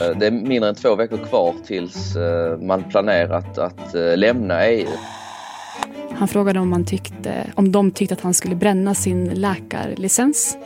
Eh, 0.00 0.18
det 0.18 0.26
är 0.26 0.30
mindre 0.30 0.68
än 0.68 0.74
två 0.74 0.96
veckor 0.96 1.16
kvar 1.16 1.54
tills 1.66 2.16
eh, 2.16 2.58
man 2.58 2.84
planerat 2.84 3.58
att 3.58 3.94
eh, 3.94 4.16
lämna 4.16 4.66
EU. 4.66 4.88
Han 6.14 6.28
frågade 6.28 6.60
om, 6.60 6.70
man 6.70 6.84
tyckte, 6.84 7.52
om 7.54 7.72
de 7.72 7.90
tyckte 7.90 8.14
att 8.14 8.20
han 8.20 8.34
skulle 8.34 8.54
bränna 8.54 8.94
sin 8.94 9.24
läkarlicens, 9.24 10.58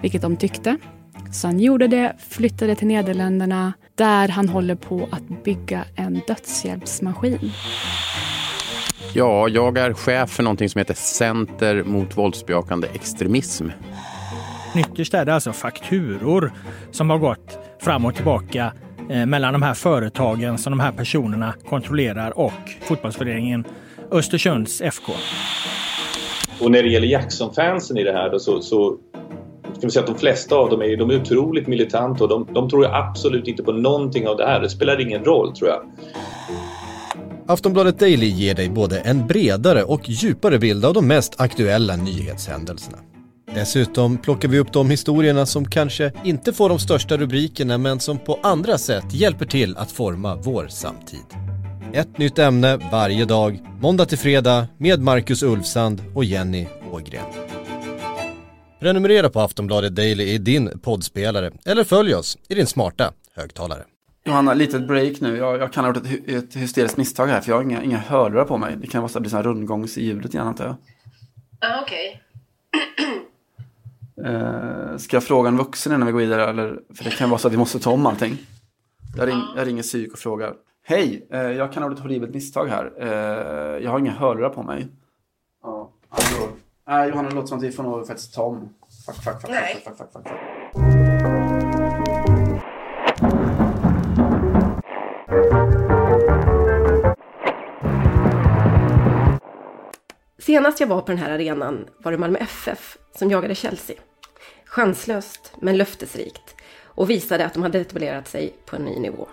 vilket 0.00 0.22
de 0.22 0.36
tyckte. 0.36 0.76
Så 1.32 1.46
han 1.46 1.60
gjorde 1.60 1.86
det, 1.86 2.12
flyttade 2.28 2.74
till 2.74 2.86
Nederländerna 2.86 3.72
där 3.94 4.28
han 4.28 4.48
håller 4.48 4.74
på 4.74 5.08
att 5.12 5.44
bygga 5.44 5.84
en 5.96 6.20
dödshjälpsmaskin. 6.26 7.52
Ja, 9.14 9.48
jag 9.48 9.78
är 9.78 9.92
chef 9.92 10.30
för 10.30 10.42
någonting 10.42 10.68
som 10.68 10.78
heter 10.78 10.94
Center 10.94 11.82
mot 11.84 12.16
våldsbejakande 12.16 12.88
extremism. 12.94 13.68
Ytterst 14.76 15.14
är 15.14 15.24
det 15.24 15.34
alltså 15.34 15.52
fakturor 15.52 16.52
som 16.90 17.10
har 17.10 17.18
gått 17.18 17.58
fram 17.80 18.04
och 18.04 18.14
tillbaka 18.14 18.72
eh, 19.10 19.26
mellan 19.26 19.52
de 19.52 19.62
här 19.62 19.74
företagen 19.74 20.58
som 20.58 20.70
de 20.70 20.80
här 20.80 20.92
personerna 20.92 21.54
kontrollerar 21.68 22.38
och 22.38 22.52
fotbollsföreningen 22.80 23.64
Östersunds 24.10 24.80
FK. 24.80 25.12
Och 26.60 26.70
när 26.70 26.82
det 26.82 26.88
gäller 26.88 27.06
Jackson-fansen 27.06 27.96
i 27.96 28.04
det 28.04 28.12
här 28.12 28.30
då, 28.30 28.38
så, 28.38 28.62
så 28.62 28.96
kan 29.62 29.80
vi 29.82 29.90
säga 29.90 30.00
att 30.00 30.10
de 30.10 30.18
flesta 30.18 30.54
av 30.54 30.70
dem 30.70 30.82
är, 30.82 30.96
de 30.96 31.10
är 31.10 31.20
otroligt 31.20 31.66
militanta 31.66 32.24
och 32.24 32.30
de, 32.30 32.48
de 32.54 32.70
tror 32.70 32.94
absolut 32.94 33.48
inte 33.48 33.62
på 33.62 33.72
någonting 33.72 34.28
av 34.28 34.36
det 34.36 34.46
här. 34.46 34.60
Det 34.60 34.70
spelar 34.70 35.00
ingen 35.00 35.24
roll 35.24 35.56
tror 35.56 35.70
jag. 35.70 35.82
Aftonbladet 37.46 37.98
Daily 37.98 38.26
ger 38.26 38.54
dig 38.54 38.70
både 38.70 39.00
en 39.00 39.26
bredare 39.26 39.82
och 39.82 40.08
djupare 40.08 40.58
bild 40.58 40.84
av 40.84 40.94
de 40.94 41.06
mest 41.06 41.40
aktuella 41.40 41.96
nyhetshändelserna. 41.96 42.98
Dessutom 43.54 44.18
plockar 44.18 44.48
vi 44.48 44.58
upp 44.58 44.72
de 44.72 44.90
historierna 44.90 45.46
som 45.46 45.64
kanske 45.64 46.12
inte 46.24 46.52
får 46.52 46.68
de 46.68 46.78
största 46.78 47.16
rubrikerna 47.16 47.78
men 47.78 48.00
som 48.00 48.18
på 48.18 48.38
andra 48.42 48.78
sätt 48.78 49.04
hjälper 49.14 49.46
till 49.46 49.76
att 49.76 49.92
forma 49.92 50.36
vår 50.36 50.68
samtid. 50.68 51.24
Ett 51.92 52.18
nytt 52.18 52.38
ämne 52.38 52.76
varje 52.92 53.24
dag, 53.24 53.60
måndag 53.80 54.04
till 54.04 54.18
fredag 54.18 54.66
med 54.78 55.00
Marcus 55.00 55.42
Ulfsand 55.42 56.02
och 56.14 56.24
Jenny 56.24 56.66
Ågren. 56.92 57.24
Prenumerera 58.80 59.30
på 59.30 59.40
Aftonbladet 59.40 59.96
Daily 59.96 60.24
i 60.24 60.38
din 60.38 60.80
poddspelare 60.82 61.50
eller 61.66 61.84
följ 61.84 62.14
oss 62.14 62.38
i 62.48 62.54
din 62.54 62.66
smarta 62.66 63.12
högtalare. 63.36 63.82
Johanna, 64.24 64.54
litet 64.54 64.86
break 64.86 65.20
nu. 65.20 65.36
Jag, 65.36 65.60
jag 65.60 65.72
kan 65.72 65.84
ha 65.84 65.94
gjort 65.94 66.06
ett, 66.06 66.28
ett 66.28 66.56
hysteriskt 66.56 66.96
misstag 66.96 67.26
här 67.26 67.40
för 67.40 67.50
jag 67.50 67.56
har 67.56 67.62
inga, 67.62 67.82
inga 67.82 67.98
hörlurar 67.98 68.44
på 68.44 68.58
mig. 68.58 68.76
Det 68.80 68.86
kan 68.86 69.02
vara 69.02 69.08
så 69.08 69.12
att 69.12 69.14
det 69.14 69.20
blir 69.20 69.30
sån 69.30 69.36
här 69.36 69.44
rundgångs 69.44 69.98
i 69.98 70.04
ljudet 70.04 70.34
igen 70.34 70.46
antar 70.46 70.64
jag. 70.64 70.76
Ah, 71.60 71.82
okej. 71.82 72.22
Eh, 74.24 74.96
ska 74.96 75.16
jag 75.16 75.24
fråga 75.24 75.48
en 75.48 75.56
vuxen 75.56 75.92
innan 75.92 76.06
vi 76.06 76.12
går 76.12 76.18
vidare? 76.20 76.50
Eller, 76.50 76.80
för 76.94 77.04
det 77.04 77.10
kan 77.10 77.30
vara 77.30 77.38
så 77.38 77.48
att 77.48 77.54
vi 77.54 77.58
måste 77.58 77.78
ta 77.78 77.90
om 77.90 78.06
allting. 78.06 78.38
Jag, 79.16 79.28
ring, 79.28 79.42
jag 79.56 79.66
ringer 79.66 79.82
psyk 79.82 80.12
och 80.12 80.18
frågar. 80.18 80.54
Hej, 80.84 81.26
eh, 81.32 81.40
jag 81.40 81.72
kan 81.72 81.82
ha 81.82 81.90
gjort 81.90 81.98
ett 81.98 82.02
horribelt 82.04 82.34
misstag 82.34 82.66
här. 82.66 82.92
Eh, 82.98 83.84
jag 83.84 83.90
har 83.90 83.98
inga 83.98 84.12
hörlurar 84.12 84.48
på 84.50 84.62
mig. 84.62 84.88
Ja, 85.62 85.90
alltså, 86.08 86.48
Nej, 86.88 87.08
Johanna, 87.08 87.28
det 87.28 87.34
låter 87.34 87.48
som 87.48 87.58
att 87.58 87.64
vi 87.64 87.72
får 87.72 87.82
nog 87.82 88.06
faktiskt 88.06 88.34
ta 88.34 88.42
om. 88.42 88.68
Fuck, 89.06 89.16
fuck, 89.16 89.40
fuck, 89.40 89.50
Nej. 89.50 89.82
fuck, 89.84 89.96
fuck, 89.96 90.12
fuck, 90.12 90.12
fuck, 90.12 90.28
fuck. 90.28 91.50
Senast 100.38 100.80
jag 100.80 100.86
var 100.86 101.00
på 101.00 101.06
den 101.06 101.18
här 101.18 101.30
arenan 101.30 101.86
var 101.98 102.12
det 102.12 102.18
Malmö 102.18 102.38
FF 102.38 102.98
som 103.14 103.30
jagade 103.30 103.54
Chelsea. 103.54 103.96
Chanslöst 104.70 105.52
men 105.60 105.76
löftesrikt 105.76 106.54
och 106.84 107.10
visade 107.10 107.46
att 107.46 107.54
de 107.54 107.62
hade 107.62 107.80
etablerat 107.80 108.28
sig 108.28 108.54
på 108.66 108.76
en 108.76 108.84
ny 108.84 108.98
nivå. 108.98 109.28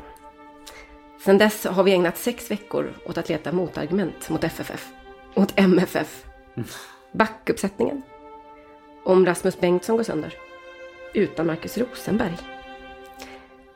Sedan 1.26 1.38
dess 1.38 1.66
har 1.66 1.84
vi 1.84 1.92
ägnat 1.92 2.18
sex 2.18 2.52
veckor 2.52 2.94
åt 3.06 3.18
att 3.18 3.30
leta 3.30 3.52
motargument 3.52 4.30
mot 4.30 4.44
FFF, 4.44 4.88
mot 5.36 5.54
MFF. 5.56 6.26
Backuppsättningen. 7.12 8.02
Om 9.04 9.26
Rasmus 9.26 9.60
Bengtsson 9.60 9.98
går 9.98 10.04
sönder. 10.04 10.34
Utan 11.14 11.48
Marcus 11.48 11.78
Rosenberg. 11.78 12.38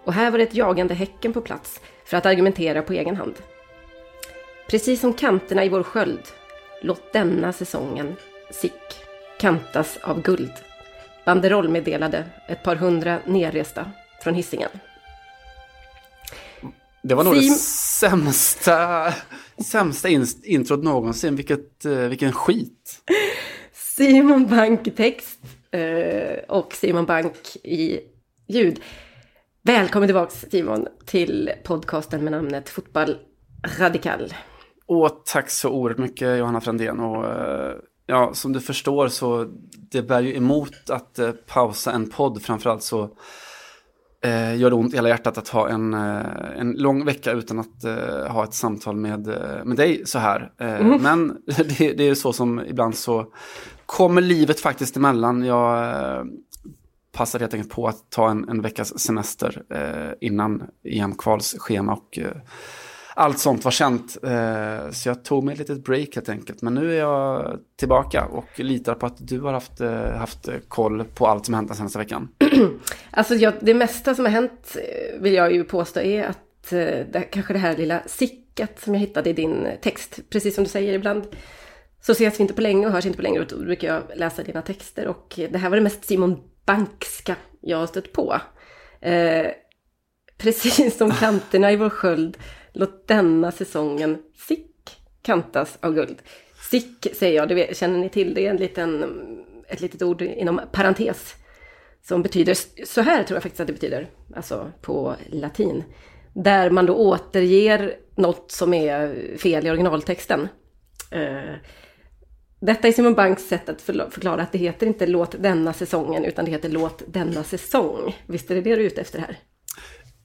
Och 0.04 0.14
här 0.14 0.32
var 0.32 0.38
det 0.38 0.44
ett 0.44 0.56
jagande 0.56 0.94
Häcken 0.94 1.34
på 1.34 1.42
plats 1.42 1.82
för 2.06 2.18
att 2.18 2.26
argumentera 2.26 2.82
på 2.82 2.94
egen 2.94 3.16
hand. 3.16 3.36
Precis 4.68 5.02
som 5.02 5.14
kanterna 5.14 5.66
i 5.66 5.70
vår 5.70 5.84
sköld, 5.84 6.28
låt 6.82 7.14
denna 7.14 7.54
säsongen, 7.54 8.16
sick, 8.52 9.06
kantas 9.40 9.98
av 9.98 10.22
guld. 10.22 10.54
Banderoll 11.26 11.70
meddelade 11.70 12.26
ett 12.48 12.64
par 12.64 12.76
hundra 12.76 13.20
nerresta 13.26 13.86
från 14.24 14.34
hissingen. 14.34 14.70
Det 17.04 17.16
var 17.16 17.24
nog 17.24 17.36
Sim- 17.36 17.50
det 17.50 17.56
sämsta, 17.56 19.14
sämsta 19.66 20.10
in, 20.10 20.26
introt 20.44 20.84
någonsin. 20.84 21.36
Vilket, 21.36 21.86
eh, 21.86 21.92
vilken 21.92 22.32
skit. 22.32 23.02
Simon 23.74 24.48
Bank 24.48 24.88
i 24.88 24.92
text 24.92 25.40
eh, 25.72 26.40
och 26.48 26.74
Simon 26.74 27.06
Bank 27.06 27.56
i 27.64 28.00
ljud. 28.48 28.80
Välkommen 29.64 30.08
tillbaks 30.08 30.46
Simon 30.52 30.88
till 31.06 31.52
podcasten 31.64 32.24
med 32.24 32.32
namnet 32.32 32.70
Fotboll 32.70 33.18
Radikal. 33.80 34.34
Åh, 34.88 35.10
tack 35.26 35.50
så 35.50 35.70
oerhört 35.70 35.98
mycket 36.00 36.38
Johanna 36.40 36.62
Frändén. 36.62 37.00
Och, 37.00 37.26
eh, 37.26 37.76
ja, 38.06 38.34
som 38.34 38.54
du 38.54 38.60
förstår 38.60 39.08
så 39.08 39.48
det 39.92 40.02
bär 40.02 40.22
ju 40.22 40.36
emot 40.36 40.90
att 40.90 41.20
eh, 41.20 41.32
pausa 41.32 41.92
en 41.92 42.10
podd. 42.10 42.42
Framförallt 42.42 42.84
så 42.84 43.10
eh, 44.24 44.58
gör 44.58 44.70
det 44.70 44.76
ont 44.76 44.94
i 44.94 44.98
hela 44.98 45.10
hjärtat 45.10 45.38
att 45.38 45.48
ha 45.48 45.70
en, 45.70 45.94
eh, 45.94 46.60
en 46.60 46.72
lång 46.72 47.06
vecka 47.06 47.32
utan 47.32 47.60
att 47.60 47.84
eh, 47.84 48.28
ha 48.28 48.44
ett 48.44 48.54
samtal 48.54 48.96
med, 48.96 49.28
eh, 49.28 49.66
med 49.66 49.78
dig 49.78 50.02
så 50.06 50.20
här. 50.20 50.52
Eh, 50.58 50.98
Men 51.00 51.38
det, 51.46 51.94
det 51.94 52.04
är 52.04 52.08
ju 52.08 52.16
så 52.16 52.34
som 52.34 52.60
ibland 52.66 52.96
så 52.96 53.26
kommer 53.86 54.22
livet 54.22 54.60
faktiskt 54.60 54.98
emellan. 54.98 55.46
Jag 55.46 56.28
passade 57.12 57.44
helt 57.44 57.54
enkelt 57.54 57.74
på 57.74 57.88
att 57.88 58.10
ta 58.10 58.30
en, 58.30 58.50
en 58.50 58.62
veckas 58.62 59.00
semester 59.00 59.64
innan 60.22 60.64
EM-kvalsschema 60.84 61.94
och 61.94 62.20
allt 63.16 63.40
sånt 63.40 63.64
var 63.64 63.72
känt. 63.72 64.18
Eh, 64.24 64.92
så 64.92 65.10
jag 65.10 65.24
tog 65.24 65.44
mig 65.44 65.54
ett 65.54 65.60
litet 65.60 65.84
break 65.84 66.16
helt 66.16 66.30
enkelt. 66.30 66.62
Men 66.62 66.74
nu 66.74 66.94
är 66.94 67.00
jag 67.00 67.60
tillbaka 67.76 68.26
och 68.26 68.60
litar 68.60 68.96
på 68.96 69.06
att 69.06 69.28
du 69.28 69.40
har 69.40 69.54
haft, 69.54 69.82
eh, 69.82 70.12
haft 70.12 70.48
eh, 70.48 70.56
koll 70.68 71.04
på 71.04 71.28
allt 71.28 71.46
som 71.46 71.54
hänt 71.54 71.68
den 71.68 71.78
senaste 71.78 71.98
veckan. 71.98 72.30
Alltså 73.12 73.36
jag, 73.36 73.54
det 73.62 73.74
mesta 73.74 74.16
som 74.16 74.26
har 74.26 74.32
hänt 74.32 74.76
eh, 74.76 75.22
vill 75.22 75.34
jag 75.34 75.54
ju 75.54 75.64
påstå 75.64 76.00
är 76.00 76.24
att 76.24 76.74
eh, 76.74 76.80
det, 77.12 77.28
kanske 77.32 77.54
det 77.54 77.60
här 77.60 77.78
lilla 77.78 78.02
sickat 78.06 78.80
som 78.80 78.94
jag 78.94 79.02
hittade 79.02 79.30
i 79.30 79.34
din 79.34 79.68
text. 79.82 80.20
Precis 80.30 80.56
som 80.56 80.64
du 80.64 80.70
säger 80.70 80.94
ibland 80.94 81.28
så 82.02 82.12
ses 82.12 82.40
vi 82.40 82.42
inte 82.42 82.54
på 82.54 82.62
länge 82.62 82.88
och 82.88 82.94
hörs 82.94 83.06
inte 83.06 83.18
på 83.18 83.24
länge 83.24 83.40
och 83.40 83.48
då 83.48 83.58
brukar 83.58 83.88
jag 83.88 84.04
läsa 84.16 84.44
dina 84.44 84.62
texter. 84.62 85.08
Och 85.08 85.40
det 85.52 85.58
här 85.58 85.70
var 85.70 85.78
det 85.78 85.84
mest 85.84 86.06
Simon 86.06 86.38
Bankska 86.66 87.36
jag 87.62 87.78
har 87.78 87.88
stött 87.88 88.14
på. 88.14 88.42
Eh, 89.02 89.48
precis 90.38 90.98
som 90.98 91.12
kanterna 91.12 91.72
i 91.72 91.76
vår 91.76 91.90
sköld, 91.90 92.38
låt 92.74 93.08
denna 93.08 93.52
säsongen 93.52 94.18
sick 94.48 94.68
kantas 95.22 95.78
av 95.82 95.94
guld. 95.94 96.18
Sick 96.72 97.08
säger 97.16 97.36
jag, 97.36 97.48
det 97.50 97.56
vet- 97.56 97.78
känner 97.78 98.00
ni 98.00 98.10
till, 98.10 98.34
det 98.34 98.46
är 98.46 98.50
en 98.50 98.58
liten, 98.58 99.06
ett 99.68 99.82
litet 99.82 100.02
ord 100.02 100.22
inom 100.22 100.62
parentes. 100.72 101.36
Som 102.04 102.22
betyder, 102.24 102.86
så 102.86 103.02
här 103.02 103.24
tror 103.24 103.36
jag 103.36 103.44
faktiskt 103.44 103.60
att 103.60 103.68
det 103.68 103.74
betyder, 103.74 104.10
alltså 104.36 104.72
på 104.82 105.16
latin. 105.30 105.84
Där 106.34 106.70
man 106.70 106.86
då 106.86 106.96
återger 106.96 107.96
något 108.16 108.52
som 108.52 108.74
är 108.74 109.38
fel 109.38 109.68
i 109.68 109.70
originaltexten. 109.70 110.48
Eh, 111.12 111.56
detta 112.62 112.88
är 112.88 112.92
Simon 112.92 113.14
Banks 113.14 113.48
sätt 113.48 113.70
att 113.70 113.82
förklara 113.82 114.42
att 114.42 114.52
det 114.52 114.58
heter 114.58 114.88
inte 114.88 115.08
låt 115.08 115.36
denna 115.44 115.74
säsongen, 115.74 116.26
utan 116.26 116.46
det 116.46 116.52
heter 116.52 116.70
låt 116.70 117.04
denna 117.08 117.44
säsong. 117.44 118.16
Visst 118.28 118.52
är 118.52 118.56
det 118.56 118.62
det 118.62 118.76
du 118.76 118.82
är 118.82 118.86
ute 118.86 119.02
efter 119.02 119.20
här? 119.20 119.38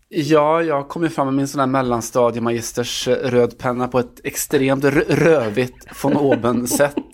Ja, 0.09 0.63
jag 0.63 0.89
kom 0.89 1.03
ju 1.03 1.09
fram 1.09 1.27
med 1.27 1.35
min 1.35 1.49
sån 1.49 1.61
här 1.61 1.67
mellanstadiemagisters 1.67 3.09
eh, 3.09 3.13
rödpenna 3.31 3.89
på 3.89 3.99
ett 3.99 4.21
extremt 4.25 4.85
rö- 4.85 5.05
rövigt 5.09 5.87
von 6.03 6.17
oben-sätt. 6.17 6.95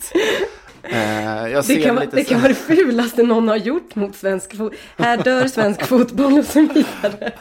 Eh, 0.85 1.61
Det 1.67 1.81
kan, 1.83 1.95
vara, 1.95 2.05
det 2.05 2.23
kan 2.23 2.39
vara 2.41 2.47
det 2.49 2.55
fulaste 2.55 3.23
någon 3.23 3.47
har 3.47 3.55
gjort 3.55 3.95
mot 3.95 4.15
svensk 4.15 4.51
fotboll. 4.57 4.77
Här 4.97 5.17
dör 5.17 5.47
svensk 5.47 5.85
fotboll 5.87 6.39
och 6.39 6.45
så 6.45 6.59
vidare. 6.59 7.31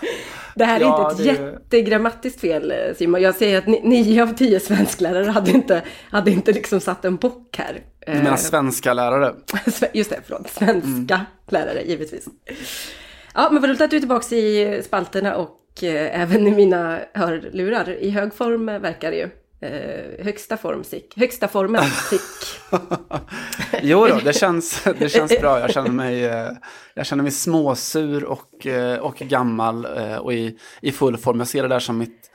Det 0.54 0.64
här 0.64 0.76
är 0.76 0.84
Ja, 0.84 1.10
inte 1.10 1.22
ett 1.30 1.36
det- 1.38 1.44
jättegrammatiskt 1.44 2.40
fel 2.40 2.70
eh, 2.70 2.94
Simon. 2.98 3.22
Jag 3.22 3.34
säger 3.34 3.58
att 3.58 3.66
ni- 3.66 3.80
nio 3.84 4.22
av 4.22 4.34
tio 4.36 4.60
svensklärare 4.60 5.30
hade 5.30 5.50
inte, 5.50 5.82
hade 6.10 6.30
inte 6.30 6.52
liksom 6.52 6.80
satt 6.80 7.04
en 7.04 7.16
bock 7.16 7.56
här. 7.58 7.80
Du 8.06 8.12
menar 8.12 8.36
svenska 8.36 8.92
lärare? 8.94 9.34
Just 9.92 10.10
det, 10.10 10.20
förlåt. 10.26 10.50
Svenska 10.50 11.14
Mm. 11.14 11.26
lärare, 11.48 11.82
givetvis. 11.82 12.24
Ja, 13.34 13.48
men 13.50 13.62
vad 13.62 13.70
roligt 13.70 13.80
att 13.80 13.90
du 13.90 13.96
är 13.96 14.00
tillbaka 14.00 14.36
i 14.36 14.82
spalterna 14.84 15.36
och 15.36 15.82
eh, 15.82 16.20
även 16.20 16.46
i 16.46 16.50
mina 16.50 17.00
hörlurar. 17.14 17.90
I 17.90 18.10
hög 18.10 18.34
form 18.34 18.66
verkar 18.66 19.10
det 19.10 19.16
ju. 19.16 19.28
Eh, 19.62 20.24
högsta 20.24 20.56
form 20.56 20.84
sick. 20.84 21.16
Högsta 21.16 21.48
formen 21.48 21.84
sick. 22.10 22.60
jo 23.82 24.06
då, 24.06 24.18
det 24.24 24.32
känns, 24.32 24.84
det 24.98 25.08
känns 25.08 25.40
bra. 25.40 25.60
Jag 25.60 25.70
känner 25.70 25.90
mig, 25.90 26.24
eh, 26.24 26.50
jag 26.94 27.06
känner 27.06 27.22
mig 27.22 27.32
småsur 27.32 28.24
och, 28.24 28.66
eh, 28.66 28.98
och 28.98 29.16
gammal 29.16 29.84
eh, 29.84 30.16
och 30.16 30.32
i, 30.32 30.58
i 30.80 30.92
full 30.92 31.16
form. 31.16 31.38
Jag 31.38 31.48
ser 31.48 31.62
det 31.62 31.68
där 31.68 31.78
som 31.78 31.98
mitt, 31.98 32.30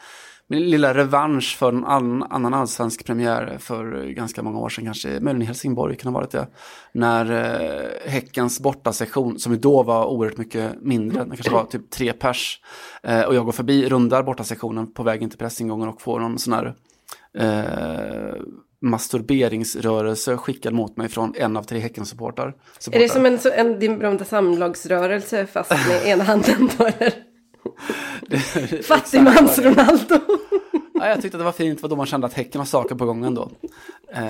lilla 0.49 0.93
revansch 0.93 1.57
för 1.57 1.69
en 1.69 1.85
annan 2.23 2.53
allsvensk 2.53 3.05
premiär 3.05 3.57
för 3.59 4.05
ganska 4.05 4.43
många 4.43 4.59
år 4.59 4.69
sedan, 4.69 4.85
kanske 4.85 5.07
möjligen 5.07 5.41
i 5.41 5.45
Helsingborg 5.45 5.95
kan 5.95 6.13
ha 6.13 6.19
varit 6.19 6.31
det. 6.31 6.47
När 6.91 7.31
eh, 7.31 8.11
Häckens 8.11 8.59
bortasektion, 8.59 9.39
som 9.39 9.59
då 9.59 9.83
var 9.83 10.05
oerhört 10.05 10.37
mycket 10.37 10.81
mindre, 10.81 11.23
det 11.23 11.35
kanske 11.35 11.53
var 11.53 11.65
typ 11.65 11.89
tre 11.89 12.13
pers, 12.13 12.61
eh, 13.03 13.21
och 13.21 13.35
jag 13.35 13.45
går 13.45 13.51
förbi, 13.51 13.89
rundar 13.89 14.23
bortasektionen 14.23 14.93
på 14.93 15.03
vägen 15.03 15.29
till 15.29 15.39
pressingången 15.39 15.89
och 15.89 16.01
får 16.01 16.19
någon 16.19 16.39
sån 16.39 16.53
här 16.53 16.75
eh, 17.37 18.41
masturberingsrörelse 18.81 20.37
skickad 20.37 20.73
mot 20.73 20.97
mig 20.97 21.09
från 21.09 21.33
en 21.37 21.57
av 21.57 21.63
tre 21.63 21.79
Häckensupportrar. 21.79 22.55
Är 22.91 22.99
det 22.99 23.09
som 23.09 23.25
en, 23.25 23.39
en 23.53 23.79
din 23.79 23.99
berömda 23.99 24.25
samlagsrörelse 24.25 25.45
fast 25.45 25.71
med 25.71 26.05
ena 26.05 26.23
handen 26.23 26.69
då 26.77 26.85
eller? 26.85 27.26
Fattigmans-Ronaldo. 28.83 30.19
ja, 30.93 31.07
jag 31.07 31.21
tyckte 31.21 31.37
det 31.37 31.43
var 31.43 31.51
fint, 31.51 31.81
för 31.81 31.87
då 31.87 31.95
man 31.95 32.05
kände 32.05 32.27
att 32.27 32.33
Häcken 32.33 32.61
har 32.61 32.65
saker 32.65 32.95
på 32.95 33.05
gång 33.05 33.25
ändå. 33.25 33.49
Eh, 34.11 34.21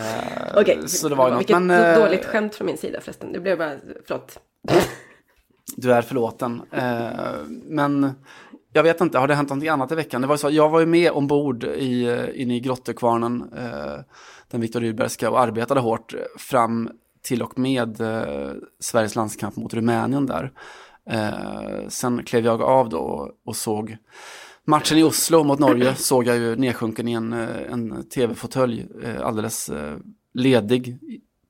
Okej, 0.55 0.79
okay. 0.79 1.15
var 1.15 1.37
vilket 1.37 1.61
men, 1.61 1.71
eh, 1.71 1.99
dåligt 1.99 2.25
skämt 2.25 2.55
från 2.55 2.65
min 2.65 2.77
sida 2.77 3.01
förresten. 3.01 3.31
Det 3.31 3.39
blev 3.39 3.57
bara, 3.57 3.73
förlåt. 4.07 4.39
Du 5.75 5.93
är 5.93 6.01
förlåten. 6.01 6.61
Eh, 6.71 7.09
men 7.65 8.11
jag 8.73 8.83
vet 8.83 9.01
inte, 9.01 9.17
har 9.17 9.27
det 9.27 9.35
hänt 9.35 9.49
någonting 9.49 9.69
annat 9.69 9.91
i 9.91 9.95
veckan? 9.95 10.21
Det 10.21 10.27
var 10.27 10.37
så, 10.37 10.49
jag 10.49 10.69
var 10.69 10.79
ju 10.79 10.85
med 10.85 11.11
ombord 11.11 11.63
i, 11.63 12.25
inne 12.35 12.55
i 12.55 12.59
Grottekvarnen, 12.59 13.51
eh, 13.57 13.99
den 14.51 14.61
Viktor 14.61 14.79
Rydbergska, 14.79 15.29
och 15.29 15.39
arbetade 15.39 15.79
hårt 15.79 16.15
fram 16.37 16.89
till 17.21 17.41
och 17.41 17.59
med 17.59 18.01
eh, 18.01 18.51
Sveriges 18.79 19.15
landskamp 19.15 19.55
mot 19.55 19.73
Rumänien 19.73 20.25
där. 20.25 20.51
Eh, 21.09 21.87
sen 21.87 22.23
klev 22.23 22.45
jag 22.45 22.61
av 22.61 22.89
då 22.89 22.97
och, 22.97 23.31
och, 23.45 23.55
såg 23.55 23.97
matchen 24.65 24.97
i 24.97 25.03
Oslo 25.03 25.43
mot 25.43 25.59
Norge, 25.59 25.95
såg 25.97 26.27
jag 26.27 26.37
ju 26.37 26.55
nedsjunken 26.55 27.07
i 27.07 27.13
en, 27.13 27.33
eh, 27.33 27.71
en 27.71 28.09
tv-fåtölj, 28.09 28.87
eh, 29.03 29.25
alldeles 29.25 29.69
eh, 29.69 29.97
ledig 30.33 30.99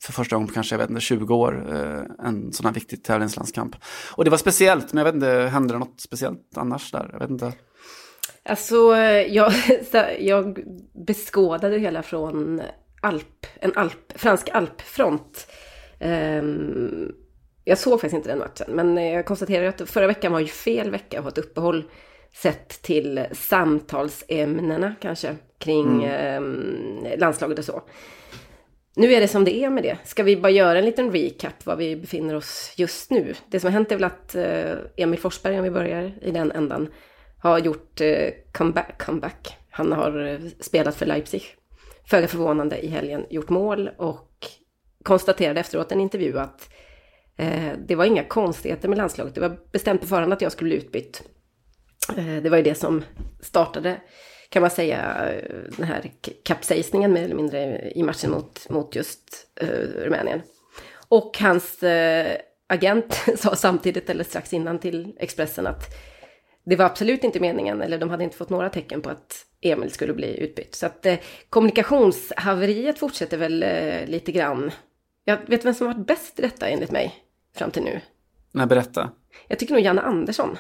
för 0.04 0.13
första 0.13 0.36
gången 0.36 0.48
på 0.48 0.54
kanske, 0.54 0.75
jag 0.75 0.80
vet 0.80 0.89
inte, 0.89 1.01
20 1.01 1.36
år, 1.36 1.68
eh, 1.74 2.27
en 2.27 2.54
sån 2.54 2.65
här 2.65 2.74
viktig 2.74 3.04
tävlingslandskamp. 3.04 3.75
Och 4.15 4.24
det 4.24 4.30
var 4.30 4.38
speciellt, 4.38 4.94
men 4.94 5.06
jag 5.06 5.06
vet 5.06 5.15
inte, 5.15 5.50
hände 5.51 5.74
det 5.74 5.80
något 5.80 6.01
speciellt 6.01 6.42
annars 6.56 6.92
där? 6.92 7.10
Jag 7.12 7.19
vet 7.19 7.30
inte. 7.30 7.53
Alltså, 8.45 8.95
eh, 8.95 9.33
jag, 9.33 9.53
jag 10.19 10.60
beskådade 11.07 11.69
det 11.69 11.80
hela 11.80 12.03
från 12.03 12.62
alp, 13.01 13.45
en 13.62 13.71
alp, 13.75 14.13
fransk 14.15 14.50
alpfront. 14.50 15.48
Um, 16.00 17.12
jag 17.68 17.78
såg 17.78 18.02
faktiskt 18.02 18.16
inte 18.16 18.30
den 18.30 18.40
matchen, 18.40 18.66
men 18.68 18.98
jag 18.98 19.25
konstaterar 19.25 19.66
att 19.66 19.90
förra 19.90 20.08
veckan 20.08 20.31
var 20.31 20.40
ju 20.40 20.48
fel 20.48 20.92
vecka 20.92 21.22
på 21.22 21.28
ett 21.28 21.38
uppehåll 21.38 21.84
sett 22.34 22.81
till 22.81 23.25
samtalsämnena 23.31 24.96
kanske 25.02 25.36
kring 25.58 26.04
mm. 26.04 26.44
um, 26.44 27.08
landslaget 27.18 27.60
och 27.60 27.66
så. 27.66 27.81
Nu 28.96 29.14
är 29.14 29.22
det 29.22 29.28
som 29.28 29.44
det 29.44 29.56
är 29.56 29.69
med 29.69 29.84
det. 29.84 29.98
Ska 30.04 30.24
vi 30.24 30.38
bara 30.38 30.50
göra 30.50 30.80
en 30.80 30.86
liten 30.86 31.12
recap 31.12 31.66
var 31.66 31.75
vi 31.75 31.96
befinner 31.96 32.36
oss 32.36 32.74
just 32.75 33.12
nu? 33.12 33.34
Det 33.50 33.60
som 33.60 33.68
har 33.68 33.72
hänt 33.72 33.92
är 33.92 33.96
väl 33.96 34.04
att 34.04 34.36
eh, 34.36 34.75
Emil 34.98 35.20
Forsberg, 35.20 35.58
om 35.58 35.63
vi 35.63 35.72
börjar 35.72 36.13
i 36.22 36.31
den 36.31 36.52
ändan, 36.52 36.88
har 37.40 37.60
gjort 37.60 38.02
eh, 38.02 38.30
comeback, 38.52 39.06
comeback. 39.06 39.58
Han 39.70 39.92
har 39.92 40.25
eh, 40.25 40.40
spelat 40.60 40.96
för 40.96 41.06
Leipzig. 41.06 41.44
Föga 42.10 42.28
förvånande 42.28 42.86
i 42.86 42.88
helgen 42.88 43.25
gjort 43.30 43.50
mål 43.50 43.90
och 43.98 44.48
konstaterade 45.04 45.60
efteråt 45.60 45.92
en 45.92 46.02
intervju 46.02 46.40
att 46.40 46.70
Eh, 47.38 47.74
det 47.88 47.95
var 47.95 48.06
inga 48.06 48.24
konstigheter 48.24 48.89
med 48.89 48.98
landslaget. 48.98 49.36
Det 49.36 49.42
var 49.42 49.60
bestämt 49.72 50.01
på 50.01 50.07
förhand 50.07 50.34
att 50.34 50.42
jag 50.42 50.51
skulle 50.51 50.69
bli 50.69 50.78
utbytt. 50.78 51.24
Eh, 52.18 52.44
det 52.44 52.50
var 52.50 52.57
ju 52.57 52.63
det 52.63 52.75
som 52.75 53.04
startade 53.39 54.01
kan 54.50 54.62
man 54.62 54.72
säga, 54.72 55.31
den 55.78 55.88
här 55.88 56.12
kapsejsningen 56.44 57.13
mer 57.13 57.24
eller 57.24 57.36
mindre 57.36 57.92
i 57.95 58.04
matchen 58.04 58.31
mot, 58.31 58.69
mot 58.69 58.95
just 58.95 59.48
eh, 59.62 59.68
Rumänien. 60.04 60.42
Och 61.10 61.38
hans 61.39 61.84
agent 62.68 63.13
sa 63.36 63.56
samtidigt, 63.56 64.10
eller 64.10 64.24
strax 64.24 64.54
innan 64.54 64.80
till 64.80 65.16
Expressen, 65.19 65.68
att 65.68 65.84
det 66.69 66.75
var 66.75 66.86
absolut 66.86 67.24
inte 67.24 67.39
meningen, 67.39 67.81
eller 67.81 67.98
de 67.98 68.10
hade 68.10 68.24
inte 68.24 68.38
fått 68.38 68.50
några 68.50 68.69
tecken 68.69 69.01
på 69.01 69.10
att 69.10 69.45
Emil 69.62 69.92
skulle 69.92 70.13
bli 70.13 70.39
utbytt. 70.39 70.75
Så 70.75 70.86
att 70.86 71.06
eh, 71.06 71.16
kommunikationshaveriet 71.50 73.00
fortsätter 73.00 73.38
väl 73.38 73.63
eh, 73.63 74.06
lite 74.06 74.31
grann. 74.31 74.72
Jag 75.24 75.38
vet 75.48 75.66
vem 75.66 75.74
som 75.74 75.88
har 75.88 75.94
varit 75.94 76.07
bäst 76.07 76.39
i 76.39 76.42
detta 76.42 76.68
enligt 76.68 76.92
mig, 76.92 77.16
fram 77.57 77.71
till 77.71 77.83
nu. 77.83 78.01
Nej, 78.51 78.68
berätta. 78.68 79.09
Jag 79.48 79.59
tycker 79.59 79.74
nog 79.74 79.83
Janne 79.83 80.01
Andersson. 80.01 80.57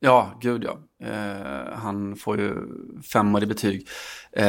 Ja, 0.00 0.38
gud 0.40 0.64
ja. 0.64 0.78
Eh, 1.08 1.72
han 1.74 2.16
får 2.16 2.40
ju 2.40 2.54
femmor 3.12 3.42
i 3.42 3.46
betyg. 3.46 3.88
Eh, 4.32 4.44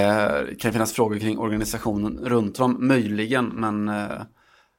det 0.50 0.56
kan 0.60 0.74
finnas 0.74 0.94
frågor 0.94 1.19
kring 1.19 1.40
organisationen 1.40 2.19
runt 2.25 2.60
om, 2.60 2.88
möjligen, 2.88 3.45
men 3.45 3.90
eh, 3.90 4.22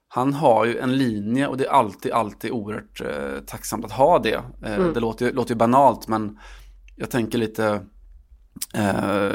han 0.08 0.34
har 0.34 0.64
ju 0.64 0.78
en 0.78 0.96
linje 0.96 1.46
och 1.46 1.56
det 1.56 1.64
är 1.64 1.70
alltid, 1.70 2.12
alltid 2.12 2.50
oerhört 2.50 3.00
eh, 3.00 3.44
tacksamt 3.46 3.84
att 3.84 3.93
ha 3.93 4.19
det. 4.19 4.43
Eh, 4.64 4.75
mm. 4.75 4.93
Det 4.93 5.00
låter, 5.00 5.32
låter 5.32 5.50
ju 5.50 5.58
banalt, 5.58 6.08
men 6.08 6.38
jag 6.96 7.10
tänker 7.10 7.38
lite 7.38 7.84
eh, 8.75 9.32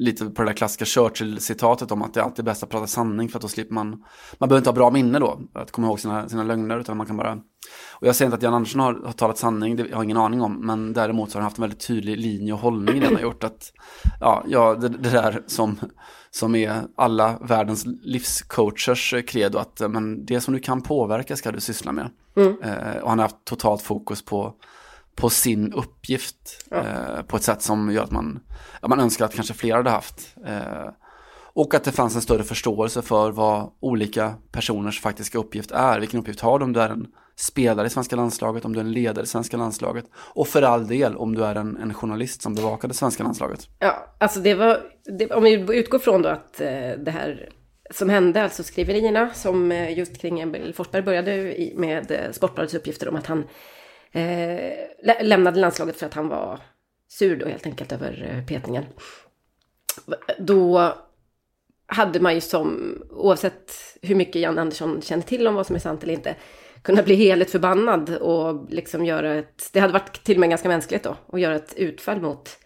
lite 0.00 0.26
på 0.26 0.42
det 0.42 0.48
där 0.48 0.54
klassiska 0.54 0.84
Churchill-citatet 0.84 1.92
om 1.92 2.02
att 2.02 2.14
det 2.14 2.20
är 2.20 2.24
alltid 2.24 2.44
bäst 2.44 2.62
att 2.62 2.68
prata 2.68 2.86
sanning 2.86 3.28
för 3.28 3.38
att 3.38 3.42
då 3.42 3.48
slipper 3.48 3.74
man, 3.74 3.90
man 4.38 4.48
behöver 4.48 4.56
inte 4.56 4.70
ha 4.70 4.74
bra 4.74 4.90
minne 4.90 5.18
då, 5.18 5.40
att 5.54 5.70
komma 5.70 5.86
ihåg 5.86 6.00
sina, 6.00 6.28
sina 6.28 6.42
lögner, 6.42 6.78
utan 6.78 6.96
man 6.96 7.06
kan 7.06 7.16
bara, 7.16 7.32
och 7.92 8.06
jag 8.06 8.16
säger 8.16 8.26
inte 8.26 8.36
att 8.36 8.42
Jan 8.42 8.54
Andersson 8.54 8.80
har, 8.80 8.94
har 9.04 9.12
talat 9.12 9.38
sanning, 9.38 9.76
det 9.76 9.82
har 9.82 9.90
jag 9.90 10.04
ingen 10.04 10.16
aning 10.16 10.42
om, 10.42 10.66
men 10.66 10.92
däremot 10.92 11.30
så 11.30 11.38
har 11.38 11.40
han 11.40 11.46
haft 11.46 11.58
en 11.58 11.62
väldigt 11.62 11.86
tydlig 11.86 12.18
linje 12.18 12.52
och 12.52 12.58
hållning 12.58 12.96
i 12.96 13.00
den 13.00 13.14
har 13.14 13.22
gjort 13.22 13.44
att, 13.44 13.72
ja, 14.20 14.44
ja 14.48 14.74
det, 14.74 14.88
det 14.88 15.10
där 15.10 15.42
som, 15.46 15.76
som 16.30 16.54
är 16.54 16.82
alla 16.96 17.38
världens 17.40 17.86
livscoachers 17.86 19.14
credo, 19.26 19.58
att 19.58 19.80
men 19.90 20.24
det 20.24 20.40
som 20.40 20.54
du 20.54 20.60
kan 20.60 20.82
påverka 20.82 21.36
ska 21.36 21.52
du 21.52 21.60
syssla 21.60 21.92
med. 21.92 22.10
Mm. 22.36 22.62
Eh, 22.62 23.02
och 23.02 23.08
han 23.08 23.18
har 23.18 23.24
haft 23.24 23.44
totalt 23.44 23.82
fokus 23.82 24.24
på 24.24 24.54
på 25.16 25.30
sin 25.30 25.72
uppgift 25.72 26.66
ja. 26.70 26.76
eh, 26.76 27.22
på 27.22 27.36
ett 27.36 27.42
sätt 27.42 27.62
som 27.62 27.90
gör 27.92 28.04
att 28.04 28.10
man, 28.10 28.40
ja, 28.82 28.88
man 28.88 29.00
önskar 29.00 29.24
att 29.24 29.34
kanske 29.34 29.54
fler 29.54 29.74
hade 29.74 29.90
haft. 29.90 30.36
Eh, 30.46 30.90
och 31.52 31.74
att 31.74 31.84
det 31.84 31.92
fanns 31.92 32.14
en 32.14 32.22
större 32.22 32.42
förståelse 32.42 33.02
för 33.02 33.30
vad 33.30 33.70
olika 33.80 34.34
personers 34.52 35.00
faktiska 35.00 35.38
uppgift 35.38 35.70
är. 35.70 36.00
Vilken 36.00 36.20
uppgift 36.20 36.40
har 36.40 36.58
du 36.58 36.64
om 36.64 36.72
du 36.72 36.80
är 36.80 36.88
en 36.88 37.06
spelare 37.36 37.86
i 37.86 37.90
svenska 37.90 38.16
landslaget, 38.16 38.64
om 38.64 38.72
du 38.72 38.78
är 38.78 38.84
en 38.84 38.92
ledare 38.92 39.24
i 39.24 39.26
svenska 39.26 39.56
landslaget. 39.56 40.04
Och 40.14 40.48
för 40.48 40.62
all 40.62 40.86
del 40.86 41.16
om 41.16 41.34
du 41.34 41.44
är 41.44 41.54
en, 41.54 41.76
en 41.76 41.94
journalist 41.94 42.42
som 42.42 42.54
bevakar 42.54 42.88
det 42.88 42.94
svenska 42.94 43.22
landslaget. 43.22 43.68
Ja, 43.78 44.14
alltså 44.18 44.40
det 44.40 44.54
var, 44.54 44.80
det, 45.18 45.30
om 45.30 45.42
vi 45.42 45.78
utgår 45.78 45.98
från 45.98 46.22
då 46.22 46.28
att 46.28 46.60
eh, 46.60 46.68
det 46.98 47.10
här 47.10 47.48
som 47.90 48.08
hände, 48.08 48.42
alltså 48.42 48.62
skriverierna 48.62 49.30
som 49.34 49.72
eh, 49.72 49.98
just 49.98 50.20
kring 50.20 50.40
Emil 50.40 50.74
Forsberg 50.74 51.02
började 51.02 51.54
med 51.76 52.10
eh, 52.10 52.32
Sportbladets 52.32 52.74
uppgifter 52.74 53.08
om 53.08 53.16
att 53.16 53.26
han 53.26 53.44
eh, 54.12 54.72
lämnade 55.22 55.60
landslaget 55.60 55.96
för 55.96 56.06
att 56.06 56.14
han 56.14 56.28
var 56.28 56.60
sur 57.08 57.36
då 57.36 57.46
helt 57.46 57.66
enkelt 57.66 57.92
över 57.92 58.30
eh, 58.30 58.46
petningen. 58.46 58.84
Då 60.38 60.92
hade 61.86 62.20
man 62.20 62.34
ju 62.34 62.40
som, 62.40 62.98
oavsett 63.10 63.72
hur 64.02 64.14
mycket 64.14 64.42
Jan 64.42 64.58
Andersson 64.58 65.02
känner 65.02 65.22
till 65.22 65.46
om 65.46 65.54
vad 65.54 65.66
som 65.66 65.76
är 65.76 65.80
sant 65.80 66.02
eller 66.02 66.14
inte, 66.14 66.36
kunnat 66.82 67.04
bli 67.04 67.14
heligt 67.14 67.50
förbannad 67.50 68.16
och 68.16 68.70
liksom 68.70 69.04
göra 69.04 69.34
ett, 69.34 69.70
det 69.72 69.80
hade 69.80 69.92
varit 69.92 70.24
till 70.24 70.36
och 70.36 70.40
med 70.40 70.50
ganska 70.50 70.68
mänskligt 70.68 71.02
då, 71.02 71.16
att 71.32 71.40
göra 71.40 71.54
ett 71.54 71.74
utfall 71.76 72.20
mot 72.20 72.58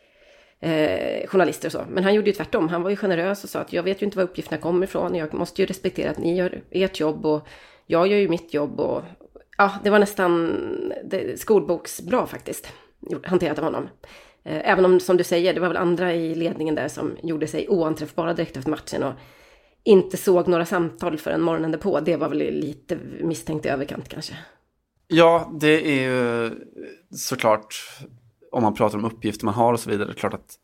eh, 0.60 1.26
journalister 1.26 1.68
och 1.68 1.72
så. 1.72 1.84
Men 1.88 2.04
han 2.04 2.14
gjorde 2.14 2.30
ju 2.30 2.36
tvärtom, 2.36 2.68
han 2.68 2.82
var 2.82 2.90
ju 2.90 2.96
generös 2.96 3.44
och 3.44 3.50
sa 3.50 3.60
att 3.60 3.72
jag 3.72 3.82
vet 3.82 4.02
ju 4.02 4.04
inte 4.04 4.16
var 4.16 4.24
uppgifterna 4.24 4.60
kommer 4.60 4.86
ifrån, 4.86 5.14
jag 5.14 5.34
måste 5.34 5.62
ju 5.62 5.66
respektera 5.66 6.10
att 6.10 6.18
ni 6.18 6.36
gör 6.36 6.62
ert 6.70 7.00
jobb 7.00 7.26
och 7.26 7.48
jag 7.86 8.06
gör 8.06 8.18
ju 8.18 8.28
mitt 8.28 8.54
jobb 8.54 8.80
och 8.80 9.02
ja, 9.56 9.72
det 9.84 9.90
var 9.90 9.98
nästan 9.98 10.58
skolboksbra 11.36 12.26
faktiskt, 12.26 12.72
hanterat 13.24 13.58
av 13.58 13.64
honom. 13.64 13.88
Eh, 14.44 14.70
även 14.70 14.84
om, 14.84 15.00
som 15.00 15.16
du 15.16 15.24
säger, 15.24 15.54
det 15.54 15.60
var 15.60 15.68
väl 15.68 15.76
andra 15.76 16.14
i 16.14 16.34
ledningen 16.34 16.74
där 16.74 16.88
som 16.88 17.16
gjorde 17.22 17.46
sig 17.46 17.68
oanträffbara 17.68 18.34
direkt 18.34 18.56
efter 18.56 18.70
matchen 18.70 19.02
och 19.02 19.14
inte 19.84 20.16
såg 20.16 20.48
några 20.48 20.66
samtal 20.66 21.18
förrän 21.18 21.40
morgonen 21.40 21.70
därpå. 21.70 22.00
Det 22.00 22.16
var 22.16 22.28
väl 22.28 22.38
lite 22.38 22.98
misstänkt 23.20 23.66
i 23.66 23.68
överkant 23.68 24.08
kanske. 24.08 24.34
Ja, 25.08 25.52
det 25.60 26.00
är 26.00 26.02
ju 26.02 26.50
såklart, 27.10 27.74
om 28.52 28.62
man 28.62 28.74
pratar 28.74 28.98
om 28.98 29.04
uppgifter 29.04 29.44
man 29.44 29.54
har 29.54 29.72
och 29.72 29.80
så 29.80 29.90
vidare, 29.90 30.14
klart 30.14 30.34
att 30.34 30.58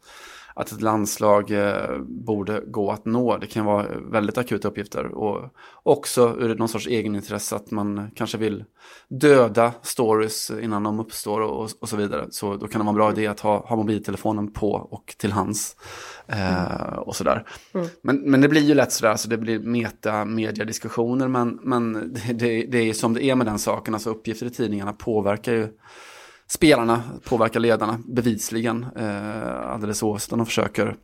att 0.60 0.72
ett 0.72 0.80
landslag 0.80 1.50
eh, 1.50 1.98
borde 2.00 2.62
gå 2.66 2.90
att 2.90 3.04
nå. 3.04 3.36
Det 3.36 3.46
kan 3.46 3.64
vara 3.64 3.86
väldigt 4.10 4.38
akuta 4.38 4.68
uppgifter 4.68 5.04
och 5.06 5.50
också 5.82 6.36
ur 6.38 6.54
någon 6.54 6.68
sorts 6.68 6.86
egenintresse 6.86 7.56
att 7.56 7.70
man 7.70 8.10
kanske 8.14 8.38
vill 8.38 8.64
döda 9.08 9.72
stories 9.82 10.50
innan 10.50 10.82
de 10.82 11.00
uppstår 11.00 11.40
och, 11.40 11.70
och 11.80 11.88
så 11.88 11.96
vidare. 11.96 12.26
Så 12.30 12.56
då 12.56 12.68
kan 12.68 12.78
det 12.78 12.84
vara 12.84 12.88
en 12.88 12.94
bra 12.94 13.12
idé 13.12 13.26
att 13.26 13.40
ha, 13.40 13.66
ha 13.66 13.76
mobiltelefonen 13.76 14.52
på 14.52 14.72
och 14.72 15.14
till 15.18 15.32
hands. 15.32 15.76
Eh, 16.26 16.98
och 16.98 17.16
sådär. 17.16 17.46
Mm. 17.74 17.86
Men, 18.02 18.16
men 18.16 18.40
det 18.40 18.48
blir 18.48 18.62
ju 18.62 18.74
lätt 18.74 18.92
sådär, 18.92 19.16
så 19.16 19.28
det 19.28 19.38
blir 19.38 19.58
meta 19.58 20.24
mediadiskussioner 20.24 21.28
men, 21.28 21.58
men 21.62 21.92
det, 21.92 22.32
det, 22.32 22.66
det 22.66 22.78
är 22.78 22.92
som 22.92 23.14
det 23.14 23.24
är 23.24 23.34
med 23.34 23.46
den 23.46 23.58
saken, 23.58 23.94
alltså 23.94 24.10
uppgifter 24.10 24.46
i 24.46 24.50
tidningarna 24.50 24.92
påverkar 24.92 25.52
ju 25.52 25.68
spelarna, 26.50 27.02
påverkar 27.24 27.60
ledarna 27.60 27.98
bevisligen, 28.06 28.86
eh, 28.96 29.70
alldeles 29.70 30.02
oavsett 30.02 30.32
om 30.32 30.38
de 30.38 30.46
försöker 30.46 30.96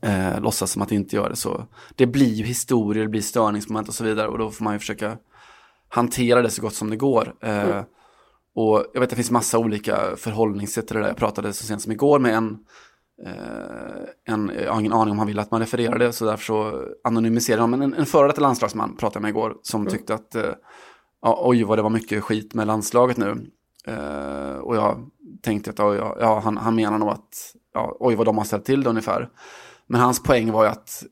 eh, 0.00 0.40
låtsas 0.40 0.70
som 0.70 0.82
att 0.82 0.88
det 0.88 0.94
inte 0.94 1.16
gör 1.16 1.30
det. 1.30 1.36
Så 1.36 1.66
det 1.94 2.06
blir 2.06 2.32
ju 2.32 2.44
historier, 2.44 3.02
det 3.02 3.08
blir 3.08 3.20
störningsmoment 3.20 3.88
och 3.88 3.94
så 3.94 4.04
vidare 4.04 4.28
och 4.28 4.38
då 4.38 4.50
får 4.50 4.64
man 4.64 4.72
ju 4.72 4.78
försöka 4.78 5.16
hantera 5.88 6.42
det 6.42 6.50
så 6.50 6.62
gott 6.62 6.74
som 6.74 6.90
det 6.90 6.96
går. 6.96 7.34
Eh, 7.40 7.70
mm. 7.70 7.84
Och 8.54 8.84
jag 8.92 9.00
vet 9.00 9.02
att 9.02 9.10
det 9.10 9.16
finns 9.16 9.30
massa 9.30 9.58
olika 9.58 10.16
förhållningssätt 10.16 10.86
till 10.86 10.96
det 10.96 11.02
där. 11.02 11.08
Jag 11.08 11.16
pratade 11.16 11.52
så 11.52 11.64
sent 11.64 11.82
som 11.82 11.92
igår 11.92 12.18
med 12.18 12.34
en, 12.34 12.58
eh, 13.26 14.32
en 14.34 14.52
jag 14.64 14.72
har 14.72 14.80
ingen 14.80 14.92
aning 14.92 15.12
om 15.12 15.18
han 15.18 15.26
vill 15.26 15.38
att 15.38 15.50
man 15.50 15.60
refererar 15.60 15.98
det, 15.98 16.12
så 16.12 16.24
därför 16.24 16.44
så 16.44 16.84
anonymiserar 17.04 17.60
han. 17.60 17.70
Men 17.70 17.82
en, 17.82 17.94
en 17.94 18.06
före 18.06 18.26
detta 18.26 18.40
landslagsman 18.40 18.96
pratade 18.96 19.16
jag 19.16 19.22
med 19.22 19.28
igår 19.28 19.56
som 19.62 19.80
mm. 19.80 19.92
tyckte 19.92 20.14
att 20.14 20.34
eh, 20.34 20.52
oj 21.22 21.64
vad 21.64 21.78
det 21.78 21.82
var 21.82 21.90
mycket 21.90 22.24
skit 22.24 22.54
med 22.54 22.66
landslaget 22.66 23.16
nu. 23.16 23.46
Uh, 23.88 24.56
och 24.58 24.76
jag 24.76 25.10
tänkte 25.42 25.70
att 25.70 25.78
ja, 25.78 26.16
ja, 26.20 26.40
han, 26.44 26.56
han 26.56 26.74
menar 26.74 26.98
nog 26.98 27.08
att 27.08 27.54
ja, 27.74 27.96
oj 28.00 28.14
vad 28.14 28.26
de 28.26 28.38
har 28.38 28.44
ställt 28.44 28.64
till 28.64 28.82
det 28.82 28.90
ungefär. 28.90 29.28
Men 29.86 30.00
hans 30.00 30.22
poäng 30.22 30.52
var 30.52 30.64
ju 30.64 30.70
att 30.70 31.04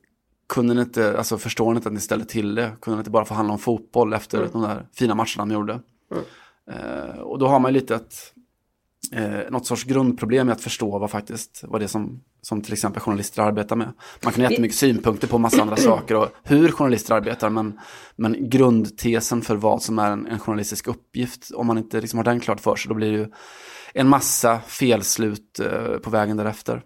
kunde 0.49 0.73
ni 0.73 0.81
inte, 0.81 1.17
alltså 1.17 1.37
förstår 1.37 1.71
ni 1.71 1.75
inte 1.75 1.89
att 1.89 1.93
ni 1.93 1.99
ställde 1.99 2.25
till 2.25 2.55
det? 2.55 2.71
Kunde 2.81 2.97
det 2.97 2.99
inte 2.99 3.11
bara 3.11 3.25
få 3.25 3.33
handla 3.33 3.53
om 3.53 3.59
fotboll 3.59 4.13
efter 4.13 4.37
mm. 4.37 4.49
de 4.51 4.61
där 4.61 4.87
fina 4.93 5.15
matcherna 5.15 5.45
de 5.45 5.51
gjorde? 5.51 5.79
Mm. 6.11 6.23
Uh, 6.69 7.19
och 7.19 7.39
då 7.39 7.47
har 7.47 7.59
man 7.59 7.73
ju 7.73 7.79
lite 7.79 7.95
ett, 7.95 8.32
uh, 9.17 9.51
något 9.51 9.65
sorts 9.65 9.83
grundproblem 9.83 10.47
med 10.47 10.53
att 10.53 10.61
förstå 10.61 10.99
vad 10.99 11.11
faktiskt, 11.11 11.63
vad 11.63 11.81
det 11.81 11.85
är 11.85 11.87
som, 11.87 12.21
som 12.41 12.61
till 12.61 12.73
exempel 12.73 13.01
journalister 13.01 13.41
arbetar 13.41 13.75
med. 13.75 13.93
Man 14.23 14.33
kan 14.33 14.43
ha 14.43 14.51
jättemycket 14.51 14.77
synpunkter 14.77 15.27
på 15.27 15.37
massa 15.37 15.61
andra 15.61 15.75
saker 15.75 16.15
och 16.15 16.29
hur 16.43 16.71
journalister 16.71 17.13
arbetar, 17.13 17.49
men, 17.49 17.79
men 18.15 18.49
grundtesen 18.49 19.41
för 19.41 19.55
vad 19.55 19.81
som 19.81 19.99
är 19.99 20.11
en, 20.11 20.27
en 20.27 20.39
journalistisk 20.39 20.87
uppgift, 20.87 21.51
om 21.51 21.67
man 21.67 21.77
inte 21.77 22.01
liksom 22.01 22.17
har 22.17 22.23
den 22.23 22.39
klart 22.39 22.59
för 22.59 22.75
sig, 22.75 22.89
då 22.89 22.95
blir 22.95 23.11
det 23.11 23.17
ju 23.17 23.27
en 23.93 24.07
massa 24.07 24.59
felslut 24.59 25.59
uh, 25.61 25.97
på 25.97 26.09
vägen 26.09 26.37
därefter. 26.37 26.81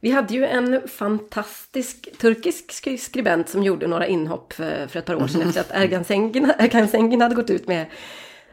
Vi 0.00 0.10
hade 0.10 0.34
ju 0.34 0.46
en 0.46 0.88
fantastisk 0.88 2.18
turkisk 2.18 2.72
skribent 3.00 3.48
som 3.48 3.62
gjorde 3.62 3.86
några 3.86 4.06
inhopp 4.06 4.52
för, 4.52 4.96
ett 4.96 5.04
par 5.04 5.14
år 5.14 5.26
sedan 5.26 5.42
efter 5.48 5.60
att 5.60 5.70
Ergan 6.54 6.88
Sengin 6.88 7.20
hade 7.20 7.34
gått 7.34 7.50
ut 7.50 7.66
med 7.66 7.86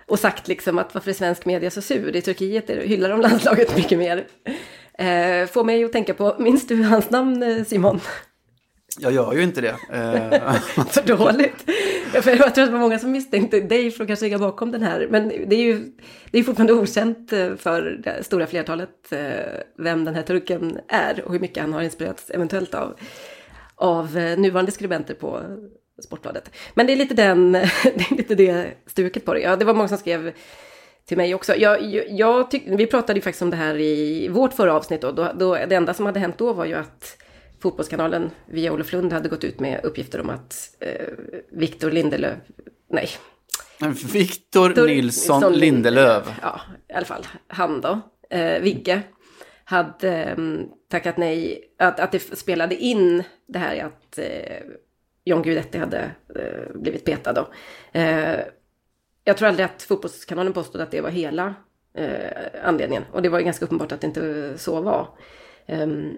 och 0.07 0.19
sagt 0.19 0.47
liksom 0.47 0.77
att 0.77 0.93
varför 0.93 1.09
är 1.09 1.13
svensk 1.13 1.45
media 1.45 1.71
så 1.71 1.81
sur? 1.81 2.15
I 2.15 2.21
Turkiet 2.21 2.69
hyllar 2.69 3.09
de 3.09 3.21
landslaget 3.21 3.75
mycket 3.75 4.00
mer. 4.00 4.27
Eh, 4.97 5.47
får 5.47 5.63
mig 5.63 5.83
att 5.83 5.91
tänka 5.91 6.13
på, 6.13 6.35
minns 6.39 6.67
du 6.67 6.83
hans 6.83 7.09
namn 7.09 7.43
eh, 7.43 7.63
Simon? 7.63 8.00
Jag 9.00 9.12
gör 9.12 9.33
ju 9.33 9.43
inte 9.43 9.62
det. 9.62 9.75
Eh, 9.89 10.53
för 10.89 11.07
dåligt. 11.07 11.69
jag 12.13 12.24
tror 12.24 12.47
att 12.47 12.55
det 12.55 12.65
var 12.65 12.79
många 12.79 13.00
som 13.00 13.12
misstänkte 13.12 13.59
dig 13.59 13.91
för 13.91 14.03
att 14.03 14.07
kanske 14.07 14.25
ligga 14.25 14.39
bakom 14.39 14.71
den 14.71 14.83
här. 14.83 15.07
Men 15.09 15.27
det 15.27 15.55
är 15.55 15.63
ju 15.63 15.91
det 16.31 16.39
är 16.39 16.43
fortfarande 16.43 16.74
okänt 16.74 17.33
eh, 17.33 17.55
för 17.55 17.81
det 18.03 18.24
stora 18.24 18.47
flertalet 18.47 18.89
vem 19.77 20.05
den 20.05 20.15
här 20.15 20.24
turken 20.24 20.79
är 20.88 21.25
och 21.25 21.31
hur 21.31 21.39
mycket 21.39 21.63
han 21.63 21.74
har 21.74 21.81
inspirerats 21.81 22.29
eventuellt 22.29 22.74
av, 22.74 23.00
av 23.75 24.15
nuvarande 24.15 24.71
skribenter 24.71 25.13
på 25.13 25.41
Sportbladet. 26.03 26.51
Men 26.73 26.87
det 26.87 26.93
är 26.93 26.97
lite, 26.97 27.13
den, 27.13 27.51
det, 27.83 28.11
är 28.11 28.15
lite 28.15 28.35
det 28.35 28.77
stuket 28.85 29.25
på 29.25 29.33
det. 29.33 29.39
Ja, 29.39 29.55
det 29.55 29.65
var 29.65 29.73
många 29.73 29.87
som 29.87 29.97
skrev 29.97 30.31
till 31.05 31.17
mig 31.17 31.35
också. 31.35 31.55
Jag, 31.55 31.83
jag, 31.83 32.05
jag 32.09 32.51
tyck, 32.51 32.63
vi 32.65 32.87
pratade 32.87 33.19
ju 33.19 33.21
faktiskt 33.21 33.41
om 33.41 33.49
det 33.49 33.57
här 33.57 33.79
i 33.79 34.27
vårt 34.27 34.53
förra 34.53 34.73
avsnitt 34.73 35.01
då, 35.01 35.11
då, 35.11 35.31
då. 35.35 35.55
Det 35.55 35.75
enda 35.75 35.93
som 35.93 36.05
hade 36.05 36.19
hänt 36.19 36.37
då 36.37 36.53
var 36.53 36.65
ju 36.65 36.73
att 36.73 37.17
Fotbollskanalen 37.59 38.31
via 38.45 38.71
Olof 38.71 38.93
Lund 38.93 39.13
hade 39.13 39.29
gått 39.29 39.43
ut 39.43 39.59
med 39.59 39.85
uppgifter 39.85 40.21
om 40.21 40.29
att 40.29 40.75
eh, 40.79 41.07
Victor 41.51 41.91
Lindelöf, 41.91 42.37
nej. 42.89 43.09
Victor 44.13 44.87
Nilsson 44.87 45.53
Lindelöf. 45.53 45.61
Lindelöf. 45.61 46.39
Ja, 46.41 46.61
i 46.89 46.93
alla 46.93 47.05
fall 47.05 47.27
han 47.47 47.81
då, 47.81 47.99
eh, 48.29 48.61
Vigge, 48.61 49.01
hade 49.63 50.23
eh, 50.23 50.37
tackat 50.91 51.17
nej, 51.17 51.63
att, 51.79 51.99
att 51.99 52.11
det 52.11 52.37
spelade 52.37 52.75
in 52.75 53.23
det 53.47 53.59
här 53.59 53.85
att 53.85 54.17
eh, 54.17 54.57
John 55.25 55.41
Guidetti 55.41 55.77
hade 55.77 56.12
eh, 56.36 56.75
blivit 56.75 57.05
petad 57.05 57.34
då. 57.34 57.48
Eh, 57.91 58.39
jag 59.24 59.38
tror 59.38 59.48
aldrig 59.48 59.65
att 59.65 59.84
Fotbollskanalen 59.84 60.53
påstod 60.53 60.82
att 60.82 60.91
det 60.91 61.01
var 61.01 61.10
hela 61.10 61.53
eh, 61.94 62.63
anledningen. 62.63 63.03
Och 63.12 63.22
det 63.22 63.29
var 63.29 63.39
ju 63.39 63.46
ganska 63.46 63.65
uppenbart 63.65 63.91
att 63.91 64.01
det 64.01 64.08
inte 64.08 64.53
så 64.58 64.82
var. 64.82 65.10
Ehm, 65.65 66.17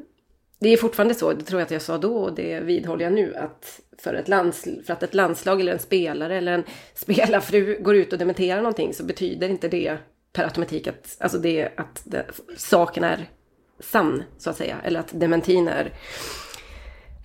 det 0.60 0.70
är 0.70 0.78
fortfarande 0.78 1.14
så, 1.14 1.34
det 1.34 1.44
tror 1.44 1.62
jag 1.62 1.66
att 1.66 1.72
jag 1.72 1.82
sa 1.82 1.98
då 1.98 2.18
och 2.18 2.34
det 2.34 2.60
vidhåller 2.60 3.04
jag 3.04 3.14
nu, 3.14 3.36
att 3.36 3.80
för, 3.98 4.14
ett 4.14 4.28
lands, 4.28 4.68
för 4.86 4.94
att 4.94 5.04
ett 5.04 5.14
landslag 5.14 5.62
eller 5.62 5.74
en 5.74 5.80
spelare 5.80 6.38
eller 6.38 6.52
en 6.52 6.64
spelarfru 6.94 7.78
går 7.82 7.96
ut 7.96 8.14
och 8.14 8.20
dementerar 8.20 8.62
någonting 8.62 8.94
så 8.94 9.04
betyder 9.04 9.50
inte 9.50 9.68
det 9.68 9.98
per 10.34 10.44
automatik 10.44 10.88
att, 10.88 11.18
alltså 11.20 11.38
det, 11.38 11.70
att 11.78 12.02
det, 12.06 12.26
saken 12.58 13.04
är 13.04 13.30
sann, 13.80 14.24
så 14.38 14.50
att 14.50 14.58
säga. 14.58 14.78
Eller 14.84 15.00
att 15.00 15.20
dementin 15.20 15.68
är 15.68 15.94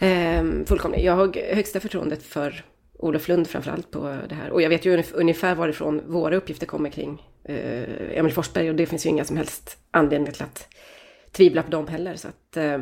eh, 0.03 0.67
fullkomlig. 0.67 1.05
Jag 1.05 1.17
har 1.17 1.55
högsta 1.55 1.81
förtroendet 1.81 2.23
för 2.23 2.65
Olof 2.99 3.29
Lund 3.29 3.49
framförallt 3.49 3.91
på 3.91 4.17
det 4.29 4.35
här. 4.35 4.51
Och 4.51 4.63
jag 4.63 4.69
vet 4.69 4.85
ju 4.85 5.03
ungefär 5.15 5.55
varifrån 5.55 6.03
våra 6.07 6.37
uppgifter 6.37 6.67
kommer 6.67 6.91
kring 6.91 7.23
eh, 7.45 8.19
Emil 8.19 8.33
Forsberg 8.33 8.71
och 8.71 8.77
det 8.77 8.87
finns 8.87 9.07
ju 9.07 9.11
inga 9.11 9.25
som 9.25 9.37
helst 9.37 9.79
anledningar 9.91 10.33
till 10.33 10.43
att 10.43 10.69
tvivla 11.33 11.63
på 11.63 11.71
dem 11.71 11.89
heller. 11.89 12.17
Så 12.17 12.29
att 12.29 12.57
eh, 12.57 12.81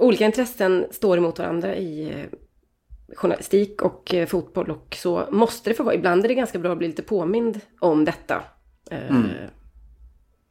olika 0.00 0.26
intressen 0.26 0.86
står 0.90 1.16
emot 1.16 1.38
varandra 1.38 1.76
i 1.76 2.10
eh, 2.10 2.38
journalistik 3.16 3.82
och 3.82 4.14
eh, 4.14 4.26
fotboll 4.26 4.70
och 4.70 4.96
så 4.98 5.28
måste 5.30 5.70
det 5.70 5.74
få 5.74 5.82
vara. 5.82 5.94
Ibland 5.94 6.24
är 6.24 6.28
det 6.28 6.34
ganska 6.34 6.58
bra 6.58 6.72
att 6.72 6.78
bli 6.78 6.88
lite 6.88 7.02
påmind 7.02 7.60
om 7.80 8.04
detta. 8.04 8.42
Eh, 8.90 9.10
mm. 9.10 9.28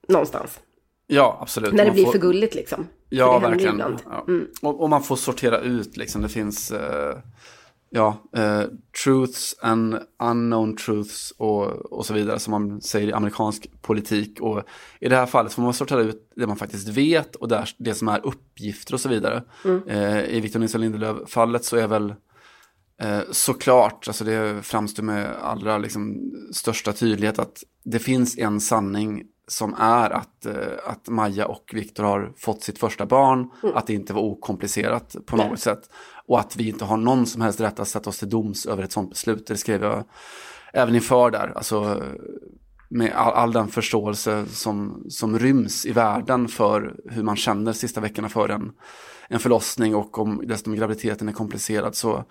Någonstans. 0.07 0.59
Ja, 1.11 1.37
absolut. 1.41 1.73
När 1.73 1.83
det 1.83 1.89
man 1.89 1.93
blir 1.93 2.05
får... 2.05 2.11
för 2.11 2.19
gulligt 2.19 2.55
liksom. 2.55 2.87
Ja, 3.09 3.39
verkligen. 3.39 3.79
Ja. 3.79 4.25
Mm. 4.27 4.47
Och, 4.61 4.81
och, 4.81 4.89
man 4.89 5.03
får 5.03 5.15
sortera 5.15 5.59
ut 5.59 5.97
liksom. 5.97 6.21
Det 6.21 6.29
finns... 6.29 6.71
Eh 6.71 7.17
ja, 7.89 8.17
eh, 8.35 8.63
truths 9.03 9.55
and 9.61 9.99
unknown 10.23 10.75
truths 10.75 11.33
och, 11.37 11.65
och 11.67 12.05
så 12.05 12.13
vidare 12.13 12.39
som 12.39 12.51
man 12.51 12.81
säger 12.81 13.07
i 13.07 13.13
amerikansk 13.13 13.81
politik. 13.81 14.39
Och 14.41 14.63
i 14.99 15.09
det 15.09 15.15
här 15.15 15.25
fallet 15.25 15.53
får 15.53 15.61
man 15.61 15.73
sortera 15.73 16.01
ut 16.01 16.31
det 16.35 16.47
man 16.47 16.57
faktiskt 16.57 16.87
vet 16.87 17.35
och 17.35 17.47
där, 17.47 17.69
det 17.77 17.93
som 17.93 18.07
är 18.07 18.25
uppgifter 18.25 18.93
och 18.93 18.99
så 18.99 19.09
vidare. 19.09 19.43
Mm. 19.65 19.87
Eh, 19.87 20.23
I 20.25 20.39
Victor 20.39 20.59
Nilsson 20.59 20.81
Lindelöf-fallet 20.81 21.65
så 21.65 21.77
är 21.77 21.87
väl 21.87 22.13
eh, 23.01 23.21
såklart, 23.31 24.07
alltså 24.07 24.23
det 24.23 24.65
framstår 24.65 25.03
med 25.03 25.35
allra 25.41 25.77
liksom, 25.77 26.31
största 26.53 26.93
tydlighet 26.93 27.39
att 27.39 27.63
det 27.83 27.99
finns 27.99 28.37
en 28.37 28.61
sanning 28.61 29.23
som 29.49 29.73
är 29.73 30.09
att, 30.09 30.45
eh, 30.45 30.53
att 30.85 31.09
Maja 31.09 31.47
och 31.47 31.71
Viktor 31.73 32.03
har 32.03 32.33
fått 32.37 32.63
sitt 32.63 32.79
första 32.79 33.05
barn, 33.05 33.49
mm. 33.63 33.77
att 33.77 33.87
det 33.87 33.93
inte 33.93 34.13
var 34.13 34.21
okomplicerat 34.21 35.15
på 35.25 35.35
något 35.37 35.47
Nej. 35.47 35.57
sätt 35.57 35.89
och 36.27 36.39
att 36.39 36.55
vi 36.55 36.69
inte 36.69 36.85
har 36.85 36.97
någon 36.97 37.25
som 37.25 37.41
helst 37.41 37.61
rätt 37.61 37.79
att 37.79 37.87
sätta 37.87 38.09
oss 38.09 38.19
till 38.19 38.29
doms 38.29 38.65
över 38.65 38.83
ett 38.83 38.91
sånt 38.91 39.09
beslut. 39.09 39.47
Det 39.47 39.57
skrev 39.57 39.83
jag 39.83 40.03
även 40.73 40.95
inför 40.95 41.31
där, 41.31 41.53
alltså 41.55 42.03
med 42.89 43.11
all, 43.11 43.33
all, 43.33 43.53
den 43.53 43.67
förståelse 43.67 44.45
som, 44.45 45.05
som 45.09 45.39
ryms 45.39 45.85
i 45.85 45.91
världen 45.91 46.47
för 46.47 46.95
hur 47.09 47.23
man 47.23 47.35
känner 47.35 47.73
sista 47.73 48.01
veckorna 48.01 48.29
för 48.29 48.49
en, 48.49 48.71
en 49.27 49.39
förlossning 49.39 49.95
och 49.95 50.19
om 50.19 50.41
dessutom 50.47 50.75
graviditeten 50.75 51.29
är 51.29 51.33
komplicerad 51.33 51.95
så 51.95 52.25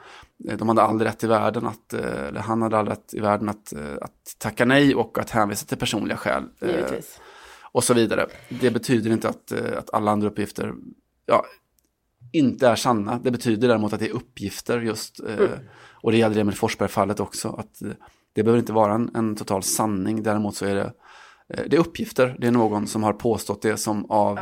eh, 0.48 0.56
de 0.58 0.68
hade 0.68 0.82
aldrig 0.82 1.08
rätt 1.08 1.24
i 1.24 1.26
världen 1.26 1.66
att, 1.66 1.92
eh, 1.92 2.28
eller 2.28 2.40
han 2.40 2.62
hade 2.62 2.78
aldrig 2.78 2.96
rätt 2.98 3.14
i 3.14 3.20
världen 3.20 3.48
att, 3.48 3.72
eh, 3.72 3.94
att 4.00 4.34
tacka 4.38 4.64
nej 4.64 4.94
och 4.94 5.18
att 5.18 5.30
hänvisa 5.30 5.66
till 5.66 5.78
personliga 5.78 6.16
skäl. 6.16 6.44
Givetvis. 6.60 7.20
Och 7.72 7.84
så 7.84 7.94
vidare. 7.94 8.26
Det 8.48 8.70
betyder 8.70 9.10
inte 9.10 9.28
att, 9.28 9.52
att 9.52 9.94
alla 9.94 10.10
andra 10.10 10.28
uppgifter, 10.28 10.74
ja, 11.26 11.44
inte 12.32 12.68
är 12.68 12.76
sanna. 12.76 13.20
Det 13.24 13.30
betyder 13.30 13.68
däremot 13.68 13.92
att 13.92 14.00
det 14.00 14.08
är 14.08 14.14
uppgifter 14.14 14.80
just. 14.80 15.20
Mm. 15.20 15.50
Och 16.00 16.12
det 16.12 16.18
gäller 16.18 16.34
det 16.36 16.44
med 16.44 16.56
Forsberg-fallet 16.56 17.20
också. 17.20 17.48
Att 17.48 17.82
det 18.38 18.44
behöver 18.44 18.58
inte 18.58 18.72
vara 18.72 18.94
en, 18.94 19.10
en 19.14 19.36
total 19.36 19.62
sanning. 19.62 20.22
Däremot 20.22 20.56
så 20.56 20.66
är 20.66 20.74
det 20.74 20.92
Eh, 21.54 21.64
det 21.66 21.76
är 21.76 21.80
uppgifter, 21.80 22.36
det 22.38 22.46
är 22.46 22.50
någon 22.50 22.86
som 22.86 23.02
har 23.02 23.12
påstått 23.12 23.62
det 23.62 23.76
som 23.76 24.10
av, 24.10 24.40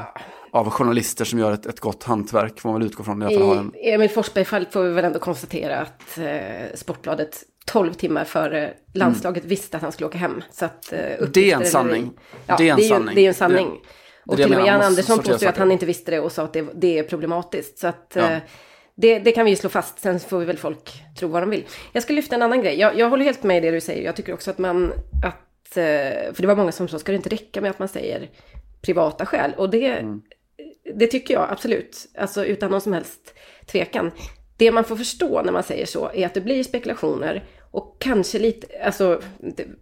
av 0.53 0.71
journalister 0.71 1.25
som 1.25 1.39
gör 1.39 1.53
ett, 1.53 1.67
ett 1.67 1.81
gott 1.81 2.03
hantverk, 2.03 2.61
får 2.61 2.69
man 2.69 2.81
väl 2.81 2.89
utgå 2.89 3.05
från. 3.05 3.23
I, 3.23 3.35
I 3.35 3.37
en... 3.37 3.73
Emil 3.75 4.11
Forsberg-fallet 4.11 4.73
får 4.73 4.83
vi 4.83 4.93
väl 4.93 5.05
ändå 5.05 5.19
konstatera 5.19 5.81
att 5.81 6.19
eh, 6.19 6.75
Sportbladet 6.75 7.43
12 7.67 7.93
timmar 7.93 8.25
före 8.25 8.75
landslaget 8.95 9.43
mm. 9.43 9.49
visste 9.49 9.77
att 9.77 9.83
han 9.83 9.93
skulle 9.93 10.07
åka 10.07 10.19
hem. 10.19 10.43
Så 10.51 10.65
att, 10.65 10.93
eh, 10.93 11.29
det 11.33 11.51
är 11.51 11.57
en 11.57 11.67
sanning. 11.67 12.13
Ja, 12.47 12.57
det 12.59 12.69
är 12.69 12.73
en 12.73 12.79
det 12.79 12.85
är 12.85 12.89
sanning. 12.89 13.15
det 13.15 13.25
är 13.25 13.29
en 13.29 13.35
sanning. 13.35 13.69
Och 14.27 14.37
Det 14.37 14.43
till 14.43 14.53
och 14.53 14.61
med 14.61 14.69
Jan 14.69 14.83
Andersson 14.83 15.19
påstår 15.19 15.49
att 15.49 15.57
han 15.57 15.73
inte 15.73 15.87
visste 15.87 16.11
det 16.11 16.21
och 16.21 16.33
sa 16.33 16.45
att 16.45 16.53
det, 16.53 16.67
det 16.75 16.99
är 16.99 17.03
problematiskt. 17.03 17.79
Så 17.79 17.87
att 17.87 18.13
Ja. 18.15 18.41
Det, 18.97 19.19
det 19.19 19.33
kan 19.33 19.45
vi 19.45 19.51
ju 19.51 19.57
slå 19.57 19.71
fast, 19.71 19.99
sen 19.99 20.21
får 20.21 20.39
vi 20.39 20.45
väl 20.45 20.59
folk 20.59 20.93
tro 21.19 21.29
vad 21.29 21.43
de 21.43 21.51
vill. 21.51 21.65
Jag 21.93 22.03
ska 22.03 22.13
lyfta 22.13 22.35
en 22.35 22.43
annan 22.43 22.63
grej. 22.63 22.79
Jag, 22.81 22.99
jag 22.99 23.11
håller 23.11 23.25
helt 23.25 23.43
med 23.43 23.57
i 23.57 23.61
det 23.61 23.71
du 23.71 23.81
säger. 23.81 24.05
Jag 24.05 24.17
tycker 24.17 24.35
också 24.35 24.51
att 24.51 24.59
man, 24.59 24.93
att, 25.25 25.77
eh, 25.77 26.33
för 26.35 26.37
det 26.41 26.47
var 26.47 26.57
många 26.57 26.73
som 26.73 26.89
sa, 26.89 26.99
ska 26.99 27.13
det 27.13 27.17
inte 27.17 27.29
räcka 27.29 27.61
med 27.61 27.71
att 27.71 27.79
man 27.79 27.89
säger 27.89 28.31
privata 28.83 29.27
skäl? 29.27 29.55
Och 29.57 29.71
det, 29.71 29.87
Mm. 29.87 30.23
det 30.95 31.07
tycker 31.07 31.35
jag 31.35 31.47
absolut, 31.51 32.07
alltså 32.19 32.45
utan 32.45 32.71
någon 32.71 32.81
som 32.81 32.93
helst 32.93 33.35
tvekan. 33.67 34.11
Det 34.57 34.71
man 34.73 34.85
får 34.85 34.97
förstå 34.97 35.43
när 35.43 35.53
man 35.53 35.63
säger 35.63 35.87
så 35.87 36.11
är 36.15 36.27
att 36.27 36.35
det 36.35 36.41
blir 36.41 36.65
spekulationer 36.65 37.45
och 37.71 37.97
kanske 38.01 38.39
lite, 38.39 38.67
alltså 38.85 39.21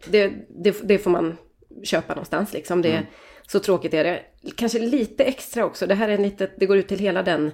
det, 0.06 0.30
det, 0.48 0.76
det, 0.82 0.98
får 0.98 1.10
man 1.10 1.36
köpa 1.82 2.14
någonstans 2.14 2.52
liksom. 2.52 2.82
Det, 2.82 3.02
Så 3.46 3.60
tråkigt 3.60 3.94
är 3.94 4.04
det. 4.04 4.20
Kanske 4.56 4.78
lite 4.78 5.24
extra 5.24 5.64
också, 5.64 5.86
det 5.86 5.94
här 5.94 6.08
är 6.08 6.12
en 6.14 6.22
litet, 6.22 6.50
det 6.56 6.66
går 6.66 6.76
ut 6.76 6.88
till 6.88 6.98
hela 6.98 7.22
den 7.22 7.50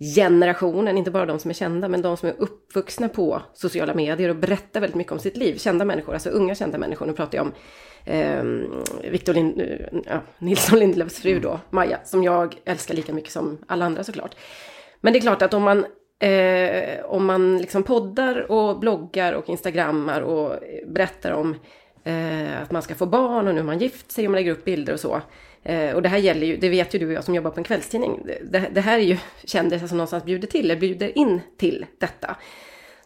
generationen, 0.00 0.98
inte 0.98 1.10
bara 1.10 1.26
de 1.26 1.38
som 1.38 1.50
är 1.50 1.54
kända, 1.54 1.88
men 1.88 2.02
de 2.02 2.16
som 2.16 2.28
är 2.28 2.34
uppvuxna 2.38 3.08
på 3.08 3.42
sociala 3.54 3.94
medier 3.94 4.28
och 4.28 4.36
berättar 4.36 4.80
väldigt 4.80 4.96
mycket 4.96 5.12
om 5.12 5.18
sitt 5.18 5.36
liv. 5.36 5.58
Kända 5.58 5.84
människor, 5.84 6.12
alltså 6.12 6.30
unga 6.30 6.54
kända 6.54 6.78
människor. 6.78 7.06
Nu 7.06 7.12
pratar 7.12 7.38
jag 7.38 7.46
om 7.46 7.52
eh, 8.04 9.10
Victor 9.10 9.34
Lind, 9.34 9.62
ja, 10.06 10.20
Nilsson 10.38 10.78
Lindelöfs 10.78 11.20
fru 11.20 11.40
då, 11.40 11.60
Maja, 11.70 11.98
som 12.04 12.24
jag 12.24 12.56
älskar 12.64 12.94
lika 12.94 13.12
mycket 13.12 13.32
som 13.32 13.58
alla 13.66 13.84
andra 13.84 14.04
såklart. 14.04 14.34
Men 15.00 15.12
det 15.12 15.18
är 15.18 15.20
klart 15.20 15.42
att 15.42 15.54
om 15.54 15.62
man, 15.62 15.86
eh, 16.18 17.04
om 17.04 17.26
man 17.26 17.58
liksom 17.58 17.82
poddar 17.82 18.52
och 18.52 18.78
bloggar 18.78 19.32
och 19.32 19.48
instagrammar 19.48 20.20
och 20.20 20.58
berättar 20.86 21.32
om 21.32 21.56
eh, 22.04 22.62
att 22.62 22.70
man 22.70 22.82
ska 22.82 22.94
få 22.94 23.06
barn 23.06 23.48
och 23.48 23.54
nu 23.54 23.60
har 23.60 23.66
man 23.66 23.78
gift 23.78 24.12
sig 24.12 24.26
och 24.26 24.30
man 24.30 24.38
lägger 24.38 24.52
upp 24.52 24.64
bilder 24.64 24.92
och 24.92 25.00
så. 25.00 25.20
Eh, 25.62 25.94
och 25.94 26.02
det 26.02 26.08
här 26.08 26.18
gäller 26.18 26.46
ju, 26.46 26.56
det 26.56 26.68
vet 26.68 26.94
ju 26.94 26.98
du 26.98 27.06
och 27.06 27.12
jag 27.12 27.24
som 27.24 27.34
jobbar 27.34 27.50
på 27.50 27.60
en 27.60 27.64
kvällstidning. 27.64 28.26
Det, 28.44 28.68
det 28.72 28.80
här 28.80 28.98
är 28.98 29.02
ju 29.02 29.16
kändisar 29.44 29.86
som 29.86 29.96
någonstans 29.96 30.24
bjuder 30.24 30.48
till, 30.48 30.64
eller 30.64 30.80
bjuder 30.80 31.18
in 31.18 31.40
till 31.56 31.86
detta. 31.98 32.36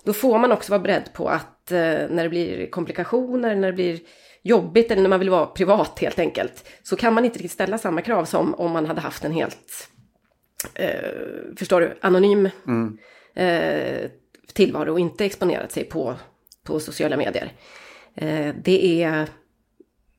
Då 0.05 0.13
får 0.13 0.39
man 0.39 0.53
också 0.53 0.73
vara 0.73 0.83
beredd 0.83 1.13
på 1.13 1.29
att 1.29 1.73
eh, 1.73 1.79
när 1.79 2.23
det 2.23 2.29
blir 2.29 2.71
komplikationer, 2.71 3.55
när 3.55 3.69
det 3.69 3.75
blir 3.75 4.01
jobbigt 4.43 4.91
eller 4.91 5.03
när 5.03 5.09
man 5.09 5.19
vill 5.19 5.31
vara 5.31 5.47
privat 5.47 5.99
helt 5.99 6.19
enkelt, 6.19 6.69
så 6.83 6.97
kan 6.97 7.15
man 7.15 7.25
inte 7.25 7.39
riktigt 7.39 7.53
ställa 7.53 7.79
samma 7.79 8.03
krav 8.03 8.25
som 8.25 8.55
om 8.55 8.71
man 8.71 8.87
hade 8.87 9.01
haft 9.01 9.25
en 9.25 9.33
helt, 9.33 9.89
eh, 10.75 11.11
förstår 11.57 11.81
du, 11.81 11.99
anonym 12.01 12.49
eh, 13.35 14.11
tillvaro 14.53 14.93
och 14.93 15.01
inte 15.01 15.25
exponerat 15.25 15.73
sig 15.73 15.85
på, 15.85 16.15
på 16.65 16.81
sociala 16.81 17.17
medier. 17.17 17.53
Eh, 18.15 18.55
det 18.63 19.03
är, 19.03 19.29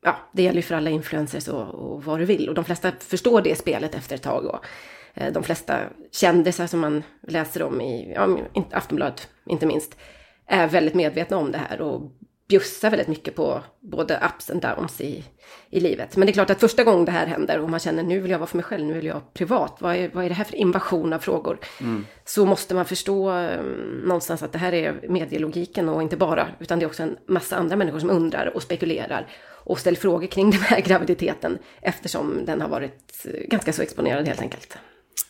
ja, 0.05 0.17
det 0.31 0.43
gäller 0.43 0.55
ju 0.55 0.61
för 0.61 0.75
alla 0.75 0.89
influencers 0.89 1.47
och, 1.47 1.73
och 1.73 2.03
vad 2.03 2.19
du 2.19 2.25
vill. 2.25 2.49
Och 2.49 2.55
de 2.55 2.65
flesta 2.65 2.91
förstår 2.99 3.41
det 3.41 3.55
spelet 3.55 3.95
efter 3.95 4.15
ett 4.15 4.23
tag. 4.23 4.45
Och, 4.45 4.65
eh, 5.13 5.33
de 5.33 5.43
flesta 5.43 5.79
kändisar 6.11 6.67
som 6.67 6.79
man 6.79 7.03
läser 7.27 7.63
om 7.63 7.81
i 7.81 8.13
ja, 8.15 8.37
Aftonbladet, 8.71 9.29
inte 9.45 9.65
minst, 9.65 9.97
är 10.47 10.67
väldigt 10.67 10.95
medvetna 10.95 11.37
om 11.37 11.51
det 11.51 11.57
här 11.57 11.81
och 11.81 12.11
bjussar 12.47 12.89
väldigt 12.89 13.07
mycket 13.07 13.35
på 13.35 13.61
både 13.79 14.19
ups 14.25 14.49
and 14.49 14.61
downs 14.61 15.01
i, 15.01 15.23
i 15.69 15.79
livet. 15.79 16.17
Men 16.17 16.25
det 16.25 16.31
är 16.31 16.33
klart 16.33 16.49
att 16.49 16.59
första 16.59 16.83
gången 16.83 17.05
det 17.05 17.11
här 17.11 17.27
händer 17.27 17.59
och 17.59 17.69
man 17.69 17.79
känner 17.79 18.03
nu 18.03 18.19
vill 18.19 18.31
jag 18.31 18.39
vara 18.39 18.47
för 18.47 18.57
mig 18.57 18.63
själv, 18.63 18.85
nu 18.85 18.93
vill 18.93 19.05
jag 19.05 19.33
privat, 19.33 19.77
vad 19.79 19.95
är, 19.95 20.09
vad 20.13 20.25
är 20.25 20.29
det 20.29 20.35
här 20.35 20.43
för 20.43 20.55
invasion 20.55 21.13
av 21.13 21.19
frågor? 21.19 21.59
Så 22.25 22.45
måste 22.45 22.75
man 22.75 22.85
förstå 22.85 23.37
eh, 23.37 23.61
någonstans 24.03 24.43
att 24.43 24.51
det 24.51 24.57
här 24.57 24.73
är 24.73 25.07
medielogiken 25.09 25.89
och 25.89 26.01
inte 26.01 26.17
bara, 26.17 26.47
utan 26.59 26.79
det 26.79 26.85
är 26.85 26.87
också 26.87 27.03
en 27.03 27.17
massa 27.27 27.55
andra 27.55 27.75
människor 27.75 27.99
som 27.99 28.09
undrar 28.09 28.55
och 28.55 28.61
spekulerar 28.61 29.27
och 29.65 29.79
ställer 29.79 29.97
frågor 29.97 30.27
kring 30.27 30.49
den 30.51 30.59
här 30.61 30.81
graviditeten 30.81 31.57
eftersom 31.81 32.45
den 32.45 32.61
har 32.61 32.69
varit 32.69 33.25
eh, 33.25 33.47
ganska 33.49 33.73
så 33.73 33.81
exponerad 33.81 34.27
helt 34.27 34.41
enkelt. 34.41 34.77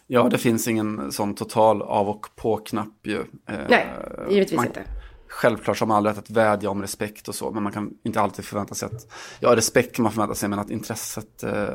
Ja, 0.07 0.29
det 0.29 0.37
finns 0.37 0.67
ingen 0.67 1.11
sån 1.11 1.35
total 1.35 1.81
av 1.81 2.09
och 2.09 2.27
på-knapp 2.35 2.99
ju. 3.03 3.19
Eh, 3.19 3.55
Nej, 3.69 3.87
givetvis 4.29 4.55
man- 4.57 4.65
inte. 4.65 4.83
Självklart 5.27 5.79
har 5.79 5.87
man 5.87 5.97
all 5.97 6.05
rätt 6.07 6.17
att 6.17 6.29
vädja 6.29 6.69
om 6.69 6.81
respekt 6.81 7.27
och 7.27 7.35
så, 7.35 7.51
men 7.51 7.63
man 7.63 7.71
kan 7.71 7.91
inte 8.03 8.21
alltid 8.21 8.45
förvänta 8.45 8.75
sig 8.75 8.85
att, 8.85 9.07
ja 9.39 9.55
respekt 9.55 9.95
kan 9.95 10.03
man 10.03 10.11
förvänta 10.11 10.35
sig, 10.35 10.49
men 10.49 10.59
att 10.59 10.69
intresset 10.69 11.43
eh, 11.43 11.67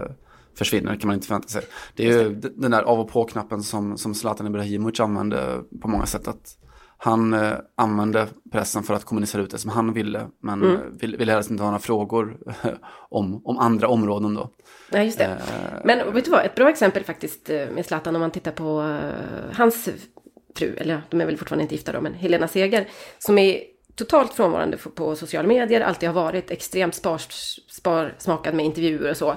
försvinner 0.54 0.96
kan 0.96 1.06
man 1.06 1.14
inte 1.14 1.26
förvänta 1.26 1.48
sig. 1.48 1.62
Det 1.96 2.06
är 2.08 2.12
ju 2.22 2.34
den 2.34 2.70
där 2.70 2.82
av 2.82 3.00
och 3.00 3.08
på-knappen 3.10 3.62
som, 3.62 3.98
som 3.98 4.14
Zlatan 4.14 4.46
Ibrahimovic 4.46 5.00
använde 5.00 5.62
på 5.82 5.88
många 5.88 6.06
sätt. 6.06 6.28
Att 6.28 6.56
han 7.02 7.35
eh, 7.35 7.52
använde 7.76 8.26
pressen 8.52 8.83
för 8.83 8.95
att 8.95 9.04
kommunicera 9.04 9.42
ut 9.42 9.50
det 9.50 9.59
som 9.59 9.71
han 9.71 9.92
ville, 9.92 10.26
men 10.42 10.62
Mm. 10.62 10.75
eh, 10.75 10.80
vill, 11.00 11.16
ville 11.16 11.33
helst 11.33 11.50
inte 11.50 11.62
ha 11.62 11.71
några 11.71 11.80
frågor 11.80 12.37
om, 13.11 13.42
om 13.47 13.59
andra 13.59 13.88
områden 13.88 14.35
då. 14.35 14.50
Nej, 14.92 15.04
just 15.07 15.19
det. 15.19 15.38
Men 15.85 16.14
vet 16.14 16.25
du 16.25 16.30
vad, 16.30 16.45
ett 16.45 16.54
bra 16.54 16.71
exempel 16.71 17.04
faktiskt 17.04 17.50
eh, 17.50 17.66
med 17.71 17.87
Zlatan 17.87 18.14
om 18.16 18.21
man 18.21 18.30
tittar 18.30 18.52
på 18.52 18.80
eh, 18.80 19.57
hans 19.57 19.89
fru, 20.56 20.75
eller 20.76 21.02
de 21.10 21.21
är 21.21 21.26
väl 21.26 21.36
fortfarande 21.36 21.63
inte 21.63 21.75
gifta 21.75 21.93
då, 21.93 22.00
men 22.00 22.15
Helena 22.15 22.49
Seger, 22.49 22.89
som 23.19 23.39
är 23.39 23.60
totalt 23.95 24.34
frånvarande 24.34 24.76
på 24.76 25.17
sociala 25.17 25.49
medier, 25.49 25.80
alltid 25.80 26.08
har 26.08 26.23
varit 26.25 26.50
extremt 26.50 26.95
spar, 26.95 27.21
sparsmakad 27.69 28.54
med 28.54 28.65
intervjuer 28.67 29.10
och 29.10 29.17
så. 29.17 29.36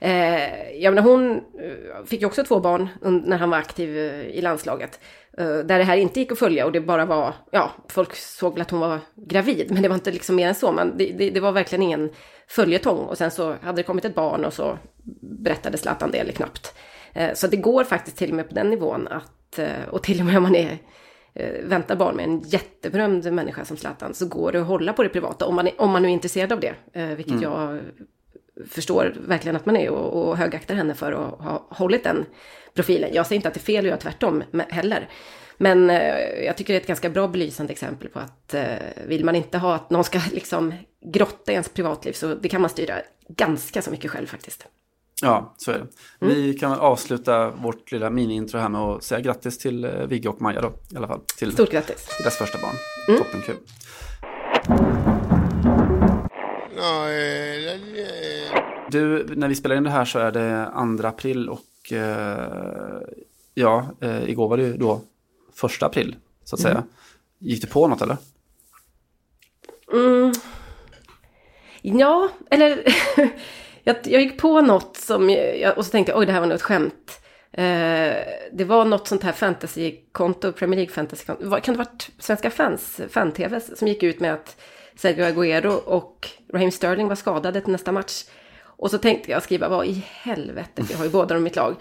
Eh, 0.00 0.72
jag 0.82 0.94
menar, 0.94 1.08
hon 1.10 1.30
eh, 1.32 2.04
fick 2.06 2.20
ju 2.20 2.26
också 2.26 2.44
två 2.44 2.60
barn 2.60 2.88
när 3.02 3.38
han 3.38 3.50
var 3.50 3.58
aktiv 3.58 3.98
eh, 3.98 4.20
i 4.26 4.40
landslaget. 4.40 5.00
Eh, 5.38 5.58
där 5.58 5.78
det 5.78 5.84
här 5.84 5.96
inte 5.96 6.20
gick 6.20 6.32
att 6.32 6.38
följa 6.38 6.66
och 6.66 6.72
det 6.72 6.80
bara 6.80 7.04
var, 7.04 7.34
ja, 7.50 7.70
folk 7.88 8.14
såg 8.14 8.52
väl 8.52 8.62
att 8.62 8.70
hon 8.70 8.80
var 8.80 8.98
gravid, 9.14 9.70
men 9.70 9.82
det 9.82 9.88
var 9.88 9.94
inte 9.94 10.12
liksom 10.12 10.36
mer 10.36 10.48
än 10.48 10.54
så. 10.54 10.72
Man, 10.72 10.96
det, 10.96 11.12
det, 11.18 11.30
det 11.30 11.40
var 11.40 11.52
verkligen 11.52 11.82
ingen 11.82 12.10
följetong. 12.48 12.98
Och 12.98 13.18
sen 13.18 13.30
så 13.30 13.54
hade 13.62 13.78
det 13.78 13.82
kommit 13.82 14.04
ett 14.04 14.14
barn 14.14 14.44
och 14.44 14.52
så 14.52 14.78
berättade 15.20 15.78
Zlatan 15.78 16.10
det 16.10 16.18
eller 16.18 16.32
knappt. 16.32 16.74
Eh, 17.12 17.34
så 17.34 17.46
det 17.46 17.56
går 17.56 17.84
faktiskt 17.84 18.16
till 18.16 18.30
och 18.30 18.36
med 18.36 18.48
på 18.48 18.54
den 18.54 18.70
nivån 18.70 19.08
att, 19.08 19.58
eh, 19.58 19.88
och 19.90 20.02
till 20.02 20.20
och 20.20 20.26
med 20.26 20.36
om 20.36 20.42
man 20.42 20.54
är 20.54 20.78
väntar 21.64 21.96
barn 21.96 22.16
med 22.16 22.24
en 22.24 22.40
jätteberömd 22.40 23.32
människa 23.32 23.64
som 23.64 23.76
Zlatan 23.76 24.14
så 24.14 24.26
går 24.28 24.52
det 24.52 24.60
att 24.60 24.66
hålla 24.66 24.92
på 24.92 25.02
det 25.02 25.08
privata 25.08 25.46
om 25.46 25.54
man, 25.54 25.66
är, 25.66 25.80
om 25.80 25.90
man 25.90 26.02
nu 26.02 26.08
är 26.08 26.12
intresserad 26.12 26.52
av 26.52 26.60
det. 26.60 26.74
Vilket 27.16 27.42
jag 27.42 27.80
förstår 28.70 29.14
verkligen 29.26 29.56
att 29.56 29.66
man 29.66 29.76
är 29.76 29.90
och, 29.90 30.28
och 30.28 30.36
högaktar 30.36 30.74
henne 30.74 30.94
för 30.94 31.12
att 31.12 31.44
ha 31.44 31.66
hållit 31.70 32.04
den 32.04 32.24
profilen. 32.74 33.10
Jag 33.14 33.26
säger 33.26 33.36
inte 33.36 33.48
att 33.48 33.54
det 33.54 33.60
är 33.60 33.62
fel 33.62 33.84
att 33.84 33.88
göra 33.88 33.96
tvärtom 33.96 34.42
heller. 34.68 35.08
Men 35.56 35.90
eh, 35.90 36.44
jag 36.44 36.56
tycker 36.56 36.72
det 36.72 36.78
är 36.78 36.80
ett 36.80 36.86
ganska 36.86 37.10
bra 37.10 37.28
belysande 37.28 37.72
exempel 37.72 38.08
på 38.08 38.18
att 38.18 38.54
eh, 38.54 38.64
vill 39.06 39.24
man 39.24 39.34
inte 39.34 39.58
ha 39.58 39.74
att 39.74 39.90
någon 39.90 40.04
ska 40.04 40.20
liksom 40.32 40.74
grotta 41.12 41.52
i 41.52 41.54
ens 41.54 41.68
privatliv 41.68 42.12
så 42.12 42.34
det 42.34 42.48
kan 42.48 42.60
man 42.60 42.70
styra 42.70 42.94
ganska 43.28 43.82
så 43.82 43.90
mycket 43.90 44.10
själv 44.10 44.26
faktiskt. 44.26 44.66
Ja, 45.22 45.54
så 45.56 45.70
är 45.70 45.78
det. 45.78 45.86
Vi 46.26 46.54
kan 46.54 46.72
avsluta 46.72 47.50
vårt 47.50 47.92
lilla 47.92 48.10
mini-intro 48.10 48.58
här 48.58 48.68
med 48.68 48.80
att 48.80 49.02
säga 49.02 49.20
grattis 49.20 49.58
till 49.58 49.84
eh, 49.84 49.90
Vigge 49.90 50.28
och 50.28 50.42
Maja 50.42 50.60
då, 50.60 50.72
i 50.92 50.96
alla 50.96 51.06
fall. 51.06 51.20
Till, 51.38 51.52
Stort 51.52 51.70
grattis! 51.70 52.06
till 52.16 52.24
deras 52.24 52.38
första 52.38 52.58
barn. 52.58 52.74
Toppenkul. 53.18 53.56
Du, 58.90 59.26
när 59.36 59.48
vi 59.48 59.54
spelar 59.54 59.76
in 59.76 59.82
det 59.82 59.90
här 59.90 60.04
så 60.04 60.18
är 60.18 60.32
det 60.32 60.70
2 60.98 61.08
april 61.08 61.48
och 61.48 61.92
eh, 61.92 63.00
ja, 63.54 63.86
eh, 64.00 64.30
igår 64.30 64.48
var 64.48 64.56
det 64.56 64.62
ju 64.62 64.76
då 64.76 65.00
första 65.54 65.86
april, 65.86 66.16
så 66.44 66.56
att 66.56 66.60
säga. 66.60 66.84
Gick 67.38 67.62
du 67.62 67.66
på 67.66 67.88
något 67.88 68.02
eller? 68.02 68.16
Ja, 71.82 72.28
eller 72.50 72.84
jag, 73.84 73.96
jag 74.04 74.22
gick 74.22 74.38
på 74.38 74.60
något 74.60 74.96
som 74.96 75.30
jag, 75.30 75.78
och 75.78 75.84
så 75.84 75.90
tänkte 75.90 76.12
jag 76.12 76.18
oj 76.18 76.26
det 76.26 76.32
här 76.32 76.40
var 76.40 76.46
nog 76.46 76.54
ett 76.54 76.62
skämt. 76.62 77.20
Eh, 77.52 78.14
det 78.52 78.64
var 78.66 78.84
något 78.84 79.08
sånt 79.08 79.22
här 79.22 79.32
fantasykonto, 79.32 80.52
Premier 80.52 80.76
League 80.76 80.94
fantasykonto. 80.94 81.60
Kan 81.60 81.74
det 81.74 81.78
ha 81.78 81.84
varit 81.84 82.10
Svenska 82.18 82.50
fans, 82.50 83.00
fan-tv 83.10 83.60
som 83.60 83.88
gick 83.88 84.02
ut 84.02 84.20
med 84.20 84.34
att 84.34 84.56
Sergio 84.96 85.24
Agüero 85.24 85.76
och 85.76 86.28
Raheem 86.52 86.70
Sterling 86.70 87.08
var 87.08 87.14
skadade 87.14 87.60
till 87.60 87.72
nästa 87.72 87.92
match. 87.92 88.24
Och 88.78 88.90
så 88.90 88.98
tänkte 88.98 89.30
jag 89.30 89.42
skriva 89.42 89.68
vad 89.68 89.86
i 89.86 90.04
helvete, 90.06 90.82
jag 90.90 90.98
har 90.98 91.04
ju 91.04 91.10
båda 91.10 91.34
dem 91.34 91.42
i 91.42 91.44
mitt 91.44 91.56
lag. 91.56 91.76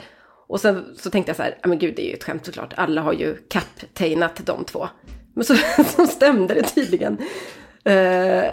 Och 0.48 0.62
sen 0.62 0.96
så 0.98 1.10
tänkte 1.10 1.30
jag 1.30 1.38
så 1.38 1.44
här, 1.44 1.58
ja 1.62 1.68
men 1.68 1.80
gud 1.80 1.96
det 1.96 2.06
är 2.06 2.10
ju 2.10 2.14
ett 2.14 2.24
skämt 2.24 2.46
såklart. 2.46 2.74
Alla 2.76 3.02
har 3.02 3.14
ju 3.14 3.38
kaptejnat 3.50 4.46
de 4.46 4.64
två. 4.64 4.88
Men 5.34 5.44
så, 5.44 5.56
så 5.96 6.08
stämde 6.08 6.54
det 6.54 6.64
tydligen. 6.64 7.18
Eh, 7.84 8.46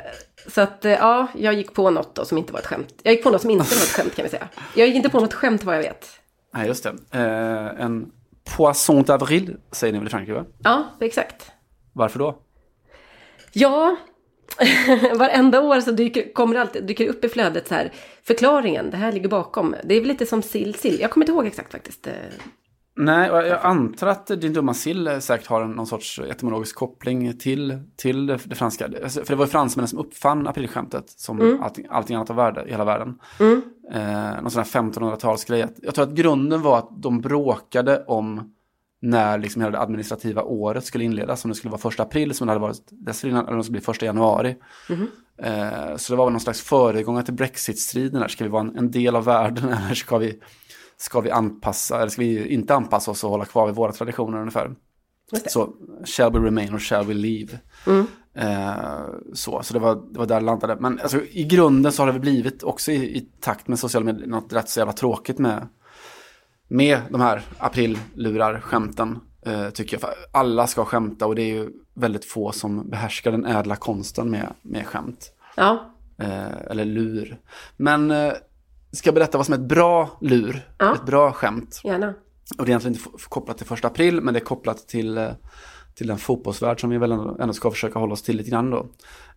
så 0.46 0.60
att 0.60 0.84
eh, 0.84 0.92
ja, 0.92 1.26
jag 1.34 1.54
gick 1.54 1.74
på 1.74 1.90
något 1.90 2.14
då 2.14 2.24
som 2.24 2.38
inte 2.38 2.52
var 2.52 2.60
ett 2.60 2.66
skämt. 2.66 2.94
Jag 3.02 3.14
gick 3.14 3.22
på 3.22 3.30
något 3.30 3.40
som 3.40 3.50
inte 3.50 3.74
var 3.74 3.82
ett 3.82 3.88
skämt 3.88 4.16
kan 4.16 4.22
vi 4.22 4.28
säga. 4.28 4.48
Jag 4.74 4.86
gick 4.86 4.96
inte 4.96 5.08
på 5.08 5.20
något 5.20 5.34
skämt 5.34 5.64
vad 5.64 5.76
jag 5.76 5.82
vet. 5.82 6.06
Nej, 6.54 6.66
just 6.66 6.84
det. 6.84 6.94
Eh, 7.10 7.84
en 7.84 8.10
poisson 8.56 9.04
d'avril 9.04 9.56
säger 9.72 9.92
ni 9.92 9.98
väl 9.98 10.08
i 10.08 10.10
Frankrike, 10.10 10.38
va? 10.38 10.44
Ja, 10.58 10.84
exakt. 11.00 11.52
Varför 11.92 12.18
då? 12.18 12.38
Ja, 13.52 13.96
varenda 15.18 15.60
år 15.60 15.80
så 15.80 15.90
dyker, 15.90 16.32
kommer 16.32 16.54
det 16.54 16.60
alltid, 16.60 16.86
dyker 16.86 17.08
upp 17.08 17.24
i 17.24 17.28
flödet 17.28 17.68
så 17.68 17.74
här, 17.74 17.92
förklaringen, 18.22 18.90
det 18.90 18.96
här 18.96 19.12
ligger 19.12 19.28
bakom. 19.28 19.74
Det 19.84 19.94
är 19.94 20.00
väl 20.00 20.08
lite 20.08 20.26
som 20.26 20.42
sill, 20.42 20.74
sill. 20.74 21.00
Jag 21.00 21.10
kommer 21.10 21.24
inte 21.24 21.32
ihåg 21.32 21.46
exakt 21.46 21.72
faktiskt. 21.72 22.06
eh, 22.06 22.12
Nej, 22.96 23.28
jag 23.28 23.58
antar 23.62 24.06
att 24.06 24.26
din 24.26 24.52
dumma 24.52 24.74
sill 24.74 25.10
säkert 25.20 25.46
har 25.46 25.64
någon 25.64 25.86
sorts 25.86 26.18
etymologisk 26.18 26.76
koppling 26.76 27.38
till, 27.38 27.78
till 27.96 28.26
det, 28.26 28.38
det 28.44 28.54
franska. 28.54 28.88
Alltså, 29.02 29.20
För 29.20 29.28
det 29.28 29.36
var 29.36 29.44
ju 29.44 29.50
fransmännen 29.50 29.88
som 29.88 29.98
uppfann 29.98 30.46
aprilskämtet 30.48 31.10
som 31.10 31.40
Mm. 31.40 31.62
allting, 31.62 31.86
allting 31.90 32.16
annat 32.16 32.30
av 32.30 32.36
värde 32.36 32.64
i 32.66 32.70
hela 32.70 32.84
världen. 32.84 33.18
Mm. 33.40 33.62
Eh, 33.92 34.42
någon 34.42 34.50
sån 34.50 34.62
här 34.62 34.82
1500-talsgrej. 34.82 35.68
Jag 35.82 35.94
tror 35.94 36.02
att 36.02 36.12
grunden 36.14 36.62
var 36.62 36.78
att 36.78 37.02
de 37.02 37.20
bråkade 37.20 38.04
om 38.06 38.54
när 39.04 39.38
liksom 39.38 39.62
hela 39.62 39.72
det 39.72 39.80
administrativa 39.80 40.42
året 40.42 40.84
skulle 40.84 41.04
inledas. 41.04 41.44
Om 41.44 41.48
det 41.48 41.54
skulle 41.54 41.70
vara 41.70 41.80
första 41.80 42.02
april 42.02 42.34
som 42.34 42.46
det 42.46 42.52
hade 42.52 42.60
varit 42.62 42.88
dessförinnan 42.90 43.44
eller 43.44 43.52
om 43.52 43.58
det 43.58 43.64
skulle 43.64 43.78
bli 43.78 43.84
första 43.84 44.06
januari. 44.06 44.56
Eh, 45.42 45.96
så 45.96 46.12
det 46.12 46.16
var 46.16 46.24
väl 46.24 46.32
någon 46.32 46.40
slags 46.40 46.60
föregångare 46.60 47.24
till 47.24 47.34
Brexit-striden. 47.34 48.28
Ska 48.28 48.44
vi 48.44 48.50
vara 48.50 48.62
en, 48.62 48.76
en 48.76 48.90
del 48.90 49.16
av 49.16 49.24
världen 49.24 49.64
eller 49.84 49.94
ska 49.94 50.18
vi, 50.18 50.40
ska 50.96 51.20
vi 51.20 51.30
anpassa, 51.30 51.96
eller 51.96 52.08
ska 52.08 52.22
vi 52.22 52.48
inte 52.48 52.74
anpassa 52.74 53.10
oss 53.10 53.24
och 53.24 53.30
hålla 53.30 53.44
kvar 53.44 53.66
vid 53.66 53.74
våra 53.74 53.92
traditioner 53.92 54.38
ungefär? 54.38 54.74
Så 55.46 55.74
shall 56.04 56.32
we 56.32 56.38
remain 56.38 56.74
or 56.74 56.78
shall 56.78 57.06
we 57.06 57.14
leave? 57.14 57.58
Mm. 57.86 58.06
Eh, 58.34 59.04
så 59.32 59.62
så 59.62 59.74
det, 59.74 59.80
var, 59.80 59.94
det 60.12 60.18
var 60.18 60.26
där 60.26 60.40
det 60.40 60.46
landade. 60.46 60.76
Men 60.80 61.00
alltså, 61.00 61.20
i 61.30 61.44
grunden 61.44 61.92
så 61.92 62.02
har 62.02 62.06
det 62.06 62.12
väl 62.12 62.20
blivit 62.20 62.62
också 62.62 62.92
i, 62.92 63.16
i 63.16 63.28
takt 63.40 63.68
med 63.68 63.78
sociala 63.78 64.04
medier 64.04 64.26
något 64.26 64.52
rätt 64.52 64.68
så 64.68 64.80
jävla 64.80 64.92
tråkigt 64.92 65.38
med, 65.38 65.68
med 66.76 67.00
de 67.10 67.20
här 67.20 67.42
aprillurar, 67.58 68.60
skämten. 68.60 69.18
Eh, 69.46 69.70
tycker 69.70 69.94
jag. 69.94 70.00
För 70.00 70.14
alla 70.32 70.66
ska 70.66 70.84
skämta 70.84 71.26
och 71.26 71.34
det 71.34 71.42
är 71.42 71.54
ju 71.54 71.70
väldigt 71.94 72.24
få 72.24 72.52
som 72.52 72.90
behärskar 72.90 73.30
den 73.30 73.46
ädla 73.46 73.76
konsten 73.76 74.30
med, 74.30 74.54
med 74.62 74.86
skämt. 74.86 75.32
Ja, 75.56 75.90
Eh, 76.18 76.70
eller 76.70 76.84
lur. 76.84 77.40
Men 77.76 78.10
eh, 78.10 78.32
ska 78.92 79.08
jag 79.08 79.14
berätta 79.14 79.38
vad 79.38 79.46
som 79.46 79.54
är 79.54 79.58
ett 79.58 79.68
bra 79.68 80.18
lur? 80.20 80.68
Ja. 80.78 80.94
Ett 80.94 81.06
bra 81.06 81.32
skämt. 81.32 81.80
gärna. 81.84 82.14
Och 82.58 82.64
det 82.64 82.68
är 82.68 82.68
egentligen 82.68 82.96
inte 82.96 83.18
kopplat 83.28 83.58
till 83.58 83.66
första 83.66 83.88
april, 83.88 84.20
men 84.20 84.34
det 84.34 84.40
är 84.40 84.44
kopplat 84.44 84.88
till, 84.88 85.18
eh, 85.18 85.30
till 85.94 86.06
den 86.06 86.18
fotbollsvärld 86.18 86.80
som 86.80 86.90
vi 86.90 86.98
väl 86.98 87.12
ändå, 87.12 87.36
ändå 87.40 87.54
ska 87.54 87.70
försöka 87.70 87.98
hålla 87.98 88.12
oss 88.12 88.22
till 88.22 88.36
lite 88.36 88.50
grann 88.50 88.70
då. 88.70 88.86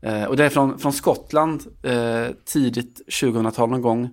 Eh, 0.02 0.23
och 0.23 0.38
det 0.38 0.45
är 0.45 0.50
från, 0.50 0.80
från 0.80 0.93
Skottland, 0.93 1.63
eh, 1.84 2.28
tidigt 2.45 3.02
2000-tal 3.08 3.69
någon 3.69 3.82
gång. 3.82 4.10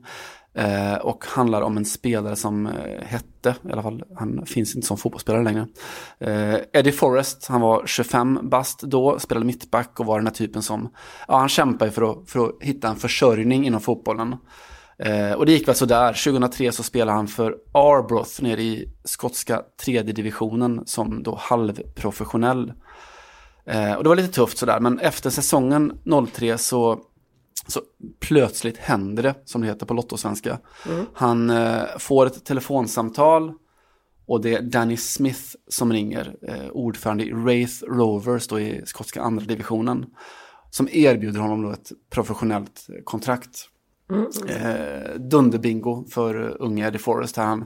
Eh, 0.57 0.95
och 0.95 1.25
handlar 1.25 1.63
om 1.63 1.77
en 1.77 1.85
spelare 1.85 2.37
som 2.37 2.67
eh, 2.67 3.03
hette, 3.03 3.55
i 3.69 3.73
alla 3.73 3.83
fall, 3.83 4.05
han 4.17 4.47
finns 4.47 4.75
inte 4.75 4.87
som 4.87 4.97
fotbollsspelare 4.97 5.43
längre. 5.43 5.67
Eh, 6.19 6.57
Eddie 6.73 6.93
Forrest, 6.93 7.47
han 7.49 7.61
var 7.61 7.87
25 7.87 8.39
bast 8.43 8.81
då, 8.81 9.19
spelade 9.19 9.47
mittback 9.47 10.01
och 10.01 10.07
var 10.07 10.19
den 10.19 10.27
här 10.27 10.35
typen 10.35 10.63
som, 10.63 10.89
ja 11.29 11.39
han 11.39 11.49
kämpade 11.49 11.91
för 11.91 12.11
att, 12.11 12.31
för 12.31 12.45
att 12.45 12.53
hitta 12.61 12.89
en 12.89 12.97
försörjning 12.97 13.67
inom 13.67 13.81
fotbollen. 13.81 14.37
Eh, 14.99 15.33
och 15.33 15.47
det 15.47 15.53
gick 15.53 15.69
väl 15.69 15.75
sådär. 15.75 16.13
2003 16.13 16.73
så 16.73 16.83
spelade 16.83 17.17
han 17.17 17.29
för 17.29 17.57
Arbroath 17.73 18.43
nere 18.43 18.63
i 18.63 18.89
skotska 19.05 19.63
tredje 19.85 20.13
divisionen 20.13 20.83
som 20.87 21.23
då 21.23 21.35
halvprofessionell. 21.41 22.73
Eh, 23.67 23.93
och 23.93 24.03
det 24.03 24.09
var 24.09 24.17
lite 24.17 24.33
tufft 24.33 24.59
sådär, 24.59 24.81
men 24.81 24.99
efter 24.99 25.31
säsongen 25.31 25.99
03 26.33 26.59
så, 26.59 27.01
så 27.67 27.81
plötsligt 28.21 28.79
händer 28.79 29.23
det, 29.23 29.35
som 29.45 29.61
det 29.61 29.67
heter 29.67 29.87
på 29.87 29.95
lottosvenska. 29.95 30.59
Han 31.15 31.51
eh, 31.51 31.83
får 31.99 32.27
ett 32.27 32.45
telefonsamtal 32.45 33.53
och 34.27 34.41
det 34.41 34.55
är 34.55 34.63
Danny 34.63 34.97
Smith 34.97 35.43
som 35.69 35.93
ringer, 35.93 36.37
eh, 36.43 36.69
ordförande 36.71 37.25
i 37.25 37.33
Wraith 37.33 37.85
Rovers 37.85 38.49
då 38.49 38.61
i 38.61 38.83
skotska 38.87 39.23
andra 39.23 39.45
divisionen. 39.45 40.07
Som 40.71 40.89
erbjuder 40.93 41.41
honom 41.41 41.63
då 41.63 41.71
ett 41.71 41.93
professionellt 42.11 42.87
eh, 42.89 43.03
Eh, 44.49 45.15
dunderbingo 45.19 46.05
för 46.11 46.35
eh, 46.35 46.41
unga 46.41 46.59
unge 46.59 46.87
Eddie 46.87 46.99
Forrest. 46.99 47.37
Han 47.37 47.65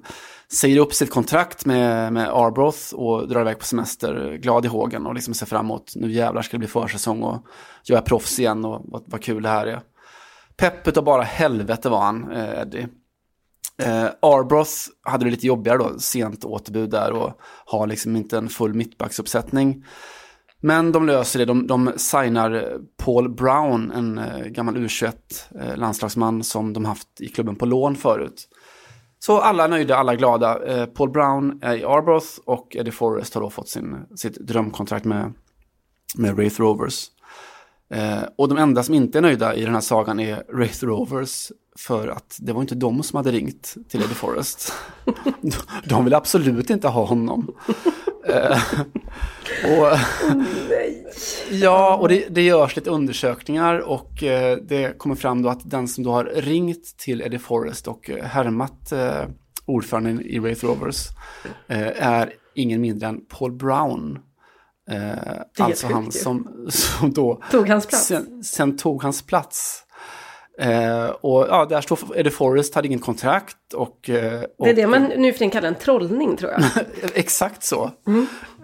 säger 0.52 0.80
upp 0.80 0.94
sitt 0.94 1.10
kontrakt 1.10 1.66
med, 1.66 2.12
med 2.12 2.28
Arbroath 2.28 2.94
och 2.94 3.28
drar 3.28 3.40
iväg 3.40 3.58
på 3.58 3.64
semester 3.64 4.38
glad 4.42 4.64
i 4.64 4.68
hågen 4.68 5.06
och 5.06 5.14
liksom 5.14 5.34
ser 5.34 5.46
fram 5.46 5.66
emot 5.66 5.92
nu 5.96 6.12
jävlar 6.12 6.42
ska 6.42 6.56
det 6.56 6.58
bli 6.58 6.68
försäsong 6.68 7.22
och 7.22 7.46
jag 7.84 7.98
är 7.98 8.02
proffs 8.02 8.38
igen 8.38 8.64
och 8.64 8.82
vad, 8.84 9.02
vad 9.06 9.22
kul 9.22 9.42
det 9.42 9.48
här 9.48 9.66
är. 9.66 9.80
Pepp 10.56 10.88
utav 10.88 11.04
bara 11.04 11.22
helvete 11.22 11.88
var 11.88 12.00
han, 12.00 12.32
eh, 12.32 12.60
Eddie. 12.60 12.88
Eh, 13.82 14.06
Arbroath 14.22 14.72
hade 15.02 15.24
det 15.24 15.30
lite 15.30 15.46
jobbigare 15.46 15.78
då, 15.78 15.98
sent 15.98 16.44
återbud 16.44 16.90
där 16.90 17.12
och 17.12 17.32
har 17.66 17.86
liksom 17.86 18.16
inte 18.16 18.38
en 18.38 18.48
full 18.48 18.74
mittbacksuppsättning. 18.74 19.84
Men 20.60 20.92
de 20.92 21.06
löser 21.06 21.38
det, 21.38 21.44
de, 21.44 21.66
de 21.66 21.92
signar 21.96 22.78
Paul 22.96 23.28
Brown, 23.28 23.90
en 23.90 24.18
eh, 24.18 24.46
gammal 24.46 24.76
U21-landslagsman 24.76 26.36
eh, 26.36 26.42
som 26.42 26.72
de 26.72 26.84
haft 26.84 27.20
i 27.20 27.28
klubben 27.28 27.56
på 27.56 27.66
lån 27.66 27.96
förut. 27.96 28.48
Så 29.18 29.40
alla 29.40 29.64
är 29.64 29.68
nöjda, 29.68 29.96
alla 29.96 30.12
är 30.12 30.16
glada. 30.16 30.66
Eh, 30.66 30.86
Paul 30.86 31.10
Brown 31.10 31.58
är 31.62 31.76
i 31.76 31.84
Arbroath 31.84 32.26
och 32.44 32.76
Eddie 32.76 32.90
Forrest 32.90 33.34
har 33.34 33.40
då 33.40 33.50
fått 33.50 33.68
sin, 33.68 33.96
sitt 34.16 34.34
drömkontrakt 34.34 35.04
med, 35.04 35.32
med 36.16 36.34
Wraith 36.36 36.60
Rovers. 36.60 37.06
Eh, 37.90 38.22
och 38.36 38.48
de 38.48 38.58
enda 38.58 38.82
som 38.82 38.94
inte 38.94 39.18
är 39.18 39.22
nöjda 39.22 39.54
i 39.54 39.64
den 39.64 39.74
här 39.74 39.80
sagan 39.80 40.20
är 40.20 40.42
Wraith 40.48 40.84
Rovers. 40.84 41.52
För 41.76 42.08
att 42.08 42.36
det 42.40 42.52
var 42.52 42.60
inte 42.60 42.74
de 42.74 43.02
som 43.02 43.16
hade 43.16 43.30
ringt 43.30 43.76
till 43.88 44.02
Eddie 44.02 44.14
Forrest. 44.14 44.72
De, 45.40 45.52
de 45.84 46.04
vill 46.04 46.14
absolut 46.14 46.70
inte 46.70 46.88
ha 46.88 47.04
honom. 47.04 47.54
Eh, 48.26 48.58
och, 49.64 49.98
Ja, 51.50 51.96
och 51.96 52.08
det, 52.08 52.26
det 52.30 52.42
görs 52.42 52.76
lite 52.76 52.90
undersökningar 52.90 53.78
och 53.78 54.22
eh, 54.22 54.56
det 54.56 54.98
kommer 54.98 55.14
fram 55.14 55.42
då 55.42 55.48
att 55.48 55.70
den 55.70 55.88
som 55.88 56.04
då 56.04 56.10
har 56.10 56.24
ringt 56.24 56.98
till 56.98 57.22
Eddie 57.22 57.38
Forrest 57.38 57.88
och 57.88 58.10
eh, 58.10 58.24
härmat 58.24 58.92
eh, 58.92 59.22
ordföranden 59.66 60.20
i 60.20 60.38
Wraith 60.38 60.64
Rovers 60.64 61.08
är 61.68 62.32
ingen 62.54 62.80
mindre 62.80 63.08
än 63.08 63.20
Paul 63.26 63.52
Brown. 63.52 64.18
Alltså 65.58 65.86
han 65.86 66.04
ju. 66.04 66.10
som, 66.10 66.66
som 66.70 67.12
då 67.12 67.42
Tog 67.50 67.68
hans 67.68 67.86
plats. 67.86 68.06
sen, 68.06 68.44
sen 68.44 68.76
tog 68.76 69.02
hans 69.02 69.26
plats. 69.26 69.84
Eh, 70.60 71.06
och 71.06 71.46
ja, 71.48 71.66
där 71.68 71.80
står 71.80 71.98
Eddie 72.16 72.30
Forrest, 72.30 72.74
hade 72.74 72.86
ingen 72.88 72.98
kontrakt 72.98 73.74
och... 73.74 74.10
Och 74.58 74.66
Det 74.66 74.70
är 74.70 74.74
det 74.74 74.86
man 74.86 75.02
nu 75.02 75.32
för 75.32 75.38
tiden 75.38 75.50
kallar 75.50 75.68
en 75.68 75.74
trollning 75.74 76.36
tror 76.36 76.50
jag. 76.52 76.62
Exakt 77.14 77.62
så. 77.64 77.90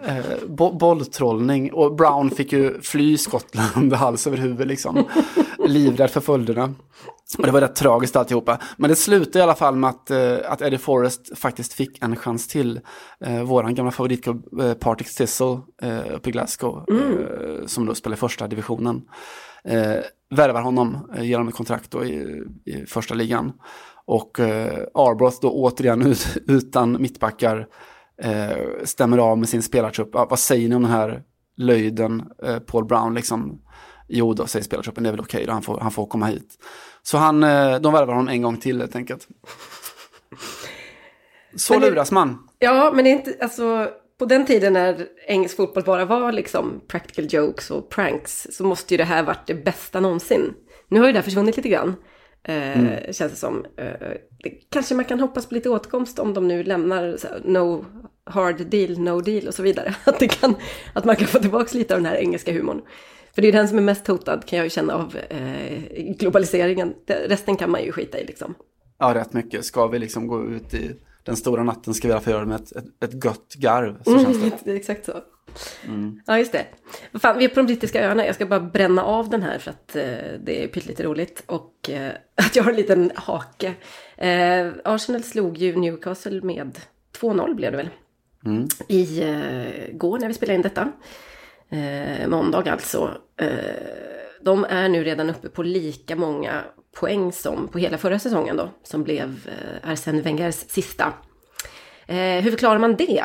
Eh, 0.07 0.47
bo 0.49 0.73
bolltrollning. 0.73 1.73
Och 1.73 1.97
Brown 1.97 2.31
fick 2.31 2.53
ju 2.53 2.81
fly 2.81 3.19
Skottland 3.19 3.93
hals 3.93 4.27
över 4.27 4.37
huvud 4.37 4.69
liksom. 4.69 5.05
Livrädd 5.67 6.11
för 6.11 6.21
följderna. 6.21 6.75
Och 7.39 7.47
det 7.47 7.53
var 7.53 7.61
rätt 7.61 7.77
tragiskt 7.77 8.17
alltihopa. 8.17 8.59
Men 8.77 8.91
det 8.91 8.97
slutade 8.97 9.39
i 9.39 9.43
alla 9.43 9.55
fall 9.55 9.77
med 9.77 9.91
att, 9.91 10.11
eh, 10.11 10.37
att 10.49 10.63
Eddie 10.63 10.79
Forrest 10.79 11.39
faktiskt 11.39 11.73
fick 11.73 12.03
en 12.03 12.17
chans 12.17 12.49
till. 12.49 12.81
Eh, 13.21 13.43
våran 13.43 13.75
gamla 13.75 13.93
favoritklubb 13.93 14.61
eh, 14.61 14.75
Partick 14.75 15.17
Thistle 15.17 15.61
eh, 15.83 16.15
uppe 16.15 16.29
i 16.29 16.33
Glasgow. 16.33 16.85
Eh, 16.91 17.67
som 17.67 17.87
då 17.87 17.95
spelar 17.95 18.17
i 18.17 18.21
första 18.21 18.47
divisionen. 18.47 19.03
Eh, 19.65 19.97
värvar 20.35 20.63
honom, 20.63 21.11
eh, 21.17 21.25
ger 21.25 21.35
honom 21.35 21.49
ett 21.49 21.55
kontrakt 21.55 21.91
då 21.91 22.05
i, 22.05 22.43
i 22.65 22.87
första 22.87 23.15
ligan. 23.15 23.53
Och 24.07 24.41
eh, 24.41 24.87
Arbroath 24.95 25.39
då 25.43 25.51
återigen 25.51 26.03
ut, 26.03 26.37
utan 26.47 27.03
mittbackar 27.03 27.67
eh, 28.23 28.57
stämmer 28.85 29.19
av 29.19 29.39
med 29.39 29.49
sin 29.49 29.63
spelartrupp. 29.63 30.11
Ja, 30.13 30.27
vad 30.31 30.39
säger 30.39 30.69
ni 30.69 30.75
om 30.75 30.83
den 30.83 30.91
här 30.91 31.23
löjden, 31.57 32.23
eh, 32.45 32.59
Paul 32.59 32.85
Brown 32.85 33.15
liksom? 33.15 33.61
Jo 34.09 34.35
då, 34.35 34.47
säger 34.47 34.65
spelartruppen, 34.65 35.03
det 35.05 35.09
är 35.11 35.13
väl 35.13 35.21
okej 35.21 35.45
då, 35.47 35.53
han 35.53 35.63
får, 35.63 35.81
han 35.81 35.91
får 35.91 36.07
komma 36.07 36.27
hit. 36.27 36.49
Så 37.03 37.19
han, 37.19 37.43
eh, 37.43 37.81
de 37.81 37.93
värvar 37.93 38.15
honom 38.15 38.29
en 38.29 38.43
gång 38.43 38.57
till 38.57 38.81
helt 38.81 38.97
enkelt. 38.97 39.29
Så 41.57 41.79
det- 41.79 41.91
luras 41.91 42.13
man. 42.13 42.49
Ja, 42.59 42.93
men 42.95 43.05
det 43.05 43.11
är 43.11 43.13
inte, 43.13 43.37
alltså 43.41 43.89
på 44.19 44.25
den 44.25 44.47
tiden 44.47 44.73
när 44.73 45.07
engelsk 45.29 45.57
fotboll 45.57 45.83
bara 45.85 46.05
var 46.05 46.33
liksom 46.33 46.81
practical 46.89 47.27
jokes 47.31 47.71
och 47.71 47.91
pranks 47.91 48.47
så 48.53 48.65
måste 48.65 48.95
ju 48.95 48.99
det 48.99 49.05
här 49.05 49.23
varit 49.23 49.47
det 49.47 49.55
bästa 49.65 50.01
någonsin. 50.01 50.55
Nu 50.89 51.01
har 51.01 51.07
ju 51.07 51.13
det 51.13 51.19
här 51.19 51.25
försvunnit 51.25 51.57
lite 51.57 51.69
grann. 51.69 51.95
Eh, 52.45 53.13
Känns 53.13 53.33
det 53.33 53.37
som. 53.37 53.67
Eh, 53.77 54.11
det, 54.43 54.51
kanske 54.71 54.95
man 54.95 55.05
kan 55.05 55.21
hoppas 55.21 55.47
på 55.47 55.55
lite 55.55 55.71
återkomst 55.71 56.19
om 56.19 56.35
de 56.35 56.49
nu 56.49 56.63
lämnar 56.63 57.17
så 57.17 57.29
här, 57.29 57.41
no 57.45 57.85
hard 58.25 58.67
deal, 58.67 58.99
no 58.99 59.21
deal 59.21 59.47
och 59.49 59.55
så 59.55 59.63
vidare. 59.63 59.95
Att, 60.05 60.19
det 60.19 60.29
kan, 60.29 60.55
att 60.93 61.05
man 61.05 61.17
kan 61.17 61.29
få 61.29 61.39
tillbaka 61.39 61.79
lite 61.79 61.95
av 61.95 62.01
den 62.01 62.13
här 62.13 62.17
engelska 62.17 62.53
humorn. 62.53 62.83
För 63.35 63.43
det 63.43 63.49
är 63.49 63.53
den 63.53 63.69
som 63.69 63.79
är 63.79 63.83
mest 63.83 64.07
hotad 64.07 64.47
kan 64.47 64.57
jag 64.57 64.67
ju 64.67 64.71
känna 64.71 64.95
av 64.95 65.17
eh, 65.29 66.15
globaliseringen. 66.19 66.95
Det, 67.05 67.27
resten 67.29 67.57
kan 67.57 67.71
man 67.71 67.85
ju 67.85 67.93
skita 67.93 68.19
i 68.19 68.27
liksom. 68.27 68.55
Ja, 68.99 69.15
rätt 69.15 69.33
mycket. 69.33 69.65
Ska 69.65 69.87
vi 69.87 69.99
liksom 69.99 70.27
gå 70.27 70.45
ut 70.45 70.75
i 70.75 70.91
den 71.23 71.37
stora 71.37 71.63
natten 71.63 71.95
ska 71.95 72.09
vi 72.09 72.13
i 72.13 72.15
alla 72.15 72.21
fall 72.21 72.33
göra 72.33 72.43
det 72.43 72.49
med 72.49 72.61
ett, 72.61 72.73
ett, 72.73 73.05
ett 73.05 73.25
gött 73.25 73.55
garv. 73.55 74.03
Så 74.05 74.19
känns 74.19 74.39
det. 74.39 74.47
Mm, 74.47 74.59
det 74.65 74.71
är 74.71 74.77
exakt 74.77 75.05
så. 75.05 75.13
Ja, 76.27 76.39
just 76.39 76.53
det. 76.53 76.67
Fan, 77.19 77.39
vi 77.39 77.45
är 77.45 77.49
på 77.49 77.55
de 77.55 77.67
brittiska 77.67 78.05
öarna. 78.05 78.27
Jag 78.27 78.35
ska 78.35 78.47
bara 78.47 78.61
bränna 78.61 79.05
av 79.05 79.31
den 79.31 79.43
här 79.43 79.59
för 79.59 79.71
att 79.71 79.97
eh, 79.97 80.03
det 80.41 80.65
är 80.65 80.69
pyttelite 80.69 81.03
roligt. 81.03 81.43
Och 81.47 81.91
eh, 81.91 82.13
att 82.35 82.57
jag 82.57 82.65
har 82.65 82.71
en 82.71 82.77
liten 82.77 83.13
hake. 83.15 83.75
Eh, 84.17 84.69
Arsenal 84.85 85.23
slog 85.23 85.59
ju 85.59 85.77
Newcastle 85.77 86.41
med 86.43 86.79
2-0 87.21 87.55
blev 87.55 87.71
det 87.71 87.77
väl. 87.77 87.89
I 88.89 89.23
eh, 89.23 89.97
går 89.97 90.19
när 90.19 90.29
vi 90.29 90.35
spelade 90.35 90.55
in 90.55 90.63
detta. 90.63 90.93
Eh, 91.69 92.29
måndag 92.29 92.71
alltså. 92.73 93.19
Eh, 93.41 93.49
de 94.43 94.65
är 94.65 94.89
nu 94.89 95.05
redan 95.05 95.31
uppe 95.31 95.49
på 95.49 95.63
lika 95.63 96.17
många 96.17 96.61
poäng 97.01 97.33
som 97.33 97.69
på 97.69 97.79
hela 97.79 97.99
förra 97.99 98.19
säsongen 98.19 98.57
då. 98.57 98.71
Som 98.83 99.03
blev 99.03 99.49
eh, 99.49 99.91
Arsène 99.91 100.23
Wengers 100.23 100.55
sista. 100.55 101.13
Eh, 102.07 102.17
hur 102.43 102.51
förklarar 102.51 102.79
man 102.79 102.97
det? 102.97 103.25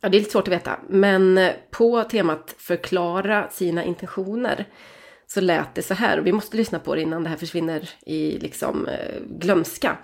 Ja, 0.00 0.08
det 0.08 0.16
är 0.16 0.18
lite 0.18 0.32
svårt 0.32 0.48
att 0.48 0.54
veta, 0.54 0.78
men 0.88 1.50
på 1.70 2.04
temat 2.04 2.54
förklara 2.58 3.50
sina 3.50 3.84
intentioner 3.84 4.66
så 5.26 5.40
lät 5.40 5.74
det 5.74 5.82
så 5.82 5.94
här, 5.94 6.18
och 6.20 6.26
vi 6.26 6.32
måste 6.32 6.56
lyssna 6.56 6.78
på 6.78 6.94
det 6.94 7.02
innan 7.02 7.22
det 7.22 7.28
här 7.28 7.36
försvinner 7.36 7.90
i 8.06 8.38
liksom 8.38 8.86
eh, 8.86 9.22
glömska. 9.28 9.98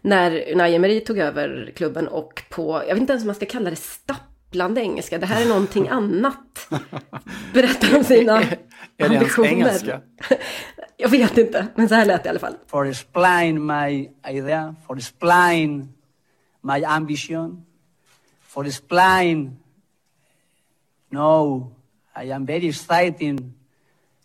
När 0.00 0.52
Unai 0.52 0.74
Emery 0.74 1.00
tog 1.00 1.18
över 1.18 1.72
klubben 1.76 2.08
och 2.08 2.42
på, 2.50 2.82
jag 2.88 2.94
vet 2.94 3.00
inte 3.00 3.12
ens 3.12 3.22
om 3.22 3.26
man 3.26 3.34
ska 3.34 3.46
kalla 3.46 3.70
det 3.70 3.76
stapplande 3.76 4.80
engelska, 4.80 5.18
det 5.18 5.26
här 5.26 5.42
är 5.42 5.48
någonting 5.48 5.88
annat. 5.90 6.68
Berättar 7.54 7.96
om 7.96 8.04
sina 8.04 8.42
är 8.42 8.58
det 8.96 9.04
ens 9.04 9.38
ambitioner. 9.38 9.48
engelska? 9.48 10.00
Jag 10.96 11.08
vet 11.08 11.38
inte, 11.38 11.66
men 11.74 11.88
så 11.88 11.94
här 11.94 12.04
lät 12.04 12.22
det 12.22 12.26
i 12.26 12.30
alla 12.30 12.38
fall. 12.38 12.54
for 12.66 12.86
explain 12.86 13.66
my 13.66 14.08
idea, 14.28 14.74
for 14.86 14.96
explain 14.96 15.92
my 16.60 16.84
ambition, 16.84 17.64
for 18.52 18.66
explain. 18.66 19.58
No, 21.10 21.70
I 22.24 22.32
am 22.32 22.46
very 22.46 22.68
excited 22.68 23.52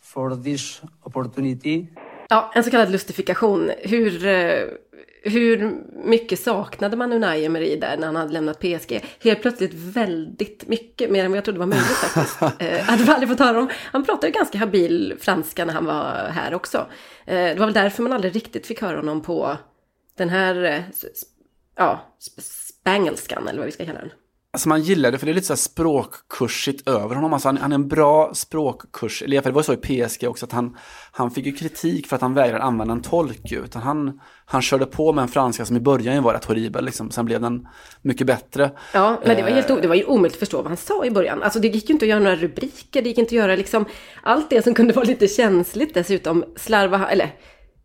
for 0.02 0.36
this 0.44 0.82
opportunity. 1.04 1.88
Ja, 2.30 2.52
en 2.56 2.64
så 2.64 2.72
kallad 2.72 2.92
lustifikation. 2.92 3.72
Hur, 3.80 4.26
eh, 4.26 4.64
hur 5.24 5.84
mycket 6.06 6.40
saknade 6.40 6.98
man 6.98 7.14
Unai 7.14 7.46
Emery 7.46 7.76
där 7.76 7.98
när 7.98 8.06
han 8.06 8.16
hade 8.16 8.34
lämnat 8.34 8.60
PSG? 8.60 9.06
Helt 9.24 9.42
plötsligt 9.42 9.74
väldigt 9.74 10.68
mycket, 10.68 11.12
mer 11.12 11.26
än 11.26 11.32
vad 11.32 11.38
jag 11.38 11.46
trodde 11.46 11.60
var 11.60 11.66
möjligt 11.66 11.88
faktiskt. 11.88 12.42
Eh, 12.62 12.80
hade 12.80 13.04
vi 13.04 13.12
aldrig 13.12 13.30
fått 13.30 13.40
höra 13.40 13.60
om. 13.60 13.70
Han 13.84 14.06
pratade 14.06 14.32
ganska 14.32 14.58
habil 14.58 15.16
franska 15.20 15.66
när 15.66 15.74
han 15.74 15.86
var 15.86 16.30
här 16.30 16.54
också. 16.54 16.78
Eh, 17.26 17.36
det 17.36 17.56
var 17.60 17.66
väl 17.66 17.74
därför 17.74 18.04
man 18.04 18.14
aldrig 18.14 18.36
riktigt 18.36 18.68
fick 18.68 18.82
höra 18.82 18.98
honom 18.98 19.22
på 19.22 19.58
den 20.18 20.30
här, 20.30 20.64
eh, 20.64 20.82
ja, 21.78 22.00
sp- 22.20 22.42
spangelskan 22.82 23.48
eller 23.48 23.58
vad 23.60 23.66
vi 23.66 23.72
ska 23.72 23.86
kalla 23.86 24.00
den. 24.00 24.10
Alltså 24.54 24.70
man 24.70 24.82
gillar 24.82 25.12
det 25.12 25.18
för 25.18 25.26
det 25.26 25.32
är 25.32 25.34
lite 25.34 25.48
så 25.48 25.54
här 25.54 25.58
språkkursigt 25.58 26.88
över 26.88 27.16
honom. 27.16 27.34
Alltså 27.34 27.48
han, 27.48 27.58
han 27.58 27.72
är 27.72 27.76
en 27.76 27.88
bra 27.88 28.34
språkkurselev. 28.34 29.42
För 29.42 29.50
det 29.50 29.56
var 29.56 29.62
så 29.64 29.74
i 29.74 29.78
PSG 29.78 30.28
också 30.28 30.46
att 30.46 30.52
han, 30.52 30.78
han 31.12 31.32
fick 31.32 31.46
ju 31.46 31.52
kritik 31.52 32.08
för 32.08 32.16
att 32.16 32.22
han 32.22 32.34
vägrade 32.34 32.64
använda 32.64 32.92
en 32.92 33.02
tolk. 33.02 33.52
Utan 33.52 33.82
han, 33.82 34.22
han 34.46 34.62
körde 34.62 34.86
på 34.86 35.14
med 35.14 35.22
en 35.22 35.28
franska 35.28 35.66
som 35.66 35.78
i 35.78 35.80
början 35.80 36.24
var 36.24 36.34
rätt 36.34 36.46
horribel. 36.46 36.86
Liksom. 36.86 37.12
Sen 37.12 37.26
blev 37.26 37.42
den 37.42 37.68
mycket 38.02 38.28
bättre. 38.28 38.72
Ja, 38.94 39.22
men 39.26 39.36
det 39.38 39.44
var, 39.44 39.50
helt, 39.50 39.70
Eh. 39.70 39.76
o- 39.76 39.80
det 39.82 39.88
var 39.88 39.96
ju 39.96 40.04
omöjligt 40.04 40.34
att 40.34 40.40
förstå 40.40 40.58
vad 40.58 40.68
han 40.68 40.78
sa 40.78 41.06
i 41.06 41.12
början. 41.12 41.44
Alltså 41.44 41.60
det 41.60 41.68
gick 41.68 41.90
ju 41.90 41.94
inte 41.94 42.06
att 42.06 42.10
göra 42.10 42.20
några 42.20 42.36
rubriker, 42.36 43.02
det 43.02 43.10
gick 43.10 43.18
inte 43.18 43.30
att 43.30 43.32
göra 43.32 43.56
liksom 43.56 43.86
allt 44.24 44.50
det 44.50 44.62
som 44.62 44.74
kunde 44.74 44.94
vara 44.94 45.06
lite 45.06 45.28
känsligt 45.28 45.94
dessutom 45.94 46.46
slarva, 46.56 47.10
eller 47.10 47.32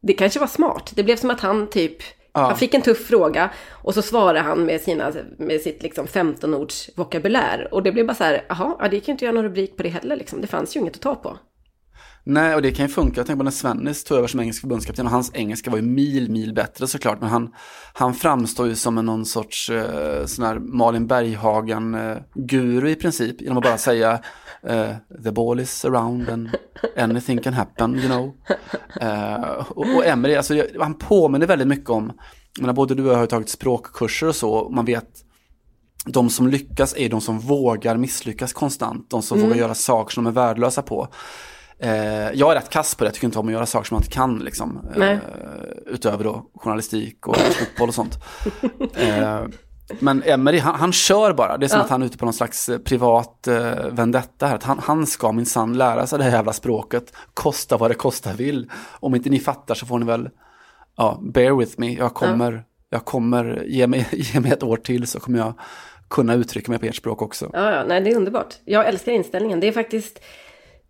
det 0.03 0.13
kanske 0.13 0.41
var 0.41 0.47
smart. 0.47 0.93
Det 0.95 1.03
blev 1.03 1.17
som 1.17 1.31
att 1.31 1.41
han 1.41 1.71
typ, 1.71 1.97
han 2.33 2.57
fick 2.57 2.75
en 2.75 2.83
tuff 2.83 3.07
fråga 3.07 3.51
och 3.71 3.95
så 3.95 4.03
svarade 4.03 4.41
han 4.41 4.65
med, 4.65 4.81
sina, 4.81 5.13
med 5.39 5.61
sitt 5.61 5.83
liksom 5.83 6.07
15-ords 6.07 6.91
vokabulär. 6.97 7.69
Och 7.71 7.83
det 7.83 7.93
blev 7.93 8.07
bara 8.07 8.15
så 8.15 8.25
här, 8.25 8.45
jaha, 8.49 8.77
ja, 8.79 8.89
det 8.89 8.97
gick 8.97 9.09
ju 9.09 9.13
inte 9.13 9.23
att 9.23 9.27
göra 9.27 9.35
någon 9.35 9.45
rubrik 9.45 9.77
på 9.77 9.83
det 9.83 9.89
heller 9.89 10.17
liksom. 10.17 10.41
Det 10.41 10.47
fanns 10.47 10.77
ju 10.77 10.81
inget 10.81 10.95
att 10.95 11.03
ta 11.03 11.15
på. 11.15 11.39
Nej, 12.25 12.55
och 12.55 12.63
det 12.63 12.71
kan 12.71 12.87
ju 12.87 12.93
funka. 12.93 13.21
Jag 13.21 13.27
tänker 13.27 13.39
på 13.39 13.45
när 13.45 13.51
Svennis 13.51 14.05
tog 14.05 14.19
över 14.19 14.29
som 14.29 14.41
engelsk 14.41 14.61
förbundskapten 14.61 15.07
och 15.07 15.13
hans 15.13 15.31
engelska 15.35 15.71
var 15.71 15.79
ju 15.79 15.85
mil, 15.85 16.31
mil 16.31 16.55
bättre 16.55 16.87
såklart. 16.87 17.21
Men 17.21 17.29
han, 17.29 17.55
han 17.93 18.15
framstår 18.15 18.69
ju 18.69 18.75
som 18.75 18.99
en 18.99 19.07
någon 19.07 19.27
sorts 19.27 19.71
eh, 19.71 20.25
sån 20.27 20.45
här 20.45 20.59
Malin 20.59 21.07
Berghagen-guru 21.07 22.91
i 22.91 22.95
princip. 22.95 23.41
Genom 23.41 23.59
att 23.59 23.65
bara 23.65 23.79
säga 23.79 24.21
eh, 24.69 24.97
the 25.25 25.33
ball 25.33 25.61
is 25.61 25.85
around 25.85 26.29
and 26.29 26.49
anything 26.97 27.39
can 27.39 27.53
happen, 27.55 27.99
you 27.99 28.07
know. 28.07 28.35
Eh, 29.01 29.43
och, 29.69 29.97
och 29.97 30.07
Emery, 30.07 30.35
alltså, 30.35 30.65
han 30.81 30.95
påminner 30.95 31.47
väldigt 31.47 31.69
mycket 31.69 31.91
om, 31.91 32.13
menar, 32.61 32.73
både 32.73 32.95
du 32.95 33.07
och 33.07 33.13
jag 33.13 33.19
har 33.19 33.27
tagit 33.27 33.49
språkkurser 33.49 34.29
och 34.29 34.37
så, 34.37 34.51
och 34.51 34.73
man 34.73 34.85
vet 34.85 35.09
de 36.07 36.31
som 36.31 36.49
lyckas 36.49 36.95
är 36.97 37.09
de 37.09 37.21
som 37.21 37.39
vågar 37.39 37.97
misslyckas 37.97 38.53
konstant. 38.53 39.11
De 39.11 39.23
som 39.23 39.41
vågar 39.41 39.57
göra 39.57 39.75
saker 39.75 40.15
som 40.15 40.25
de 40.25 40.31
är 40.31 40.35
värdelösa 40.35 40.83
på. 40.83 41.09
Eh, 41.79 42.31
jag 42.33 42.51
är 42.51 42.55
rätt 42.55 42.71
kass 42.71 42.95
på 42.95 43.05
det, 43.05 43.09
jag 43.09 43.15
tycker 43.15 43.27
inte 43.27 43.39
om 43.39 43.47
att 43.47 43.53
göra 43.53 43.67
saker 43.67 43.89
som 43.89 43.95
man 43.95 44.03
inte 44.03 44.15
kan. 44.15 44.39
Liksom. 44.39 44.81
Eh, 44.97 45.19
utöver 45.87 46.25
då 46.25 46.51
journalistik 46.55 47.27
och 47.29 47.37
fotboll 47.37 47.89
och 47.89 47.95
sånt. 47.95 48.19
Eh, 48.97 49.43
men 50.01 50.23
Emery, 50.23 50.59
han, 50.59 50.75
han 50.75 50.93
kör 50.93 51.33
bara. 51.33 51.59
Det 51.59 51.67
är 51.67 51.69
som 51.69 51.79
Ja. 51.79 51.85
att 51.85 51.91
han 51.91 52.03
är 52.03 52.07
ute 52.07 52.19
på 52.19 52.25
någon 52.25 52.35
slags 52.35 52.69
eh, 52.69 52.79
privat 52.79 53.47
eh, 53.49 53.87
vendetta 53.91 54.47
här. 54.47 54.55
Att 54.55 54.63
han, 54.63 54.79
han 54.79 55.07
ska 55.07 55.33
minsann 55.33 55.79
lära 55.79 56.07
sig 56.07 56.19
det 56.19 56.25
här 56.25 56.31
jävla 56.31 56.53
språket. 56.53 57.13
Kosta 57.35 57.77
vad 57.77 57.91
det 57.91 57.95
kosta 57.95 58.33
vill. 58.33 58.71
Om 58.91 59.15
inte 59.15 59.31
ni 59.31 59.39
fattar 59.41 59.75
så 59.75 59.87
får 59.87 59.99
ni 59.99 60.05
väl, 60.07 60.31
ja, 60.97 61.19
bear 61.23 61.53
with 61.59 61.73
me. 61.77 61.95
Jag 61.95 62.15
kommer, 62.15 62.65
jag 62.91 63.05
kommer, 63.05 63.63
ge 63.67 63.87
mig, 63.87 64.07
ge 64.13 64.41
mig 64.41 64.53
ett 64.53 64.63
år 64.63 64.77
till 64.77 65.07
så 65.07 65.21
kommer 65.21 65.39
jag 65.39 65.55
kunna 66.11 66.35
uttrycka 66.35 66.71
mig 66.73 66.79
på 66.81 66.87
ert 66.87 66.97
språk 66.97 67.23
också. 67.23 67.51
Ja, 67.53 67.71
ja, 67.73 67.85
nej, 67.89 68.01
det 68.01 68.11
är 68.11 68.17
underbart. 68.17 68.55
Jag 68.65 68.89
älskar 68.89 69.13
inställningen. 69.13 69.61
Det 69.61 69.69
är 69.69 69.73
faktiskt... 69.73 70.21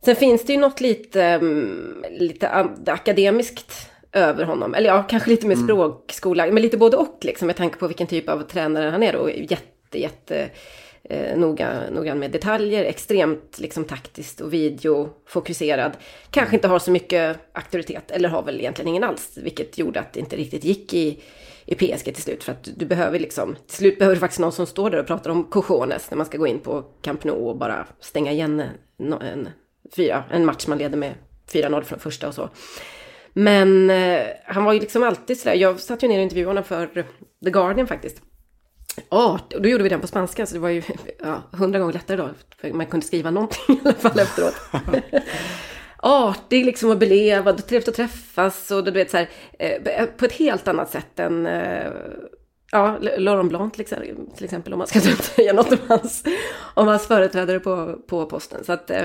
Sen 0.04 0.16
finns 0.16 0.44
det 0.46 0.52
ju 0.52 0.58
något 0.58 0.80
lite, 0.80 1.22
mm, 1.24 2.04
lite 2.10 2.48
am- 2.48 2.84
akademiskt 2.92 3.72
över 4.12 4.44
honom. 4.44 4.74
Eller 4.74 4.88
ja, 4.88 5.02
kanske 5.02 5.30
lite 5.30 5.46
mer 5.46 5.56
språkskola, 5.56 6.46
men 6.46 6.62
lite 6.62 6.76
både 6.76 6.96
och 6.96 7.18
liksom. 7.22 7.46
Med 7.46 7.56
tanke 7.56 7.78
på 7.78 7.86
vilken 7.86 8.06
typ 8.06 8.28
av 8.28 8.42
tränare 8.42 8.90
han 8.90 9.02
är. 9.02 9.16
Och 9.16 9.30
jätte, 9.30 10.00
jätte 10.00 10.50
eh, 11.04 11.38
noga, 11.38 11.90
noga 11.90 12.14
med 12.14 12.30
detaljer. 12.30 12.84
Extremt 12.84 13.58
liksom 13.58 13.84
taktiskt 13.84 14.40
och 14.40 14.52
videofokuserad. 14.52 15.92
Kanske 16.30 16.56
inte 16.56 16.68
har 16.68 16.78
så 16.78 16.90
mycket 16.90 17.36
auktoritet. 17.52 18.10
Eller 18.10 18.28
har 18.28 18.42
väl 18.42 18.60
egentligen 18.60 18.88
ingen 18.88 19.04
alls. 19.04 19.38
Vilket 19.42 19.78
gjorde 19.78 20.00
att 20.00 20.12
det 20.12 20.20
inte 20.20 20.36
riktigt 20.36 20.64
gick 20.64 20.94
i 20.94 21.22
i 21.66 21.74
PSG 21.74 22.04
till 22.04 22.22
slut. 22.22 22.44
För 22.44 22.52
att 22.52 22.68
du 22.76 22.86
behöver 22.86 23.18
liksom, 23.18 23.56
till 23.66 23.76
slut 23.76 23.98
behöver 23.98 24.16
du 24.16 24.20
faktiskt 24.20 24.40
någon 24.40 24.52
som 24.52 24.66
står 24.66 24.90
där 24.90 24.98
och 24.98 25.06
pratar 25.06 25.30
om 25.30 25.44
cojones 25.44 26.10
när 26.10 26.16
man 26.16 26.26
ska 26.26 26.38
gå 26.38 26.46
in 26.46 26.58
på 26.58 26.84
Camp 27.02 27.24
Nou 27.24 27.48
och 27.48 27.56
bara 27.56 27.86
stänga 28.00 28.32
igen 28.32 28.62
en, 28.98 29.12
en, 29.12 29.48
fyra, 29.96 30.24
en 30.30 30.44
match 30.44 30.66
man 30.66 30.78
leder 30.78 30.96
med 30.96 31.14
4-0 31.52 31.82
från 31.82 31.98
första 31.98 32.28
och 32.28 32.34
så. 32.34 32.50
Men 33.32 33.90
eh, 33.90 34.26
han 34.44 34.64
var 34.64 34.72
ju 34.72 34.80
liksom 34.80 35.02
alltid 35.02 35.40
sådär, 35.40 35.56
jag 35.56 35.80
satt 35.80 36.02
ju 36.02 36.08
ner 36.08 36.16
och 36.16 36.22
intervjuade 36.22 36.50
honom 36.50 36.64
för 36.64 36.86
The 37.44 37.50
Guardian 37.50 37.86
faktiskt. 37.86 38.22
Art, 39.08 39.52
och 39.52 39.62
då 39.62 39.68
gjorde 39.68 39.82
vi 39.82 39.88
den 39.88 40.00
på 40.00 40.06
spanska 40.06 40.46
så 40.46 40.54
det 40.54 40.60
var 40.60 40.68
ju 40.68 40.82
ja, 41.18 41.42
hundra 41.52 41.78
gånger 41.78 41.92
lättare 41.92 42.16
då. 42.16 42.30
För 42.58 42.72
man 42.72 42.86
kunde 42.86 43.06
skriva 43.06 43.30
någonting 43.30 43.60
i 43.76 43.80
alla 43.84 43.94
fall 43.94 44.18
efteråt. 44.18 44.54
artig 46.02 46.66
liksom 46.66 46.90
och 46.90 46.98
belevad, 46.98 47.66
trevligt 47.66 47.88
att 47.88 47.94
träffas 47.94 48.70
och 48.70 48.84
du 48.84 48.90
vet 48.90 49.10
så 49.10 49.16
här, 49.16 49.28
eh, 49.58 50.06
på 50.06 50.24
ett 50.24 50.32
helt 50.32 50.68
annat 50.68 50.90
sätt 50.90 51.18
än 51.18 51.46
eh, 51.46 51.92
ja, 52.72 52.98
Laurent 53.18 53.48
Blanc 53.48 53.72
till 53.72 53.80
exempel, 53.80 54.16
till 54.36 54.44
exempel 54.44 54.72
om 54.72 54.78
man 54.78 54.88
ska 54.88 55.00
säga 55.00 55.52
något 55.52 55.72
om 55.72 55.78
hans, 55.88 56.24
om 56.74 56.88
hans 56.88 57.06
företrädare 57.06 57.60
på, 57.60 57.98
på 58.08 58.26
posten. 58.26 58.64
Så 58.64 58.72
att, 58.72 58.90
eh, 58.90 59.04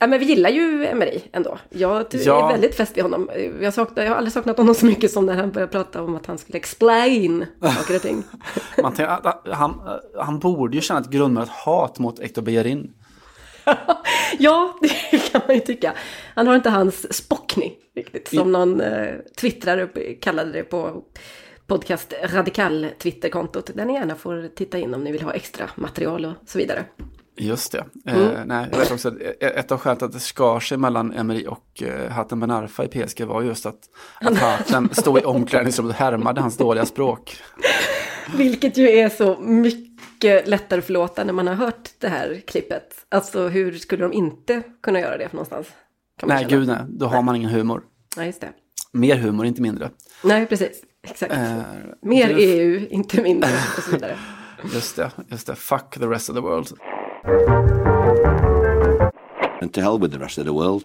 ja 0.00 0.06
men 0.06 0.18
vi 0.18 0.24
gillar 0.24 0.50
ju 0.50 0.86
Emery 0.86 1.20
ändå. 1.32 1.58
Jag 1.70 2.06
Ja. 2.10 2.48
är 2.48 2.52
väldigt 2.52 2.74
fäst 2.74 2.96
vid 2.96 3.02
honom. 3.04 3.30
Jag, 3.60 3.74
saknar, 3.74 4.02
jag 4.04 4.10
har 4.10 4.16
aldrig 4.16 4.32
saknat 4.32 4.56
honom 4.58 4.74
så 4.74 4.86
mycket 4.86 5.10
som 5.10 5.26
när 5.26 5.34
han 5.34 5.50
började 5.50 5.72
prata 5.72 6.02
om 6.02 6.16
att 6.16 6.26
han 6.26 6.38
skulle 6.38 6.58
explain 6.58 7.46
saker 7.76 7.96
och 7.96 8.02
ting. 8.02 8.24
Man 8.82 8.94
tänker, 8.94 9.12
att- 9.12 9.26
att 9.26 9.54
han, 9.56 9.80
han 10.18 10.38
borde 10.38 10.76
ju 10.76 10.80
känna 10.82 11.00
ett 11.00 11.10
grundmurat 11.10 11.48
hat 11.48 11.98
mot 11.98 12.20
Hector 12.22 12.42
Bellerin. 12.42 12.92
Ja, 14.38 14.78
det 14.80 15.18
kan 15.32 15.40
man 15.46 15.54
ju 15.56 15.60
tycka. 15.60 15.92
Han 16.34 16.46
har 16.46 16.56
inte 16.56 16.70
hans 16.70 17.14
Spockny 17.16 17.72
riktigt, 17.96 18.28
som 18.28 18.52
någon 18.52 18.80
eh, 18.80 19.14
twittrare 19.40 19.86
kallade 20.20 20.52
det 20.52 20.62
på 20.62 21.04
podcast 21.66 22.14
Radikal 22.24 22.86
Twitterkontot. 22.98 23.70
Där 23.74 23.84
ni 23.84 23.92
gärna 23.92 24.14
får 24.14 24.48
titta 24.56 24.78
in 24.78 24.94
om 24.94 25.04
ni 25.04 25.12
vill 25.12 25.22
ha 25.22 25.32
extra 25.32 25.70
material 25.76 26.24
och 26.24 26.32
så 26.46 26.58
vidare. 26.58 26.84
Just 27.38 27.72
det. 27.72 27.84
Mm. 28.06 28.22
Eh, 28.22 28.44
nej, 28.46 28.68
jag 28.72 28.78
vet 28.78 28.90
också 28.90 29.08
att 29.08 29.14
ett 29.40 29.72
av 29.72 29.78
skälen 29.78 29.96
till 29.96 30.06
att 30.06 30.12
det 30.12 30.20
skar 30.20 30.60
sig 30.60 30.78
mellan 30.78 31.12
Emery 31.12 31.46
och 31.46 31.82
eh, 31.82 32.10
Hatem 32.10 32.40
Ben 32.40 32.50
Arfa 32.50 32.84
i 32.84 32.88
PSG 32.88 33.22
var 33.24 33.42
just 33.42 33.66
att, 33.66 33.78
att 34.20 34.38
Hatem 34.38 34.88
stod 34.92 35.18
i 35.18 35.24
omklädningsrummet 35.24 35.90
och 35.94 35.98
härmade 35.98 36.40
hans 36.40 36.56
dåliga 36.56 36.86
språk. 36.86 37.36
Vilket 38.36 38.76
ju 38.76 38.88
är 38.90 39.08
så 39.08 39.40
mycket 39.40 40.48
lättare 40.48 40.78
att 40.78 40.86
förlåta 40.86 41.24
när 41.24 41.32
man 41.32 41.46
har 41.46 41.54
hört 41.54 41.90
det 41.98 42.08
här 42.08 42.42
klippet. 42.46 42.94
Alltså 43.08 43.48
hur 43.48 43.72
skulle 43.72 44.02
de 44.04 44.12
inte 44.12 44.62
kunna 44.82 45.00
göra 45.00 45.18
det 45.18 45.28
för 45.28 45.36
någonstans? 45.36 45.66
Nej, 46.22 46.38
känna. 46.38 46.50
gud 46.50 46.68
nej. 46.68 46.78
Då 46.88 47.06
har 47.06 47.22
man 47.22 47.36
ingen 47.36 47.50
humor. 47.50 47.82
Nej, 48.16 48.26
just 48.26 48.40
det. 48.40 48.48
Mer 48.92 49.16
humor, 49.16 49.46
inte 49.46 49.62
mindre. 49.62 49.90
Nej, 50.24 50.46
precis. 50.46 50.82
Exakt. 51.02 51.32
Eh, 51.32 51.62
Mer 52.02 52.28
du- 52.28 52.40
EU, 52.40 52.88
inte 52.90 53.22
mindre 53.22 53.50
och 53.76 53.82
så 53.82 53.90
vidare. 53.90 54.16
Just 54.74 54.96
det, 54.96 55.10
just 55.28 55.46
det. 55.46 55.54
Fuck 55.54 55.94
the 55.98 56.06
rest 56.06 56.30
of 56.30 56.36
the 56.36 56.40
world. 56.40 56.68
And 59.62 59.72
to 59.72 59.80
hell 59.80 59.98
with 60.00 60.12
the 60.12 60.18
rest 60.24 60.38
of 60.38 60.44
the 60.44 60.52
world. 60.52 60.82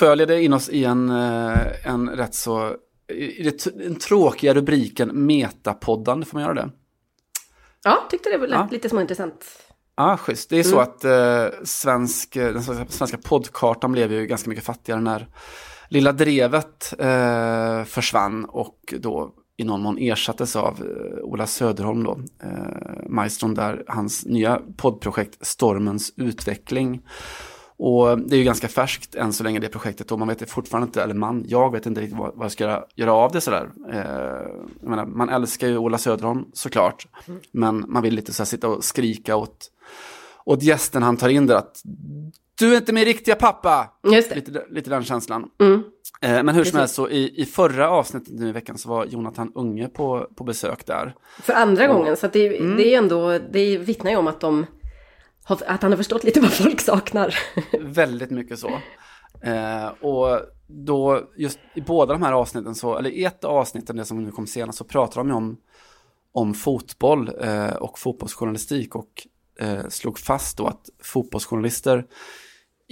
Jag 0.00 0.18
leda 0.18 0.38
in 0.38 0.52
oss 0.52 0.68
i 0.68 0.84
en, 0.84 1.10
eh, 1.10 1.86
en 1.86 2.08
rätt 2.10 2.34
så, 2.34 2.76
i 3.12 3.42
det, 3.42 3.64
den 3.78 3.94
tråkiga 3.94 4.54
rubriken 4.54 5.26
Metapoddande, 5.26 6.26
får 6.26 6.36
man 6.38 6.42
göra 6.42 6.54
det? 6.54 6.70
Ja, 7.84 8.06
tyckte 8.10 8.30
det 8.30 8.38
var 8.38 8.46
Ja. 8.48 8.68
lite 8.70 8.88
småintressant. 8.88 9.44
Ja, 9.96 10.16
schysst. 10.16 10.50
Det 10.50 10.58
är 10.58 10.62
så 10.62 10.78
att 10.78 11.04
eh, 11.04 11.46
svensk, 11.64 12.34
den 12.34 12.62
svenska, 12.62 12.86
svenska 12.88 13.18
poddkartan 13.18 13.92
blev 13.92 14.12
ju 14.12 14.26
ganska 14.26 14.48
mycket 14.50 14.64
fattigare 14.64 15.00
när 15.00 15.26
Lilla 15.88 16.12
Drevet 16.12 16.94
eh, 16.98 17.84
försvann 17.84 18.44
och 18.44 18.94
då 18.98 19.32
i 19.60 19.64
någon 19.64 19.82
mån 19.82 19.98
ersattes 19.98 20.56
av 20.56 20.74
eh, 20.80 21.22
Ola 21.24 21.46
Söderholm 21.46 22.04
då, 22.04 22.20
eh, 22.42 23.08
maestron 23.08 23.54
där, 23.54 23.84
hans 23.88 24.26
nya 24.26 24.60
poddprojekt 24.76 25.46
Stormens 25.46 26.12
utveckling. 26.16 27.02
Och 27.76 28.18
det 28.18 28.36
är 28.36 28.38
ju 28.38 28.44
ganska 28.44 28.68
färskt 28.68 29.14
än 29.14 29.32
så 29.32 29.44
länge 29.44 29.58
det 29.58 29.68
projektet 29.68 30.12
och 30.12 30.18
man 30.18 30.28
vet 30.28 30.50
fortfarande 30.50 30.86
inte, 30.86 31.02
eller 31.02 31.14
man, 31.14 31.44
jag 31.48 31.72
vet 31.72 31.86
inte 31.86 32.00
riktigt 32.00 32.18
vad, 32.18 32.34
vad 32.34 32.44
jag 32.44 32.52
ska 32.52 32.64
göra, 32.64 32.84
göra 32.94 33.12
av 33.12 33.32
det 33.32 33.40
sådär. 33.40 33.70
Eh, 33.92 34.88
menar, 34.88 35.06
man 35.06 35.28
älskar 35.28 35.68
ju 35.68 35.78
Ola 35.78 35.98
Söderholm 35.98 36.44
såklart, 36.52 37.06
Mm. 37.28 37.40
men 37.52 37.84
man 37.88 38.02
vill 38.02 38.14
lite 38.14 38.32
så 38.32 38.44
sitta 38.44 38.68
och 38.68 38.84
skrika 38.84 39.36
åt, 39.36 39.70
åt 40.44 40.62
gästen 40.62 41.02
han 41.02 41.16
tar 41.16 41.28
in 41.28 41.46
där 41.46 41.54
att 41.54 41.82
du 42.60 42.72
är 42.72 42.76
inte 42.76 42.92
min 42.92 43.04
riktiga 43.04 43.34
pappa! 43.34 43.90
Just 44.12 44.28
det. 44.28 44.34
Lite, 44.34 44.64
lite 44.70 44.90
den 44.90 45.04
känslan. 45.04 45.50
Mm. 45.60 45.82
Eh, 46.22 46.42
men 46.42 46.54
hur 46.54 46.64
som 46.64 46.78
helst, 46.78 46.94
så 46.94 47.08
i, 47.08 47.40
i 47.42 47.44
förra 47.46 47.90
avsnittet 47.90 48.32
nu 48.34 48.48
i 48.48 48.52
veckan 48.52 48.78
så 48.78 48.88
var 48.88 49.04
Jonathan 49.04 49.52
Unge 49.54 49.88
på, 49.88 50.26
på 50.36 50.44
besök 50.44 50.86
där. 50.86 51.14
För 51.42 51.52
andra 51.52 51.90
Och- 51.90 51.96
gången, 51.96 52.16
så 52.16 52.26
det, 52.28 52.56
Mm. 52.58 52.76
det 52.76 52.94
är 52.94 52.98
ändå, 52.98 53.38
det 53.38 53.78
vittnar 53.78 54.10
ju 54.10 54.16
om 54.16 54.26
att 54.26 54.40
de 54.40 54.66
har, 55.44 55.58
att 55.66 55.82
han 55.82 55.92
har 55.92 55.96
förstått 55.96 56.24
lite 56.24 56.40
vad 56.40 56.52
folk 56.52 56.80
saknar. 56.80 57.34
Väldigt 57.80 58.30
mycket 58.30 58.58
så. 58.58 58.68
Eh, 59.42 59.86
och 60.00 60.40
då, 60.66 61.20
just 61.36 61.58
i 61.74 61.80
båda 61.80 62.12
de 62.12 62.22
här 62.22 62.32
avsnitten, 62.32 62.74
så, 62.74 62.98
eller 62.98 63.10
i 63.10 63.24
ett 63.24 63.44
av 63.44 63.56
avsnitten, 63.56 63.96
det 63.96 64.04
som 64.04 64.24
nu 64.24 64.30
kom 64.30 64.46
senast, 64.46 64.78
så 64.78 64.84
pratar 64.84 65.20
de 65.20 65.28
ju 65.28 65.34
om, 65.34 65.56
om 66.32 66.54
fotboll 66.54 67.30
eh, 67.40 67.72
och 67.74 67.98
fotbollsjournalistik 67.98 68.94
och 68.94 69.26
eh, 69.60 69.88
slog 69.88 70.18
fast 70.18 70.56
då 70.58 70.66
att 70.66 70.88
fotbollsjournalister 71.04 72.04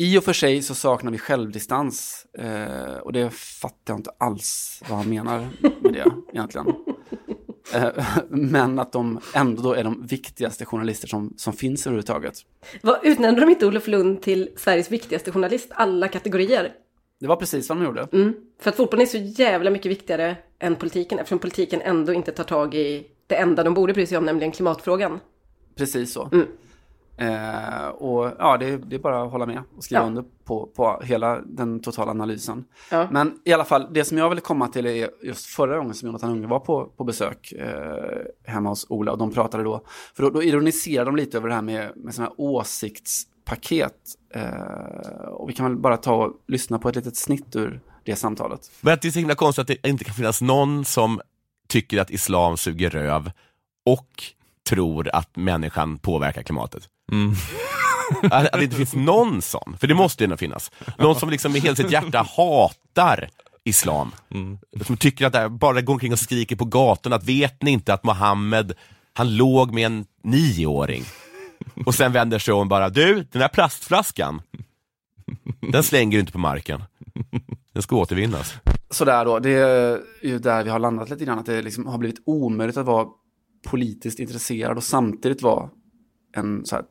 i 0.00 0.18
och 0.18 0.24
för 0.24 0.32
sig 0.32 0.62
så 0.62 0.74
saknar 0.74 1.12
vi 1.12 1.18
självdistans 1.18 2.26
eh, 2.38 2.96
och 3.02 3.12
det 3.12 3.30
fattar 3.30 3.92
jag 3.92 3.98
inte 3.98 4.11
alls 4.18 4.82
vad 4.88 4.98
han 4.98 5.08
menar 5.08 5.48
med 5.80 5.92
det 5.92 6.04
egentligen. 6.32 6.66
Eh, 7.74 7.88
men 8.28 8.78
att 8.78 8.92
de 8.92 9.20
ändå 9.34 9.62
då 9.62 9.72
är 9.72 9.84
de 9.84 10.06
viktigaste 10.06 10.64
journalister 10.64 11.08
som, 11.08 11.34
som 11.37 11.52
finns 11.52 11.87
överhuvudtaget. 11.87 12.34
Vad, 12.82 12.98
utnämnde 13.02 13.40
de 13.40 13.50
inte 13.50 13.66
Olof 13.66 13.87
Lund 13.87 14.22
till 14.22 14.50
Sveriges 14.56 14.90
viktigaste 14.90 15.32
journalist, 15.32 15.68
alla 15.70 16.08
kategorier? 16.08 16.72
Det 17.20 17.26
var 17.26 17.37
precis 17.37 17.68
vad 17.68 17.78
de 17.78 17.84
gjorde. 17.84 18.08
Mm. 18.12 18.34
För 18.61 18.70
att 18.70 18.76
fotbollen 18.76 19.06
är 19.06 19.11
så 19.11 19.42
jävla 19.42 19.70
mycket 19.70 19.90
viktigare 19.90 20.37
än 20.58 20.76
politiken, 20.76 21.18
eftersom 21.18 21.38
politiken 21.38 21.80
ändå 21.80 22.12
inte 22.12 22.32
tar 22.32 22.44
tag 22.44 22.74
i 22.74 23.06
det 23.26 23.37
enda 23.37 23.62
de 23.62 23.74
borde 23.74 23.92
bry 23.92 24.06
sig 24.06 24.18
om, 24.18 24.24
nämligen 24.24 24.52
klimatfrågan. 24.52 25.20
Precis 25.74 26.12
så. 26.12 26.28
Mm. 26.32 26.46
Eh, 27.18 27.88
och 27.88 28.33
ja, 28.38 28.57
det, 28.57 28.76
det 28.76 28.96
är 28.96 29.00
bara 29.00 29.22
att 29.22 29.31
hålla 29.33 29.46
med 29.46 29.62
och 29.76 29.85
skriva 29.85 30.00
Ja. 30.02 30.07
under 30.07 30.24
på, 30.44 30.66
på 30.66 31.00
hela 31.04 31.40
den 31.40 31.81
totala 31.81 32.11
analysen. 32.11 32.64
Ja. 32.90 33.09
Men 33.11 33.38
i 33.44 33.52
alla 33.52 33.64
fall, 33.64 33.87
det 33.92 34.04
som 34.04 34.18
jag 34.18 34.28
ville 34.28 34.40
komma 34.40 34.68
till 34.68 34.87
är 34.87 35.11
just 35.22 35.46
förra 35.46 35.78
gången 35.78 35.94
som 35.94 36.07
Jonathan 36.07 36.31
Unge 36.31 36.46
var 36.46 36.61
på, 36.61 36.85
på 36.96 37.04
besök 37.04 37.52
eh, 37.52 38.52
hemma 38.52 38.68
hos 38.68 38.87
Ola 38.88 39.12
och 39.12 39.18
de 39.18 39.33
pratade 39.33 39.64
då, 39.64 39.85
för 40.16 40.22
då, 40.22 40.31
då 40.31 40.42
ironiserade 40.42 41.09
de 41.11 41.16
lite 41.16 41.37
över 41.37 41.48
det 41.48 41.54
här 41.54 41.62
med, 41.62 41.92
med 41.96 42.14
sådana 42.14 42.31
här 42.31 42.40
åsiktspaket. 42.40 43.94
Eh, 44.35 45.28
och 45.28 45.48
vi 45.48 45.52
kan 45.52 45.66
väl 45.66 45.76
bara 45.76 45.96
ta 45.96 46.14
och 46.14 46.33
lyssna 46.46 46.78
på 46.78 46.88
ett 46.88 46.96
litet 46.96 47.16
snitt 47.16 47.57
ur 47.57 47.81
det 48.04 48.16
samtalet. 48.16 48.70
Men 48.81 48.94
att 48.94 49.02
det 49.02 49.09
är 49.09 49.12
så 49.12 49.18
himla 49.18 49.35
konstigt 49.35 49.62
att 49.62 49.81
det 49.83 49.88
inte 49.88 50.04
kan 50.04 50.14
finnas 50.14 50.42
någon 50.42 50.85
som 50.85 51.20
tycker 51.68 52.00
att 52.00 52.11
islam 52.11 52.57
suger 52.57 52.90
röv 52.90 53.31
och 53.87 54.22
tror 54.68 55.11
att 55.12 55.37
människan 55.37 55.98
påverkar 55.98 56.42
klimatet. 56.42 56.88
att, 58.22 58.33
att 58.33 58.52
det 58.52 58.64
inte 58.64 58.76
finns 58.76 58.94
någon 58.94 59.42
sån, 59.42 59.76
för 59.81 59.87
det 59.87 59.94
måste 59.94 60.22
ju 60.22 60.24
ändå 60.24 60.37
finnas. 60.37 60.70
Någon 60.98 61.16
som 61.16 61.31
liksom 61.31 61.52
med 61.52 61.61
hela 61.61 61.76
sitt 61.76 61.92
hjärta 61.92 62.26
hatar 62.37 63.28
islam. 63.64 64.12
Som 64.87 64.96
tycker 64.96 65.26
att 65.26 65.33
det 65.33 65.38
här, 65.38 65.48
bara 65.48 65.81
går 65.81 65.92
omkring 65.92 66.12
och 66.12 66.18
skriker 66.18 66.57
på 66.57 66.64
gatorna 66.64 67.16
att 67.16 67.24
vet 67.24 67.62
ni 67.62 67.70
inte 67.70 67.94
att 67.94 68.04
Mohammed, 68.04 68.72
han 69.12 69.37
låg 69.37 69.74
med 69.74 69.87
en 69.87 70.07
nioåring. 70.24 71.04
Och 71.87 71.94
sen 71.94 72.12
vänder 72.12 72.38
sig 72.38 72.54
om 72.54 72.61
och 72.61 72.66
bara, 72.66 72.88
du, 72.88 73.26
den 73.33 73.42
här 73.42 73.48
plastflaskan, 73.48 74.42
den 75.72 75.83
slänger 75.83 76.12
du 76.12 76.20
inte 76.20 76.33
på 76.33 76.38
marken. 76.38 76.83
Den 77.72 77.83
ska 77.83 77.96
återvinnas. 77.96 78.54
Sådär 78.90 79.24
då, 79.24 79.38
det 79.38 79.50
är 79.50 80.00
ju 80.22 80.38
där 80.38 80.64
vi 80.64 80.70
har 80.70 80.78
landat 80.78 81.11
lite 81.11 81.24
grann, 81.24 81.38
att 81.38 81.46
det 81.46 81.62
liksom 81.62 81.87
har 81.87 81.98
blivit 81.98 82.22
omöjligt 82.26 82.76
att 82.76 82.87
vara 82.87 83.07
politiskt 83.62 84.18
intresserad 84.18 84.76
och 84.76 84.84
samtidigt 84.84 85.42
vara 85.42 85.70
en 86.36 86.64
så 86.64 86.76
här, 86.76 86.84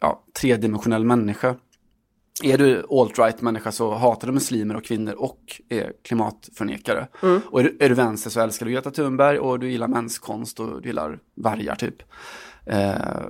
ja, 0.00 0.24
tredimensionell 0.40 1.04
människa. 1.04 1.56
Är 2.42 2.58
du 2.58 2.86
alt-right 2.90 3.42
människa 3.42 3.72
så 3.72 3.94
hatar 3.94 4.26
du 4.26 4.32
muslimer 4.32 4.76
och 4.76 4.84
kvinnor 4.84 5.12
och 5.12 5.62
är 5.68 5.92
klimatförnekare. 6.04 7.08
Mm. 7.22 7.40
Och 7.46 7.60
är 7.60 7.64
du, 7.64 7.76
är 7.80 7.88
du 7.88 7.94
vänster 7.94 8.30
så 8.30 8.40
älskar 8.40 8.66
du 8.66 8.72
Greta 8.72 8.90
Thunberg 8.90 9.38
och 9.38 9.58
du 9.58 9.70
gillar 9.70 9.88
menskonst 9.88 10.60
och 10.60 10.82
du 10.82 10.88
gillar 10.88 11.18
vargar 11.34 11.74
typ. 11.74 12.02
Eh, 12.66 13.26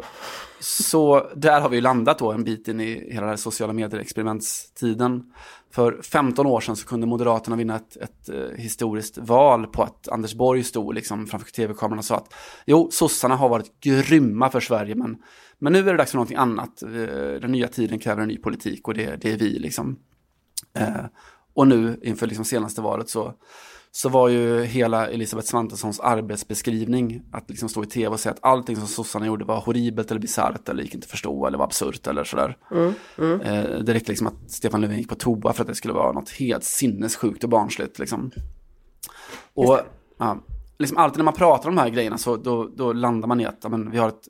så 0.61 1.31
där 1.37 1.61
har 1.61 1.69
vi 1.69 1.77
ju 1.77 1.83
landat 1.83 2.19
då 2.19 2.33
en 2.33 2.45
bit 2.45 2.69
in 2.69 2.81
i 2.81 3.09
hela 3.09 3.21
den 3.21 3.29
här 3.29 3.37
sociala 3.37 3.73
medier-experimentstiden. 3.73 5.33
För 5.71 6.03
15 6.03 6.47
år 6.47 6.61
sedan 6.61 6.77
så 6.77 6.87
kunde 6.87 7.07
Moderaterna 7.07 7.57
vinna 7.57 7.77
ett, 7.77 7.97
ett 7.97 8.29
eh, 8.29 8.57
historiskt 8.57 9.19
val 9.19 9.67
på 9.67 9.83
att 9.83 10.09
Anders 10.09 10.35
Borg 10.35 10.65
stod 10.65 10.95
liksom 10.95 11.27
framför 11.27 11.51
tv-kameran 11.51 11.99
och 11.99 12.05
sa 12.05 12.17
att 12.17 12.35
jo, 12.67 12.89
sossarna 12.93 13.37
har 13.37 13.49
varit 13.49 13.81
grymma 13.81 14.51
för 14.51 14.61
Sverige 14.61 14.95
men, 14.95 15.19
men 15.59 15.73
nu 15.73 15.79
är 15.79 15.85
det 15.85 15.97
dags 15.97 16.11
för 16.11 16.19
någonting 16.19 16.37
annat. 16.37 16.83
Eh, 16.83 16.89
den 17.41 17.53
nya 17.53 17.69
tiden 17.69 17.99
kräver 17.99 18.23
en 18.23 18.29
ny 18.29 18.39
politik 18.39 18.89
och 18.89 18.95
det, 18.95 19.17
det 19.23 19.33
är 19.33 19.39
vi 19.39 19.59
liksom. 19.59 19.99
Eh, 20.77 21.05
och 21.55 21.67
nu 21.67 22.01
inför 22.03 22.27
liksom 22.27 22.45
senaste 22.45 22.81
valet 22.81 23.09
så, 23.09 23.35
så 23.93 24.09
var 24.09 24.29
ju 24.29 24.63
hela 24.63 25.09
Elisabeth 25.09 25.49
Svantessons 25.49 26.01
arbetsbeskrivning 26.01 27.23
att 27.33 27.51
liksom 27.51 27.69
stå 27.69 27.83
i 27.83 27.87
tv 27.87 28.09
och 28.09 28.21
säga 28.21 28.33
att 28.33 28.45
allting 28.45 28.77
som 28.77 28.87
sossarna 28.87 29.27
gjorde 29.27 29.45
var 29.45 29.61
horribelt 29.61 30.11
eller 30.11 30.21
bisarrt 30.21 30.69
eller 30.69 30.83
gick 30.83 30.95
inte 30.95 31.05
att 31.05 31.11
förstå 31.11 31.47
eller 31.47 31.59
var 31.59 31.65
absurt 31.65 32.07
eller 32.07 32.25
sådär. 32.25 32.57
Mm, 32.71 32.93
mm. 33.19 33.41
Eh, 33.41 33.79
det 33.79 33.95
räckte 33.95 34.13
liksom 34.13 34.27
att 34.27 34.51
Stefan 34.51 34.81
Löfven 34.81 34.99
gick 34.99 35.09
på 35.09 35.15
toa 35.15 35.53
för 35.53 35.63
att 35.63 35.69
det 35.69 35.75
skulle 35.75 35.95
vara 35.95 36.13
något 36.13 36.31
helt 36.31 36.65
sinnessjukt 36.65 37.45
och 37.45 37.51
barnsligt 37.51 37.99
liksom. 37.99 38.31
Och 39.55 39.81
ja, 40.19 40.39
liksom 40.79 40.97
alltid 40.97 41.19
när 41.19 41.25
man 41.25 41.35
pratar 41.35 41.69
om 41.69 41.77
de 41.77 41.83
här 41.83 41.91
grejerna 41.91 42.19
så 42.19 42.37
då, 42.37 42.71
då 42.77 42.93
landar 42.93 43.29
man 43.29 43.41
i 43.41 43.47
att 43.47 43.59
ja, 43.63 43.69
men, 43.69 43.91
vi 43.91 43.99
har 43.99 44.09
ett 44.09 44.29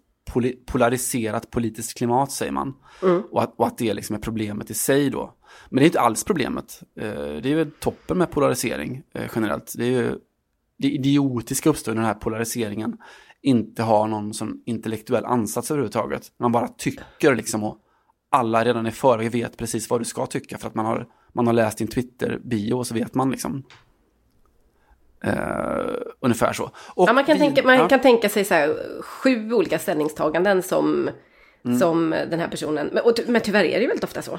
polariserat 0.66 1.51
politiskt 1.51 1.99
klimat 1.99 2.33
säger 2.33 2.53
man. 2.53 2.75
Mm. 3.03 3.23
Och, 3.31 3.42
att, 3.42 3.55
och 3.57 3.66
att 3.66 3.79
det 3.79 3.94
liksom 3.94 4.16
är 4.16 4.20
problemet 4.20 4.70
i 4.70 4.75
sig 4.75 5.11
då. 5.11 5.35
Men 5.68 5.77
det 5.77 5.85
är 5.85 5.87
inte 5.87 6.01
alls 6.01 6.25
problemet. 6.25 6.83
Eh, 6.96 7.11
det 7.12 7.46
är 7.46 7.57
ju 7.57 7.70
toppen 7.70 8.18
med 8.18 8.31
polarisering 8.31 9.03
eh, 9.14 9.31
generellt. 9.35 9.73
Det 9.77 9.85
är 9.85 9.90
ju 9.90 10.18
det 10.79 10.88
idiotiska 10.88 11.70
uppstår 11.70 11.92
när 11.92 11.96
den 12.01 12.07
här 12.07 12.14
polariseringen 12.14 12.96
inte 13.42 13.83
har 13.83 14.07
någon 14.09 14.35
sån 14.35 14.62
intellektuell 14.66 15.25
ansats 15.25 15.70
överhuvudtaget. 15.70 16.23
Man 16.38 16.53
bara 16.53 16.68
tycker 16.68 17.35
liksom 17.35 17.64
och 17.64 17.79
alla 18.31 18.64
redan 18.64 18.87
i 18.87 18.90
förväg 18.90 19.31
vet 19.31 19.57
precis 19.57 19.90
vad 19.90 20.01
du 20.01 20.05
ska 20.05 20.27
tycka 20.27 20.59
för 20.59 20.68
att 20.68 20.75
man 20.75 20.87
har, 20.87 21.07
man 21.33 21.46
har 21.46 21.55
läst 21.55 21.79
din 21.79 21.88
Twitter-bio 21.88 22.75
och 22.75 22.87
så 22.87 22.94
vet 22.94 23.14
man 23.14 23.31
liksom. 23.31 23.62
Eh, 25.25 25.94
ungefär 26.20 26.53
så. 26.53 26.64
Och 26.94 27.09
ja, 27.09 27.12
man 27.12 27.25
kan, 27.25 27.35
vi- 27.35 27.40
tänka, 27.40 27.62
man 27.62 27.77
ja. 27.77 27.88
kan 27.88 28.01
tänka 28.01 28.29
sig 28.29 28.44
så 28.44 28.55
här, 28.55 28.77
sju 29.03 29.53
olika 29.53 29.79
ställningstaganden 29.79 30.62
som, 30.62 31.11
Mm. 31.64 31.79
som 31.79 32.11
den 32.11 32.40
här 32.40 32.49
personen, 32.49 32.90
men, 32.92 33.05
och, 33.05 33.12
men 33.29 33.40
tyvärr 33.40 33.64
är 33.64 33.75
det 33.75 33.81
ju 33.81 33.87
väldigt 33.87 34.05
ofta 34.05 34.23
så. 34.23 34.38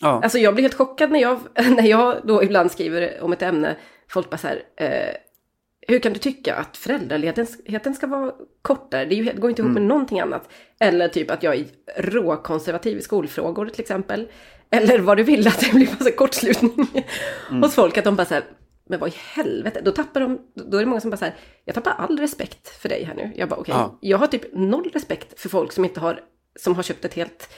Ja. 0.00 0.20
Alltså 0.22 0.38
jag 0.38 0.54
blir 0.54 0.62
helt 0.62 0.74
chockad 0.74 1.10
när 1.10 1.20
jag, 1.20 1.40
när 1.54 1.86
jag 1.86 2.20
då 2.24 2.42
ibland 2.44 2.72
skriver 2.72 3.20
om 3.20 3.32
ett 3.32 3.42
ämne, 3.42 3.76
folk 4.08 4.30
bara 4.30 4.36
så 4.38 4.48
här, 4.48 4.62
eh, 4.76 5.14
hur 5.88 5.98
kan 5.98 6.12
du 6.12 6.18
tycka 6.18 6.54
att 6.54 6.76
föräldraledigheten 6.76 7.94
ska 7.94 8.06
vara 8.06 8.32
kortare? 8.62 9.04
Det 9.04 9.14
ju, 9.14 9.24
helt- 9.24 9.40
går 9.40 9.50
inte 9.50 9.62
ihop 9.62 9.72
med 9.74 9.82
någonting 9.82 10.20
annat. 10.20 10.48
Eller 10.80 11.08
typ 11.08 11.30
att 11.30 11.42
jag 11.42 11.54
är 11.56 11.64
råkonservativ 11.96 12.98
i 12.98 13.02
skolfrågor 13.02 13.66
till 13.66 13.80
exempel. 13.80 14.28
Eller 14.70 14.98
vad 14.98 15.16
du 15.16 15.22
vill, 15.22 15.48
att 15.48 15.60
det 15.60 15.72
blir 15.74 15.86
massa 15.90 16.10
kortslutning 16.10 17.06
hos 17.62 17.74
folk. 17.74 17.98
Att 17.98 18.04
de 18.04 18.16
bara 18.16 18.24
så 18.26 18.34
här, 18.34 18.44
men 18.88 18.98
vad 19.00 19.08
i 19.08 19.14
helvete? 19.16 19.80
Då 19.84 19.90
tappar 19.92 20.20
de, 20.20 20.38
då 20.54 20.76
är 20.76 20.80
det 20.80 20.86
många 20.86 21.00
som 21.00 21.10
bara 21.10 21.16
så 21.16 21.24
här, 21.24 21.34
jag 21.64 21.74
tappar 21.74 21.90
all 21.98 22.18
respekt 22.18 22.68
för 22.68 22.88
dig 22.88 23.04
här 23.04 23.14
nu. 23.14 23.32
Jag 23.36 23.48
bara 23.48 23.60
okej, 23.60 23.74
Ja. 23.78 23.98
jag 24.00 24.18
har 24.18 24.26
typ 24.26 24.42
noll 24.52 24.90
respekt 24.94 25.40
för 25.40 25.48
folk 25.48 25.72
som 25.72 25.84
inte 25.84 26.00
har, 26.00 26.20
som 26.60 26.74
har 26.74 26.82
köpt 26.82 27.04
ett 27.04 27.14
helt 27.14 27.48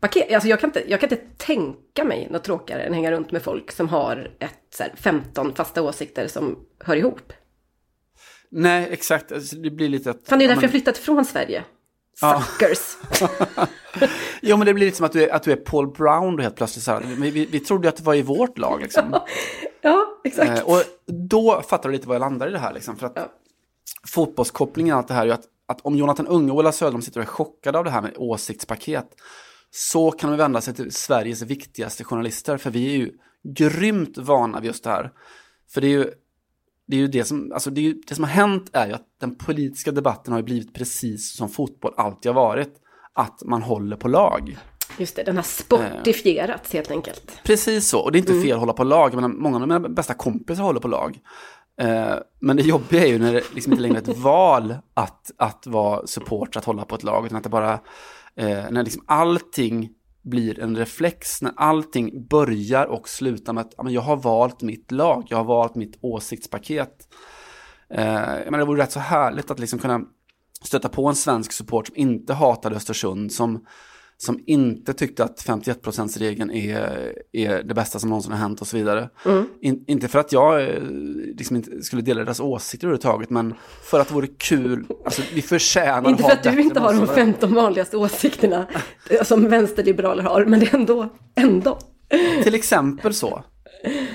paket. 0.00 0.34
Alltså 0.34 0.48
jag 0.48 0.60
kan 0.60 0.68
inte, 0.68 0.90
jag 0.90 1.00
kan 1.00 1.10
inte 1.12 1.24
tänka 1.36 2.04
mig 2.04 2.28
något 2.30 2.44
tråkigare 2.44 2.82
än 2.82 2.88
att 2.88 2.94
hänga 2.94 3.10
runt 3.10 3.32
med 3.32 3.42
folk 3.42 3.72
som 3.72 3.88
har 3.88 4.30
ett 4.38 4.52
så 4.74 4.82
här, 4.82 4.92
15 4.96 5.54
fasta 5.54 5.82
åsikter 5.82 6.28
som 6.28 6.58
hör 6.84 6.96
ihop. 6.96 7.32
Nej, 8.50 8.88
exakt. 8.90 9.32
Alltså, 9.32 9.56
det 9.56 9.70
blir 9.70 9.88
lite 9.88 10.10
att... 10.10 10.28
Fan, 10.28 10.38
det 10.38 10.44
är 10.44 10.46
ja, 10.46 10.48
därför 10.48 10.60
men- 10.60 10.62
jag 10.62 10.70
flyttat 10.70 10.98
från 10.98 11.24
Sverige. 11.24 11.64
Ja. 12.20 12.42
Suckers. 12.42 12.96
Jo, 14.42 14.56
men 14.56 14.66
det 14.66 14.74
blir 14.74 14.84
lite 14.86 14.96
som 14.96 15.06
att 15.06 15.12
du 15.12 15.22
är, 15.22 15.34
att 15.34 15.42
du 15.42 15.52
är 15.52 15.56
Paul 15.56 15.90
Brown 15.90 16.36
då 16.36 16.42
helt 16.42 16.56
plötsligt. 16.56 16.84
Så 16.84 16.90
här. 16.92 17.00
Vi, 17.00 17.30
vi, 17.30 17.46
vi 17.46 17.60
trodde 17.60 17.88
att 17.88 17.96
det 17.96 18.02
var 18.02 18.14
i 18.14 18.22
vårt 18.22 18.58
lag 18.58 18.80
liksom. 18.82 19.20
ja, 19.80 20.20
exakt. 20.24 20.60
Eh, 20.60 20.68
och 20.68 20.82
då 21.28 21.62
fattar 21.68 21.88
du 21.88 21.92
lite 21.92 22.08
var 22.08 22.14
jag 22.14 22.20
landar 22.20 22.48
i 22.48 22.50
det 22.50 22.58
här 22.58 22.72
liksom. 22.72 22.96
För 22.96 23.06
att 23.06 23.30
fotbollskopplingen 24.06 24.92
och 24.92 24.98
allt 24.98 25.08
det 25.08 25.14
här 25.14 25.22
är 25.22 25.26
ju 25.26 25.32
att, 25.32 25.44
att 25.66 25.80
om 25.80 25.96
Jonathan 25.96 26.26
Unge 26.26 26.52
och 26.52 26.58
Ola 26.58 26.72
Söderholm 26.72 27.02
sitter 27.02 27.20
och 27.20 27.26
är 27.26 27.30
chockade 27.30 27.78
av 27.78 27.84
det 27.84 27.90
här 27.90 28.02
med 28.02 28.12
åsiktspaket 28.16 29.06
så 29.70 30.10
kan 30.10 30.30
de 30.30 30.36
vända 30.36 30.60
sig 30.60 30.74
till 30.74 30.92
Sveriges 30.92 31.42
viktigaste 31.42 32.04
journalister. 32.04 32.56
För 32.56 32.70
vi 32.70 32.94
är 32.94 32.98
ju 32.98 33.12
grymt 33.54 34.18
vana 34.18 34.60
vid 34.60 34.66
just 34.66 34.84
det 34.84 34.90
här. 34.90 35.12
För 35.74 35.80
det 35.80 35.86
är 35.86 35.90
ju 35.90 36.10
det 36.86 36.96
är 36.96 37.00
ju 37.00 37.08
det 37.08 37.24
som, 37.24 37.52
alltså 37.52 37.70
det, 37.70 37.86
är 37.86 37.94
det 38.06 38.14
som 38.14 38.24
har 38.24 38.30
hänt 38.30 38.70
är 38.72 38.86
ju 38.86 38.92
att 38.92 39.06
den 39.20 39.34
politiska 39.34 39.92
debatten 39.92 40.32
har 40.32 40.40
ju 40.40 40.44
blivit 40.44 40.74
precis 40.74 41.36
som 41.36 41.48
fotboll 41.48 41.94
alltid 41.96 42.32
har 42.32 42.42
varit. 42.42 42.72
Att 43.12 43.42
man 43.44 43.62
håller 43.62 43.96
på 43.96 44.08
lag. 44.08 44.58
Just 44.98 45.16
det, 45.16 45.22
den 45.22 45.36
har 45.36 45.42
sportifierats 45.42 46.72
helt 46.72 46.90
enkelt. 46.90 47.40
Precis 47.44 47.88
så, 47.88 48.00
och 48.00 48.12
det 48.12 48.18
är 48.18 48.20
inte 48.20 48.32
Mm. 48.32 48.44
fel 48.44 48.52
att 48.52 48.60
hålla 48.60 48.72
på 48.72 48.84
lag. 48.84 49.10
Jag 49.10 49.14
menar, 49.14 49.28
många 49.28 49.56
av 49.56 49.60
mina 49.60 49.80
bästa 49.80 50.14
kompisar 50.14 50.62
håller 50.62 50.80
på 50.80 50.88
lag. 50.88 51.18
Eh, 51.80 52.14
men 52.40 52.56
det 52.56 52.62
jobbiga 52.62 53.02
är 53.04 53.08
ju 53.08 53.18
när 53.18 53.32
det 53.32 53.54
liksom 53.54 53.72
inte 53.72 53.82
längre 53.82 53.98
är 53.98 54.10
ett 54.10 54.18
val 54.22 54.74
att, 54.94 55.30
att 55.36 55.66
vara 55.66 56.06
supporter, 56.06 56.58
att 56.58 56.64
hålla 56.64 56.84
på 56.84 56.94
ett 56.94 57.02
lag, 57.02 57.26
utan 57.26 57.36
att 57.36 57.42
det 57.44 57.48
bara, 57.48 57.80
eh, 58.38 58.70
när 58.70 58.84
liksom 58.84 59.04
allting 59.06 59.90
blir 60.22 60.60
en 60.60 60.76
reflex, 60.76 61.42
när 61.42 61.52
allting 61.56 62.26
börjar 62.26 62.86
och 62.86 63.08
slutar 63.08 63.52
med 63.52 63.60
att 63.60 63.74
ja, 63.76 63.82
men 63.82 63.92
jag 63.92 64.00
har 64.00 64.16
valt 64.16 64.62
mitt 64.62 64.92
lag, 64.92 65.26
jag 65.30 65.36
har 65.36 65.44
valt 65.44 65.74
mitt 65.74 65.98
åsiktspaket. 66.00 67.08
Eh, 67.90 68.38
men 68.50 68.52
det 68.52 68.64
vore 68.64 68.82
rätt 68.82 68.92
så 68.92 69.00
härligt 69.00 69.50
att 69.50 69.58
liksom 69.58 69.78
kunna 69.78 70.00
stöta 70.62 70.88
på 70.88 71.08
en 71.08 71.14
svensk 71.14 71.52
support 71.52 71.86
som 71.86 71.96
inte 71.96 72.34
hatade 72.34 72.76
Östersund, 72.76 73.32
som, 73.32 73.66
som 74.20 74.40
inte 74.46 74.94
tyckte 74.94 75.24
att 75.24 75.44
51%-regeln 75.46 76.50
är, 76.50 77.12
är 77.32 77.62
det 77.62 77.74
bästa 77.74 77.98
som 77.98 78.10
någonsin 78.10 78.32
har 78.32 78.38
hänt 78.38 78.60
och 78.60 78.66
så 78.66 78.76
vidare. 78.76 79.10
Mm. 79.24 79.48
In, 79.60 79.84
inte 79.86 80.08
för 80.08 80.18
att 80.18 80.32
jag 80.32 80.62
eh, 80.62 80.82
liksom 81.36 81.56
inte 81.56 81.82
skulle 81.82 82.02
dela 82.02 82.24
deras 82.24 82.40
åsikter 82.40 82.86
överhuvudtaget, 82.86 83.30
men 83.30 83.54
för 83.82 84.00
att 84.00 84.08
det 84.08 84.14
vore 84.14 84.26
kul. 84.26 84.86
Alltså, 85.04 85.22
vi 85.34 85.42
förtjänar 85.42 86.10
Inte 86.10 86.22
för 86.22 86.30
att 86.30 86.42
du 86.42 86.48
bättre 86.48 86.62
inte 86.62 86.80
har 86.80 86.92
de 86.92 86.98
motståndare. 86.98 87.26
15 87.26 87.54
vanligaste 87.54 87.96
åsikterna 87.96 88.66
eh, 89.10 89.22
som 89.22 89.48
vänsterliberaler 89.48 90.22
har, 90.22 90.44
men 90.44 90.60
det 90.60 90.66
är 90.66 90.74
ändå, 90.74 91.08
ändå. 91.36 91.78
Till 92.42 92.54
exempel 92.54 93.14
så. 93.14 93.44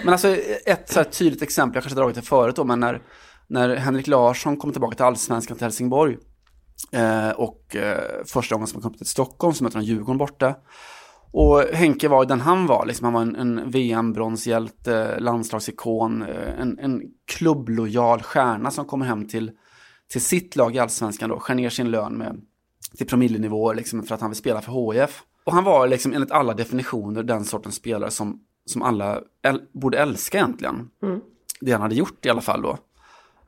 Men 0.03 0.13
alltså 0.13 0.27
ett 0.65 0.89
så 0.89 1.03
tydligt 1.03 1.41
exempel, 1.41 1.75
jag 1.75 1.83
kanske 1.83 1.99
dragit 1.99 2.15
det 2.15 2.21
förut 2.21 2.55
då, 2.55 2.63
men 2.63 2.79
när, 2.79 3.01
när 3.47 3.75
Henrik 3.75 4.07
Larsson 4.07 4.57
kom 4.57 4.71
tillbaka 4.71 4.95
till 4.95 5.05
Allsvenskan 5.05 5.57
till 5.57 5.65
Helsingborg 5.65 6.17
eh, 6.91 7.29
och 7.29 7.75
eh, 7.75 8.23
första 8.25 8.55
gången 8.55 8.67
som 8.67 8.81
han 8.81 8.91
kom 8.91 8.97
till 8.97 9.07
Stockholm 9.07 9.53
så 9.53 9.63
mötte 9.63 9.77
han 9.77 9.85
Djurgården 9.85 10.17
borta. 10.17 10.55
Och 11.31 11.61
Henke 11.61 12.07
var 12.07 12.25
den 12.25 12.41
han 12.41 12.67
var, 12.67 12.85
liksom, 12.85 13.05
han 13.05 13.13
var 13.13 13.21
en, 13.21 13.35
en 13.35 13.71
VM-bronshjälte, 13.71 15.19
landslagsikon, 15.19 16.21
eh, 16.21 16.59
en, 16.59 16.79
en 16.79 17.01
klubblojal 17.25 18.21
stjärna 18.21 18.71
som 18.71 18.85
kommer 18.85 19.05
hem 19.05 19.27
till, 19.27 19.51
till 20.11 20.21
sitt 20.21 20.55
lag 20.55 20.75
i 20.75 20.79
Allsvenskan 20.79 21.29
då, 21.29 21.39
skär 21.39 21.55
ner 21.55 21.69
sin 21.69 21.91
lön 21.91 22.17
med, 22.17 22.41
till 22.97 23.07
promillenivåer 23.07 23.75
liksom, 23.75 24.03
för 24.03 24.15
att 24.15 24.21
han 24.21 24.29
vill 24.29 24.37
spela 24.37 24.61
för 24.61 24.93
HIF. 24.93 25.23
Och 25.43 25.53
han 25.53 25.63
var 25.63 25.87
liksom 25.87 26.13
enligt 26.13 26.31
alla 26.31 26.53
definitioner 26.53 27.23
den 27.23 27.45
sortens 27.45 27.75
spelare 27.75 28.11
som, 28.11 28.39
som 28.65 28.81
alla 28.81 29.21
äl 29.43 29.61
borde 29.71 29.97
älska 29.97 30.37
egentligen. 30.37 30.89
Mm. 31.03 31.21
Det 31.61 31.71
han 31.71 31.81
hade 31.81 31.95
gjort 31.95 32.25
i 32.25 32.29
alla 32.29 32.41
fall 32.41 32.61
då. 32.61 32.77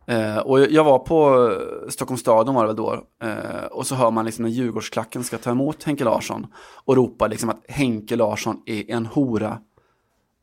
Eh, 0.08 0.38
och 0.38 0.60
jag 0.60 0.84
var 0.84 1.00
på 1.00 1.50
eh, 1.52 1.90
Stockholms 1.90 2.22
stadion 2.22 2.56
var 2.56 2.62
det 2.64 2.68
väl 2.68 2.76
då. 2.76 3.04
Eh, 3.24 3.66
och 3.72 3.88
så 3.88 3.96
hör 3.96 4.12
man 4.12 4.26
liksom 4.26 4.44
när 4.46 4.52
Djurgårdsklacken 4.52 5.24
ska 5.24 5.38
ta 5.38 5.52
emot 5.52 5.84
Henke 5.84 6.04
Larsson. 6.04 6.48
Och 6.86 6.96
ropar 6.96 7.30
liksom 7.30 7.50
att 7.50 7.66
Henke 7.68 8.16
Larsson 8.16 8.62
är 8.66 8.92
en 8.92 9.06
hora. 9.06 9.60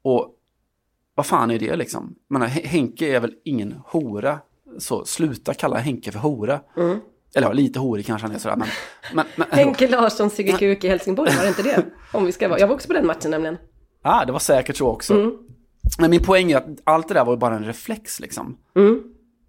Och 0.02 0.28
vad 1.14 1.26
fan 1.26 1.50
är 1.50 1.58
det 1.58 1.76
liksom? 1.76 2.14
Hen- 2.30 2.64
Henke 2.64 3.16
är 3.16 3.20
väl 3.20 3.34
ingen 3.44 3.74
hora. 3.86 4.38
Så 4.78 5.04
sluta 5.04 5.54
kalla 5.54 5.76
Henke 5.76 6.12
för 6.12 6.18
hora. 6.18 6.60
Mm. 6.76 6.98
Eller 7.34 7.46
ja, 7.46 7.52
lite 7.52 7.78
horig 7.78 8.06
kanske 8.06 8.26
han 8.26 8.34
är 8.36 8.38
sådär. 8.40 8.56
Men, 8.56 8.68
men, 9.14 9.24
men, 9.36 9.48
Henke 9.58 9.88
Larsson 9.88 10.30
suger 10.30 10.56
kuk 10.56 10.84
i 10.84 10.88
Helsingborg, 10.88 11.36
var 11.36 11.42
det 11.42 11.48
inte 11.48 11.62
det? 11.62 11.84
Om 12.12 12.24
vi 12.24 12.32
ska 12.32 12.48
vara. 12.48 12.58
Jag 12.60 12.66
var 12.66 12.74
också 12.74 12.88
på 12.88 12.94
den 12.94 13.06
matchen 13.06 13.30
nämligen. 13.30 13.56
Ja, 14.02 14.24
det 14.26 14.32
var 14.32 14.38
säkert 14.38 14.76
så 14.76 14.88
också. 14.88 15.14
Mm. 15.14 15.38
Men 15.98 16.10
min 16.10 16.22
poäng 16.22 16.52
är 16.52 16.56
att 16.56 16.66
allt 16.84 17.08
det 17.08 17.14
där 17.14 17.24
var 17.24 17.36
bara 17.36 17.56
en 17.56 17.64
reflex 17.64 18.20
liksom. 18.20 18.56
Mm. 18.76 19.02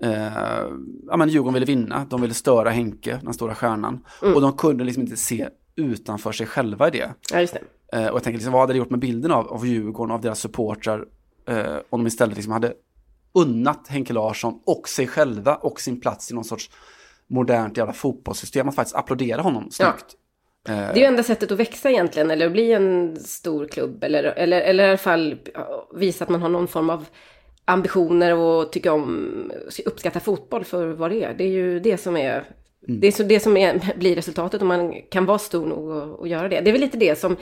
Eh, 0.03 0.67
ja, 1.07 1.17
men 1.17 1.29
Djurgården 1.29 1.53
ville 1.53 1.65
vinna, 1.65 2.05
de 2.09 2.21
ville 2.21 2.33
störa 2.33 2.69
Henke, 2.69 3.19
den 3.23 3.33
stora 3.33 3.55
stjärnan. 3.55 4.05
Mm. 4.21 4.35
Och 4.35 4.41
de 4.41 4.53
kunde 4.53 4.83
liksom 4.83 5.03
inte 5.03 5.17
se 5.17 5.49
utanför 5.75 6.31
sig 6.31 6.47
själva 6.47 6.87
i 6.87 6.91
det. 6.91 7.13
Ja, 7.31 7.39
just 7.41 7.53
det. 7.53 7.97
Eh, 7.97 8.07
och 8.07 8.15
jag 8.15 8.23
tänker, 8.23 8.37
liksom, 8.37 8.53
vad 8.53 8.61
hade 8.61 8.73
det 8.73 8.77
gjort 8.77 8.89
med 8.89 8.99
bilden 8.99 9.31
av, 9.31 9.47
av 9.47 9.67
Djurgården, 9.67 10.15
av 10.15 10.21
deras 10.21 10.39
supportrar, 10.39 11.05
eh, 11.47 11.75
om 11.89 11.99
de 12.03 12.07
istället 12.07 12.35
liksom 12.35 12.53
hade 12.53 12.73
unnat 13.33 13.87
Henke 13.87 14.13
Larsson 14.13 14.59
och 14.65 14.89
sig 14.89 15.07
själva 15.07 15.55
och 15.55 15.81
sin 15.81 16.01
plats 16.01 16.31
i 16.31 16.33
någon 16.33 16.43
sorts 16.43 16.69
modernt 17.27 17.77
jävla 17.77 17.93
fotbollssystem, 17.93 18.69
att 18.69 18.75
faktiskt 18.75 18.95
applådera 18.95 19.41
honom 19.41 19.71
snyggt. 19.71 20.15
Eh, 20.69 20.75
Det 20.75 20.81
är 20.81 20.95
ju 20.95 21.03
enda 21.03 21.23
sättet 21.23 21.51
att 21.51 21.59
växa 21.59 21.89
egentligen, 21.89 22.31
eller 22.31 22.45
att 22.45 22.51
bli 22.51 22.71
en 22.71 23.19
stor 23.19 23.67
klubb. 23.67 24.03
Eller, 24.03 24.23
eller, 24.23 24.61
eller 24.61 24.83
i 24.83 24.87
alla 24.87 24.97
fall 24.97 25.37
ja, 25.53 25.89
visa 25.95 26.23
att 26.23 26.29
man 26.29 26.41
har 26.41 26.49
någon 26.49 26.67
form 26.67 26.89
av 26.89 27.05
ambitioner 27.65 28.35
och 28.35 28.71
tycka 28.71 28.93
om, 28.93 29.51
uppskatta 29.85 30.19
fotboll 30.19 30.63
för 30.63 30.87
vad 30.87 31.11
det 31.11 31.23
är. 31.23 31.33
Det 31.33 31.43
är 31.43 31.49
ju 31.49 31.79
det 31.79 31.97
som 31.97 32.17
är, 32.17 32.43
det 32.87 33.07
är 33.07 33.11
så, 33.11 33.23
det 33.23 33.39
som 33.39 33.57
är, 33.57 33.97
blir 33.97 34.15
resultatet 34.15 34.61
om 34.61 34.67
man 34.67 35.01
kan 35.09 35.25
vara 35.25 35.39
stor 35.39 35.65
nog 35.65 35.89
och, 35.89 36.19
och 36.19 36.27
göra 36.27 36.49
det. 36.49 36.61
Det 36.61 36.69
är 36.69 36.71
väl 36.71 36.81
lite 36.81 36.97
det 36.97 37.19
som, 37.19 37.37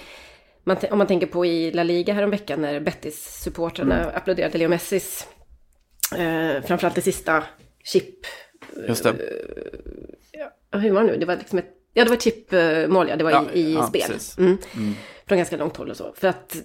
man, 0.64 0.78
om 0.92 0.98
man 0.98 1.08
tänker 1.08 1.28
på 1.28 1.46
i 1.46 1.72
La 1.72 1.84
Liga 1.84 2.14
häromveckan 2.14 2.62
när 2.62 2.80
Betis-supportrarna 2.80 4.12
applåderade 4.14 4.58
Leo 4.58 4.70
Messis, 4.70 5.28
eh, 6.18 6.64
framförallt 6.64 6.96
det 6.96 7.02
sista 7.02 7.44
chip 7.84 8.26
Just 8.88 9.04
det. 9.04 9.16
Ja, 10.32 10.80
hur 10.80 10.92
var 10.92 11.02
det 11.02 11.08
nu? 11.08 11.18
Det 11.18 11.26
var 11.26 11.36
liksom 11.36 11.60
ett, 11.60 11.70
ja 11.94 12.04
det 12.04 12.10
var 12.10 12.18
chipmål, 12.18 13.10
ja. 13.10 13.16
Det 13.16 13.24
var 13.24 13.32
Ja, 13.32 13.46
i, 13.54 13.62
i 13.62 13.74
ja, 13.74 13.88
spel. 13.88 14.12
Mm. 14.38 14.58
Mm. 14.76 14.94
Från 15.28 15.38
ganska 15.38 15.58
långt 15.58 15.78
håll 15.78 15.90
och 15.90 15.98
så. 15.98 16.14
För 16.16 16.28
att, 16.28 16.56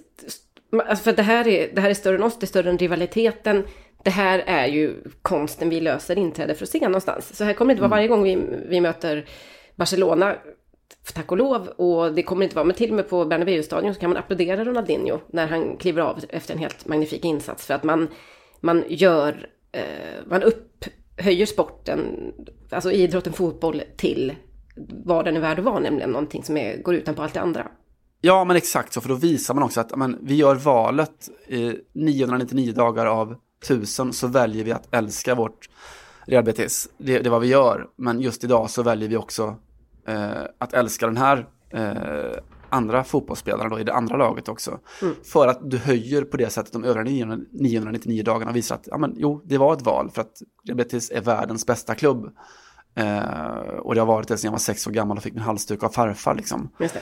alltså 0.71 1.03
för 1.03 1.13
det, 1.13 1.23
här 1.23 1.47
är, 1.47 1.69
det 1.73 1.81
här 1.81 1.89
är 1.89 1.93
större 1.93 2.15
än 2.15 2.23
oss, 2.23 2.39
det 2.39 2.45
är 2.45 2.47
större 2.47 2.69
än 2.69 2.77
rivaliteten. 2.77 3.63
Det 4.03 4.09
här 4.09 4.39
är 4.39 4.67
ju 4.67 5.03
konsten 5.21 5.69
vi 5.69 5.79
löser 5.81 6.17
inträde 6.17 6.55
för 6.55 6.63
att 6.63 6.69
se 6.69 6.79
någonstans. 6.79 7.37
Så 7.37 7.43
här 7.43 7.53
kommer 7.53 7.69
det 7.69 7.71
inte 7.73 7.81
vara 7.81 7.89
varje 7.89 8.07
gång 8.07 8.23
vi, 8.23 8.37
vi 8.69 8.81
möter 8.81 9.25
Barcelona, 9.75 10.35
tack 11.13 11.31
och 11.31 11.37
lov. 11.37 11.67
Och 11.67 12.13
det 12.13 12.23
kommer 12.23 12.43
inte 12.43 12.55
vara, 12.55 12.65
men 12.65 12.75
till 12.75 12.89
och 12.89 12.95
med 12.95 13.09
på 13.09 13.25
Bernabéu-stadion 13.25 13.93
så 13.93 13.99
kan 13.99 14.09
man 14.09 14.17
applådera 14.17 14.65
Ronaldinho 14.65 15.19
när 15.27 15.47
han 15.47 15.77
kliver 15.77 16.01
av 16.01 16.19
efter 16.29 16.53
en 16.53 16.59
helt 16.59 16.87
magnifik 16.87 17.25
insats. 17.25 17.65
För 17.65 17.73
att 17.73 17.83
man, 17.83 18.07
man 18.59 18.83
gör, 18.87 19.49
eh, 19.71 20.25
man 20.25 20.43
upphöjer 20.43 21.45
sporten, 21.45 22.33
alltså 22.69 22.91
idrotten, 22.91 23.33
fotboll 23.33 23.81
till 23.97 24.35
vad 25.05 25.25
den 25.25 25.35
är 25.35 25.41
värd 25.41 25.59
att 25.59 25.65
vara, 25.65 25.79
nämligen 25.79 26.09
någonting 26.09 26.43
som 26.43 26.57
är, 26.57 26.77
går 26.77 26.95
utanpå 26.95 27.21
allt 27.21 27.33
det 27.33 27.41
andra. 27.41 27.67
Ja, 28.21 28.43
men 28.43 28.55
exakt 28.55 28.93
så, 28.93 29.01
för 29.01 29.09
då 29.09 29.15
visar 29.15 29.53
man 29.53 29.63
också 29.63 29.81
att 29.81 29.95
men, 29.95 30.17
vi 30.21 30.35
gör 30.35 30.55
valet 30.55 31.29
eh, 31.47 31.73
999 31.93 32.73
dagar 32.73 33.05
av 33.05 33.35
1000 33.63 34.13
så 34.13 34.27
väljer 34.27 34.63
vi 34.63 34.71
att 34.71 34.93
älska 34.93 35.35
vårt 35.35 35.69
Real 36.25 36.43
Betis. 36.43 36.89
Det, 36.97 37.19
det 37.19 37.29
är 37.29 37.31
vad 37.31 37.41
vi 37.41 37.47
gör, 37.47 37.87
men 37.95 38.21
just 38.21 38.43
idag 38.43 38.69
så 38.69 38.83
väljer 38.83 39.09
vi 39.09 39.17
också 39.17 39.55
eh, 40.07 40.43
att 40.57 40.73
älska 40.73 41.05
den 41.05 41.17
här 41.17 41.47
eh, 41.69 42.39
andra 42.69 43.03
fotbollsspelaren 43.03 43.69
då 43.69 43.79
i 43.79 43.83
det 43.83 43.93
andra 43.93 44.17
laget 44.17 44.49
också. 44.49 44.79
Mm. 45.01 45.15
För 45.23 45.47
att 45.47 45.71
du 45.71 45.77
höjer 45.77 46.21
på 46.21 46.37
det 46.37 46.49
sättet 46.49 46.73
de 46.73 46.83
övriga 46.83 47.03
900 47.03 47.45
999 47.51 48.23
dagarna 48.23 48.51
visar 48.51 48.75
att 48.75 48.87
ja, 48.87 48.97
men, 48.97 49.13
jo, 49.17 49.41
det 49.45 49.57
var 49.57 49.73
ett 49.73 49.81
val 49.81 50.11
för 50.13 50.21
att 50.21 50.41
Real 50.67 50.77
Betis 50.77 51.11
är 51.11 51.21
världens 51.21 51.65
bästa 51.65 51.95
klubb. 51.95 52.35
Eh, 52.95 53.77
och 53.79 53.95
det 53.95 54.01
har 54.01 54.07
varit 54.07 54.27
det 54.27 54.37
sedan 54.37 54.47
jag 54.47 54.51
var 54.51 54.59
sex 54.59 54.87
år 54.87 54.91
gammal 54.91 55.17
och 55.17 55.23
fick 55.23 55.33
min 55.33 55.43
halsduk 55.43 55.83
av 55.83 55.89
farfar 55.89 56.35
liksom. 56.35 56.69
Just 56.79 56.93
det. 56.93 57.01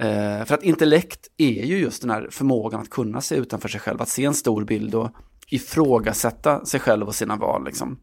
Eh, 0.00 0.44
för 0.44 0.54
att 0.54 0.62
intellekt 0.62 1.26
är 1.36 1.64
ju 1.64 1.78
just 1.78 2.02
den 2.02 2.10
här 2.10 2.28
förmågan 2.30 2.80
att 2.80 2.90
kunna 2.90 3.20
se 3.20 3.34
utanför 3.34 3.68
sig 3.68 3.80
själv, 3.80 4.02
att 4.02 4.08
se 4.08 4.24
en 4.24 4.34
stor 4.34 4.64
bild 4.64 4.94
och 4.94 5.10
ifrågasätta 5.48 6.64
sig 6.64 6.80
själv 6.80 7.06
och 7.06 7.14
sina 7.14 7.36
val. 7.36 7.64
Liksom. 7.64 7.98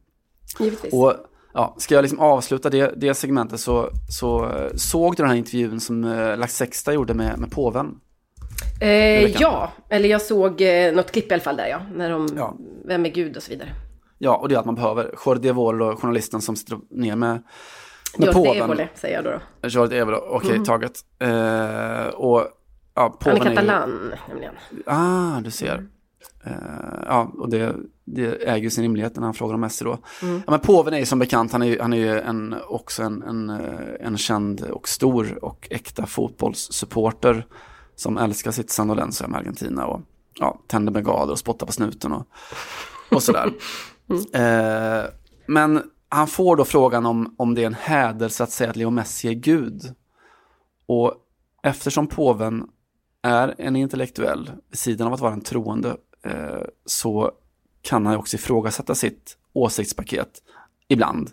Givetvis. 0.59 0.93
Och 0.93 1.13
ja, 1.53 1.75
ska 1.79 1.95
jag 1.95 2.01
liksom 2.01 2.19
avsluta 2.19 2.69
det, 2.69 2.93
det 2.97 3.13
segmentet 3.13 3.59
så, 3.59 3.89
så 4.09 4.45
eh, 4.49 4.71
såg 4.75 5.15
du 5.15 5.23
den 5.23 5.29
här 5.29 5.37
intervjun 5.37 5.79
som 5.79 6.03
eh, 6.03 6.37
Lax 6.37 6.55
Sexta 6.55 6.93
gjorde 6.93 7.13
med, 7.13 7.39
med 7.39 7.51
påven? 7.51 7.95
Eh, 8.81 9.31
ja, 9.31 9.71
eller 9.89 10.09
jag 10.09 10.21
såg 10.21 10.61
eh, 10.61 10.93
något 10.93 11.11
klipp 11.11 11.31
i 11.31 11.33
alla 11.33 11.43
fall 11.43 11.57
där 11.57 11.67
ja. 11.67 11.81
När 11.95 12.09
de, 12.09 12.27
Ja. 12.37 12.57
vem 12.85 13.05
är 13.05 13.09
Gud 13.09 13.37
och 13.37 13.43
så 13.43 13.51
vidare. 13.51 13.69
Ja, 14.17 14.35
och 14.35 14.49
det 14.49 14.55
är 14.55 14.59
att 14.59 14.65
man 14.65 14.75
behöver. 14.75 15.15
Jordi 15.25 15.47
Evolo, 15.47 15.89
då, 15.89 15.95
journalisten 15.95 16.41
som 16.41 16.55
sitter 16.55 16.77
ner 16.89 17.15
med, 17.15 17.43
Jordi 18.17 18.33
påven. 18.33 18.63
Evole 18.63 18.89
säger 18.95 19.15
jag 19.15 19.23
då. 19.23 19.39
då. 19.61 19.67
Jordi 19.67 19.97
Evolo, 19.97 20.17
okej, 20.27 20.55
Mhm. 20.55 20.65
taget. 20.65 20.99
Eh, 21.19 22.07
och 22.15 22.47
ja, 22.93 23.01
Han 23.01 23.11
påven 23.11 23.41
är 23.41 23.45
är 23.45 23.49
ju- 23.49 23.55
katalan 23.55 24.11
nämligen. 24.29 24.53
Ah, 24.85 25.39
du 25.41 25.51
ser. 25.51 25.87
Eh, 26.45 26.51
ja, 27.05 27.31
och 27.37 27.49
det, 27.49 27.75
det 28.05 28.25
äger 28.47 28.63
ju 28.63 28.69
sin 28.69 28.81
rimlighet 28.83 29.15
när 29.15 29.23
han 29.23 29.33
frågar 29.33 29.53
om 29.53 29.61
Messi 29.61 29.85
då. 29.85 29.97
Mm. 30.21 30.35
Ja, 30.45 30.51
men 30.51 30.59
påven 30.59 30.93
är 30.93 30.97
ju 30.99 31.05
som 31.05 31.19
bekant, 31.19 31.51
han 31.51 31.61
är 31.61 31.65
ju, 31.67 31.79
han 31.81 31.93
är 31.93 31.97
ju 31.97 32.19
en, 32.19 32.55
också 32.67 33.03
en, 33.03 33.23
en, 33.23 33.49
eh, 33.49 34.05
en 34.07 34.17
känd 34.17 34.61
och 34.61 34.87
stor 34.87 35.43
och 35.45 35.67
äkta 35.71 36.05
fotbollssupporter 36.05 37.47
som 37.95 38.17
älskar 38.17 38.51
sitt 38.51 38.69
San 38.69 38.87
Lorenzo 38.87 39.27
med 39.27 39.39
Argentina 39.39 39.85
och 39.85 40.01
ja, 40.39 40.59
tänder 40.67 40.91
bengaler 40.91 41.31
och 41.31 41.39
spottar 41.39 41.65
på 41.65 41.71
snuten 41.71 42.11
och, 42.11 42.27
och 43.11 43.23
sådär. 43.23 43.51
Eh, 44.33 45.03
men 45.47 45.83
han 46.13 46.27
får 46.27 46.55
då 46.55 46.65
frågan 46.65 47.05
om, 47.05 47.35
om 47.37 47.55
det 47.55 47.61
är 47.61 47.67
en 47.67 47.73
hädelse 47.73 48.43
att 48.43 48.51
säga 48.51 48.69
att 48.69 48.75
Leo 48.75 48.89
Messi 48.89 49.27
är 49.27 49.33
Gud. 49.33 49.95
Och 50.85 51.13
eftersom 51.63 52.07
påven 52.07 52.67
är 53.21 53.55
en 53.57 53.75
intellektuell, 53.75 54.51
vid 54.69 54.79
sidan 54.79 55.07
av 55.07 55.13
att 55.13 55.19
vara 55.19 55.33
en 55.33 55.41
troende, 55.41 55.97
eh, 56.25 56.61
så 56.85 57.31
kan 57.81 58.05
han 58.05 58.15
också 58.15 58.35
ifrågasätta 58.35 58.95
sitt 58.95 59.37
åsiktspaket 59.53 60.43
ibland. 60.87 61.31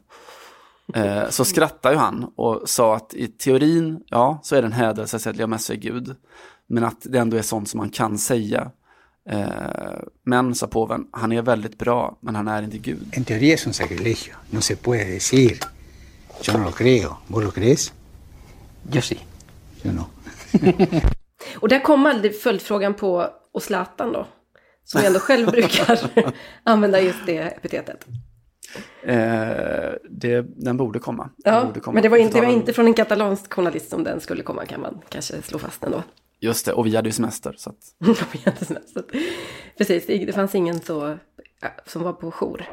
Eh, 0.95 1.29
så 1.29 1.45
skrattade 1.45 1.95
ju 1.95 1.99
han 1.99 2.33
och 2.37 2.63
sa 2.65 2.97
att 2.97 3.15
i 3.15 3.29
teorin, 3.29 4.05
ja, 4.07 4.41
så 4.43 4.57
är 4.57 4.63
det 4.63 4.67
en 4.67 4.73
hädelse 4.73 5.17
att 5.17 5.23
säga 5.23 5.31
att 5.31 5.37
Leo 5.37 5.47
Messi 5.47 5.73
är 5.73 5.77
Gud. 5.77 6.17
Men 6.67 6.85
att 6.85 7.01
det 7.03 7.19
ändå 7.19 7.37
är 7.37 7.43
sånt 7.43 7.69
som 7.69 7.79
man 7.79 7.91
kan 7.91 8.19
säga. 8.19 8.71
Eh, 9.33 10.03
men, 10.25 10.55
sa 10.55 10.67
påven, 10.67 11.07
han 11.13 11.33
är 11.33 11.43
väldigt 11.43 11.79
bra, 11.79 12.19
men 12.21 12.37
han 12.37 12.49
är 12.49 12.63
inte 12.63 12.79
Gud. 12.79 13.09
En 13.13 13.25
teoría 13.25 13.55
es 13.55 13.67
un 13.67 13.73
sacrilegio. 13.73 14.35
No 14.51 14.61
se 14.61 14.77
puede 14.77 15.05
decir. 15.05 15.59
Yo 16.43 16.59
no 16.59 16.65
lo 16.65 16.71
creo. 16.71 17.17
¿Vos 17.27 17.45
lo 17.45 17.51
crees? 17.51 17.93
Yo 18.93 19.01
sí. 19.03 19.19
Yo 19.85 19.93
no. 19.93 20.05
Och 21.61 21.69
där 21.69 21.81
kom 21.83 22.07
aldrig 22.07 22.41
följdfrågan 22.41 22.95
på 22.95 23.29
och 23.55 23.63
Zlatan 23.63 24.13
då. 24.13 24.27
Som 24.85 25.01
jag 25.01 25.07
ändå 25.07 25.21
själv 25.21 25.51
brukar 25.51 26.01
använda 26.65 27.01
just 27.01 27.27
det 27.27 27.37
epitetet. 27.39 28.07
Eh, 29.03 29.17
det, 30.11 30.43
den 30.65 30.77
borde 30.77 30.99
komma. 30.99 31.31
Den 31.37 31.55
Ja, 31.55 31.65
borde 31.65 31.81
komma. 31.81 31.95
men 31.95 32.03
det 32.03 32.09
var, 32.09 32.17
inte, 32.19 32.41
det 32.41 32.47
var 32.47 32.53
inte 32.53 32.73
från 32.73 32.87
en 32.87 32.95
katalansk 32.95 33.53
journalist 33.53 33.91
som 33.91 34.05
den 34.05 34.21
skulle 34.21 34.43
komma 34.43 34.67
kan 34.67 34.81
man 34.81 35.01
kanske 35.09 35.43
slå 35.43 35.59
fast 35.59 35.85
ändå. 35.85 36.03
Just 36.41 36.67
det, 36.67 36.73
och 36.73 36.87
vi 36.87 36.97
hade 36.97 37.09
ju 37.09 37.13
semester. 37.13 37.55
Så 37.57 37.71
att... 37.71 37.95
Vi 38.33 38.41
hade 38.45 38.65
semester. 38.65 39.05
Precis, 39.79 40.07
det 40.07 40.35
fanns 40.35 40.55
ingen 40.55 40.81
så, 40.81 41.19
som 41.87 42.03
var 42.03 42.13
på 42.13 42.31
jour. 42.31 42.67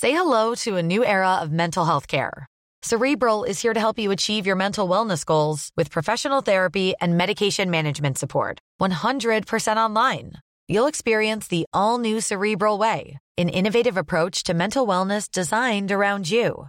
Say 0.00 0.10
hello 0.10 0.54
to 0.56 0.76
a 0.76 0.82
new 0.82 1.04
era 1.04 1.40
of 1.42 1.50
mental 1.50 1.84
health 1.84 2.06
care. 2.06 2.46
Cerebral 2.82 3.44
is 3.44 3.62
here 3.62 3.74
to 3.74 3.78
help 3.78 3.98
you 3.98 4.10
achieve 4.10 4.44
your 4.44 4.56
mental 4.56 4.88
wellness 4.88 5.24
goals 5.24 5.70
with 5.76 5.92
professional 5.92 6.42
therapy 6.42 6.94
and 7.00 7.16
medication 7.16 7.70
management 7.70 8.18
support. 8.18 8.58
100% 8.80 9.76
online. 9.76 10.32
You'll 10.66 10.88
experience 10.88 11.46
the 11.46 11.64
all 11.72 11.98
new 11.98 12.20
Cerebral 12.20 12.78
Way, 12.78 13.18
an 13.38 13.48
innovative 13.48 13.96
approach 13.96 14.42
to 14.44 14.54
mental 14.54 14.84
wellness 14.84 15.30
designed 15.30 15.92
around 15.92 16.28
you. 16.28 16.68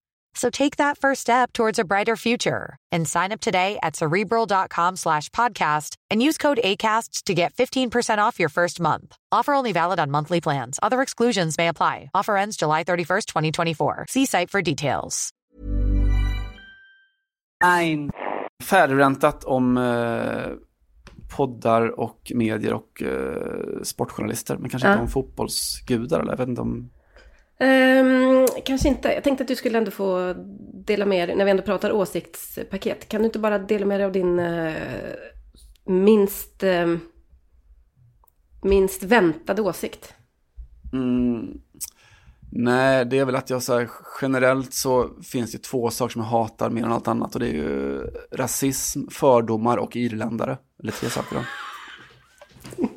So 0.33 0.49
take 0.49 0.77
that 0.77 0.97
first 0.97 1.21
step 1.21 1.51
towards 1.53 1.77
a 1.79 1.83
brighter 1.83 2.15
future 2.15 2.77
and 2.91 3.07
sign 3.07 3.31
up 3.31 3.41
today 3.41 3.77
at 3.83 3.95
cerebral.com 3.95 4.95
slash 4.95 5.29
podcast 5.29 5.95
and 6.09 6.23
use 6.23 6.37
code 6.37 6.59
ACAST 6.63 7.23
to 7.25 7.33
get 7.33 7.53
15% 7.53 8.17
off 8.19 8.39
your 8.39 8.49
first 8.49 8.79
month. 8.79 9.15
Offer 9.31 9.53
only 9.53 9.73
valid 9.73 9.99
on 9.99 10.09
monthly 10.11 10.39
plans. 10.41 10.79
Other 10.81 11.01
exclusions 11.01 11.57
may 11.57 11.67
apply. 11.67 12.09
Offer 12.15 12.37
ends 12.37 12.57
July 12.57 12.83
31st, 12.83 13.25
2024. 13.25 14.05
See 14.09 14.25
site 14.25 14.49
for 14.49 14.61
details. 14.61 15.31
Färdigräntat 18.63 19.43
om 19.43 19.77
eh, 19.77 20.51
poddar 21.37 21.99
och 21.99 22.31
medier 22.35 22.73
och 22.73 23.01
eh, 23.01 23.81
sportjournalister. 23.83 24.57
Men 24.57 24.69
kanske 24.69 24.87
Ja. 24.87 24.91
inte 24.93 25.01
om 25.01 25.07
fotbollsgudar 25.09 26.19
eller 26.19 26.31
jag 26.31 26.37
vet 26.37 26.47
inte 26.47 26.61
om... 26.61 26.89
Ehm, 27.61 28.47
kanske 28.65 28.87
inte. 28.87 29.13
Jag 29.13 29.23
tänkte 29.23 29.43
att 29.43 29.47
du 29.47 29.55
skulle 29.55 29.77
ändå 29.77 29.91
få 29.91 30.33
dela 30.85 31.05
med 31.05 31.29
dig, 31.29 31.35
när 31.35 31.45
vi 31.45 31.51
ändå 31.51 31.63
pratar 31.63 31.91
åsiktspaket. 31.91 33.07
Kan 33.07 33.21
du 33.21 33.25
inte 33.25 33.39
bara 33.39 33.59
dela 33.59 33.85
med 33.85 33.99
dig 33.99 34.05
av 34.05 34.11
din 34.11 34.39
eh, 34.39 34.73
minst, 35.85 36.63
eh, 36.63 36.95
minst 38.63 39.03
väntade 39.03 39.61
åsikt? 39.61 40.13
Mm, 40.93 41.61
nej, 42.51 43.05
det 43.05 43.19
är 43.19 43.25
väl 43.25 43.35
att 43.35 43.49
jag 43.49 43.63
så 43.63 43.79
här, 43.79 43.89
generellt 44.21 44.73
så 44.73 45.09
finns 45.23 45.51
det 45.51 45.63
två 45.63 45.89
saker 45.89 46.11
som 46.13 46.21
jag 46.21 46.29
hatar 46.29 46.69
mer 46.69 46.83
än 46.83 46.91
allt 46.91 47.07
annat 47.07 47.33
och 47.33 47.39
det 47.39 47.47
är 47.47 47.53
ju 47.53 48.01
rasism, 48.31 49.07
fördomar 49.11 49.77
och 49.77 49.95
irländare. 49.95 50.57
Eller 50.79 50.91
tre 50.91 51.09
saker 51.09 51.35
då. 51.35 51.43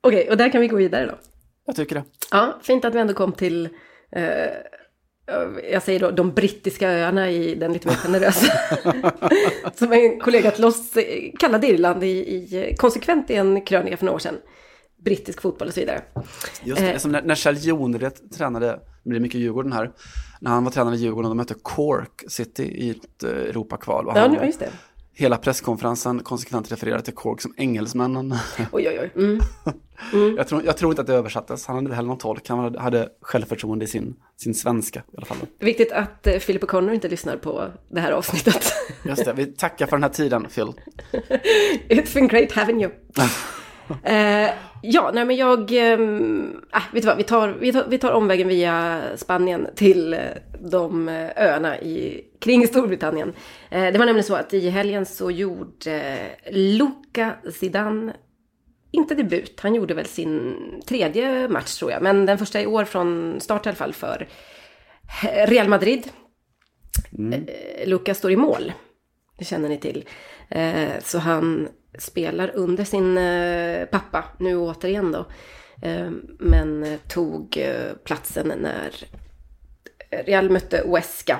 Okej, 0.00 0.30
och 0.30 0.36
där 0.36 0.52
kan 0.52 0.60
vi 0.60 0.68
gå 0.68 0.76
vidare 0.76 1.06
då. 1.06 1.31
Jag 1.72 1.76
tycker 1.76 1.94
det. 1.94 2.04
Ja, 2.30 2.58
fint 2.62 2.84
att 2.84 2.94
vi 2.94 2.98
ändå 2.98 3.14
kom 3.14 3.32
till, 3.32 3.68
eh, 4.12 4.22
jag 5.72 5.82
säger 5.82 6.00
då, 6.00 6.10
de 6.10 6.32
brittiska 6.32 6.90
öarna 6.90 7.30
i 7.30 7.54
den 7.54 7.72
lite 7.72 7.88
mer 7.88 7.94
generösa. 7.94 8.52
som 9.74 9.92
en 9.92 10.20
kollega 10.20 10.50
till 10.50 10.64
oss 10.64 10.92
kallade 11.38 11.66
Irland 11.66 12.04
i, 12.04 12.08
i, 12.08 12.74
konsekvent 12.78 13.30
i 13.30 13.34
en 13.34 13.64
krönika 13.64 13.96
för 13.96 14.04
några 14.04 14.14
år 14.14 14.18
sedan. 14.18 14.38
Brittisk 15.04 15.40
fotboll 15.40 15.68
och 15.68 15.74
så 15.74 15.80
vidare. 15.80 16.02
Just 16.64 16.80
det, 16.80 16.92
Eh, 16.92 16.98
som 16.98 17.12
när, 17.12 17.22
när 17.22 17.34
Kjell 17.34 17.66
Jonred 17.66 18.30
tränade, 18.36 18.66
det 19.02 19.10
blir 19.10 19.20
mycket 19.20 19.40
Djurgården 19.40 19.72
här, 19.72 19.92
när 20.40 20.50
han 20.50 20.64
var 20.64 20.70
tränare 20.70 20.94
i 20.94 20.98
Djurgården 20.98 21.30
och 21.30 21.36
de 21.36 21.36
mötte 21.36 21.54
Cork 21.62 22.24
City 22.28 22.62
i 22.62 22.90
ett 22.90 23.22
eh, 23.22 23.30
Europakval. 23.30 24.06
Och 24.06 24.16
Ja, 24.16 24.20
han, 24.20 24.34
ja, 24.34 24.44
just 24.44 24.58
det. 24.60 24.70
Hela 25.14 25.36
presskonferensen 25.36 26.20
konsekvent 26.22 26.72
refererade 26.72 27.02
till 27.02 27.14
Cork 27.14 27.40
som 27.40 27.54
engelsmännen. 27.56 28.34
Oj, 28.72 28.88
oj, 28.88 28.98
oj. 29.00 29.24
Mm. 29.24 29.40
Jag, 30.36 30.48
tror, 30.48 30.64
jag 30.64 30.76
tror 30.76 30.92
inte 30.92 31.00
att 31.00 31.06
det 31.06 31.14
översattes, 31.14 31.66
han 31.66 31.76
hade 31.76 31.84
inte 31.84 31.96
heller 31.96 32.08
någon 32.08 32.18
tolk, 32.18 32.48
han 32.48 32.58
hade, 32.58 32.80
hade 32.80 33.08
självförtroende 33.20 33.84
i 33.84 33.88
sin, 33.88 34.16
sin 34.36 34.54
svenska 34.54 35.00
i 35.00 35.16
alla 35.16 35.26
fall. 35.26 35.36
Viktigt 35.58 35.92
att 35.92 36.26
eh, 36.26 36.38
Philip 36.38 36.62
O'Connor 36.62 36.92
inte 36.92 37.08
lyssnar 37.08 37.36
på 37.36 37.68
det 37.88 38.00
här 38.00 38.12
avsnittet. 38.12 38.72
Just 39.04 39.24
det, 39.24 39.32
vi 39.32 39.46
tackar 39.46 39.86
för 39.86 39.96
den 39.96 40.02
här 40.02 40.10
tiden 40.10 40.46
Phil. 40.54 40.66
It's 41.88 42.14
been 42.14 42.28
great 42.28 42.52
having 42.52 42.82
you. 42.82 42.92
Eh, 44.04 44.50
ja, 44.82 45.10
nej 45.14 45.24
men 45.24 45.36
jag... 45.36 45.60
äh, 45.60 45.98
vet 46.92 47.02
du 47.02 47.08
vad, 47.08 47.16
vi 47.16 47.22
tar, 47.22 47.48
vi, 47.48 47.72
tar, 47.72 47.84
vi 47.88 47.98
tar 47.98 48.12
omvägen 48.12 48.48
via 48.48 49.02
Spanien 49.16 49.68
till 49.74 50.14
eh, 50.14 50.20
de 50.60 51.08
eh, 51.08 51.30
öarna 51.36 51.80
i, 51.80 52.24
kring 52.40 52.66
Storbritannien. 52.66 53.32
Eh, 53.70 53.92
det 53.92 53.98
var 53.98 54.06
nämligen 54.06 54.24
så 54.24 54.34
att 54.34 54.54
i 54.54 54.70
helgen 54.70 55.06
så 55.06 55.30
gjorde 55.30 56.00
eh, 56.44 56.52
Luca 56.52 57.32
Zidane 57.52 58.12
inte 58.90 59.14
debut, 59.14 59.60
han 59.60 59.74
gjorde 59.74 59.94
väl 59.94 60.06
sin 60.06 60.56
tredje 60.86 61.48
match 61.48 61.78
tror 61.78 61.90
jag, 61.90 62.02
men 62.02 62.26
den 62.26 62.38
första 62.38 62.60
i 62.60 62.66
år 62.66 62.84
från 62.84 63.40
start 63.40 63.66
i 63.66 63.68
alla 63.68 63.76
fall 63.76 63.92
för 63.92 64.28
Real 65.46 65.68
Madrid. 65.68 66.08
Eh, 67.32 67.88
Luca 67.88 68.14
står 68.14 68.30
i 68.30 68.36
mål. 68.36 68.72
Det 69.38 69.44
känner 69.44 69.68
ni 69.68 69.78
till. 69.78 70.04
Eh, 70.48 70.90
så 71.02 71.18
han 71.18 71.68
spelar 71.98 72.50
under 72.54 72.84
sin 72.84 73.18
eh, 73.18 73.86
pappa 73.86 74.24
nu 74.38 74.56
återigen 74.56 75.12
då. 75.12 75.26
Eh, 75.82 76.10
men 76.38 76.98
tog 77.08 77.56
eh, 77.56 77.92
platsen 78.04 78.52
när 78.56 78.94
Real 80.10 80.50
mötte 80.50 80.82
Oesca. 80.82 81.38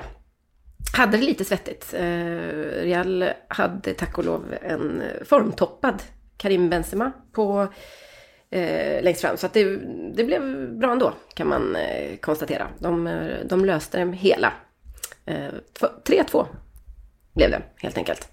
Hade 0.97 1.17
det 1.17 1.23
lite 1.23 1.45
svettigt. 1.45 1.93
Real 1.93 3.25
hade 3.47 3.93
tack 3.93 4.17
och 4.17 4.25
lov 4.25 4.55
en 4.61 5.03
formtoppad 5.25 6.03
Karim 6.37 6.69
Benzema 6.69 7.11
på 7.31 7.67
eh, 8.49 9.03
längst 9.03 9.21
fram. 9.21 9.37
Så 9.37 9.45
att 9.45 9.53
det, 9.53 9.77
det 10.15 10.23
blev 10.23 10.69
bra 10.79 10.91
ändå 10.91 11.13
kan 11.33 11.47
man 11.47 11.77
konstatera. 12.21 12.67
De, 12.79 13.19
de 13.45 13.65
löste 13.65 14.05
det 14.05 14.11
hela. 14.11 14.53
Eh, 15.25 15.53
3-2 16.05 16.45
blev 17.33 17.51
det 17.51 17.61
helt 17.75 17.97
enkelt. 17.97 18.29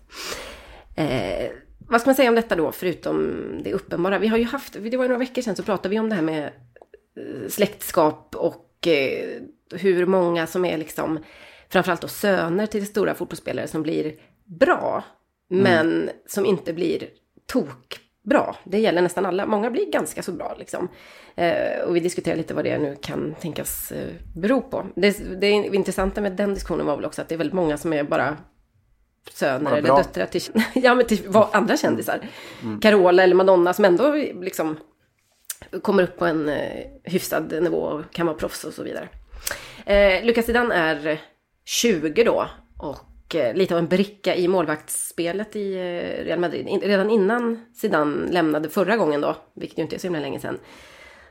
Vad 1.88 2.00
ska 2.00 2.08
man 2.08 2.14
säga 2.14 2.28
om 2.28 2.34
detta 2.34 2.56
då, 2.56 2.72
förutom 2.72 3.42
det 3.64 3.72
uppenbara? 3.72 4.18
Vi 4.18 4.26
har 4.28 4.38
ju 4.38 4.44
haft, 4.44 4.72
det 4.72 4.96
var 4.96 5.04
ju 5.04 5.08
några 5.08 5.18
veckor 5.18 5.42
sedan 5.42 5.56
så 5.56 5.62
pratade 5.62 5.88
vi 5.88 5.98
om 5.98 6.08
det 6.08 6.14
här 6.14 6.22
med 6.22 6.44
eh, 7.16 7.48
släktskap 7.48 8.36
och 8.36 8.86
eh, 8.86 9.42
hur 9.72 10.06
många 10.06 10.46
som 10.46 10.64
är 10.64 10.78
liksom, 10.78 11.18
framförallt 11.68 12.00
då 12.00 12.08
söner 12.08 12.66
till 12.66 12.86
stora 12.86 13.14
fotbollsspelare 13.14 13.68
som 13.68 13.82
blir 13.82 14.14
bra, 14.44 15.04
men 15.48 16.10
som 16.26 16.46
inte 16.46 16.72
blir 16.72 17.08
tokbra. 17.46 18.56
Det 18.64 18.78
gäller 18.78 19.02
nästan 19.02 19.26
alla. 19.26 19.46
Många 19.46 19.70
blir 19.70 19.90
ganska 19.90 20.22
så 20.22 20.32
bra 20.32 20.56
liksom. 20.58 20.88
Eh, 21.34 21.80
och 21.86 21.96
vi 21.96 22.00
diskuterar 22.00 22.36
lite 22.36 22.54
vad 22.54 22.64
det 22.64 22.78
nu 22.78 22.96
kan 23.00 23.34
tänkas 23.40 23.92
bero 24.36 24.60
på. 24.60 24.86
Det, 24.96 25.40
det 25.40 25.50
intressanta 25.50 26.20
med 26.20 26.32
den 26.32 26.54
diskussionen 26.54 26.86
var 26.86 26.96
väl 26.96 27.04
också 27.04 27.22
att 27.22 27.28
det 27.28 27.34
är 27.34 27.38
väldigt 27.38 27.54
många 27.54 27.78
som 27.78 27.92
är 27.92 28.04
bara 28.04 28.36
söner 29.32 29.76
eller 29.76 29.96
döttrar 29.96 30.26
till, 30.26 30.42
ja, 30.74 30.94
men 30.94 31.06
till 31.06 31.22
vad- 31.26 31.48
andra 31.52 31.76
kändisar. 31.76 32.28
Mm. 32.62 32.80
Carola 32.80 33.22
eller 33.22 33.34
Madonna 33.34 33.72
som 33.72 33.84
ändå 33.84 34.14
liksom 34.42 34.76
kommer 35.82 36.02
upp 36.02 36.18
på 36.18 36.26
en 36.26 36.48
eh, 36.48 36.86
hyfsad 37.04 37.62
nivå 37.62 37.78
och 37.78 38.02
kan 38.12 38.26
vara 38.26 38.36
proffs 38.36 38.64
och 38.64 38.72
så 38.72 38.82
vidare. 38.82 39.08
Eh, 39.86 40.24
Lucas 40.24 40.46
Zidane 40.46 40.74
är 40.74 41.20
20 41.64 42.24
då 42.24 42.46
och 42.78 43.34
eh, 43.34 43.54
lite 43.54 43.74
av 43.74 43.78
en 43.78 43.88
bricka 43.88 44.36
i 44.36 44.48
målvaktsspelet 44.48 45.56
i 45.56 45.74
eh, 45.74 46.24
Real 46.24 46.38
Madrid. 46.38 46.68
In, 46.68 46.80
redan 46.80 47.10
innan 47.10 47.64
Zidane 47.74 48.32
lämnade 48.32 48.68
förra 48.68 48.96
gången 48.96 49.20
då, 49.20 49.36
vilket 49.54 49.78
ju 49.78 49.82
inte 49.82 49.96
är 49.96 49.98
så 49.98 50.06
himla 50.06 50.20
länge 50.20 50.40
sedan, 50.40 50.58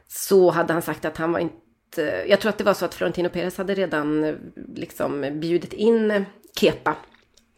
så 0.08 0.50
hade 0.50 0.74
han 0.74 0.82
sagt 0.82 1.06
att 1.06 1.18
han 1.18 1.32
var 1.32 1.40
inte 1.40 1.56
jag 2.28 2.40
tror 2.40 2.50
att 2.50 2.58
det 2.58 2.64
var 2.64 2.74
så 2.74 2.86
att 2.86 2.94
Florentino 2.94 3.30
Perez 3.30 3.58
hade 3.58 3.76
redan 3.76 4.24
eh, 4.24 4.36
liksom 4.76 5.40
bjudit 5.40 5.74
in 5.74 6.26
Kepa 6.60 6.96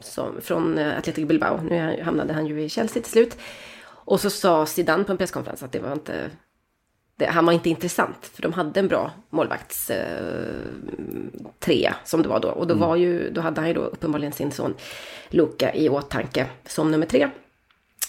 som, 0.02 0.42
från 0.42 0.78
eh, 0.78 0.98
Athletic 0.98 1.28
Bilbao. 1.28 1.62
Nu 1.62 2.02
hamnade 2.04 2.34
han 2.34 2.48
ju 2.48 2.62
i 2.62 2.70
Chelsea 2.70 3.04
till 3.04 3.12
slut. 3.12 3.38
Och 3.84 4.22
så 4.22 4.30
sa 4.30 4.66
Zidane 4.66 5.04
på 5.04 5.12
en 5.12 5.18
presskonferens 5.18 5.64
att 5.64 5.72
det 5.72 5.80
var 5.80 5.94
inte 5.94 6.30
det, 7.22 7.26
han 7.26 7.46
var 7.46 7.54
inte 7.54 7.70
intressant, 7.70 8.26
för 8.34 8.42
de 8.42 8.54
hade 8.54 8.80
en 8.80 8.88
bra 8.88 9.12
målvakts 9.30 9.90
eh, 9.90 10.56
trea 11.60 11.96
som 12.04 12.22
det 12.22 12.30
var 12.30 12.40
då. 12.40 12.50
Och 12.50 12.68
då, 12.68 12.74
var 12.76 12.96
ju, 12.96 13.30
då 13.30 13.42
hade 13.42 13.62
han 13.62 13.68
ju 13.68 13.74
då 13.74 13.82
uppenbarligen 13.82 14.34
sin 14.34 14.52
son 14.52 14.76
Luka 15.30 15.74
i 15.74 15.90
åtanke 15.90 16.48
som 16.66 16.92
nummer 16.92 17.06
tre. 17.06 17.30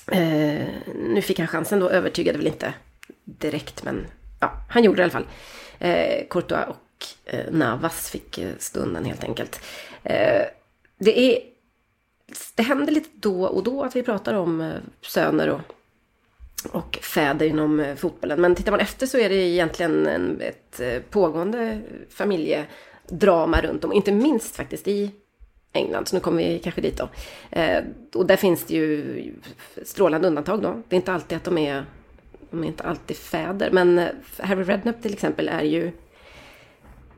Eh, 0.07 0.67
nu 0.97 1.23
fick 1.23 1.39
han 1.39 1.49
chansen 1.49 1.81
då, 1.81 1.89
övertygade 1.89 2.39
väl 2.39 2.47
inte 2.47 2.75
direkt, 3.25 3.85
men 3.85 4.07
ja, 4.41 4.53
han 4.69 4.85
gjorde 4.85 4.97
det 4.97 5.01
i 5.01 5.05
alla 5.05 5.13
fall. 5.13 5.27
Eh, 5.79 6.27
Courtois 6.31 6.67
och 6.69 7.33
eh, 7.33 7.53
Navas 7.53 8.11
fick 8.11 8.39
eh, 8.39 8.51
stunden 8.59 9.05
helt 9.05 9.25
enkelt. 9.25 9.61
Eh, 10.03 10.43
det 10.99 11.21
är, 11.21 11.39
det 12.55 12.63
händer 12.63 12.93
lite 12.93 13.09
då 13.15 13.45
och 13.45 13.63
då 13.63 13.83
att 13.83 13.97
vi 13.97 14.03
pratar 14.03 14.35
om 14.35 14.61
eh, 14.61 14.73
söner 15.01 15.49
och 15.49 15.61
och 16.71 16.99
fäder 17.03 17.47
inom 17.47 17.81
eh, 17.81 17.95
fotbollen. 17.95 18.41
Men 18.41 18.55
tittar 18.55 18.73
man 18.73 18.81
efter 18.81 19.07
så 19.07 19.19
är 19.19 19.29
det 19.29 19.35
egentligen 19.35 20.07
en, 20.07 20.41
ett 20.41 20.81
eh, 20.81 21.03
pågående 21.11 21.81
familjedrama 22.11 23.61
runt 23.61 23.85
om. 23.85 23.93
Inte 23.93 24.13
minst 24.13 24.57
faktiskt 24.57 24.89
i 24.89 25.11
England, 25.73 26.09
så 26.09 26.17
nu 26.17 26.21
kommer 26.21 26.43
vi 26.43 26.59
kanske 26.59 26.81
dit 26.81 26.97
då. 26.97 27.09
Eh, 27.51 27.85
och 28.15 28.27
där 28.27 28.37
finns 28.37 28.65
det 28.65 28.75
ju 28.75 29.33
strålande 29.85 30.29
undantag 30.29 30.63
då. 30.63 30.83
Det 30.89 30.97
är 30.97 30.99
inte 30.99 31.13
alltid 31.13 31.37
att 31.37 31.45
de 31.45 31.59
är, 31.59 31.85
de 32.51 32.65
är 32.65 32.69
inte 32.69 32.83
alltid 32.83 33.17
fäder. 33.17 33.71
Men 33.71 34.09
Harry 34.39 34.65
Redknapp 34.65 35.03
till 35.03 35.13
exempel 35.13 35.49
är 35.49 35.63
ju 35.63 35.93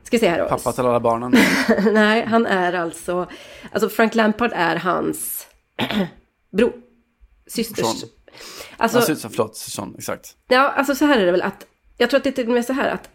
Ska 0.05 0.19
se 0.19 0.29
här 0.29 0.39
då. 0.39 0.49
Pappa 0.49 0.71
till 0.71 0.85
alla 0.85 0.99
barnen. 0.99 1.35
Nej, 1.93 2.25
han 2.25 2.45
är 2.45 2.73
alltså... 2.73 3.29
Alltså 3.71 3.89
Frank 3.89 4.15
Lampard 4.15 4.51
är 4.55 4.75
hans 4.75 5.47
bror. 6.51 6.73
Systers 7.47 7.85
Son. 7.85 8.09
Alltså, 8.77 8.97
alltså, 8.97 9.29
förlåt, 9.29 9.55
sån, 9.55 9.95
exakt. 9.97 10.35
Ja, 10.47 10.69
alltså 10.69 10.95
så 10.95 11.05
här 11.05 11.19
är 11.19 11.25
det 11.25 11.31
väl 11.31 11.41
att, 11.41 11.65
jag 11.97 12.09
tror 12.09 12.17
att 12.17 12.23
det 12.23 12.29
är 12.29 12.31
till 12.31 12.47
och 12.47 12.53
med 12.53 12.65
så 12.65 12.73
här 12.73 12.89
att 12.89 13.09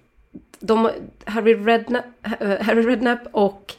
de, 0.60 0.90
Harry 1.24 1.54
Redknapp, 1.54 2.04
Harry 2.40 2.86
Redknapp 2.86 3.22
och 3.32 3.74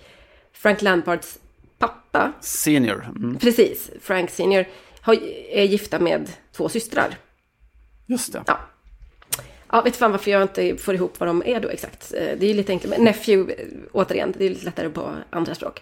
Frank 0.53 0.81
Lampards 0.81 1.39
pappa. 1.77 2.33
Senior. 2.41 3.09
Mm. 3.15 3.37
Precis, 3.39 3.89
Frank 4.01 4.29
Senior, 4.29 4.65
har, 5.01 5.13
är 5.49 5.63
gifta 5.63 5.99
med 5.99 6.29
två 6.51 6.69
systrar. 6.69 7.17
Just 8.05 8.33
det. 8.33 8.43
Ja. 8.47 8.59
Ja, 9.71 9.81
vet 9.81 9.95
fan 9.95 10.11
varför 10.11 10.31
jag 10.31 10.41
inte 10.41 10.77
får 10.77 10.95
ihop 10.95 11.19
vad 11.19 11.29
de 11.29 11.43
är 11.45 11.59
då 11.59 11.69
exakt. 11.69 12.13
Eh, 12.13 12.37
det 12.37 12.45
är 12.45 12.47
ju 12.47 12.53
lite 12.53 12.71
enklare. 12.71 12.95
Men 12.97 13.05
nephew, 13.05 13.55
återigen, 13.91 14.33
det 14.37 14.45
är 14.45 14.49
lite 14.49 14.65
lättare 14.65 14.89
på 14.89 15.11
andra 15.29 15.55
språk. 15.55 15.81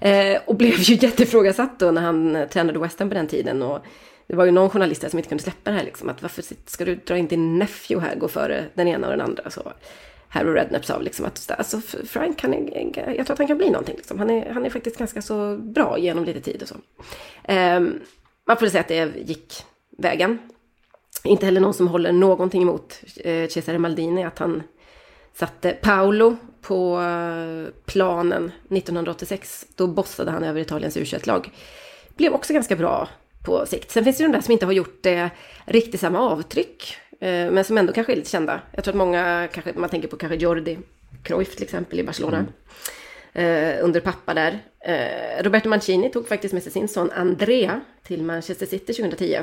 Eh, 0.00 0.40
och 0.44 0.54
blev 0.54 0.80
ju 0.80 0.94
jättefrågasatt 1.00 1.78
då 1.78 1.90
när 1.90 2.02
han 2.02 2.46
tränade 2.50 2.78
West 2.78 2.98
Ham 2.98 3.08
på 3.08 3.14
den 3.14 3.26
tiden. 3.26 3.62
Och 3.62 3.84
det 4.26 4.36
var 4.36 4.44
ju 4.44 4.50
någon 4.50 4.70
journalist 4.70 5.10
som 5.10 5.18
inte 5.18 5.28
kunde 5.28 5.44
släppa 5.44 5.70
det 5.70 5.76
här 5.76 5.84
liksom. 5.84 6.08
Att 6.08 6.22
varför 6.22 6.44
ska 6.66 6.84
du 6.84 6.94
dra 6.94 7.16
in 7.16 7.26
din 7.26 7.58
nephew 7.58 8.08
här, 8.08 8.16
gå 8.16 8.28
före 8.28 8.64
den 8.74 8.88
ena 8.88 9.06
och 9.06 9.12
den 9.12 9.20
andra? 9.20 9.50
Så 9.50 9.72
Harry 10.28 10.54
Redknapp 10.54 10.84
sa 10.84 10.98
liksom 10.98 11.26
att 11.26 11.50
alltså, 11.50 11.80
Frank, 12.06 12.42
han 12.42 12.54
är, 12.54 13.14
jag 13.16 13.26
tror 13.26 13.32
att 13.32 13.38
han 13.38 13.46
kan 13.46 13.58
bli 13.58 13.70
någonting. 13.70 13.96
Liksom. 13.96 14.18
Han, 14.18 14.30
är, 14.30 14.50
han 14.50 14.66
är 14.66 14.70
faktiskt 14.70 14.98
ganska 14.98 15.22
så 15.22 15.56
bra 15.56 15.98
genom 15.98 16.24
lite 16.24 16.40
tid 16.40 16.62
och 16.62 16.68
så. 16.68 16.76
Ehm, 17.44 18.00
man 18.44 18.56
får 18.56 18.66
säga 18.66 18.80
att 18.80 18.88
det 18.88 19.12
gick 19.16 19.64
vägen. 19.98 20.38
Inte 21.24 21.46
heller 21.46 21.60
någon 21.60 21.74
som 21.74 21.88
håller 21.88 22.12
någonting 22.12 22.62
emot 22.62 23.00
eh, 23.16 23.48
Cesare 23.48 23.78
Maldini, 23.78 24.24
att 24.24 24.38
han 24.38 24.62
satte 25.34 25.72
Paolo 25.72 26.36
på 26.60 27.00
eh, 27.00 27.72
planen 27.86 28.52
1986. 28.70 29.66
Då 29.76 29.86
bossade 29.86 30.30
han 30.30 30.44
över 30.44 30.60
Italiens 30.60 30.96
u 30.96 31.04
lag 31.24 31.50
Blev 32.16 32.32
också 32.32 32.52
ganska 32.52 32.76
bra 32.76 33.08
på 33.44 33.66
sikt. 33.66 33.90
Sen 33.90 34.04
finns 34.04 34.16
det 34.16 34.22
ju 34.22 34.28
de 34.28 34.32
där 34.32 34.42
som 34.42 34.52
inte 34.52 34.66
har 34.66 34.72
gjort 34.72 35.02
det 35.02 35.30
riktigt 35.64 36.00
samma 36.00 36.20
avtryck. 36.20 36.96
Eh, 37.20 37.50
men 37.50 37.64
som 37.64 37.78
ändå 37.78 37.92
kanske 37.92 38.12
är 38.12 38.16
lite 38.16 38.30
kända. 38.30 38.60
Jag 38.72 38.84
tror 38.84 38.92
att 38.92 38.98
många, 38.98 39.48
kanske, 39.52 39.72
man 39.76 39.90
tänker 39.90 40.08
på 40.08 40.16
kanske 40.16 40.36
Jordi 40.36 40.78
Cruyff 41.22 41.56
till 41.56 41.64
exempel 41.64 42.00
i 42.00 42.04
Barcelona. 42.04 42.36
Mm. 42.36 42.52
Eh, 43.34 43.84
under 43.84 44.00
pappa 44.00 44.34
där. 44.34 44.58
Eh, 44.80 45.42
Roberto 45.42 45.68
Mancini 45.68 46.10
tog 46.10 46.28
faktiskt 46.28 46.54
med 46.54 46.62
sig 46.62 46.72
sin 46.72 46.88
son 46.88 47.10
Andrea 47.10 47.80
till 48.02 48.22
Manchester 48.22 48.66
City 48.66 48.92
2010. 48.92 49.38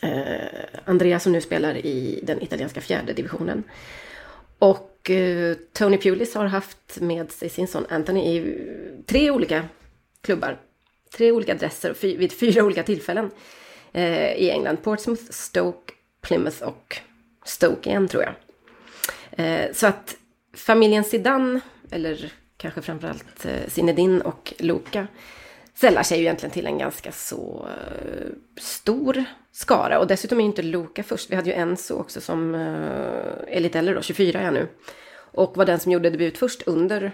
Eh, 0.00 0.64
Andrea 0.84 1.20
som 1.20 1.32
nu 1.32 1.40
spelar 1.40 1.76
i 1.76 2.20
den 2.22 2.42
italienska 2.42 2.80
fjärde 2.80 3.12
divisionen. 3.12 3.64
Och 4.58 5.10
eh, 5.10 5.56
Tony 5.72 5.98
Pulis 5.98 6.34
har 6.34 6.46
haft 6.46 7.00
med 7.00 7.32
sig 7.32 7.48
sin 7.48 7.68
son 7.68 7.86
Anthony 7.88 8.20
i 8.20 8.58
tre 9.06 9.30
olika 9.30 9.64
klubbar 10.20 10.58
tre 11.12 11.32
olika 11.32 11.52
adresser 11.52 11.94
vid 12.00 12.32
fyra 12.32 12.62
olika 12.64 12.82
tillfällen 12.82 13.30
eh, 13.92 14.32
i 14.32 14.50
England. 14.50 14.76
Portsmouth, 14.82 15.22
Stoke, 15.30 15.92
Plymouth 16.20 16.62
och 16.62 16.96
Stoke 17.44 17.90
igen 17.90 18.08
tror 18.08 18.22
jag. 18.22 18.34
Eh, 19.30 19.72
så 19.72 19.86
att 19.86 20.16
familjen 20.54 21.04
Zidane, 21.04 21.60
eller 21.90 22.32
kanske 22.56 22.82
framförallt 22.82 23.44
eh, 23.46 23.68
Zinedine 23.68 24.20
och 24.20 24.52
Luka, 24.58 25.06
sällar 25.74 26.02
sig 26.02 26.18
ju 26.18 26.24
egentligen 26.24 26.52
till 26.52 26.66
en 26.66 26.78
ganska 26.78 27.12
så 27.12 27.68
eh, 27.68 28.26
stor 28.60 29.24
skara. 29.52 29.98
Och 29.98 30.06
dessutom 30.06 30.40
är 30.40 30.44
inte 30.44 30.62
Luka 30.62 31.02
först. 31.02 31.30
Vi 31.30 31.36
hade 31.36 31.50
ju 31.50 31.56
Enzo 31.56 31.94
också 31.94 32.20
som 32.20 32.54
är 32.54 33.60
lite 33.60 33.78
äldre 33.78 33.94
då, 33.94 34.02
24 34.02 34.40
är 34.40 34.44
jag 34.44 34.54
nu. 34.54 34.68
Och 35.32 35.56
var 35.56 35.64
den 35.64 35.80
som 35.80 35.92
gjorde 35.92 36.10
debut 36.10 36.38
först 36.38 36.62
under 36.62 37.12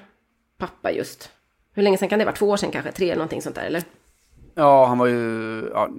pappa 0.59 0.93
just. 0.93 1.31
Hur 1.75 1.83
länge 1.83 1.99
sedan 1.99 2.09
kan 2.09 2.19
det 2.19 2.25
vara? 2.25 2.37
Två 2.37 2.49
år 2.49 2.57
sedan 2.57 2.71
kanske? 2.71 2.93
Tre 2.93 3.07
eller 3.07 3.17
någonting 3.17 3.43
sånt 3.43 3.55
där, 3.55 3.65
eller? 3.65 3.83
Ja, 4.55 4.87
han 4.87 4.99
var 4.99 5.07
ju, 5.07 5.71
ja, 5.73 5.91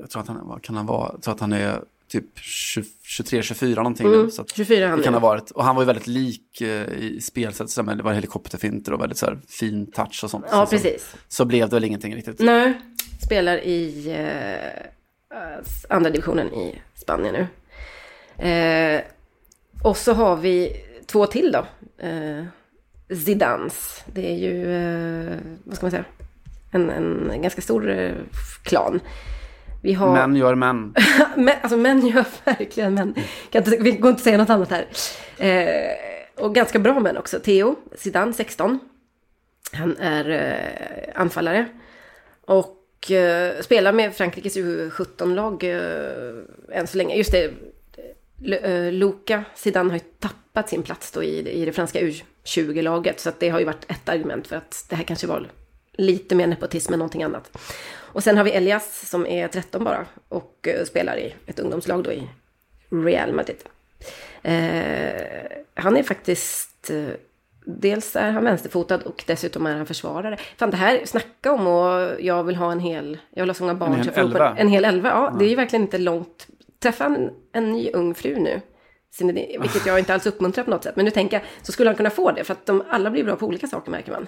jag 0.00 0.10
tror 0.10 0.22
att 0.22 0.28
han, 0.28 0.60
kan 0.62 0.76
han 0.76 0.86
vara? 0.86 1.10
Jag 1.12 1.22
tror 1.22 1.34
att 1.34 1.40
han 1.40 1.52
är 1.52 1.80
typ 2.08 2.38
23-24 2.38 3.76
någonting 3.76 4.06
mm, 4.06 4.24
nu. 4.24 4.30
Så 4.30 4.44
24 4.54 4.88
han 4.88 4.98
det 4.98 5.04
kan 5.04 5.14
ha 5.14 5.20
varit. 5.20 5.50
Och 5.50 5.64
han 5.64 5.76
var 5.76 5.82
ju 5.82 5.86
väldigt 5.86 6.06
lik 6.06 6.60
eh, 6.60 6.88
i 6.88 7.20
spelsättet, 7.20 7.86
det 7.96 8.02
var 8.02 8.12
helikopterfinter 8.12 8.92
och 8.92 9.00
väldigt 9.00 9.18
så 9.18 9.26
här, 9.26 9.38
fin 9.48 9.86
touch 9.86 10.24
och 10.24 10.30
sånt. 10.30 10.44
Ja, 10.50 10.66
så, 10.66 10.70
precis. 10.70 11.10
Så, 11.10 11.16
så, 11.28 11.44
blev 11.44 11.68
det 11.68 11.76
väl 11.76 11.84
ingenting 11.84 12.14
riktigt. 12.14 12.40
Nej, 12.40 12.80
spelar 13.24 13.58
i 13.58 14.10
eh, 14.10 14.86
andra 15.88 16.10
divisionen 16.10 16.54
i 16.54 16.82
Spanien 16.94 17.34
nu. 17.34 17.46
Eh, 18.48 19.02
och 19.82 19.96
så 19.96 20.12
har 20.12 20.36
vi 20.36 20.76
två 21.06 21.26
till 21.26 21.52
då. 21.52 21.66
Eh, 22.06 22.44
Zidans. 23.24 24.04
Det 24.06 24.30
är 24.30 24.36
ju, 24.36 24.76
eh, 24.76 25.38
vad 25.64 25.76
ska 25.76 25.84
man 25.84 25.90
säga, 25.90 26.04
en, 26.70 26.90
en 26.90 27.42
ganska 27.42 27.60
stor 27.60 27.90
eh, 27.90 28.12
klan. 28.62 29.00
Vi 29.82 29.92
har... 29.92 30.12
Män 30.12 30.36
gör 30.36 30.54
män. 30.54 30.94
men, 31.36 31.54
alltså 31.62 31.76
män 31.76 32.06
gör 32.06 32.24
verkligen 32.44 32.94
män. 32.94 33.14
Kan 33.50 33.64
inte, 33.64 33.76
vi 33.76 33.92
går 33.92 34.10
inte 34.10 34.22
säga 34.22 34.38
något 34.38 34.50
annat 34.50 34.70
här. 34.70 34.86
Eh, 35.38 36.44
och 36.44 36.54
ganska 36.54 36.78
bra 36.78 37.00
män 37.00 37.16
också. 37.16 37.38
Theo 37.38 37.76
Zidane, 37.96 38.32
16. 38.32 38.78
Han 39.72 39.96
är 39.96 40.30
eh, 40.30 41.20
anfallare. 41.20 41.68
Och 42.46 42.83
eh, 43.10 43.60
spelar 43.60 43.92
med 43.92 44.14
Frankrikes 44.14 44.56
U17-lag 44.56 45.64
eh, 45.64 46.78
än 46.78 46.86
så 46.86 46.98
länge. 46.98 47.16
Just 47.16 47.32
det, 47.32 47.50
Eh, 48.42 48.92
Luka 48.92 49.44
Zidane 49.54 49.90
har 49.90 49.96
ju 49.96 50.04
tappat 50.18 50.68
sin 50.68 50.82
plats 50.82 51.10
då 51.10 51.22
i, 51.22 51.50
i 51.50 51.64
det 51.64 51.72
franska 51.72 52.00
U20-laget. 52.00 53.20
Så 53.20 53.28
att 53.28 53.40
det 53.40 53.48
har 53.48 53.58
ju 53.58 53.64
varit 53.64 53.90
ett 53.90 54.08
argument 54.08 54.46
för 54.46 54.56
att 54.56 54.86
det 54.88 54.96
här 54.96 55.04
kanske 55.04 55.26
var 55.26 55.48
lite 55.92 56.34
mer 56.34 56.46
nepotism 56.46 56.92
än 56.92 56.98
någonting 56.98 57.22
annat. 57.22 57.58
Och 57.92 58.22
sen 58.22 58.36
har 58.36 58.44
vi 58.44 58.50
Elias 58.50 59.08
som 59.08 59.26
är 59.26 59.48
13 59.48 59.84
bara 59.84 60.06
och 60.28 60.68
uh, 60.78 60.84
spelar 60.84 61.16
i 61.16 61.34
ett 61.46 61.58
ungdomslag 61.58 62.04
då 62.04 62.12
i 62.12 62.28
Real 62.90 63.32
Madrid. 63.32 63.56
Uh, 64.44 65.62
han 65.74 65.96
är 65.96 66.02
faktiskt... 66.02 66.90
Eh, 66.90 67.08
Dels 67.66 68.16
är 68.16 68.30
han 68.30 68.44
vänsterfotad 68.44 68.98
och 69.04 69.24
dessutom 69.26 69.66
är 69.66 69.76
han 69.76 69.86
försvarare. 69.86 70.38
Fan 70.56 70.70
det 70.70 70.76
här, 70.76 71.00
snacka 71.04 71.52
om 71.52 71.66
och 71.66 72.20
jag 72.20 72.44
vill 72.44 72.56
ha 72.56 72.72
en 72.72 72.80
hel... 72.80 73.18
Jag 73.30 73.42
vill 73.42 73.50
ha 73.50 73.54
så 73.54 73.62
många 73.62 73.74
barn. 73.74 73.92
En 73.92 74.02
hel 74.02 74.18
elva? 74.18 74.56
En 74.56 74.68
hel 74.68 74.84
elva, 74.84 75.08
ja. 75.08 75.34
Det 75.38 75.44
är 75.44 75.48
ju 75.48 75.56
verkligen 75.56 75.82
inte 75.82 75.98
långt 75.98 76.46
träffa 76.82 77.04
en, 77.04 77.30
en 77.52 77.72
ny 77.72 77.90
ung 77.90 78.14
fru 78.14 78.38
nu. 78.38 78.60
Vilket 79.60 79.86
jag 79.86 79.98
inte 79.98 80.14
alls 80.14 80.26
uppmuntrar 80.26 80.64
på 80.64 80.70
något 80.70 80.84
sätt. 80.84 80.96
Men 80.96 81.04
nu 81.04 81.10
tänker 81.10 81.36
jag, 81.36 81.46
så 81.62 81.72
skulle 81.72 81.90
han 81.90 81.96
kunna 81.96 82.10
få 82.10 82.32
det. 82.32 82.44
För 82.44 82.52
att 82.52 82.66
de 82.66 82.82
alla 82.90 83.10
blir 83.10 83.24
bra 83.24 83.36
på 83.36 83.46
olika 83.46 83.66
saker 83.66 83.90
märker 83.90 84.12
man. 84.12 84.26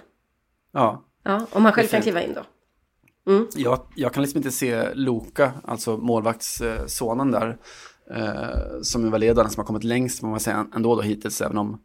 Ja. 0.73 1.05
Ja, 1.23 1.47
om 1.51 1.65
han 1.65 1.73
själv 1.73 1.87
kan 1.87 2.03
kliva 2.03 2.23
in 2.23 2.35
då. 2.35 2.43
Mm. 3.33 3.47
Jag, 3.57 3.87
jag 3.97 4.13
kan 4.13 4.23
liksom 4.23 4.39
inte 4.39 4.51
se 4.51 4.95
Luka, 4.95 5.53
alltså 5.65 5.97
målvaktssonen 5.97 7.31
där. 7.31 7.57
Eh, 8.15 8.81
som 8.83 9.15
är 9.15 9.35
den 9.35 9.51
som 9.51 9.61
har 9.61 9.67
kommit 9.67 9.85
längst, 9.85 10.23
må 10.23 10.29
man 10.29 10.41
säga, 10.41 10.67
ändå 10.75 10.95
då 10.95 11.03
hittills. 11.03 11.41
Även 11.41 11.59
om 11.59 11.83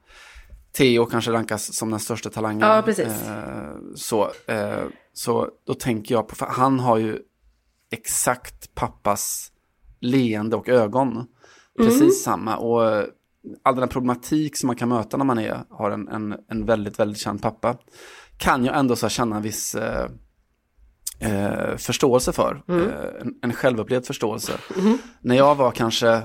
Theo 0.73 1.05
kanske 1.05 1.31
rankas 1.31 1.75
som 1.75 1.91
den 1.91 1.99
största 1.99 2.29
talangen. 2.29 2.67
Ja, 2.67 2.81
precis. 2.85 3.05
Eh, 3.05 3.75
så, 3.95 4.31
eh, 4.47 4.83
så 5.13 5.49
då 5.67 5.73
tänker 5.73 6.15
jag 6.15 6.27
på, 6.27 6.35
för 6.35 6.45
han 6.45 6.79
har 6.79 6.97
ju 6.97 7.19
exakt 7.91 8.75
pappas 8.75 9.51
leende 9.99 10.55
och 10.55 10.69
ögon. 10.69 11.27
Precis 11.77 12.01
mm. 12.01 12.11
samma. 12.11 12.57
Och 12.57 13.07
all 13.63 13.75
den 13.75 13.89
problematik 13.89 14.57
som 14.57 14.67
man 14.67 14.75
kan 14.75 14.89
möta 14.89 15.17
när 15.17 15.25
man 15.25 15.39
är, 15.39 15.63
har 15.69 15.91
en, 15.91 16.07
en, 16.07 16.35
en 16.47 16.65
väldigt, 16.65 16.99
väldigt 16.99 17.17
känd 17.17 17.41
pappa, 17.41 17.77
kan 18.37 18.65
jag 18.65 18.77
ändå 18.77 18.95
så 18.95 19.09
känna 19.09 19.35
en 19.35 19.41
viss 19.41 19.75
eh, 19.75 20.09
eh, 21.19 21.77
förståelse 21.77 22.31
för. 22.31 22.63
Mm. 22.67 22.89
Eh, 22.89 23.21
en, 23.21 23.33
en 23.41 23.53
självupplevd 23.53 24.05
förståelse. 24.05 24.53
Mhm. 24.77 24.97
När 25.21 25.35
jag 25.35 25.55
var 25.55 25.71
kanske, 25.71 26.09
eh, 26.09 26.23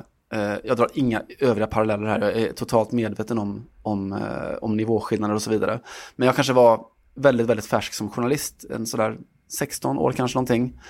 jag 0.62 0.76
drar 0.76 0.88
inga 0.94 1.22
övriga 1.38 1.66
paralleller 1.66 2.06
här, 2.06 2.20
jag 2.20 2.36
är 2.36 2.52
totalt 2.52 2.92
medveten 2.92 3.38
om, 3.38 3.66
om, 3.82 4.12
eh, 4.12 4.58
om 4.60 4.76
nivåskillnader 4.76 5.34
och 5.34 5.42
så 5.42 5.50
vidare. 5.50 5.80
Men 6.16 6.26
jag 6.26 6.34
kanske 6.34 6.52
var 6.52 6.80
väldigt, 7.14 7.46
väldigt 7.46 7.66
färsk 7.66 7.94
som 7.94 8.10
journalist, 8.10 8.64
en 8.70 8.86
sådär 8.86 9.18
16 9.58 9.98
år 9.98 10.12
kanske 10.12 10.36
någonting. 10.36 10.80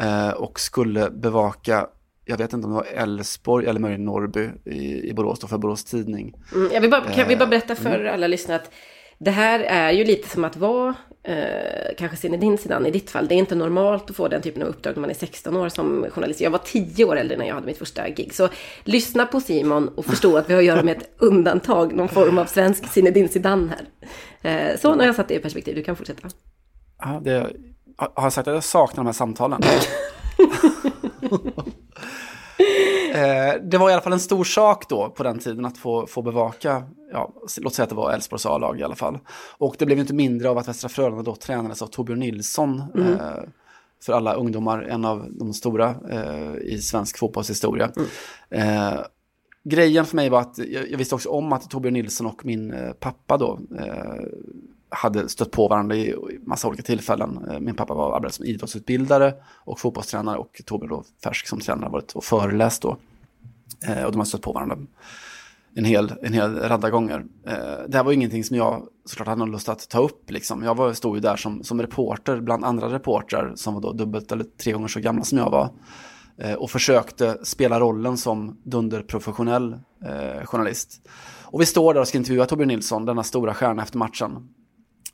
Eh, 0.00 0.30
och 0.30 0.60
skulle 0.60 1.10
bevaka, 1.10 1.86
jag 2.24 2.38
vet 2.38 2.52
inte 2.52 2.66
om 2.66 2.72
det 2.72 2.76
var 2.76 2.86
Älvsborg 2.94 3.66
eller 3.66 3.80
möjligen 3.80 4.04
Norrby 4.04 4.50
i, 4.64 5.08
i 5.08 5.12
Borås, 5.14 5.40
då 5.40 5.46
för 5.46 5.58
Borås 5.58 5.84
Tidning. 5.84 6.34
Mm, 6.54 6.70
jag 6.72 6.80
vill 6.80 6.90
bara, 6.90 7.00
kan 7.00 7.28
vi 7.28 7.36
bara 7.36 7.44
Eh, 7.44 7.50
berätta 7.50 7.76
för 7.76 8.00
mm. 8.00 8.14
alla 8.14 8.26
lyssnare 8.26 8.56
att 8.56 8.70
det 9.24 9.30
här 9.30 9.60
är 9.60 9.90
ju 9.90 10.04
lite 10.04 10.28
som 10.28 10.44
att 10.44 10.56
vara 10.56 10.94
eh, 11.22 11.94
kanske 11.98 12.16
Zinedine 12.16 12.58
Zidane 12.58 12.88
i 12.88 12.90
ditt 12.90 13.10
fall. 13.10 13.28
Det 13.28 13.34
är 13.34 13.36
inte 13.36 13.54
normalt 13.54 14.10
att 14.10 14.16
få 14.16 14.28
den 14.28 14.42
typen 14.42 14.62
av 14.62 14.68
uppdrag 14.68 14.94
när 14.94 15.00
man 15.00 15.10
är 15.10 15.14
16 15.14 15.56
år 15.56 15.68
som 15.68 16.06
journalist. 16.10 16.40
Jag 16.40 16.50
var 16.50 16.58
10 16.58 17.04
år 17.04 17.16
äldre 17.16 17.36
när 17.36 17.46
jag 17.46 17.54
hade 17.54 17.66
mitt 17.66 17.78
första 17.78 18.08
gig. 18.08 18.34
Så 18.34 18.48
lyssna 18.84 19.26
på 19.26 19.40
Simon 19.40 19.88
och 19.88 20.04
förstå 20.04 20.36
att 20.36 20.50
vi 20.50 20.52
har 20.52 20.60
att 20.60 20.66
göra 20.66 20.82
med 20.82 20.96
ett 20.96 21.10
undantag, 21.18 21.92
någon 21.92 22.08
form 22.08 22.38
av 22.38 22.44
svensk 22.44 22.86
Zinedine 22.86 23.28
Zidane 23.28 23.70
här. 23.70 23.86
Eh, 24.72 24.78
så 24.78 24.92
nu 24.92 24.98
har 24.98 25.06
jag 25.06 25.14
satt 25.14 25.28
det 25.28 25.34
i 25.34 25.38
perspektiv, 25.38 25.74
du 25.74 25.82
kan 25.82 25.96
fortsätta. 25.96 26.28
Ja, 26.98 27.20
det, 27.24 27.52
har 27.96 28.22
jag 28.22 28.32
sagt 28.32 28.48
att 28.48 28.54
jag 28.54 28.64
saknar 28.64 28.96
de 28.96 29.06
här 29.06 29.12
samtalen? 29.12 29.62
eh, 33.14 33.62
det 33.62 33.78
var 33.78 33.90
i 33.90 33.92
alla 33.92 34.02
fall 34.02 34.12
en 34.12 34.20
stor 34.20 34.44
sak 34.44 34.88
då 34.88 35.10
på 35.10 35.22
den 35.22 35.38
tiden 35.38 35.64
att 35.64 35.78
få, 35.78 36.06
få 36.06 36.22
bevaka, 36.22 36.82
ja, 37.12 37.32
låt 37.60 37.74
säga 37.74 37.84
att 37.84 37.90
det 37.90 37.96
var 37.96 38.12
Elfsborgs 38.12 38.46
A-lag 38.46 38.80
i 38.80 38.82
alla 38.82 38.94
fall. 38.94 39.18
Och 39.58 39.76
det 39.78 39.86
blev 39.86 39.98
inte 39.98 40.14
mindre 40.14 40.48
av 40.50 40.58
att 40.58 40.68
Västra 40.68 40.88
Frölunda 40.88 41.22
då 41.22 41.34
tränades 41.34 41.82
av 41.82 41.86
Torbjörn 41.86 42.20
Nilsson. 42.20 42.82
Mm. 42.94 43.12
Eh, 43.12 43.44
för 44.02 44.12
alla 44.12 44.34
ungdomar, 44.34 44.82
en 44.82 45.04
av 45.04 45.26
de 45.30 45.52
stora 45.52 45.94
eh, 46.10 46.54
i 46.62 46.78
svensk 46.78 47.18
fotbollshistoria. 47.18 47.90
Eh, 48.50 49.00
grejen 49.64 50.06
för 50.06 50.16
mig 50.16 50.28
var 50.28 50.40
att 50.40 50.58
jag, 50.58 50.90
jag 50.90 50.98
visste 50.98 51.14
också 51.14 51.28
om 51.28 51.52
att 51.52 51.70
Torbjörn 51.70 51.94
Nilsson 51.94 52.26
och 52.26 52.44
min 52.44 52.72
eh, 52.72 52.92
pappa 52.92 53.36
då 53.36 53.60
hade 54.90 55.28
stött 55.28 55.50
på 55.50 55.68
varandra 55.68 55.96
i, 55.96 56.14
massa 56.46 56.68
olika 56.68 56.82
tillfällen. 56.82 57.48
Eh, 57.50 57.60
min 57.60 57.74
pappa 57.74 57.94
var 57.94 58.16
arbetade 58.16 58.34
som 58.34 58.44
idrottsutbildare 58.44 59.34
och 59.44 59.80
fotbollstränare 59.80 60.38
och 60.38 60.60
Torbjörn 60.66 60.90
då 60.90 61.04
färsk 61.24 61.46
som 61.46 61.60
tränare 61.60 61.90
varit 61.90 62.12
och 62.12 62.24
föreläst 62.24 62.82
då. 62.82 62.96
Eh, 63.88 64.04
och 64.04 64.12
de 64.12 64.18
har 64.18 64.24
stött 64.24 64.42
på 64.42 64.52
varandra 64.52 64.76
en 65.74 65.84
hel, 65.84 66.12
en 66.22 66.32
hel 66.32 66.56
radda 66.56 66.90
gånger. 66.90 67.24
Eh, 67.46 67.88
det 67.88 67.96
här 67.96 68.04
var 68.04 68.12
ingenting 68.12 68.44
som 68.44 68.56
jag 68.56 68.86
såklart 69.04 69.28
hade 69.28 69.38
någon 69.38 69.50
lust 69.50 69.68
att 69.68 69.88
ta 69.88 69.98
upp. 69.98 70.30
Liksom. 70.30 70.62
Jag 70.62 70.74
var, 70.74 70.92
stod 70.92 71.16
ju 71.16 71.20
där 71.20 71.36
som, 71.36 71.64
som 71.64 71.82
reporter 71.82 72.40
bland 72.40 72.64
andra 72.64 72.92
reportrar 72.92 73.52
som 73.54 73.74
var 73.74 73.80
då 73.80 73.92
dubbelt 73.92 74.32
eller 74.32 74.44
tre 74.44 74.72
gånger 74.72 74.88
så 74.88 75.00
gamla 75.00 75.24
som 75.24 75.38
jag 75.38 75.50
var. 75.50 75.70
Eh, 76.38 76.54
och 76.54 76.70
försökte 76.70 77.38
spela 77.42 77.80
rollen 77.80 78.16
som 78.16 78.60
dunderprofessionell 78.62 79.72
eh, 80.04 80.44
journalist. 80.44 81.08
Och 81.42 81.60
vi 81.60 81.66
står 81.66 81.94
där 81.94 82.00
och 82.00 82.08
ska 82.08 82.18
intervjua 82.18 82.46
Torbjörn 82.46 82.68
Nilsson, 82.68 83.04
denna 83.04 83.22
stora 83.22 83.54
stjärna 83.54 83.82
efter 83.82 83.98
matchen. 83.98 84.48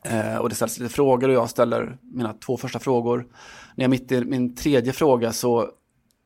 Eh, 0.03 0.37
och 0.37 0.49
det 0.49 0.55
ställs 0.55 0.79
lite 0.79 0.95
frågor 0.95 1.29
och 1.29 1.35
jag 1.35 1.51
ställer 1.51 1.99
mina 2.03 2.33
två 2.33 2.57
första 2.57 2.79
frågor. 2.79 3.19
När 3.75 3.85
jag 3.85 3.85
är 3.85 3.89
mitt 3.89 4.13
i 4.13 4.25
min 4.25 4.55
tredje 4.55 4.93
fråga 4.93 5.33
så 5.33 5.71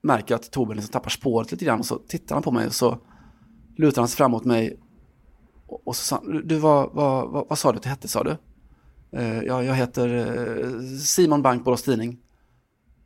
märker 0.02 0.34
jag 0.34 0.38
att 0.38 0.50
Torbjörn 0.50 0.76
liksom 0.76 0.92
tappar 0.92 1.10
spåret 1.10 1.52
lite 1.52 1.64
grann 1.64 1.78
och 1.78 1.86
så 1.86 1.98
tittar 1.98 2.36
han 2.36 2.42
på 2.42 2.50
mig 2.50 2.66
och 2.66 2.74
så 2.74 2.98
lutar 3.76 4.02
han 4.02 4.08
sig 4.08 4.16
fram 4.16 4.30
mot 4.30 4.44
mig 4.44 4.80
och, 5.66 5.88
och 5.88 5.96
så 5.96 6.04
sa 6.04 6.16
han, 6.16 6.48
du 6.48 6.58
vad, 6.58 6.90
vad, 6.92 7.30
vad, 7.30 7.48
vad 7.48 7.58
sa 7.58 7.72
du 7.72 7.76
att 7.76 7.82
du 7.82 7.88
hette 7.88 8.08
sa 8.08 8.24
du? 8.24 8.36
Eh, 9.12 9.42
ja, 9.42 9.62
jag 9.62 9.74
heter 9.74 10.14
eh, 10.14 10.80
Simon 10.98 11.42
Bank, 11.42 11.64
Borås 11.64 11.82
Tidning. 11.82 12.18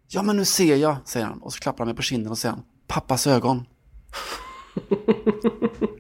Ja, 0.09 0.23
men 0.23 0.37
nu 0.37 0.45
ser 0.45 0.77
jag, 0.77 0.97
säger 1.05 1.27
han. 1.27 1.43
Och 1.43 1.53
så 1.53 1.61
klappar 1.61 1.79
han 1.79 1.89
mig 1.89 1.97
på 1.97 2.03
kinden 2.03 2.31
och 2.31 2.39
säger 2.39 2.55
han, 2.55 2.65
pappas 2.87 3.27
ögon. 3.27 3.67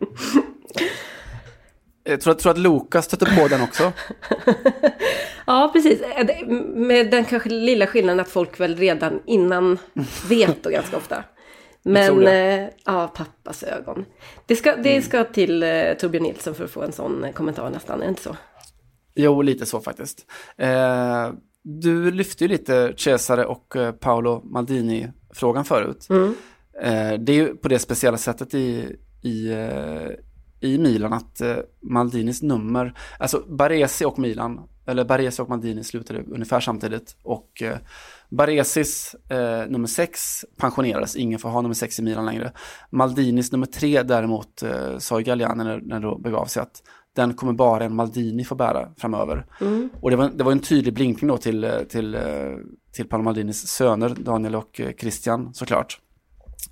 Jag 2.04 2.20
tror, 2.20 2.34
tror 2.34 2.52
att 2.52 2.58
Lukas 2.58 3.04
stötte 3.04 3.26
på 3.26 3.48
den 3.48 3.62
också. 3.62 3.92
Ja, 5.46 5.70
precis. 5.72 6.00
Med 6.74 7.10
den 7.10 7.24
kanske 7.24 7.48
lilla 7.48 7.86
skillnaden 7.86 8.20
att 8.20 8.28
folk 8.28 8.60
väl 8.60 8.76
redan 8.76 9.20
innan 9.26 9.78
vet 10.28 10.62
då 10.62 10.70
ganska 10.70 10.96
ofta. 10.96 11.24
Men, 11.82 12.26
eh, 12.26 12.68
ja, 12.84 13.12
pappas 13.14 13.62
ögon. 13.62 14.04
Det 14.46 14.56
ska, 14.56 14.76
det 14.76 15.02
ska 15.02 15.24
till 15.24 15.62
eh, 15.62 15.92
Torbjörn 15.98 16.22
Nilsson 16.22 16.54
för 16.54 16.64
att 16.64 16.70
få 16.70 16.82
en 16.82 16.92
sån 16.92 17.24
eh, 17.24 17.32
kommentar 17.32 17.70
nästan, 17.70 18.00
är 18.00 18.04
det 18.04 18.08
inte 18.08 18.22
så? 18.22 18.36
Jo, 19.14 19.42
lite 19.42 19.66
så 19.66 19.80
faktiskt. 19.80 20.26
Eh, 20.56 21.32
du 21.62 22.10
lyfte 22.10 22.44
ju 22.44 22.48
lite 22.48 22.94
Cesare 22.96 23.44
och 23.44 23.76
eh, 23.76 23.92
Paolo 23.92 24.42
Maldini-frågan 24.44 25.64
förut. 25.64 26.06
Mm. 26.10 26.34
Eh, 26.82 27.20
det 27.20 27.32
är 27.32 27.36
ju 27.36 27.56
på 27.56 27.68
det 27.68 27.78
speciella 27.78 28.18
sättet 28.18 28.54
i, 28.54 28.96
i, 29.22 29.48
i 30.64 30.78
Milan 30.78 31.12
att 31.12 31.40
eh, 31.40 31.56
Maldinis 31.80 32.42
nummer, 32.42 32.98
alltså 33.18 33.42
Baresi 33.48 34.04
och 34.04 34.18
Milan, 34.18 34.60
eller 34.86 35.04
Baresi 35.04 35.42
och 35.42 35.48
Maldini 35.48 35.84
slutade 35.84 36.22
ungefär 36.22 36.60
samtidigt 36.60 37.16
och 37.22 37.62
eh, 37.62 37.76
Baresis 38.28 39.16
eh, 39.28 39.66
nummer 39.68 39.86
sex 39.86 40.44
pensionerades, 40.56 41.16
ingen 41.16 41.38
får 41.38 41.48
ha 41.48 41.60
nummer 41.60 41.74
sex 41.74 41.98
i 41.98 42.02
Milan 42.02 42.26
längre. 42.26 42.52
Maldinis 42.90 43.52
nummer 43.52 43.66
tre 43.66 44.02
däremot 44.02 44.62
eh, 44.62 44.98
sa 44.98 45.18
Galliani 45.18 45.64
när, 45.64 45.80
när 45.80 46.00
det 46.00 46.22
begav 46.22 46.46
sig 46.46 46.62
att 46.62 46.82
den 47.12 47.34
kommer 47.34 47.52
bara 47.52 47.84
en 47.84 47.94
Maldini 47.94 48.44
få 48.44 48.54
bära 48.54 48.88
framöver. 48.96 49.46
Mm. 49.60 49.90
Och 50.00 50.10
det 50.10 50.16
var, 50.16 50.30
det 50.34 50.44
var 50.44 50.52
en 50.52 50.60
tydlig 50.60 50.94
blinkning 50.94 51.28
då 51.28 51.36
till, 51.36 51.64
eh, 51.64 51.78
till, 51.78 52.18
till 52.92 53.08
Paolo 53.08 53.24
Maldinis 53.24 53.66
söner, 53.66 54.08
Daniel 54.08 54.54
och 54.54 54.80
Christian 54.98 55.54
såklart. 55.54 56.00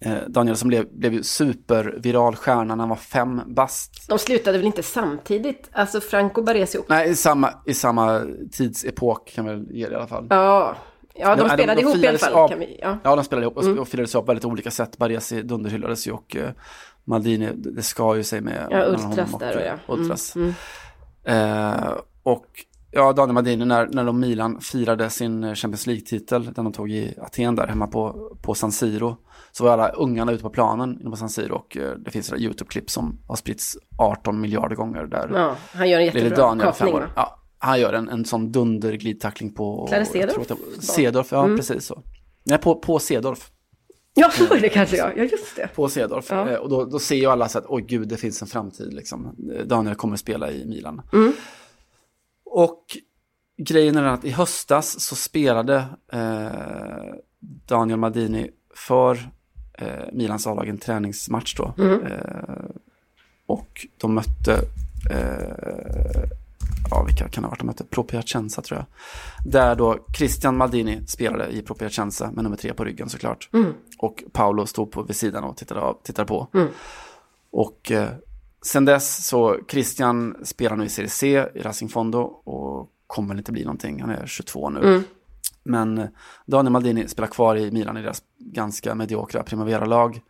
Eh, 0.04 0.14
Daniel 0.28 0.56
som 0.56 0.68
blev, 0.68 0.86
blev 0.92 1.12
ju 1.12 1.22
superviral 1.22 2.36
stjärna 2.36 2.74
när 2.74 2.82
han 2.82 2.88
var 2.88 2.96
fem 2.96 3.40
bast. 3.46 4.08
De 4.08 4.18
slutade 4.18 4.58
väl 4.58 4.66
inte 4.66 4.82
samtidigt? 4.82 5.68
Alltså 5.72 6.00
Franco 6.00 6.42
Baresi 6.42 6.78
och... 6.78 6.84
Nej, 6.88 7.10
i 7.10 7.14
samma, 7.16 7.50
i 7.66 7.74
samma 7.74 8.20
tidsepok 8.52 9.28
kan 9.34 9.44
väl 9.44 9.66
ge 9.70 9.86
det 9.86 9.92
i 9.92 9.96
alla 9.96 10.06
fall. 10.06 10.26
Ja, 10.30 10.76
ja 11.14 11.36
de 11.36 11.42
Nej, 11.46 11.50
spelade 11.58 11.80
ihop 11.80 11.96
i 11.96 12.06
alla 12.08 12.18
fall. 12.18 12.32
av- 12.32 12.58
vi, 12.58 12.78
ja. 12.82 12.98
Ja, 13.04 13.16
de 13.16 13.24
spelade 13.24 13.44
ihop 13.44 13.56
och, 13.56 13.64
Mm. 13.64 13.78
och 13.78 13.88
firades 13.88 14.14
av 14.14 14.20
på 14.20 14.26
väldigt 14.26 14.44
olika 14.44 14.70
sätt. 14.70 14.98
Baresi 14.98 15.42
dunderhyllades 15.42 16.06
ju 16.06 16.12
och 16.12 16.36
eh, 16.36 16.50
Maldini, 17.04 17.50
det 17.54 17.82
skar 17.82 18.14
ju 18.14 18.22
sig 18.24 18.40
med 18.40 18.66
Ja, 18.70 18.84
Ultras 18.86 19.30
där 19.38 19.54
och 19.56 19.60
eh, 19.62 19.66
ja. 19.66 19.94
Mm, 19.94 20.00
Ultras. 20.02 20.36
mm. 20.36 20.54
Eh, 21.24 21.92
och 22.22 22.46
ja, 22.90 23.12
Daniel 23.12 23.34
Maldini, 23.34 23.64
när, 23.64 23.86
när 23.86 24.04
de 24.04 24.20
Milan 24.20 24.60
firade 24.60 25.10
sin 25.10 25.44
eh, 25.44 25.54
Champions 25.54 25.86
League-titel, 25.86 26.44
den 26.52 26.64
de 26.64 26.72
tog 26.72 26.90
i 26.90 27.14
Aten 27.20 27.54
där 27.56 27.66
hemma 27.66 27.86
på, 27.86 28.30
på 28.42 28.54
San 28.54 28.72
Siro, 28.72 29.16
så 29.52 29.64
var 29.64 29.72
alla 29.72 29.88
ungarna 29.88 30.32
ute 30.32 30.42
på 30.42 30.50
planen 30.50 31.00
inne 31.00 31.10
på 31.10 31.16
San 31.16 31.28
Siro 31.30 31.54
och 31.54 31.76
eh, 31.76 31.90
det 31.98 32.10
finns 32.10 32.32
YouTube-klipp 32.32 32.90
som 32.90 33.18
har 33.28 33.36
spritts 33.36 33.76
18 33.98 34.40
miljarder 34.40 34.76
gånger 34.76 35.02
där. 35.06 35.30
Ja, 35.34 35.56
han 35.72 35.90
gör 35.90 35.98
en 35.98 36.04
jättebra 36.04 36.36
Daniel, 36.36 36.66
kapning? 36.66 36.94
Ja, 37.16 37.38
han 37.58 37.80
gör 37.80 37.92
en, 37.92 38.08
en 38.08 38.24
sån 38.24 38.52
på... 39.54 39.88
Jag 39.90 40.04
tror 40.06 40.12
Seedorf? 40.12 40.50
att 40.50 40.58
det- 40.76 40.82
Seedorf, 40.86 41.32
ja 41.32 41.44
Mm. 41.44 41.56
precis 41.56 41.86
så. 41.86 42.02
Nej, 42.44 42.58
på, 42.58 42.74
på 42.74 42.98
Seedorf. 42.98 43.50
Ja, 44.14 44.30
det 44.60 44.68
kanske 44.68 44.96
jag. 44.96 45.18
Ja, 45.18 45.22
just 45.24 45.56
det. 45.56 45.66
På 45.74 45.88
Seedorf. 45.88 46.26
Ja. 46.30 46.48
Eh, 46.50 46.56
Och 46.58 46.68
då, 46.68 46.84
då 46.84 46.98
ser 46.98 47.16
ju 47.16 47.26
alla 47.26 47.48
så 47.48 47.58
att, 47.58 47.64
oj 47.68 47.84
gud, 47.88 48.08
det 48.08 48.16
finns 48.16 48.42
en 48.42 48.48
framtid 48.48 48.94
liksom. 48.94 49.36
Daniel 49.66 49.94
kommer 49.96 50.16
spela 50.16 50.50
i 50.50 50.66
Milan. 50.66 51.02
Mm. 51.12 51.32
Och 52.44 52.84
grejen 53.62 53.96
är 53.96 54.02
att 54.04 54.24
i 54.24 54.30
höstas 54.30 55.00
så 55.00 55.16
spelade 55.16 55.84
eh, 56.12 57.14
Daniel 57.66 57.98
Maldini 57.98 58.50
för 58.74 59.18
Milans 60.12 60.46
A-lag 60.46 60.68
en 60.68 60.78
träningsmatch 60.78 61.54
då. 61.54 61.74
Mm. 61.78 62.06
Eh, 62.06 62.20
och 63.46 63.86
de 63.98 64.14
mötte, 64.14 64.52
eh, 65.10 66.24
ja 66.90 67.02
vilka 67.06 67.28
kan 67.28 67.42
det 67.42 67.46
ha 67.46 67.50
varit 67.50 67.58
de 67.58 67.66
mötte? 67.66 67.84
Pro 67.84 68.02
Piacenza 68.02 68.62
tror 68.62 68.78
jag. 68.78 68.86
Där 69.52 69.74
då 69.74 69.98
Christian 70.16 70.56
Maldini 70.56 71.06
spelade 71.06 71.52
i 71.52 71.62
Pro 71.62 71.74
Piacenza 71.74 72.30
med 72.30 72.44
nummer 72.44 72.56
tre 72.56 72.74
på 72.74 72.84
ryggen 72.84 73.08
såklart. 73.08 73.48
Mm. 73.52 73.72
Och 73.98 74.24
Paolo 74.32 74.66
stod 74.66 74.90
på 74.90 75.02
vid 75.02 75.16
sidan 75.16 75.44
och 75.44 75.56
tittade, 75.56 75.80
av, 75.80 75.98
tittade 76.02 76.28
på. 76.28 76.48
Mm. 76.54 76.68
Och 77.50 77.92
eh, 77.92 78.08
sen 78.62 78.84
dess 78.84 79.26
så 79.26 79.58
Christian 79.68 80.36
spelar 80.42 80.76
nu 80.76 80.84
i 80.84 80.88
Serie 80.88 81.10
C 81.10 81.46
i 81.54 81.60
Racing 81.60 81.92
Fondo 81.92 82.20
och 82.20 82.90
kommer 83.06 83.34
inte 83.34 83.52
bli 83.52 83.64
någonting. 83.64 84.00
Han 84.00 84.10
är 84.10 84.26
22 84.26 84.70
nu. 84.70 84.80
Mm. 84.80 85.02
Men 85.62 86.08
Daniel 86.46 86.72
Maldini 86.72 87.08
spelar 87.08 87.28
kvar 87.28 87.56
i 87.56 87.70
Milan 87.70 87.96
i 87.96 88.02
deras 88.02 88.22
ganska 88.38 88.94
mediokra 88.94 89.42
Primavera-lag. 89.42 90.20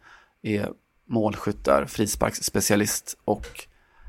Är 0.43 0.69
målskytt 1.07 1.65
där, 1.65 1.85
frisparksspecialist 1.85 3.19
och 3.25 3.67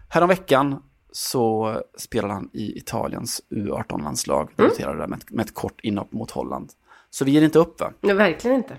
häromveckan 0.10 0.84
så 1.12 1.78
spelade 1.98 2.34
han 2.34 2.50
i 2.54 2.78
Italiens 2.78 3.42
U18-landslag. 3.50 4.42
Mm. 4.42 4.54
Debuterade 4.56 5.00
där 5.00 5.08
med 5.08 5.20
ett, 5.20 5.32
med 5.32 5.46
ett 5.46 5.54
kort 5.54 5.80
inhopp 5.84 6.12
mot 6.12 6.32
Holland. 6.32 6.70
Så 7.10 7.26
vi 7.26 7.32
ger 7.32 7.42
inte 7.42 7.60
upp 7.60 7.82
va? 7.82 7.94
Nej, 8.02 8.16
verkligen 8.16 8.58
inte. 8.58 8.78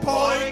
Pojkar 0.00 0.48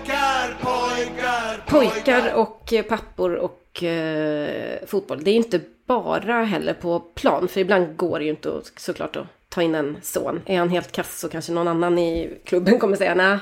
pojkar 1.66 2.34
och 2.34 2.72
eh, 2.72 2.82
pappor 2.82 3.34
och 3.34 3.82
eh, 3.82 4.86
fotboll. 4.86 5.24
Det 5.24 5.30
är 5.30 5.34
inte 5.34 5.60
bara 5.86 6.44
heller 6.44 6.74
på 6.74 7.00
plan. 7.00 7.48
För 7.48 7.60
ibland 7.60 7.96
går 7.96 8.18
det 8.18 8.24
ju 8.24 8.30
inte 8.30 8.56
att, 8.56 8.72
såklart 8.76 9.16
att 9.16 9.26
ta 9.48 9.62
in 9.62 9.74
en 9.74 9.96
son. 10.02 10.40
Är 10.46 10.58
han 10.58 10.68
helt 10.68 10.92
kass 10.92 11.20
så 11.20 11.28
kanske 11.28 11.52
någon 11.52 11.68
annan 11.68 11.98
i 11.98 12.38
klubben 12.44 12.78
kommer 12.78 12.96
säga 12.96 13.14
nej. 13.14 13.38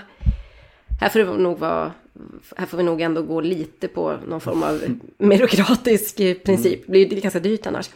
Här 1.01 1.09
får 1.09 1.19
det 1.19 1.25
nog 1.25 1.59
vara 1.59 1.93
här 2.57 2.67
får 2.67 2.77
vi 2.77 2.83
nog 2.83 3.01
ändå 3.01 3.23
gå 3.23 3.41
lite 3.41 3.89
på 3.89 4.17
någon 4.27 4.41
form 4.41 4.63
av 4.63 4.83
meritokratisk 5.19 6.17
princip. 6.45 6.81
Det 6.87 7.07
blir 7.07 7.21
ganska 7.21 7.41
dyrt 7.41 7.67
annars. 7.67 7.91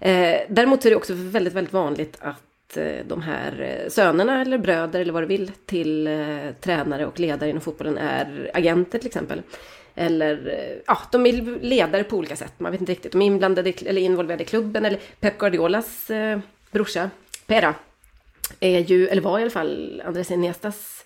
Eh, 0.00 0.40
däremot 0.48 0.84
är 0.84 0.90
det 0.90 0.96
också 0.96 1.12
väldigt, 1.14 1.54
väldigt 1.54 1.72
vanligt 1.72 2.16
att 2.20 2.76
eh, 2.76 3.06
de 3.08 3.22
här 3.22 3.80
eh, 3.84 3.90
sönerna 3.90 4.40
eller 4.40 4.58
bröder 4.58 5.00
eller 5.00 5.12
vad 5.12 5.22
du 5.22 5.26
vill 5.26 5.50
till 5.66 6.06
eh, 6.06 6.52
tränare 6.60 7.06
och 7.06 7.20
ledare 7.20 7.50
inom 7.50 7.60
fotbollen 7.60 7.98
är 7.98 8.50
agenter 8.54 8.98
till 8.98 9.06
exempel. 9.06 9.42
Eller 9.94 10.48
eh, 10.48 10.82
ja, 10.86 10.98
de 11.12 11.26
är 11.26 11.60
ledare 11.60 12.04
på 12.04 12.16
olika 12.16 12.36
sätt. 12.36 12.52
Man 12.58 12.72
vet 12.72 12.80
inte 12.80 12.92
riktigt. 12.92 13.12
De 13.12 13.22
är 13.22 13.26
inblandade 13.26 13.72
eller 13.86 14.00
involverade 14.00 14.42
i 14.42 14.46
klubben. 14.46 14.84
Eller 14.84 15.00
Pep 15.20 15.38
Guardiolas 15.38 16.10
eh, 16.10 16.38
brorsa, 16.70 17.10
Pera, 17.46 17.74
är 18.60 18.78
ju, 18.78 19.08
eller 19.08 19.22
var 19.22 19.38
i 19.38 19.42
alla 19.42 19.50
fall, 19.50 20.02
Andres 20.06 20.30
Iniestas 20.30 21.04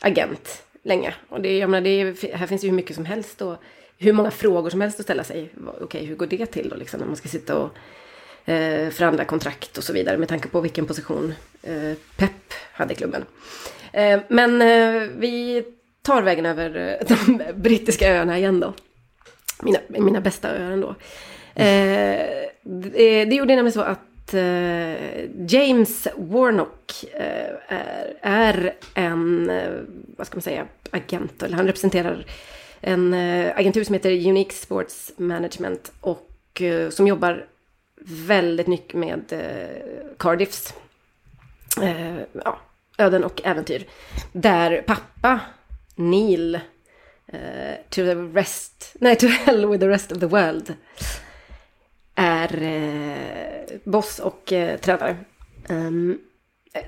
agent 0.00 0.62
länge. 0.82 1.14
Och 1.28 1.40
det, 1.40 1.58
jag 1.58 1.70
menar, 1.70 1.84
det 1.84 1.90
är, 1.90 2.36
här 2.36 2.46
finns 2.46 2.64
ju 2.64 2.68
hur 2.68 2.76
mycket 2.76 2.96
som 2.96 3.04
helst 3.04 3.42
och 3.42 3.56
hur 3.98 4.12
många 4.12 4.30
frågor 4.30 4.70
som 4.70 4.80
helst 4.80 5.00
att 5.00 5.04
ställa 5.04 5.24
sig. 5.24 5.50
Okej, 5.66 5.84
okay, 5.84 6.04
hur 6.04 6.16
går 6.16 6.26
det 6.26 6.46
till 6.46 6.68
då 6.68 6.76
liksom 6.76 7.00
när 7.00 7.06
man 7.06 7.16
ska 7.16 7.28
sitta 7.28 7.58
och 7.58 7.70
eh, 8.50 8.90
förhandla 8.90 9.24
kontrakt 9.24 9.78
och 9.78 9.84
så 9.84 9.92
vidare 9.92 10.18
med 10.18 10.28
tanke 10.28 10.48
på 10.48 10.60
vilken 10.60 10.86
position 10.86 11.34
eh, 11.62 11.92
Pep 12.16 12.52
hade 12.72 12.92
i 12.92 12.96
klubben. 12.96 13.24
Eh, 13.92 14.20
men 14.28 14.62
eh, 14.62 15.08
vi 15.16 15.64
tar 16.08 16.22
vägen 16.22 16.46
över 16.46 16.76
eh, 16.76 17.06
de 17.08 17.42
brittiska 17.62 18.14
öarna 18.14 18.38
igen 18.38 18.60
då. 18.60 18.74
Mina, 19.62 19.78
mina 19.88 20.20
bästa 20.20 20.48
öar 20.48 20.70
ändå. 20.70 20.88
Eh, 21.54 22.20
det, 22.62 23.24
det 23.24 23.34
gjorde 23.34 23.56
nämligen 23.56 23.72
så 23.72 23.80
att 23.80 24.34
eh, 24.34 25.54
James 25.54 26.08
Warnock 26.16 27.04
eh, 27.12 27.54
är, 27.68 28.14
är, 28.22 28.74
en, 28.94 29.50
eh, 29.50 29.70
vad 30.16 30.26
ska 30.26 30.36
man 30.36 30.42
säga, 30.42 30.66
agent. 30.90 31.42
Eller 31.42 31.56
han 31.56 31.66
representerar 31.66 32.26
en 32.80 33.14
eh, 33.14 33.56
agentur 33.56 33.84
som 33.84 33.94
heter 33.94 34.28
Unique 34.28 34.54
Sports 34.54 35.12
Management. 35.16 35.92
Och 36.00 36.62
eh, 36.62 36.90
som 36.90 37.06
jobbar 37.06 37.46
väldigt 38.26 38.66
mycket 38.66 38.94
med 38.94 39.42
Cardiffs 40.18 40.74
ja, 42.44 42.58
öden 42.98 43.24
och 43.24 43.40
äventyr. 43.44 43.86
Där 44.32 44.82
pappa 44.86 45.40
Neil 45.98 46.54
uh, 46.54 47.74
to 47.90 48.02
the 48.02 48.14
rest, 48.14 48.96
nej 49.00 49.16
to 49.16 49.26
hell 49.44 49.66
with 49.66 49.80
the 49.80 49.88
rest 49.88 50.12
of 50.12 50.18
the 50.18 50.26
world 50.26 50.74
är 52.14 52.62
uh, 52.62 53.78
boss 53.84 54.18
och 54.18 54.52
uh, 54.52 54.76
tränare. 54.76 55.16
Um, 55.68 56.18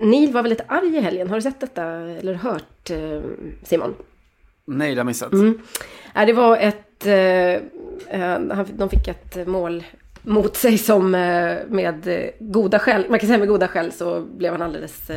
Neil 0.00 0.32
var 0.32 0.42
väldigt 0.42 0.60
arg 0.68 0.96
i 0.96 1.00
helgen. 1.00 1.28
Har 1.28 1.36
du 1.36 1.42
sett 1.42 1.60
detta 1.60 1.84
eller 1.84 2.34
hört 2.34 2.90
Simon? 3.62 3.94
Nej, 4.64 4.94
det 4.94 5.00
har 5.00 5.04
missat. 5.04 5.32
Mm. 5.32 5.60
Ja, 6.14 6.24
det 6.26 6.32
var 6.32 6.56
ett... 6.56 7.00
de 8.78 8.88
fick 8.90 9.08
ett 9.08 9.46
mål 9.46 9.84
mot 10.22 10.56
sig 10.56 10.78
som 10.78 11.10
med 11.10 12.28
goda 12.38 12.78
skäl, 12.78 13.06
man 13.10 13.18
kan 13.18 13.26
säga 13.26 13.38
med 13.38 13.48
goda 13.48 13.68
skäl 13.68 13.92
så 13.92 14.20
blev 14.20 14.52
han 14.52 14.62
alldeles 14.62 15.10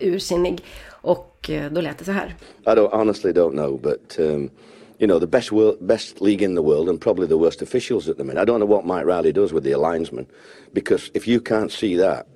ursinnig. 0.00 0.64
Och 1.04 1.50
eh, 1.50 1.72
då 1.72 1.80
lät 1.80 1.98
det 1.98 2.04
så 2.04 2.12
här. 2.12 2.34
I 2.66 2.68
don't, 2.68 2.90
honestly 2.92 3.32
don't 3.32 3.52
know, 3.52 3.80
but 3.80 4.16
um, 4.18 4.50
you 4.98 5.06
know 5.06 5.20
the 5.20 5.26
best 5.26 5.52
world, 5.52 5.76
best 5.80 6.20
league 6.20 6.44
in 6.44 6.54
the 6.54 6.62
world 6.62 6.88
and 6.88 7.00
probably 7.00 7.28
the 7.28 7.36
worst 7.36 7.62
officials 7.62 8.08
at 8.08 8.16
the 8.16 8.24
minute. 8.24 8.42
I 8.42 8.46
don't 8.46 8.58
know 8.58 8.70
what 8.70 8.84
Mike 8.84 9.04
Riley 9.04 9.32
does 9.32 9.52
with 9.52 9.64
the 9.64 9.76
linesman 9.76 10.26
because 10.72 11.10
if 11.14 11.28
you 11.28 11.40
can't 11.40 11.72
see 11.72 11.96
that 11.96 12.26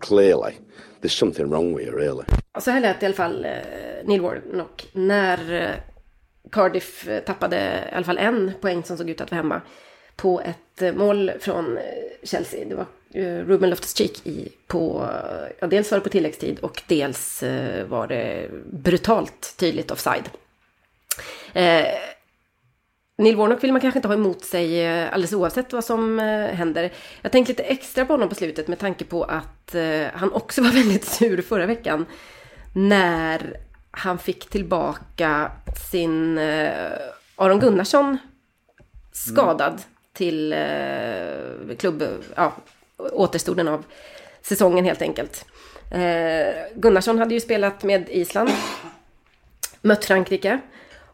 clearly, 0.00 0.52
there's 1.00 1.18
something 1.18 1.50
wrong 1.50 1.74
with 1.74 1.86
you 1.86 1.96
really. 1.96 2.24
Så 2.60 2.70
här 2.70 2.80
lät 2.80 3.02
i 3.02 3.06
alla 3.06 3.14
fall 3.14 3.44
eh, 3.44 3.50
Neil 4.04 4.20
Warnock 4.20 4.88
när 4.92 5.52
eh, 5.52 5.70
Cardiff 6.50 7.08
tappade 7.26 7.56
i 7.92 7.94
alla 7.94 8.04
fall 8.04 8.18
en 8.18 8.52
poäng 8.60 8.82
som 8.82 8.96
såg 8.96 9.10
ut 9.10 9.20
att 9.20 9.30
vara 9.30 9.42
hemma 9.42 9.60
på 10.16 10.40
ett 10.40 10.96
mål 10.96 11.32
från 11.40 11.78
Chelsea. 12.22 12.64
Det 12.64 12.74
var 12.74 12.86
Ruben 13.14 13.70
Loftus-Cheek 13.70 14.26
i 14.26 14.48
på, 14.66 15.08
ja, 15.60 15.66
dels 15.66 15.90
var 15.90 15.98
det 15.98 16.04
på 16.04 16.10
tilläggstid 16.10 16.58
och 16.58 16.82
dels 16.86 17.42
eh, 17.42 17.86
var 17.86 18.06
det 18.06 18.50
brutalt 18.72 19.54
tydligt 19.58 19.90
offside. 19.90 20.30
Eh, 21.52 21.84
Neil 23.18 23.36
Warnock 23.36 23.64
vill 23.64 23.72
man 23.72 23.80
kanske 23.80 23.98
inte 23.98 24.08
ha 24.08 24.14
emot 24.14 24.44
sig 24.44 24.86
eh, 24.86 25.12
alldeles 25.12 25.32
oavsett 25.32 25.72
vad 25.72 25.84
som 25.84 26.20
eh, 26.20 26.54
händer. 26.54 26.92
Jag 27.22 27.32
tänkte 27.32 27.52
lite 27.52 27.62
extra 27.62 28.06
på 28.06 28.12
honom 28.12 28.28
på 28.28 28.34
slutet 28.34 28.68
med 28.68 28.78
tanke 28.78 29.04
på 29.04 29.24
att 29.24 29.74
eh, 29.74 30.06
han 30.14 30.32
också 30.32 30.62
var 30.62 30.70
väldigt 30.70 31.04
sur 31.04 31.42
förra 31.42 31.66
veckan. 31.66 32.06
När 32.74 33.56
han 33.90 34.18
fick 34.18 34.48
tillbaka 34.48 35.52
sin 35.90 36.38
Aron 37.36 37.60
Gunnarsson 37.60 38.18
skadad 39.12 39.72
mm. 39.72 39.82
till 40.12 40.54
klubb, 41.78 42.04
ja, 42.36 42.52
återstoden 42.98 43.68
av 43.68 43.84
säsongen 44.42 44.84
helt 44.84 45.02
enkelt. 45.02 45.44
Eh, 45.90 46.54
Gunnarsson 46.74 47.18
hade 47.18 47.34
ju 47.34 47.40
spelat 47.40 47.82
med 47.82 48.08
Island, 48.08 48.50
mött 49.82 50.04
Frankrike 50.04 50.60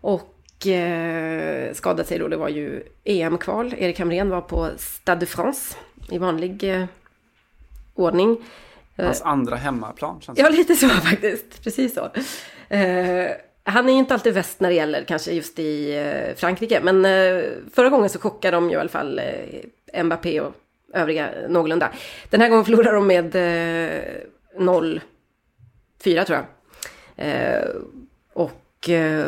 och 0.01 0.67
eh, 0.67 1.73
skadat 1.75 2.07
sig 2.07 2.19
då. 2.19 2.29
Det 2.29 2.37
var 2.37 2.49
ju 2.49 2.83
EM-kval. 3.05 3.75
Erik 3.79 3.99
Hamrén 3.99 4.31
var 4.31 4.41
på 4.41 4.71
Stade 4.79 5.21
de 5.21 5.27
France 5.27 5.77
i 6.11 6.19
vanlig 6.19 6.65
eh, 6.65 6.85
ordning. 7.95 8.45
Eh, 8.97 9.05
Hans 9.05 9.23
andra 9.23 9.57
hemmaplan. 9.57 10.21
Känns 10.21 10.39
ja, 10.39 10.49
lite 10.49 10.77
så 10.77 10.89
faktiskt. 11.11 11.65
Precis 11.65 11.95
så. 11.95 12.11
Eh, 12.75 13.31
han 13.65 13.89
är 13.89 13.93
ju 13.93 13.99
inte 13.99 14.15
alltid 14.15 14.35
väst 14.35 14.61
när 14.61 14.69
det 14.69 14.75
gäller 14.75 15.05
kanske 15.05 15.33
just 15.33 15.59
i 15.59 15.97
eh, 15.97 16.37
Frankrike. 16.37 16.81
Men 16.83 17.03
förra 17.75 17.89
gången 17.89 18.11
så 18.11 18.19
chockade 18.19 18.57
de 18.57 18.71
ju 18.71 18.77
i 18.77 18.81
alla 18.81 18.89
fall 18.89 19.21
Mbappé 20.05 20.41
och 20.41 20.53
övriga 20.95 21.31
någorlunda. 21.49 21.93
Den 22.31 22.41
här 22.41 22.49
gången 22.49 22.65
förlorar 22.65 22.93
de 22.93 23.07
med 23.07 23.35
eh, 23.35 24.03
0-4 24.59 25.01
tror 26.01 26.39
jag. 26.39 26.45
Eh, 27.17 27.69
och 28.33 28.89
eh, 28.89 29.27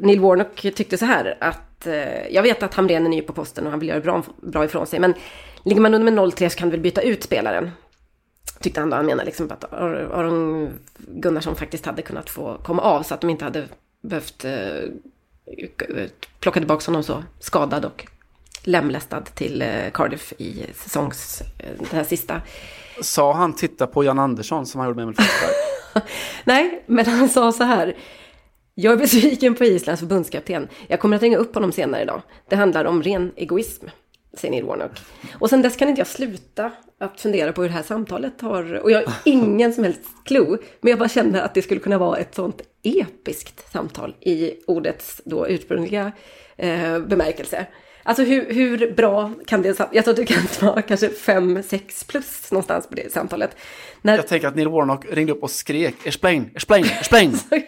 Neil 0.00 0.20
Warnock 0.20 0.60
tyckte 0.60 0.98
så 0.98 1.04
här 1.04 1.36
att 1.40 1.86
eh, 1.86 2.28
jag 2.28 2.42
vet 2.42 2.62
att 2.62 2.74
Hamrén 2.74 3.06
är 3.06 3.10
ny 3.10 3.22
på 3.22 3.32
posten 3.32 3.64
och 3.64 3.70
han 3.70 3.80
vill 3.80 3.88
göra 3.88 4.00
bra, 4.00 4.22
bra 4.40 4.64
ifrån 4.64 4.86
sig. 4.86 5.00
Men 5.00 5.14
ligger 5.64 5.80
man 5.80 5.94
under 5.94 6.12
med 6.12 6.24
0-3 6.24 6.48
så 6.48 6.58
kan 6.58 6.68
du 6.68 6.70
väl 6.70 6.80
byta 6.80 7.02
ut 7.02 7.22
spelaren. 7.22 7.70
Tyckte 8.60 8.80
han 8.80 8.90
då. 8.90 8.96
Han 8.96 9.06
menar 9.06 9.24
liksom 9.24 9.50
att 9.50 9.72
Aron 9.72 10.70
Gunnarsson 10.96 11.56
faktiskt 11.56 11.86
hade 11.86 12.02
kunnat 12.02 12.30
få 12.30 12.58
komma 12.62 12.82
av 12.82 13.02
så 13.02 13.14
att 13.14 13.20
de 13.20 13.30
inte 13.30 13.44
hade 13.44 13.64
behövt 14.00 14.44
eh, 14.44 14.82
plocka 16.40 16.60
tillbaka 16.60 16.86
honom 16.86 17.02
så 17.02 17.24
skadad 17.40 17.84
och 17.84 18.06
lemlästad 18.68 19.20
till 19.34 19.62
eh, 19.62 19.90
Cardiff 19.94 20.32
i 20.38 20.66
säsongs, 20.74 21.42
eh, 21.58 21.70
den 21.78 21.86
här 21.92 22.04
sista. 22.04 22.40
Sa 23.02 23.32
han 23.32 23.52
titta 23.52 23.86
på 23.86 24.04
Jan 24.04 24.18
Andersson 24.18 24.66
som 24.66 24.80
han 24.80 24.88
gjorde 24.88 24.96
med 24.96 25.02
Emil 25.02 25.16
Forsberg? 25.16 26.02
Nej, 26.44 26.84
men 26.86 27.06
han 27.06 27.28
sa 27.28 27.52
så 27.52 27.64
här. 27.64 27.96
Jag 28.74 28.92
är 28.92 28.96
besviken 28.96 29.54
på 29.54 29.64
Islands 29.64 30.00
förbundskapten. 30.00 30.68
Jag 30.88 31.00
kommer 31.00 31.16
att 31.16 31.22
ringa 31.22 31.36
upp 31.36 31.54
honom 31.54 31.72
senare 31.72 32.02
idag. 32.02 32.22
Det 32.48 32.56
handlar 32.56 32.84
om 32.84 33.02
ren 33.02 33.32
egoism, 33.36 33.86
säger 34.32 34.52
Neil 34.52 34.64
Warnock. 34.64 34.90
Och 35.38 35.50
sen 35.50 35.62
dess 35.62 35.76
kan 35.76 35.88
inte 35.88 36.00
jag 36.00 36.06
sluta 36.06 36.72
att 37.00 37.20
fundera 37.20 37.52
på 37.52 37.62
hur 37.62 37.68
det 37.68 37.74
här 37.74 37.82
samtalet 37.82 38.40
har... 38.40 38.74
Och 38.74 38.90
jag 38.90 39.02
har 39.02 39.14
ingen 39.24 39.72
som 39.72 39.84
helst 39.84 40.00
clue. 40.24 40.58
Men 40.80 40.90
jag 40.90 40.98
bara 40.98 41.08
kände 41.08 41.42
att 41.42 41.54
det 41.54 41.62
skulle 41.62 41.80
kunna 41.80 41.98
vara 41.98 42.18
ett 42.18 42.34
sånt 42.34 42.62
episkt 42.82 43.72
samtal 43.72 44.14
i 44.20 44.52
ordets 44.66 45.20
då 45.24 45.48
ursprungliga 45.48 46.12
eh, 46.56 46.98
bemärkelse. 46.98 47.66
Alltså 48.08 48.22
hur, 48.22 48.54
hur 48.54 48.92
bra 48.92 49.32
kan 49.46 49.62
det... 49.62 49.78
Jag 49.92 50.04
tror 50.04 50.12
att 50.12 50.16
det 50.16 50.26
kan 50.26 50.42
vara 50.68 50.82
kanske 50.82 51.08
5-6 51.08 52.08
plus 52.08 52.52
någonstans 52.52 52.86
på 52.86 52.94
det 52.94 53.12
samtalet. 53.12 53.56
När... 54.02 54.16
Jag 54.16 54.26
tänker 54.26 54.48
att 54.48 54.56
Neil 54.56 54.68
Warnock 54.68 55.04
ringde 55.10 55.32
upp 55.32 55.42
och 55.42 55.50
skrek 55.50 55.94
explain, 56.04 56.50
explain, 56.54 56.84
explain. 56.84 57.38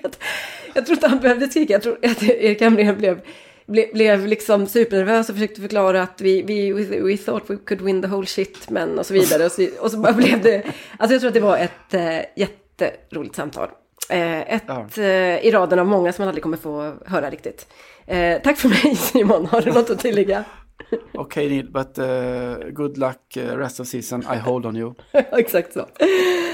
jag 0.74 0.86
tror 0.86 0.96
inte 0.96 1.08
han 1.08 1.18
behövde 1.18 1.48
skrika. 1.48 1.72
Jag 1.72 1.82
tror 1.82 1.98
att 2.02 2.22
Erik 2.22 2.62
Hamrén 2.62 2.98
blev, 2.98 3.20
blev, 3.66 3.92
blev 3.92 4.26
liksom 4.26 4.66
supernervös 4.66 5.28
och 5.28 5.34
försökte 5.34 5.60
förklara 5.60 6.02
att 6.02 6.20
vi, 6.20 6.42
vi 6.42 6.72
we, 6.72 7.16
thought 7.16 7.50
we 7.50 7.56
could 7.56 7.80
win 7.80 8.02
the 8.02 8.08
whole 8.08 8.26
shit, 8.26 8.70
men 8.70 8.98
och 8.98 9.06
så 9.06 9.14
vidare. 9.14 9.44
Och 9.44 9.52
så, 9.52 9.68
och 9.80 9.90
så 9.90 9.98
bara 9.98 10.12
blev 10.12 10.42
det... 10.42 10.62
Alltså 10.98 11.14
jag 11.14 11.20
tror 11.20 11.28
att 11.28 11.34
det 11.34 11.40
var 11.40 11.58
ett 11.58 11.94
äh, 11.94 12.18
jätteroligt 12.36 13.36
samtal. 13.36 13.68
Eh, 14.10 14.54
ett 14.54 14.64
ja. 14.66 14.86
eh, 14.96 15.46
i 15.46 15.50
raden 15.50 15.78
av 15.78 15.86
många 15.86 16.12
som 16.12 16.22
man 16.22 16.28
aldrig 16.28 16.42
kommer 16.42 16.56
få 16.56 16.94
höra 17.06 17.30
riktigt. 17.30 17.66
Eh, 18.06 18.42
tack 18.42 18.56
för 18.58 18.68
mig 18.68 18.96
Simon, 18.96 19.46
har 19.46 19.60
du 19.60 19.72
något 19.72 19.90
att 19.90 19.98
tillägga? 19.98 20.44
Okej 21.14 21.48
Neil, 21.48 21.70
but 21.70 21.98
uh, 21.98 22.70
good 22.70 22.98
luck 22.98 23.36
uh, 23.36 23.42
rest 23.42 23.80
of 23.80 23.86
season, 23.86 24.22
I 24.22 24.38
hold 24.38 24.66
on 24.66 24.76
you. 24.76 24.94
Exakt 25.12 25.72
så. 25.72 25.86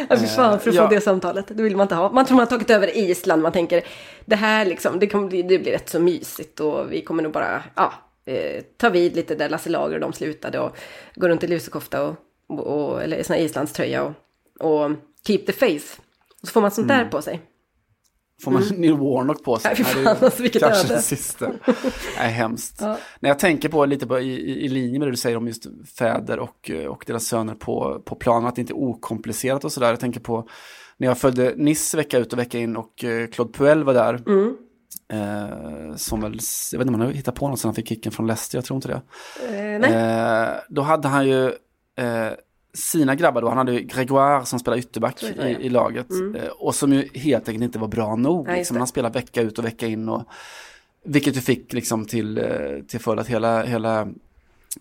Ja, 0.08 0.16
fy 0.16 0.26
fan, 0.26 0.60
för 0.60 0.70
att 0.70 0.76
ja. 0.76 0.88
få 0.88 0.94
det 0.94 1.00
samtalet. 1.00 1.44
Det 1.48 1.62
vill 1.62 1.76
man 1.76 1.84
inte 1.84 1.94
ha. 1.94 2.12
Man 2.12 2.26
tror 2.26 2.36
man 2.36 2.46
har 2.46 2.50
tagit 2.50 2.70
över 2.70 2.96
Island. 2.96 3.42
Man 3.42 3.52
tänker, 3.52 3.84
det 4.24 4.36
här 4.36 4.64
liksom, 4.64 4.98
det, 4.98 5.06
kommer 5.06 5.28
bli, 5.28 5.42
det 5.42 5.58
blir 5.58 5.72
rätt 5.72 5.88
så 5.88 6.00
mysigt 6.00 6.60
och 6.60 6.92
vi 6.92 7.00
kommer 7.00 7.22
nog 7.22 7.32
bara, 7.32 7.62
ja, 7.74 7.92
eh, 8.26 8.62
ta 8.76 8.90
vid 8.90 9.16
lite 9.16 9.34
där 9.34 9.48
Lasse 9.48 9.70
Lager 9.70 9.94
och 9.94 10.00
de 10.00 10.12
slutade 10.12 10.58
och 10.58 10.76
gå 11.14 11.28
runt 11.28 11.44
i 11.44 11.46
lusekofta 11.46 12.02
och, 12.02 12.14
och, 12.48 12.60
och 12.66 13.02
eller 13.02 13.22
sån 13.22 13.36
här 13.36 13.42
islandströja 13.42 14.02
och, 14.02 14.12
och 14.60 14.90
keep 15.26 15.38
the 15.38 15.52
face. 15.52 16.02
Och 16.46 16.48
så 16.48 16.52
får 16.52 16.60
man 16.60 16.70
sånt 16.70 16.88
där 16.88 16.98
Mm. 16.98 17.10
på 17.10 17.22
sig. 17.22 17.42
Får 18.42 18.50
man 18.50 18.62
Mm. 18.62 18.80
Neil 18.80 18.96
Warnock 18.96 19.44
på 19.44 19.58
sig? 19.58 19.74
Nej, 19.74 19.84
fan, 19.84 20.06
alltså, 20.22 20.42
vilket 20.42 20.62
kanske 20.62 20.92
öde. 20.92 21.02
sista. 21.02 21.52
Nej, 22.18 22.32
hemskt. 22.32 22.76
Ja. 22.80 22.98
När 23.20 23.30
jag 23.30 23.38
tänker 23.38 23.68
på 23.68 23.86
lite 23.86 24.06
på, 24.06 24.20
i, 24.20 24.64
i, 24.64 24.68
linje 24.68 24.98
med 24.98 25.08
det 25.08 25.12
du 25.12 25.16
säger 25.16 25.36
om 25.36 25.46
just 25.46 25.66
fäder 25.98 26.38
och, 26.38 26.70
eh, 26.70 26.86
och 26.86 27.04
deras 27.06 27.24
söner 27.26 27.54
på, 27.54 28.02
på 28.04 28.14
planen, 28.14 28.48
att 28.48 28.54
det 28.54 28.60
inte 28.60 28.72
är 28.72 28.78
okomplicerat 28.78 29.64
och 29.64 29.72
sådär. 29.72 29.88
Jag 29.90 30.00
tänker 30.00 30.20
på 30.20 30.48
när 30.96 31.06
jag 31.08 31.18
följde 31.18 31.54
Nice 31.56 31.96
vecka 31.96 32.18
ut 32.18 32.32
och 32.32 32.38
vecka 32.38 32.58
in 32.58 32.76
och 32.76 33.04
eh, 33.04 33.26
Claude 33.28 33.52
Puel 33.52 33.84
var 33.84 33.94
där. 33.94 34.22
Mm. 34.26 34.56
Eh, 35.12 35.96
som 35.96 36.20
väl, 36.20 36.38
jag 36.72 36.78
vet 36.78 36.86
inte 36.86 36.94
om 36.94 37.00
han 37.00 37.10
hittat 37.12 37.34
på 37.34 37.48
något 37.48 37.60
sen 37.60 37.68
han 37.68 37.74
fick 37.74 37.88
kicken 37.88 38.12
från 38.12 38.26
Leicester, 38.26 38.58
jag 38.58 38.64
tror 38.64 38.76
inte 38.76 38.88
det. 38.88 39.02
Eh, 39.48 39.80
nej. 39.80 39.92
Eh, 39.92 40.48
då 40.68 40.82
hade 40.82 41.08
han 41.08 41.26
ju 41.28 41.46
eh, 41.98 42.30
sina 42.76 43.14
grabbar 43.14 43.42
då, 43.42 43.48
han 43.48 43.58
hade 43.58 43.72
ju 43.72 43.80
Grégoire 43.80 44.46
som 44.46 44.58
spelar 44.58 44.78
ytterback 44.78 45.20
det, 45.20 45.48
i, 45.48 45.66
i 45.66 45.68
laget. 45.68 46.10
Mm. 46.10 46.34
Eh, 46.34 46.48
och 46.48 46.74
som 46.74 46.92
ju 46.92 47.08
helt 47.14 47.48
enkelt 47.48 47.64
inte 47.64 47.78
var 47.78 47.88
bra 47.88 48.16
nog. 48.16 48.46
Nej, 48.46 48.56
liksom. 48.56 48.76
Han 48.76 48.86
spelade 48.86 49.18
vecka 49.18 49.42
ut 49.42 49.58
och 49.58 49.64
vecka 49.64 49.86
in. 49.86 50.08
Och, 50.08 50.22
vilket 51.04 51.36
ju 51.36 51.40
fick 51.40 51.72
liksom 51.72 52.04
till, 52.04 52.38
eh, 52.38 52.44
till 52.88 53.00
följd 53.00 53.20
att 53.20 53.28
hela, 53.28 53.62
hela 53.62 54.00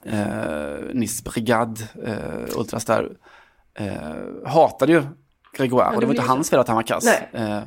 eh, 0.04 0.93
Nice 0.93 1.24
Brigade, 1.24 1.82
eh, 2.06 2.58
Ultras 2.58 2.86
där, 2.86 3.12
eh, 3.74 4.46
hatade 4.46 4.91
ju 4.91 5.04
Grégoire. 5.58 5.88
Ja, 5.89 5.96
och 5.96 6.02
det 6.02 6.08
var 6.08 6.14
inte 6.14 6.28
hans 6.28 6.50
fel 6.50 6.60
att 6.60 6.68
han 6.68 6.76
var 6.76 6.84
kass. 6.84 7.06
Eh, 7.06 7.60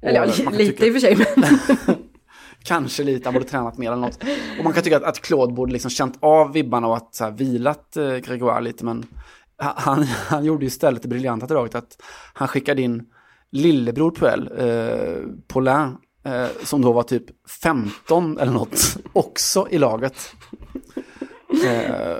och 0.00 0.08
Eller 0.08 0.26
lite 0.26 0.56
tycka- 0.56 0.86
i 0.86 0.90
och 0.90 0.94
för 0.94 1.00
sig, 1.00 1.16
men... 1.16 1.58
Kanske 2.62 3.02
lite, 3.02 3.26
han 3.26 3.34
borde 3.34 3.46
tränat 3.46 3.78
mer 3.78 3.92
eller 3.92 4.00
något. 4.00 4.24
Och 4.58 4.64
man 4.64 4.72
kan 4.72 4.82
tycka 4.82 4.96
att, 4.96 5.02
att 5.02 5.20
Claude 5.20 5.52
borde 5.52 5.72
liksom 5.72 5.90
känt 5.90 6.18
av 6.20 6.52
vibbarna 6.52 6.86
och 6.86 6.96
att 6.96 7.14
så 7.14 7.24
här, 7.24 7.30
vilat 7.30 7.96
eh, 7.96 8.16
Grégoire 8.16 8.60
lite, 8.60 8.84
men 8.84 9.06
han, 9.58 10.02
han 10.02 10.44
gjorde 10.44 10.66
istället 10.66 11.02
det 11.02 11.08
briljanta 11.08 11.46
draget 11.46 11.74
att 11.74 12.02
han 12.34 12.48
skickade 12.48 12.82
in 12.82 13.06
lillebror 13.50 14.10
Puel, 14.10 14.50
eh, 14.58 15.22
Paulin, 15.48 15.96
eh, 16.24 16.46
som 16.64 16.82
då 16.82 16.92
var 16.92 17.02
typ 17.02 17.24
15 17.62 18.38
eller 18.38 18.52
något, 18.52 18.96
också 19.12 19.66
i 19.70 19.78
laget. 19.78 20.32
Eh, 21.64 22.16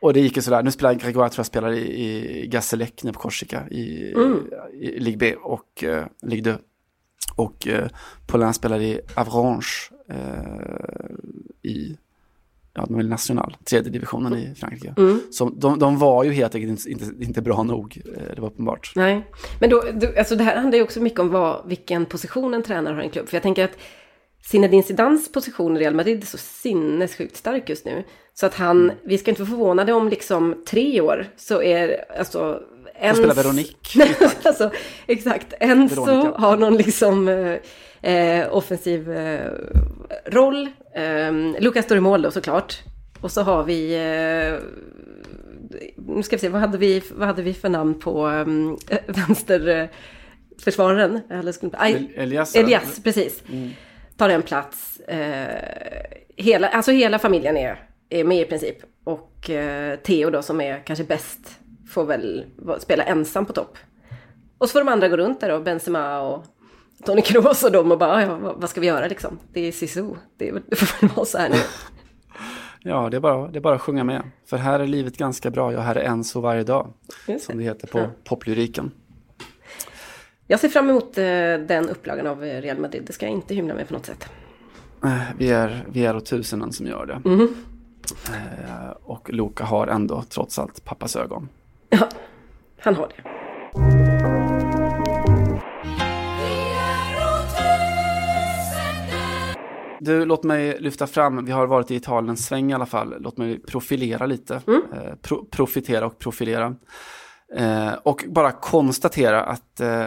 och 0.00 0.12
det 0.12 0.20
gick 0.20 0.36
ju 0.36 0.42
sådär, 0.42 0.62
nu 0.62 0.70
spelar 0.70 0.94
Grégoire 0.94 1.30
tror 1.30 1.40
jag 1.40 1.46
spelar 1.46 1.72
i, 1.72 2.42
i 2.42 2.46
Gasselec 2.46 2.92
nu 3.02 3.12
på 3.12 3.18
Korsika 3.20 3.68
i, 3.68 4.12
Mm. 4.16 4.50
i 4.80 5.00
Ligue 5.00 5.18
B 5.18 5.34
och 5.42 5.84
eh, 5.84 6.06
Ligue 6.22 6.52
2. 6.52 6.58
Och 7.36 7.68
eh, 7.68 7.88
Paulin 8.26 8.54
spelar 8.54 8.80
i 8.80 9.00
Avranches 9.14 9.90
eh, 10.10 11.70
i 11.70 11.98
ja, 12.78 12.86
de 12.88 12.98
är 12.98 13.02
national, 13.02 13.56
tredje 13.64 13.90
divisionen 13.90 14.38
i 14.38 14.54
Frankrike. 14.54 14.94
Mm. 14.96 15.20
Så 15.30 15.48
de, 15.48 15.78
de 15.78 15.98
var 15.98 16.24
ju 16.24 16.32
helt 16.32 16.54
enkelt 16.54 16.86
inte, 16.86 17.04
inte, 17.04 17.24
inte 17.24 17.42
bra 17.42 17.62
nog, 17.62 18.02
eh, 18.16 18.34
det 18.34 18.40
var 18.40 18.48
uppenbart. 18.48 18.92
Nej, 18.96 19.26
men 19.60 19.70
då, 19.70 19.84
då, 19.94 20.06
alltså 20.18 20.36
det 20.36 20.44
här 20.44 20.56
handlar 20.56 20.76
ju 20.76 20.84
också 20.84 21.00
mycket 21.00 21.20
om 21.20 21.28
vad, 21.28 21.68
vilken 21.68 22.06
position 22.06 22.54
en 22.54 22.62
tränare 22.62 22.94
har 22.94 23.02
i 23.02 23.04
en 23.04 23.10
klubb. 23.10 23.28
För 23.28 23.36
jag 23.36 23.42
tänker 23.42 23.64
att 23.64 23.78
Zinedine 24.50 24.82
Zidans 24.82 25.32
position 25.32 25.76
i 25.76 25.80
Real 25.80 25.94
Madrid 25.94 26.22
är 26.22 26.26
så 26.26 26.38
sinnessjukt 26.38 27.36
stark 27.36 27.68
just 27.68 27.84
nu. 27.84 28.04
Så 28.34 28.46
att 28.46 28.54
han, 28.54 28.92
vi 29.02 29.18
ska 29.18 29.30
inte 29.30 29.42
vara 29.42 29.50
förvånade 29.50 29.92
om 29.92 30.08
liksom 30.08 30.64
tre 30.66 31.00
år 31.00 31.26
så 31.36 31.62
är 31.62 32.04
alltså... 32.18 32.62
Han 33.00 33.16
spelar 33.16 33.34
Veronique. 33.34 33.76
Alltså, 34.44 34.70
exakt. 35.06 35.54
Enzo 35.60 36.04
har 36.36 36.56
någon 36.56 36.76
liksom 36.76 37.28
eh, 37.28 37.54
eh, 38.14 38.54
offensiv 38.54 39.12
eh, 39.12 39.50
roll. 40.26 40.68
Eh, 40.94 41.32
Lucas 41.60 41.84
står 41.84 41.96
i 41.96 42.00
mål 42.00 42.22
då 42.22 42.30
såklart. 42.30 42.74
Och 43.20 43.30
så 43.32 43.42
har 43.42 43.64
vi... 43.64 43.94
Eh, 43.94 44.54
nu 45.96 46.22
ska 46.22 46.36
vi 46.36 46.40
se, 46.40 46.48
vad 46.48 46.60
hade 46.60 46.78
vi, 46.78 47.02
vad 47.10 47.28
hade 47.28 47.42
vi 47.42 47.54
för 47.54 47.68
namn 47.68 47.98
på 47.98 48.26
um, 48.46 48.78
vänsterförsvararen? 49.06 51.20
Aj, 51.72 51.92
El- 51.94 52.08
Elias? 52.22 52.56
Elias, 52.56 53.00
precis. 53.04 53.42
Mm. 53.52 53.70
Tar 54.16 54.28
en 54.28 54.42
plats. 54.42 55.00
Eh, 55.00 55.46
hela, 56.36 56.68
alltså 56.68 56.90
hela 56.92 57.18
familjen 57.18 57.56
är, 57.56 57.82
är 58.10 58.24
med 58.24 58.40
i 58.40 58.44
princip. 58.44 58.76
Och 59.04 59.50
eh, 59.50 59.96
Theo 59.98 60.30
då 60.30 60.42
som 60.42 60.60
är 60.60 60.82
kanske 60.86 61.04
bäst 61.04 61.58
får 61.88 62.04
väl 62.04 62.44
spela 62.80 63.04
ensam 63.04 63.46
på 63.46 63.52
topp. 63.52 63.76
Och 64.58 64.68
så 64.68 64.72
får 64.72 64.78
de 64.80 64.88
andra 64.88 65.08
gå 65.08 65.16
runt 65.16 65.40
där 65.40 65.48
då, 65.48 65.60
Benzema 65.60 66.20
och 66.20 66.44
Toni 67.04 67.22
Kroos 67.22 67.64
och 67.64 67.72
dem 67.72 67.92
och 67.92 67.98
bara, 67.98 68.22
ja, 68.22 68.36
vad, 68.56 68.70
ska 68.70 68.80
vi 68.80 68.86
göra 68.86 69.06
liksom? 69.08 69.38
Det 69.52 69.60
är 69.60 69.72
Sisu, 69.72 70.04
det, 70.36 70.48
är 70.48 70.62
det 70.66 70.76
får 70.76 71.00
väl 71.06 71.16
vara 71.16 71.26
så 71.26 71.38
här 71.38 71.48
nu. 71.48 71.56
Ja, 72.82 73.08
det 73.10 73.16
är, 73.16 73.20
bara, 73.20 73.48
det 73.48 73.58
är 73.58 73.60
bara 73.60 73.74
att 73.74 73.80
sjunga 73.80 74.04
med. 74.04 74.22
För 74.46 74.56
här 74.56 74.80
är 74.80 74.86
livet 74.86 75.16
ganska 75.16 75.50
bra, 75.50 75.72
ja, 75.72 75.80
här 75.80 75.94
är 75.96 76.04
Enzo 76.04 76.40
varje 76.40 76.64
dag. 76.64 76.92
Just 77.28 77.44
Som 77.44 77.58
det 77.58 77.64
heter 77.64 77.86
på 77.86 77.98
Ja. 77.98 78.06
poplyriken. 78.24 78.90
Jag 80.46 80.60
ser 80.60 80.68
fram 80.68 80.90
emot 80.90 81.18
eh, 81.18 81.24
den 81.68 81.88
upplagan 81.90 82.26
av 82.26 82.44
eh, 82.44 82.60
Real 82.62 82.78
Madrid, 82.78 83.02
det 83.06 83.12
ska 83.12 83.26
jag 83.26 83.32
inte 83.32 83.54
hymla 83.54 83.74
med 83.74 83.88
på 83.88 83.94
något 83.94 84.06
sätt. 84.06 84.28
Eh, 85.04 85.18
Vi 85.38 85.50
är, 85.50 85.84
vi 85.92 86.06
är 86.06 86.16
och 86.16 86.24
tusenen 86.26 86.72
som 86.72 86.86
gör 86.86 87.06
det. 87.06 87.20
Eh, 88.34 88.90
och 89.02 89.30
Luka 89.32 89.64
har 89.64 89.86
ändå 89.86 90.22
trots 90.28 90.58
allt 90.58 90.84
pappas 90.84 91.16
ögon. 91.16 91.48
Ja, 91.90 92.08
han 92.78 92.94
har 92.94 93.08
det. 93.08 93.14
Du, 100.00 100.24
låt 100.24 100.44
mig 100.44 100.76
lyfta 100.80 101.06
fram, 101.06 101.44
vi 101.44 101.52
har 101.52 101.66
varit 101.66 101.90
i 101.90 101.94
Italien 101.94 102.30
en 102.30 102.36
sväng 102.36 102.70
i 102.70 102.74
alla 102.74 102.86
fall, 102.86 103.14
låt 103.20 103.38
mig 103.38 103.62
profilera 103.62 104.26
lite. 104.26 104.62
Mm. 104.66 104.82
Eh, 104.92 105.14
pro, 105.14 105.44
profitera 105.44 106.06
och 106.06 106.18
profilera. 106.18 106.74
Eh, 107.56 107.92
och 107.92 108.24
bara 108.28 108.52
konstatera 108.52 109.42
att 109.42 109.80
eh, 109.80 110.06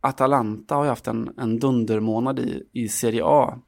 Atalanta 0.00 0.74
har 0.74 0.86
haft 0.86 1.06
en, 1.06 1.30
en 1.38 1.58
dundermånad 1.58 2.38
i, 2.38 2.62
i 2.72 2.88
Serie 2.88 3.22
A. 3.24 3.58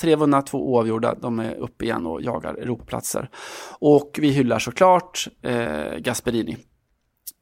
Tre 0.00 0.16
vunna, 0.16 0.42
två 0.42 0.72
oavgjorda, 0.72 1.14
de 1.14 1.38
är 1.38 1.54
uppe 1.54 1.84
igen 1.84 2.06
och 2.06 2.22
jagar 2.22 2.54
Europaplatser. 2.54 3.30
Och 3.78 4.18
vi 4.20 4.30
hyllar 4.30 4.58
såklart 4.58 5.28
eh, 5.42 5.98
Gasperini. 5.98 6.56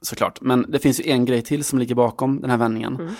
Såklart, 0.02 0.40
men 0.40 0.70
det 0.70 0.78
finns 0.78 1.00
ju 1.00 1.10
en 1.10 1.24
grej 1.24 1.42
till 1.42 1.64
som 1.64 1.78
ligger 1.78 1.94
bakom 1.94 2.40
den 2.40 2.50
här 2.50 2.56
vändningen. 2.56 2.94
Mm. 3.00 3.14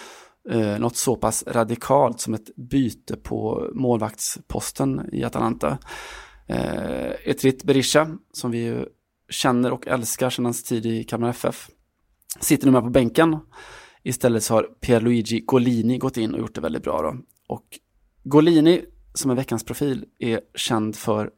Eh, 0.50 0.78
något 0.78 0.96
så 0.96 1.16
pass 1.16 1.44
radikalt 1.46 2.20
som 2.20 2.34
ett 2.34 2.56
byte 2.56 3.16
på 3.16 3.70
målvaktsposten 3.74 5.08
i 5.12 5.24
Atalanta. 5.24 5.78
Eh, 6.46 7.10
Etrit 7.24 7.64
Berisha, 7.64 8.08
som 8.32 8.50
vi 8.50 8.58
ju 8.58 8.86
känner 9.28 9.70
och 9.70 9.86
älskar 9.86 10.30
sedan 10.30 10.44
hans 10.44 10.62
tid 10.62 10.86
i 10.86 11.04
Kalmar 11.04 11.28
FF, 11.28 11.68
sitter 12.40 12.66
nu 12.66 12.72
med 12.72 12.82
på 12.82 12.90
bänken. 12.90 13.36
Istället 14.02 14.42
så 14.42 14.54
har 14.54 14.62
Pierluigi 14.62 15.40
Golini 15.40 15.98
gått 15.98 16.16
in 16.16 16.34
och 16.34 16.40
gjort 16.40 16.54
det 16.54 16.60
väldigt 16.60 16.82
bra. 16.82 17.02
Då. 17.02 17.16
Och 17.54 17.64
Golini, 18.24 18.84
som 19.14 19.30
är 19.30 19.34
veckans 19.34 19.64
profil, 19.64 20.04
är 20.18 20.40
känd 20.54 20.96
för 20.96 21.30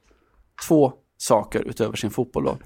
två 0.69 0.93
saker 1.17 1.63
utöver 1.63 1.97
sin 1.97 2.11
fotboll. 2.11 2.45
Då. 2.45 2.59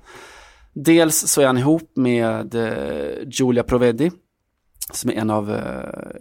Dels 0.72 1.16
så 1.16 1.40
är 1.40 1.46
han 1.46 1.58
ihop 1.58 1.92
med 1.96 2.54
eh, 2.54 3.28
Giulia 3.28 3.62
Provedi, 3.62 4.10
som 4.92 5.10
är 5.10 5.14
en 5.14 5.30
av 5.30 5.50
eh, 5.50 6.20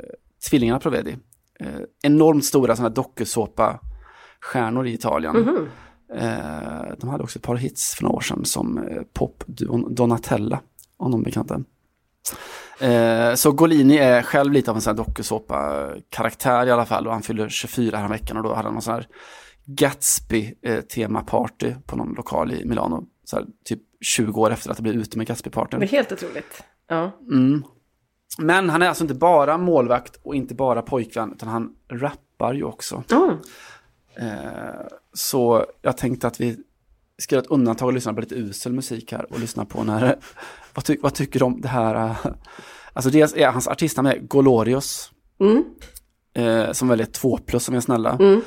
tvillingarna 0.49 0.79
Provedi. 0.79 1.17
Eh, 1.59 1.79
enormt 2.03 2.45
stora 2.45 2.75
sådana 2.75 2.95
dokusåpa-stjärnor 2.95 4.87
i 4.87 4.93
Italien. 4.93 5.35
Mhm. 5.35 5.67
Eh, 6.13 6.93
de 6.97 7.09
hade 7.09 7.23
också 7.23 7.39
ett 7.39 7.45
par 7.45 7.55
hits 7.55 7.95
för 7.95 8.03
några 8.03 8.15
år 8.15 8.21
sedan 8.21 8.45
som 8.45 8.77
eh, 8.77 9.01
popduon 9.13 9.95
Donatella, 9.95 10.61
om 10.97 11.11
de 11.11 11.23
bekanta. 11.23 11.63
Eh, 12.79 13.33
så 13.35 13.51
Golini 13.51 13.97
är 13.97 14.21
själv 14.21 14.53
lite 14.53 14.71
av 14.71 14.77
en 14.77 14.81
sån 14.81 14.97
här 14.97 15.03
dokusåpa-karaktär 15.03 16.67
i 16.67 16.71
alla 16.71 16.85
fall 16.85 17.07
och 17.07 17.13
han 17.13 17.21
fyller 17.21 17.49
24 17.49 17.97
här 17.97 18.07
veckan 18.09 18.37
och 18.37 18.43
då 18.43 18.49
hade 18.53 18.67
han 18.67 18.73
någon 18.73 18.81
sån 18.81 18.93
här 18.93 19.07
Gatsby-temaparty 19.65 21.75
på 21.85 21.95
någon 21.95 22.13
lokal 22.13 22.53
i 22.53 22.65
Milano. 22.65 23.03
Så 23.23 23.35
här, 23.35 23.45
typ 23.65 23.79
20 24.01 24.41
år 24.41 24.51
efter 24.51 24.69
att 24.71 24.77
det 24.77 24.83
blev 24.83 24.95
ute 24.95 25.17
med 25.17 25.27
Det 25.27 25.33
Gatsby-partyn. 25.33 25.81
är 25.81 25.87
helt 25.87 26.11
otroligt. 26.11 26.63
Ja. 26.87 27.11
Mm. 27.31 27.63
Men 28.37 28.69
han 28.69 28.81
är 28.81 28.87
alltså 28.87 29.03
inte 29.03 29.13
bara 29.13 29.57
målvakt 29.57 30.19
och 30.23 30.35
inte 30.35 30.55
bara 30.55 30.81
pojkvän, 30.81 31.33
utan 31.33 31.49
han 31.49 31.75
rappar 31.91 32.53
ju 32.53 32.63
också. 32.63 33.03
Mm. 33.11 33.29
Eh, 34.15 34.81
så 35.13 35.65
jag 35.81 35.97
tänkte 35.97 36.27
att 36.27 36.41
vi 36.41 36.57
ska 37.19 37.35
göra 37.35 37.43
ett 37.43 37.51
undantag 37.51 37.87
och 37.87 37.93
lyssna 37.93 38.13
på 38.13 38.19
lite 38.21 38.35
usel 38.35 38.73
musik 38.73 39.11
här 39.11 39.33
och 39.33 39.39
lyssna 39.39 39.65
på 39.65 39.83
när, 39.83 40.15
vad, 40.73 40.85
ty, 40.85 40.97
vad 41.01 41.13
tycker 41.13 41.39
du 41.39 41.45
om 41.45 41.61
det 41.61 41.67
här? 41.67 41.95
eh, 42.09 42.15
Alltså 42.93 43.09
dels 43.09 43.35
är 43.35 43.47
hans 43.51 43.67
artistnamn 43.67 44.07
är 44.09 44.17
Golorios, 44.19 45.11
Mm. 45.39 45.63
eh, 46.33 46.71
som 46.71 46.87
väl 46.87 46.99
är 46.99 47.05
två 47.05 47.37
plus 47.37 47.67
om 47.67 47.73
jag 47.73 47.79
är 47.81 47.85
snälla. 47.85 48.17
Mm. 48.19 48.41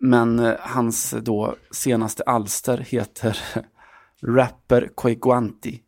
Men 0.00 0.38
eh, 0.38 0.52
hans 0.60 1.14
då 1.22 1.54
senaste 1.70 2.22
alster 2.22 2.78
heter 2.78 3.38
Rapper 4.26 4.88
Koiguanti. 4.94 5.80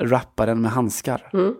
Rapparen 0.00 0.60
med 0.60 0.70
handskar. 0.70 1.30
Mm. 1.32 1.54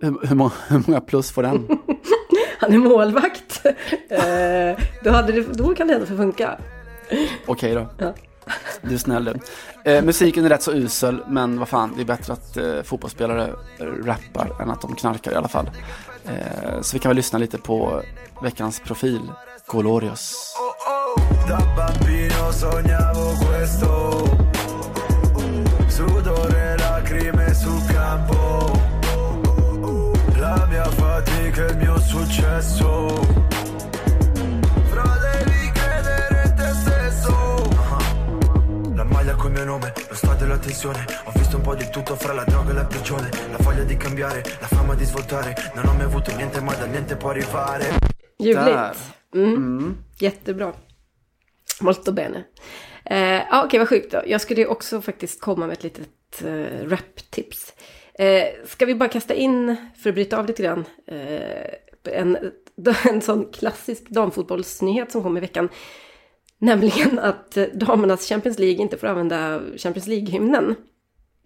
Hur, 0.00 0.26
hur, 0.28 0.34
många, 0.36 0.52
hur 0.68 0.82
många 0.86 1.00
plus 1.00 1.30
får 1.30 1.42
den? 1.42 1.68
Han 2.60 2.72
är 2.72 2.78
målvakt. 2.78 3.66
Eh, 4.08 4.84
då, 5.04 5.10
hade 5.10 5.32
det, 5.32 5.52
då 5.58 5.74
kan 5.74 5.86
det 5.88 5.94
ändå 5.94 6.06
funka. 6.06 6.58
Okej 7.46 7.74
då. 7.74 7.88
Ja. 7.98 8.14
Du 8.82 8.94
är 8.94 8.98
snäll 8.98 9.24
du. 9.24 9.34
Eh, 9.90 10.04
musiken 10.04 10.44
är 10.44 10.48
rätt 10.48 10.62
så 10.62 10.72
usel, 10.72 11.22
men 11.28 11.58
vad 11.58 11.68
fan, 11.68 11.92
det 11.96 12.02
är 12.02 12.06
bättre 12.06 12.32
att 12.32 12.56
eh, 12.56 12.82
fotbollsspelare 12.82 13.52
rappar 14.04 14.62
än 14.62 14.70
att 14.70 14.80
de 14.80 14.94
knarkar 14.94 15.32
i 15.32 15.34
alla 15.34 15.48
fall. 15.48 15.70
Eh, 16.24 16.80
så 16.80 16.96
vi 16.96 16.98
kan 16.98 17.10
väl 17.10 17.16
lyssna 17.16 17.38
lite 17.38 17.58
på 17.58 18.02
veckans 18.42 18.80
profil, 18.80 19.32
Colorios. 19.66 20.54
Da 21.48 21.58
mio 39.58 39.64
nome, 39.64 39.92
lo 40.08 40.14
stato 40.14 40.44
e 40.44 40.46
la 40.46 40.58
tensione 40.58 41.04
Ho 41.24 41.32
visto 41.34 41.56
un 41.56 41.62
po' 41.62 41.74
di 41.74 41.88
tutto 41.90 42.14
fra 42.14 42.32
la 42.32 42.44
droga 42.44 42.70
e 42.70 42.74
la 42.74 42.84
prigione 42.84 43.28
La 43.50 43.56
voglia 43.58 43.82
di 43.82 43.96
cambiare, 43.96 44.42
la 44.60 44.66
fama 44.66 44.94
di 44.94 45.04
svoltare 45.04 45.54
Non 45.74 45.86
ho 45.86 45.92
mai 45.94 46.04
avuto 46.04 46.34
niente 46.36 46.60
ma 46.60 46.74
da 46.74 46.86
niente 46.86 47.16
può 47.16 47.30
arrivare 47.30 47.96
Ljuvligt. 48.40 49.16
Mm. 49.36 49.92
Jättebra. 50.16 50.72
Molto 51.80 52.12
bene. 52.12 52.50
Eh, 53.02 53.44
ja, 53.50 53.64
Okej, 53.64 53.78
vad 53.78 53.88
sjukt 53.88 54.12
då. 54.12 54.22
Jag 54.26 54.40
skulle 54.40 54.60
ju 54.60 54.66
också 54.66 55.00
faktiskt 55.00 55.40
komma 55.40 55.66
med 55.66 55.72
ett 55.72 55.82
litet 55.82 56.42
eh, 56.44 56.88
rap-tips. 56.88 57.74
Eh, 58.14 58.46
ska 58.64 58.86
vi 58.86 58.94
bara 58.94 59.08
kasta 59.08 59.34
in, 59.34 59.76
för 60.02 60.08
att 60.10 60.14
bryta 60.14 60.38
av 60.38 60.46
lite 60.46 60.62
grann, 60.62 60.84
eh, 61.06 62.12
en, 62.12 62.52
en 63.08 63.20
sån 63.20 63.52
klassisk 63.52 64.08
damfotbollsnyhet 64.08 65.12
som 65.12 65.22
kom 65.22 65.36
i 65.36 65.40
veckan. 65.40 65.68
Nämligen 66.58 67.18
att 67.18 67.50
damernas 67.72 68.28
Champions 68.28 68.58
League 68.58 68.82
inte 68.82 68.98
får 68.98 69.06
använda 69.06 69.60
Champions 69.76 70.06
League-hymnen. 70.06 70.74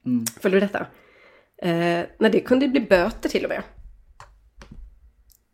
Mm. 0.07 0.25
Följer 0.41 0.61
du 0.61 0.67
detta? 0.67 0.87
Eh, 1.63 2.07
när 2.19 2.31
det 2.31 2.41
kunde 2.41 2.69
bli 2.69 2.81
böter 2.81 3.29
till 3.29 3.45
och 3.45 3.49
med. 3.49 3.63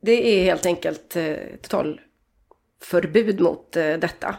Det 0.03 0.13
är 0.13 0.45
helt 0.45 0.67
enkelt 0.67 1.17
eh, 1.17 1.37
total 1.63 2.01
förbud 2.83 3.41
mot 3.41 3.77
eh, 3.77 3.95
detta. 3.97 4.37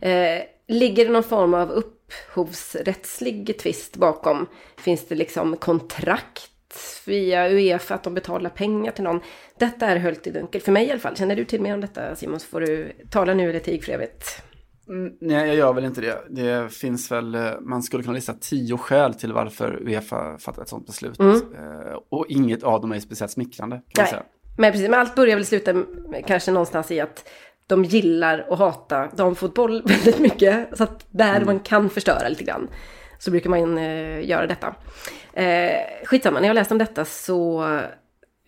Eh, 0.00 0.42
ligger 0.68 1.04
det 1.04 1.10
någon 1.10 1.22
form 1.22 1.54
av 1.54 1.70
upphovsrättslig 1.70 3.58
tvist 3.58 3.96
bakom? 3.96 4.46
Finns 4.76 5.08
det 5.08 5.14
liksom 5.14 5.56
kontrakt 5.56 6.50
via 7.06 7.48
Uefa 7.50 7.94
att 7.94 8.04
de 8.04 8.14
betalar 8.14 8.50
pengar 8.50 8.92
till 8.92 9.04
någon? 9.04 9.20
Detta 9.58 9.86
är 9.86 9.96
höljt 9.96 10.26
i 10.26 10.30
dunkel, 10.30 10.60
för 10.60 10.72
mig 10.72 10.86
i 10.86 10.90
alla 10.90 11.00
fall. 11.00 11.16
Känner 11.16 11.36
du 11.36 11.44
till 11.44 11.60
mer 11.60 11.74
om 11.74 11.80
detta 11.80 12.16
Simon 12.16 12.40
så 12.40 12.46
får 12.46 12.60
du 12.60 12.92
tala 13.10 13.34
nu 13.34 13.50
eller 13.50 13.60
tig 13.60 13.84
för 13.84 13.92
evigt. 13.92 14.42
Mm, 14.88 15.12
nej, 15.20 15.46
jag 15.46 15.56
gör 15.56 15.72
väl 15.72 15.84
inte 15.84 16.00
det. 16.00 16.18
Det 16.30 16.72
finns 16.72 17.12
väl, 17.12 17.34
eh, 17.34 17.50
man 17.60 17.82
skulle 17.82 18.02
kunna 18.02 18.14
lista 18.14 18.32
tio 18.32 18.76
skäl 18.76 19.14
till 19.14 19.32
varför 19.32 19.82
Uefa 19.82 20.38
fattar 20.38 20.62
ett 20.62 20.68
sådant 20.68 20.86
beslut. 20.86 21.18
Mm. 21.18 21.36
Eh, 21.36 21.98
och 22.08 22.26
inget 22.28 22.62
av 22.62 22.80
dem 22.80 22.92
är 22.92 23.00
speciellt 23.00 23.32
smickrande, 23.32 23.82
Nej, 23.96 24.22
men 24.58 24.72
precis. 24.72 24.88
Men 24.88 25.00
allt 25.00 25.14
börjar 25.14 25.36
väl 25.36 25.46
sluta 25.46 25.84
kanske 26.26 26.52
någonstans 26.52 26.90
i 26.90 27.00
att 27.00 27.28
de 27.66 27.84
gillar 27.84 28.46
och 28.50 28.58
hatar 28.58 29.10
damfotboll 29.16 29.82
väldigt 29.86 30.18
mycket. 30.18 30.78
Så 30.78 30.84
att 30.84 31.06
där 31.10 31.44
man 31.44 31.60
kan 31.60 31.90
förstöra 31.90 32.28
lite 32.28 32.44
grann 32.44 32.68
så 33.18 33.30
brukar 33.30 33.50
man 33.50 33.78
eh, 33.78 34.28
göra 34.28 34.46
detta. 34.46 34.74
Eh, 35.32 36.04
skitsamma, 36.04 36.40
när 36.40 36.46
jag 36.46 36.54
läste 36.54 36.74
om 36.74 36.78
detta 36.78 37.04
så 37.04 37.64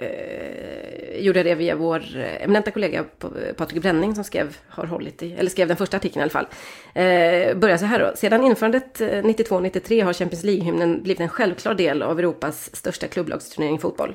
eh, 0.02 1.20
gjorde 1.20 1.38
jag 1.38 1.46
det 1.46 1.54
via 1.54 1.76
vår 1.76 2.16
eh, 2.16 2.44
eminenta 2.44 2.70
kollega 2.70 2.98
eh, 2.98 3.54
Patrik 3.56 3.82
Bränning 3.82 4.14
som 4.14 4.24
skrev, 4.24 4.56
har 4.68 4.86
hållit 4.86 5.22
i, 5.22 5.32
eller 5.32 5.50
skrev 5.50 5.68
den 5.68 5.76
första 5.76 5.96
artikeln 5.96 6.20
i 6.20 6.22
alla 6.22 6.30
fall. 6.30 6.46
Eh, 6.94 7.56
börjar 7.56 7.76
så 7.76 7.84
här 7.84 7.98
då. 7.98 8.12
Sedan 8.16 8.44
införandet 8.44 9.00
eh, 9.00 9.06
92-93 9.06 10.04
har 10.04 10.12
Champions 10.12 10.44
League-hymnen 10.44 11.02
blivit 11.02 11.20
en 11.20 11.28
självklar 11.28 11.74
del 11.74 12.02
av 12.02 12.18
Europas 12.18 12.76
största 12.76 13.06
klubblagsturnering 13.06 13.76
i 13.76 13.78
fotboll. 13.78 14.14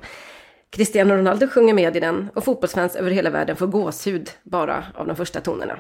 Cristiano 0.69 1.15
Ronaldo 1.15 1.47
sjunger 1.47 1.73
med 1.73 1.97
i 1.97 1.99
den 1.99 2.29
och 2.33 2.43
fotbollsfans 2.43 2.95
över 2.95 3.11
hela 3.11 3.29
världen 3.29 3.55
får 3.55 3.67
gåshud 3.67 4.29
bara 4.43 4.83
av 4.95 5.07
de 5.07 5.15
första 5.15 5.41
tonerna. 5.41 5.77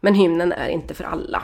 Men 0.00 0.14
hymnen 0.14 0.52
är 0.52 0.68
inte 0.68 0.94
för 0.94 1.04
alla. 1.04 1.42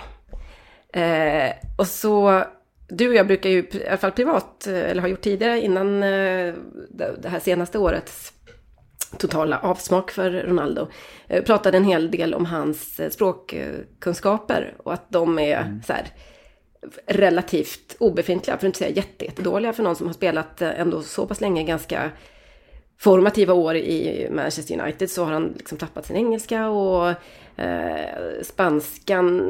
Eh, 0.92 1.53
och 1.78 1.86
så, 1.86 2.44
du 2.91 3.09
och 3.09 3.14
jag 3.14 3.26
brukar 3.26 3.51
ju, 3.51 3.59
i 3.59 3.86
alla 3.88 3.97
fall 3.97 4.12
privat, 4.12 4.66
eh, 4.66 4.91
eller 4.91 5.01
har 5.03 5.09
gjort 5.09 5.20
tidigare 5.20 5.61
innan 5.61 6.03
eh, 6.03 6.55
det 7.18 7.28
här 7.28 7.41
senaste 7.41 7.78
årets 7.78 8.32
totala 9.18 9.59
avsmak 9.59 10.11
för 10.11 10.30
Ronaldo, 10.30 10.88
eh, 11.28 11.45
pratade 11.45 11.76
en 11.76 11.84
hel 11.84 12.11
del 12.11 12.34
om 12.34 12.47
hans 12.47 13.01
språkkunskaper 13.11 14.74
och 14.78 14.93
att 14.93 15.11
de 15.11 15.38
är 15.38 15.80
så 15.86 15.93
här 15.93 16.07
relativt 17.07 17.97
obefintliga, 17.99 18.57
för 18.57 18.66
att 18.66 18.68
inte 18.68 18.78
säga 18.78 18.91
jätte, 18.91 19.24
jättedåliga 19.24 19.72
för 19.72 19.82
någon 19.82 19.97
som 19.97 20.07
har 20.07 20.14
spelat 20.14 20.62
ändå 20.62 21.03
så 21.03 21.26
pass 21.26 21.41
länge 21.41 21.62
ganska 21.62 22.11
formativa 22.99 23.55
år 23.55 23.76
i 23.76 24.28
Manchester 24.30 24.80
United 24.80 25.11
så 25.11 25.24
har 25.24 25.32
han 25.32 25.55
liksom 25.57 25.78
tappat 25.78 26.07
sin 26.07 26.16
engelska 26.16 26.68
och 26.68 27.14
eh, 27.61 28.43
spanskan, 28.43 29.43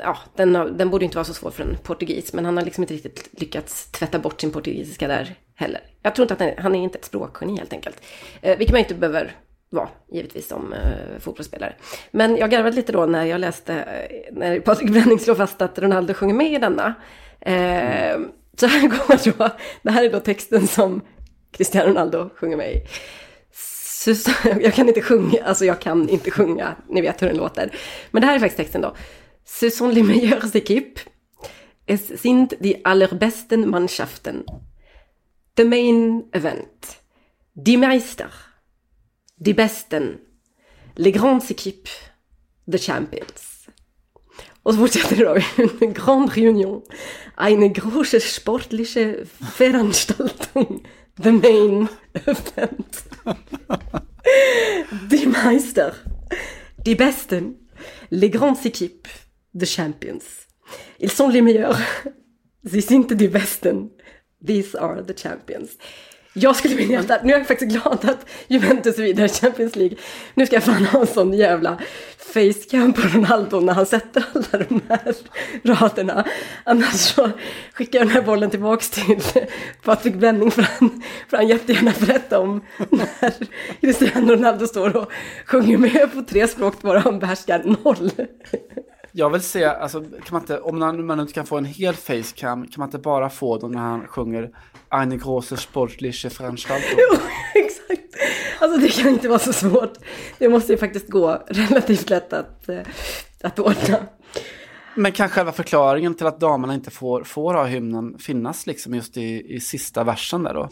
ja 0.00 0.18
den, 0.36 0.54
har, 0.54 0.68
den 0.68 0.90
borde 0.90 1.04
inte 1.04 1.16
vara 1.16 1.24
så 1.24 1.34
svår 1.34 1.50
för 1.50 1.62
en 1.62 1.76
portugis 1.82 2.32
men 2.32 2.44
han 2.44 2.56
har 2.56 2.64
liksom 2.64 2.82
inte 2.82 2.94
riktigt 2.94 3.40
lyckats 3.40 3.90
tvätta 3.90 4.18
bort 4.18 4.40
sin 4.40 4.50
portugisiska 4.50 5.08
där 5.08 5.34
heller. 5.54 5.80
Jag 6.02 6.14
tror 6.14 6.24
inte 6.24 6.34
att 6.34 6.40
han, 6.40 6.64
han 6.64 6.74
är 6.74 6.82
inte 6.82 6.98
ett 6.98 7.04
språkgeni 7.04 7.58
helt 7.58 7.72
enkelt. 7.72 8.02
Eh, 8.42 8.58
vilket 8.58 8.72
man 8.72 8.78
inte 8.78 8.94
behöver 8.94 9.36
vara 9.70 9.88
givetvis 10.12 10.48
som 10.48 10.72
eh, 10.72 11.18
fotbollsspelare. 11.18 11.74
Men 12.10 12.36
jag 12.36 12.50
garvade 12.50 12.76
lite 12.76 12.92
då 12.92 13.06
när 13.06 13.24
jag 13.24 13.40
läste, 13.40 13.74
eh, 13.74 14.34
när 14.34 14.60
Patrik 14.60 14.90
Bränning 14.90 15.18
slår 15.18 15.34
fast 15.34 15.62
att 15.62 15.78
Ronaldo 15.78 16.14
sjunger 16.14 16.34
med 16.34 16.52
i 16.52 16.58
denna. 16.58 16.94
Eh, 17.40 18.18
så 18.56 18.66
här 18.66 18.88
går 18.88 19.38
då, 19.38 19.48
det 19.82 19.90
här 19.90 20.04
är 20.04 20.12
då 20.12 20.20
texten 20.20 20.66
som 20.66 21.00
Cristiano 21.50 21.88
Ronaldo 21.88 22.30
sjunger 22.34 22.56
med 22.56 22.72
i. 22.72 22.82
Susanne, 24.14 24.60
Jag 24.62 24.74
kan 24.74 24.88
inte 24.88 25.02
sjunga, 25.02 25.44
alltså 25.44 25.64
jag 25.64 25.80
kan 25.80 26.08
inte 26.08 26.30
sjunga, 26.30 26.76
ni 26.88 27.00
vet 27.00 27.22
hur 27.22 27.26
den 27.26 27.36
låter. 27.36 27.76
Men 28.10 28.20
det 28.20 28.26
här 28.26 28.34
är 28.34 28.40
faktiskt 28.40 28.56
texten 28.56 28.80
då. 28.80 28.96
Ce 29.44 29.70
sont 29.70 29.94
les 29.94 30.06
meilleures 30.06 30.54
équipes. 30.54 31.04
Es 31.86 32.22
sind 32.22 32.54
die 32.60 32.80
allerbesten 32.84 33.70
Mannschaften. 33.70 34.44
The 35.56 35.64
main 35.64 36.28
event. 36.32 37.00
Die 37.66 37.76
Meister. 37.76 38.30
Die 39.36 39.54
Besten. 39.54 40.18
Les 40.96 41.12
grandes 41.12 41.50
équipes. 41.50 41.90
The 42.72 42.78
champions. 42.78 43.68
Och 44.62 44.74
så 44.74 44.80
fortsätter 44.80 45.16
det 45.16 45.24
då. 45.24 45.36
En 45.86 45.92
grand 45.92 46.32
reunion. 46.32 46.82
Eine 47.36 47.68
große 47.68 48.20
sportliche 48.20 49.16
Veranstaltung. 49.58 50.86
The 51.22 51.32
main 51.32 51.88
event. 52.12 53.07
Die 55.10 55.26
Meister. 55.26 55.94
Die 56.84 56.94
Besten. 56.94 57.54
Les 58.10 58.30
grandes 58.30 58.66
équipes. 58.66 59.08
The 59.58 59.66
champions. 59.66 60.46
Ils 60.98 61.10
sont 61.10 61.28
les 61.28 61.42
meilleurs. 61.42 61.78
Sie 62.64 62.80
sind 62.80 63.12
die 63.12 63.28
Besten. 63.28 63.90
These 64.44 64.74
are 64.78 65.02
the 65.02 65.14
champions. 65.14 65.70
Jag 66.34 66.56
skulle 66.56 66.74
vilja 66.74 67.00
att, 67.00 67.24
nu 67.24 67.32
är 67.32 67.38
jag 67.38 67.46
faktiskt 67.46 67.72
glad 67.72 68.04
att 68.04 68.28
Juventus 68.48 68.98
är 68.98 69.02
vidare 69.02 69.26
i 69.26 69.28
Champions 69.28 69.76
League. 69.76 69.96
Nu 70.34 70.46
ska 70.46 70.56
jag 70.56 70.64
fan 70.64 70.84
ha 70.84 71.00
en 71.00 71.06
sån 71.06 71.32
jävla 71.32 71.78
facecam 72.28 72.92
på 72.92 73.00
Ronaldo 73.00 73.60
när 73.60 73.74
han 73.74 73.86
sätter 73.86 74.24
alla 74.34 74.64
de 74.68 74.80
här 74.88 75.14
raderna. 75.62 76.24
Annars 76.64 76.94
så 76.94 77.30
skickar 77.72 77.98
jag 77.98 78.08
den 78.08 78.14
här 78.14 78.22
bollen 78.22 78.50
tillbaks 78.50 78.90
till 78.90 79.20
Patrik 79.84 80.14
Bränning 80.14 80.50
för 80.50 80.62
han, 80.62 81.02
för 81.28 81.36
han 81.36 81.48
jättegärna 81.48 81.92
berätta 82.00 82.38
om 82.38 82.60
när 82.90 83.32
Cristiano 83.80 84.32
Ronaldo 84.32 84.66
står 84.66 84.96
och 84.96 85.12
sjunger 85.46 85.78
med 85.78 86.12
på 86.14 86.22
tre 86.22 86.48
språk 86.48 86.82
varav 86.82 87.02
han 87.02 87.18
behärskar 87.18 87.62
noll. 87.84 88.10
Jag 89.12 89.30
vill 89.30 89.42
se, 89.42 89.64
alltså, 89.64 90.00
kan 90.00 90.10
man 90.30 90.42
inte, 90.42 90.60
om 90.60 90.78
man, 90.78 91.06
man 91.06 91.20
inte 91.20 91.32
kan 91.32 91.46
få 91.46 91.58
en 91.58 91.64
hel 91.64 91.94
facecam, 91.94 92.66
kan 92.66 92.80
man 92.80 92.88
inte 92.88 92.98
bara 92.98 93.30
få 93.30 93.58
dem 93.58 93.72
när 93.72 93.80
han 93.80 94.06
sjunger 94.06 94.50
Eine 94.90 95.16
große 95.16 95.56
sportliche 95.56 96.28
Veranstaltung? 96.28 96.98
Alltså 98.58 98.80
det 98.80 98.88
kan 98.88 99.08
inte 99.08 99.28
vara 99.28 99.38
så 99.38 99.52
svårt. 99.52 99.92
Det 100.38 100.48
måste 100.48 100.72
ju 100.72 100.78
faktiskt 100.78 101.08
gå 101.08 101.42
relativt 101.48 102.10
lätt 102.10 102.32
att, 102.32 102.68
eh, 102.68 102.78
att 103.42 103.58
ordna. 103.58 103.98
Men 104.94 105.12
kan 105.12 105.28
själva 105.28 105.52
förklaringen 105.52 106.14
till 106.14 106.26
att 106.26 106.40
damerna 106.40 106.74
inte 106.74 106.90
får, 106.90 107.24
får 107.24 107.54
ha 107.54 107.64
hymnen 107.64 108.18
finnas 108.18 108.66
liksom 108.66 108.94
just 108.94 109.16
i, 109.16 109.54
i 109.54 109.60
sista 109.60 110.04
versen 110.04 110.42
där 110.42 110.54
då? 110.54 110.68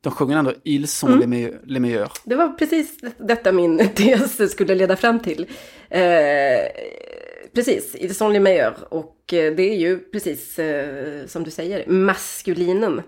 De 0.00 0.12
sjunger 0.12 0.36
ändå 0.36 0.52
Il 0.64 0.88
sont 0.88 1.24
Mm. 1.24 1.54
les 1.64 1.80
meilleurs-. 1.80 2.20
Det 2.24 2.34
var 2.34 2.48
precis 2.48 2.98
detta 3.18 3.52
min 3.52 3.88
tes 3.94 4.50
skulle 4.52 4.74
leda 4.74 4.96
fram 4.96 5.20
till. 5.20 5.46
Eh, 5.90 6.00
precis, 7.54 7.94
Ils 7.94 8.16
sont 8.18 8.32
les 8.32 8.42
meilleurs. 8.42 8.76
Och 8.88 9.32
eh, 9.32 9.54
det 9.54 9.62
är 9.62 9.76
ju 9.76 9.98
precis 9.98 10.58
eh, 10.58 11.26
som 11.26 11.44
du 11.44 11.50
säger, 11.50 11.86
maskulinum. 11.86 13.02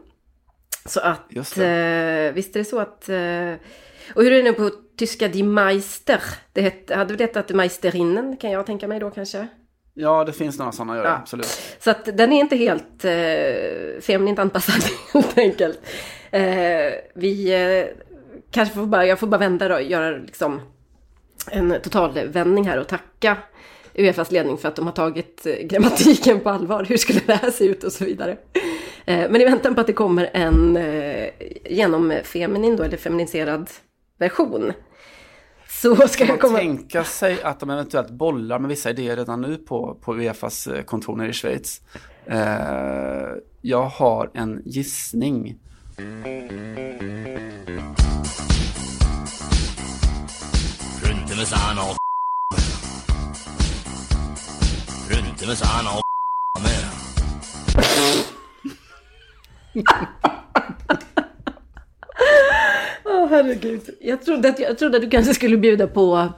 Så 0.89 1.01
att, 1.01 1.21
Just 1.29 1.59
eh, 1.59 1.65
visst 2.35 2.57
är 2.57 2.59
det 2.59 2.65
så 2.65 2.79
att... 2.79 3.09
Eh, 3.09 3.55
och 4.15 4.23
hur 4.23 4.33
är 4.33 4.37
det 4.37 4.43
nu 4.43 4.53
på 4.53 4.71
tyska, 4.99 5.29
die 5.29 5.43
Meister? 5.43 6.21
Det 6.53 6.61
hette, 6.61 6.95
hade 6.95 7.15
vi 7.15 7.25
hetat 7.25 7.49
Meisterinnen 7.51 8.37
kan 8.37 8.51
jag 8.51 8.67
tänka 8.67 8.89
mig 8.89 9.01
då 9.01 9.11
kanske? 9.11 9.49
Ja, 9.95 10.25
det 10.25 10.33
finns 10.33 10.59
några 10.59 10.73
sådana, 10.73 10.97
gör 10.97 11.03
det, 11.03 11.09
Ja. 11.09 11.17
absolut. 11.17 11.77
Så 11.79 11.91
att 11.91 12.05
den 12.05 12.33
är 12.33 12.41
inte 12.41 12.57
helt 12.57 13.05
eh, 13.05 14.01
feminint 14.01 14.39
anpassad 14.39 14.83
helt 15.15 15.39
enkelt. 15.39 15.81
Eh, 16.31 16.93
vi 17.15 17.53
eh, 17.53 17.87
kanske 18.51 18.75
får 18.75 18.87
bara, 18.87 19.07
jag 19.07 19.19
får 19.19 19.27
bara 19.27 19.39
vända 19.39 19.69
då, 19.69 19.81
göra 19.81 20.11
liksom 20.17 20.61
en 21.51 21.81
totalvändning 21.83 22.69
här 22.69 22.79
och 22.79 22.89
tacka 22.89 23.37
Uefas 23.95 24.31
ledning 24.31 24.59
för 24.59 24.69
att 24.69 24.77
de 24.77 24.87
har 24.87 24.93
tagit 24.93 25.47
eh, 25.47 25.67
grammatiken 25.67 26.41
på 26.41 26.51
allvar. 26.51 26.85
Hur 26.85 26.97
skulle 26.97 27.21
det 27.27 27.35
här 27.35 27.51
se 27.51 27.65
ut 27.65 27.85
och 27.85 27.93
så 27.93 28.05
vidare. 28.05 28.37
Eh, 29.05 29.31
men 29.31 29.41
i 29.41 29.45
väntan 29.45 29.75
på 29.75 29.81
att 29.81 29.87
det 29.87 29.93
kommer 29.93 30.31
en 30.33 30.77
eh, 30.77 31.29
genomfeminin 31.71 32.77
då, 32.77 32.83
eller 32.83 32.97
feminiserad 32.97 33.71
version. 34.19 34.73
Så 35.69 35.97
ska 36.09 36.25
jag 36.25 36.29
man 36.29 36.39
komma... 36.39 36.59
tänka 36.59 37.05
sig 37.05 37.43
att 37.43 37.61
de 37.61 37.71
eventuellt 37.71 38.11
bollar 38.11 38.59
med 38.59 38.69
vissa 38.69 38.91
idéer 38.91 39.17
redan 39.17 39.41
nu 39.41 39.57
på, 39.57 39.99
på 40.01 40.15
Uefas 40.17 40.69
kontor 40.87 41.17
nere 41.17 41.29
i 41.29 41.33
Schweiz? 41.33 41.81
Jag 43.61 43.85
har 43.85 44.31
en 44.35 44.63
gissning. 44.65 45.59
Runte 55.35 55.47
med 55.47 55.59
sand 55.59 55.89
och 55.89 56.03
med. 56.63 56.85
Åh 63.05 63.29
herregud. 63.29 63.91
Jag 64.01 64.25
trodde, 64.25 64.49
att, 64.49 64.59
jag 64.59 64.79
trodde 64.79 64.97
att 64.97 65.03
du 65.03 65.11
kanske 65.11 65.35
skulle 65.35 65.57
bjuda 65.57 65.87
på 65.87 66.33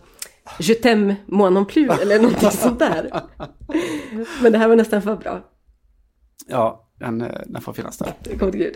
Je 0.59 0.74
t'aime 0.74 1.14
moi 1.27 1.51
non 1.51 1.66
plus 1.66 2.01
eller 2.01 2.20
någonting 2.20 2.51
sånt 2.51 2.78
där. 2.78 3.10
Men 4.43 4.52
det 4.52 4.59
här 4.59 4.68
var 4.68 4.77
nästan 4.77 5.02
för 5.02 5.16
bra. 5.16 5.40
Ja, 6.47 6.85
den, 6.98 7.20
eh, 7.20 7.40
den 7.47 7.62
får 7.62 7.73
finnas 7.73 7.98
där. 7.98 8.12
God 8.35 8.59
gud. 8.59 8.74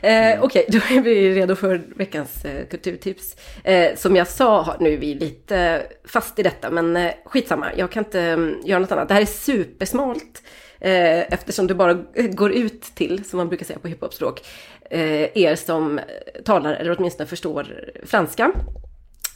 Eh, 0.00 0.42
Okej, 0.42 0.66
då 0.68 0.78
är 0.78 1.00
vi 1.00 1.34
redo 1.34 1.54
för 1.54 1.82
veckans 1.96 2.44
eh, 2.44 2.66
kulturtips. 2.66 3.36
Eh, 3.64 3.96
som 3.96 4.16
jag 4.16 4.28
sa 4.28 4.76
nu 4.80 4.92
är 4.92 4.98
vi 4.98 5.14
lite 5.14 5.82
fast 6.04 6.38
i 6.38 6.42
detta, 6.42 6.70
men 6.70 6.96
eh, 6.96 7.12
skitsamma. 7.24 7.66
Jag 7.76 7.90
kan 7.90 8.04
inte 8.04 8.20
mm, 8.20 8.60
göra 8.64 8.80
något 8.80 8.92
annat. 8.92 9.08
Det 9.08 9.14
här 9.14 9.20
är 9.20 9.26
supersmalt. 9.26 10.42
Eh, 10.80 11.32
eftersom 11.32 11.66
det 11.66 11.74
bara 11.74 11.94
går 12.14 12.52
ut 12.52 12.82
till, 12.82 13.24
som 13.24 13.36
man 13.36 13.48
brukar 13.48 13.66
säga 13.66 13.78
på 13.78 13.88
hiphopspråk, 13.88 14.46
eh, 14.90 15.38
er 15.38 15.54
som 15.54 16.00
talar 16.44 16.72
eller 16.74 16.96
åtminstone 16.98 17.26
förstår 17.26 17.90
franska. 18.06 18.52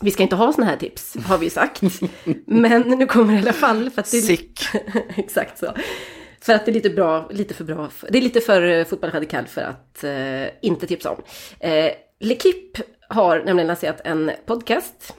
Vi 0.01 0.11
ska 0.11 0.23
inte 0.23 0.37
ha 0.37 0.53
såna 0.53 0.67
här 0.67 0.77
tips, 0.77 1.17
har 1.25 1.39
vi 1.39 1.51
sagt. 1.51 1.83
Men 2.47 2.83
nu 2.83 3.07
kommer 3.07 3.33
det 3.33 3.39
i 3.39 3.43
alla 3.43 3.53
fall. 3.53 3.91
För 3.91 4.01
att 4.01 4.11
det. 4.11 4.21
Sick. 4.21 4.61
Exakt 5.17 5.59
så. 5.59 5.73
För 6.41 6.53
att 6.55 6.65
det 6.67 6.71
är 6.71 6.75
lite 6.75 6.91
bra, 6.91 7.29
lite 7.31 7.55
för 7.55 7.65
bra. 7.65 7.91
Det 8.09 8.19
är 8.19 8.23
lite 8.23 8.41
för 8.41 8.63
eh, 8.63 8.85
fotbollradikal 8.85 9.47
för 9.47 9.61
att 9.63 10.05
eh, 10.05 10.47
inte 10.69 10.87
tipsa 10.87 11.11
om. 11.11 11.23
Eh, 11.61 11.91
L'Equipe 12.21 12.83
har 13.09 13.43
nämligen 13.45 13.67
lanserat 13.67 14.01
en 14.05 14.31
podcast. 14.47 15.15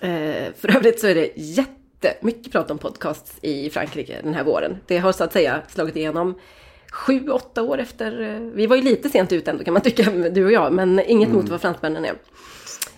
Eh, 0.00 0.52
för 0.56 0.76
övrigt 0.76 1.00
så 1.00 1.06
är 1.06 1.14
det 1.14 1.30
jättemycket 1.36 2.52
prat 2.52 2.70
om 2.70 2.78
podcasts 2.78 3.38
i 3.42 3.70
Frankrike 3.70 4.16
den 4.22 4.34
här 4.34 4.44
våren. 4.44 4.76
Det 4.86 4.98
har 4.98 5.12
så 5.12 5.24
att 5.24 5.32
säga 5.32 5.62
slagit 5.68 5.96
igenom 5.96 6.38
sju, 6.92 7.28
åtta 7.28 7.62
år 7.62 7.78
efter. 7.80 8.20
Eh, 8.20 8.40
vi 8.40 8.66
var 8.66 8.76
ju 8.76 8.82
lite 8.82 9.08
sent 9.08 9.32
ut 9.32 9.48
ändå 9.48 9.64
kan 9.64 9.72
man 9.72 9.82
tycka, 9.82 10.10
du 10.10 10.44
och 10.44 10.52
jag, 10.52 10.72
men 10.72 11.00
inget 11.00 11.28
Mm. 11.28 11.40
mot 11.40 11.48
vad 11.48 11.60
fransmännen 11.60 12.04
är. 12.04 12.14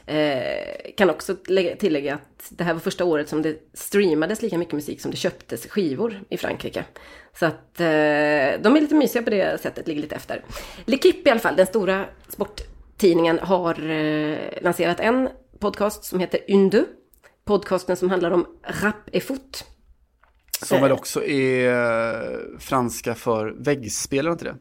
Eh, 0.06 0.94
kan 0.96 1.10
också 1.10 1.36
tillägga 1.78 2.14
att 2.14 2.46
det 2.50 2.64
här 2.64 2.72
var 2.72 2.80
första 2.80 3.04
året 3.04 3.28
som 3.28 3.42
det 3.42 3.56
streamades 3.74 4.42
lika 4.42 4.58
mycket 4.58 4.74
musik 4.74 5.00
som 5.00 5.10
det 5.10 5.16
köptes 5.16 5.66
skivor 5.66 6.20
i 6.30 6.36
Frankrike. 6.36 6.84
Så 7.38 7.46
att 7.46 7.80
eh, 7.80 7.86
de 8.62 8.76
är 8.76 8.80
lite 8.80 8.94
mysiga 8.94 9.22
på 9.22 9.30
det 9.30 9.60
sättet, 9.60 9.88
ligger 9.88 10.02
lite 10.02 10.14
efter. 10.14 10.44
L'Equipe 10.84 11.28
i 11.28 11.30
alla 11.30 11.40
fall, 11.40 11.56
den 11.56 11.66
stora 11.66 12.06
sporttidningen, 12.28 13.38
har 13.38 13.90
eh, 13.90 14.38
lanserat 14.62 15.00
en 15.00 15.28
podcast 15.58 16.04
som 16.04 16.20
heter 16.20 16.40
Undu. 16.48 16.84
Podcasten 17.44 17.96
som 17.96 18.10
handlar 18.10 18.30
om 18.30 18.46
rap 18.82 19.08
et 19.12 19.24
foot. 19.24 19.64
Som 20.62 20.80
väl 20.80 20.90
eh. 20.90 20.96
också 20.96 21.24
är 21.24 21.68
eh, 21.68 22.58
franska 22.58 23.14
för 23.14 23.54
väggspel, 23.58 24.26
inte 24.26 24.44
det? 24.44 24.56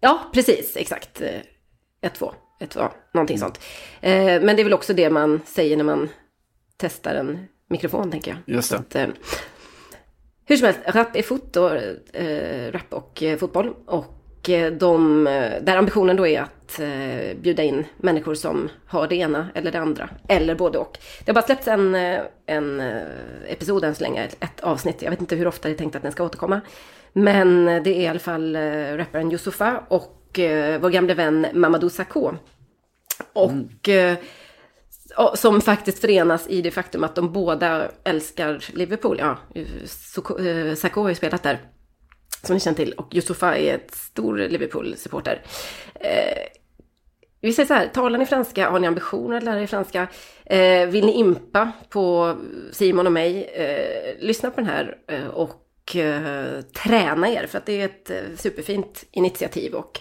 Ja, 0.00 0.30
precis, 0.34 0.76
exakt. 0.76 1.20
Eh, 1.20 1.40
1-2 2.02 2.32
ett, 2.60 2.74
ja, 2.74 2.92
någonting 3.12 3.36
mm. 3.36 3.46
sånt. 3.46 3.60
Eh, 4.00 4.42
men 4.42 4.56
det 4.56 4.62
är 4.62 4.64
väl 4.64 4.72
också 4.74 4.92
det 4.92 5.10
man 5.10 5.40
säger 5.46 5.76
när 5.76 5.84
man 5.84 6.08
testar 6.76 7.14
en 7.14 7.38
mikrofon, 7.68 8.10
tänker 8.10 8.30
jag. 8.30 8.56
Just 8.56 8.70
det. 8.70 8.76
Att, 8.76 8.94
eh, 8.94 9.06
hur 10.50 10.56
som 10.56 10.66
helst, 10.66 10.80
rap 10.86 11.16
är 11.16 11.22
foto, 11.22 11.74
eh, 12.12 12.72
rap 12.72 12.94
och 12.94 13.22
eh, 13.22 13.38
fotboll. 13.38 13.74
Och 13.86 14.50
eh, 14.50 14.72
de, 14.72 15.26
eh, 15.26 15.62
där 15.62 15.76
ambitionen 15.76 16.16
då 16.16 16.26
är 16.26 16.40
att 16.40 16.80
bjuda 17.36 17.62
in 17.62 17.84
människor 17.96 18.34
som 18.34 18.68
har 18.86 19.08
det 19.08 19.16
ena 19.16 19.48
eller 19.54 19.72
det 19.72 19.80
andra. 19.80 20.08
Eller 20.28 20.54
både 20.54 20.78
och. 20.78 20.98
Det 21.24 21.30
har 21.30 21.34
bara 21.34 21.46
släppts 21.46 21.68
en, 21.68 21.94
en 22.46 22.80
episod 23.48 23.84
än 23.84 23.94
så 23.94 24.02
länge, 24.02 24.28
ett 24.40 24.60
avsnitt. 24.60 25.02
Jag 25.02 25.10
vet 25.10 25.20
inte 25.20 25.36
hur 25.36 25.46
ofta 25.46 25.68
det 25.68 25.74
är 25.74 25.78
tänkt 25.78 25.96
att 25.96 26.02
den 26.02 26.12
ska 26.12 26.24
återkomma. 26.24 26.60
Men 27.12 27.64
det 27.66 27.90
är 27.90 28.00
i 28.00 28.06
alla 28.06 28.18
fall 28.18 28.56
rapparen 28.96 29.32
Yusufa 29.32 29.82
och 29.88 30.19
eh, 30.38 30.80
vår 30.80 30.90
gamle 30.90 31.14
vän 31.14 31.46
Mamadou 31.52 31.90
Sakho. 31.90 32.32
Och 33.32 33.88
eh, 33.88 34.16
som 35.34 35.60
faktiskt 35.60 35.98
förenas 35.98 36.48
i 36.48 36.62
det 36.62 36.70
faktum 36.70 37.04
att 37.04 37.14
de 37.14 37.32
båda 37.32 37.90
älskar 38.04 38.64
Liverpool. 38.74 39.18
Ja, 39.18 39.38
eh, 39.54 40.74
Sakho 40.74 41.02
har 41.02 41.08
ju 41.08 41.14
spelat 41.14 41.42
där, 41.42 41.58
som 42.42 42.54
ni 42.54 42.60
känner 42.60 42.76
till. 42.76 42.92
Och 42.92 43.14
Yusufa 43.14 43.56
är 43.56 43.74
ett 43.74 43.94
stor 43.94 44.36
Liverpool-supporter. 44.36 45.42
Eh, 45.94 46.60
vi 47.42 47.52
säger 47.52 47.66
så 47.66 47.74
här, 47.74 47.88
talar 47.88 48.18
ni 48.18 48.26
franska, 48.26 48.70
har 48.70 48.78
ni 48.78 48.86
ambitioner 48.86 49.36
att 49.36 49.42
lära 49.42 49.62
er 49.62 49.66
franska? 49.66 50.08
Eh, 50.44 50.86
vill 50.86 51.06
ni 51.06 51.12
impa 51.12 51.72
på 51.88 52.36
Simon 52.72 53.06
och 53.06 53.12
mig? 53.12 53.44
Eh, 53.44 54.26
lyssna 54.26 54.50
på 54.50 54.60
den 54.60 54.70
här 54.70 54.96
eh, 55.08 55.26
och 55.90 55.96
eh, 55.96 56.60
träna 56.60 57.28
er. 57.28 57.46
För 57.46 57.58
att 57.58 57.66
det 57.66 57.80
är 57.80 57.84
ett 57.84 58.10
eh, 58.10 58.36
superfint 58.36 59.04
initiativ. 59.10 59.74
Och 59.74 60.00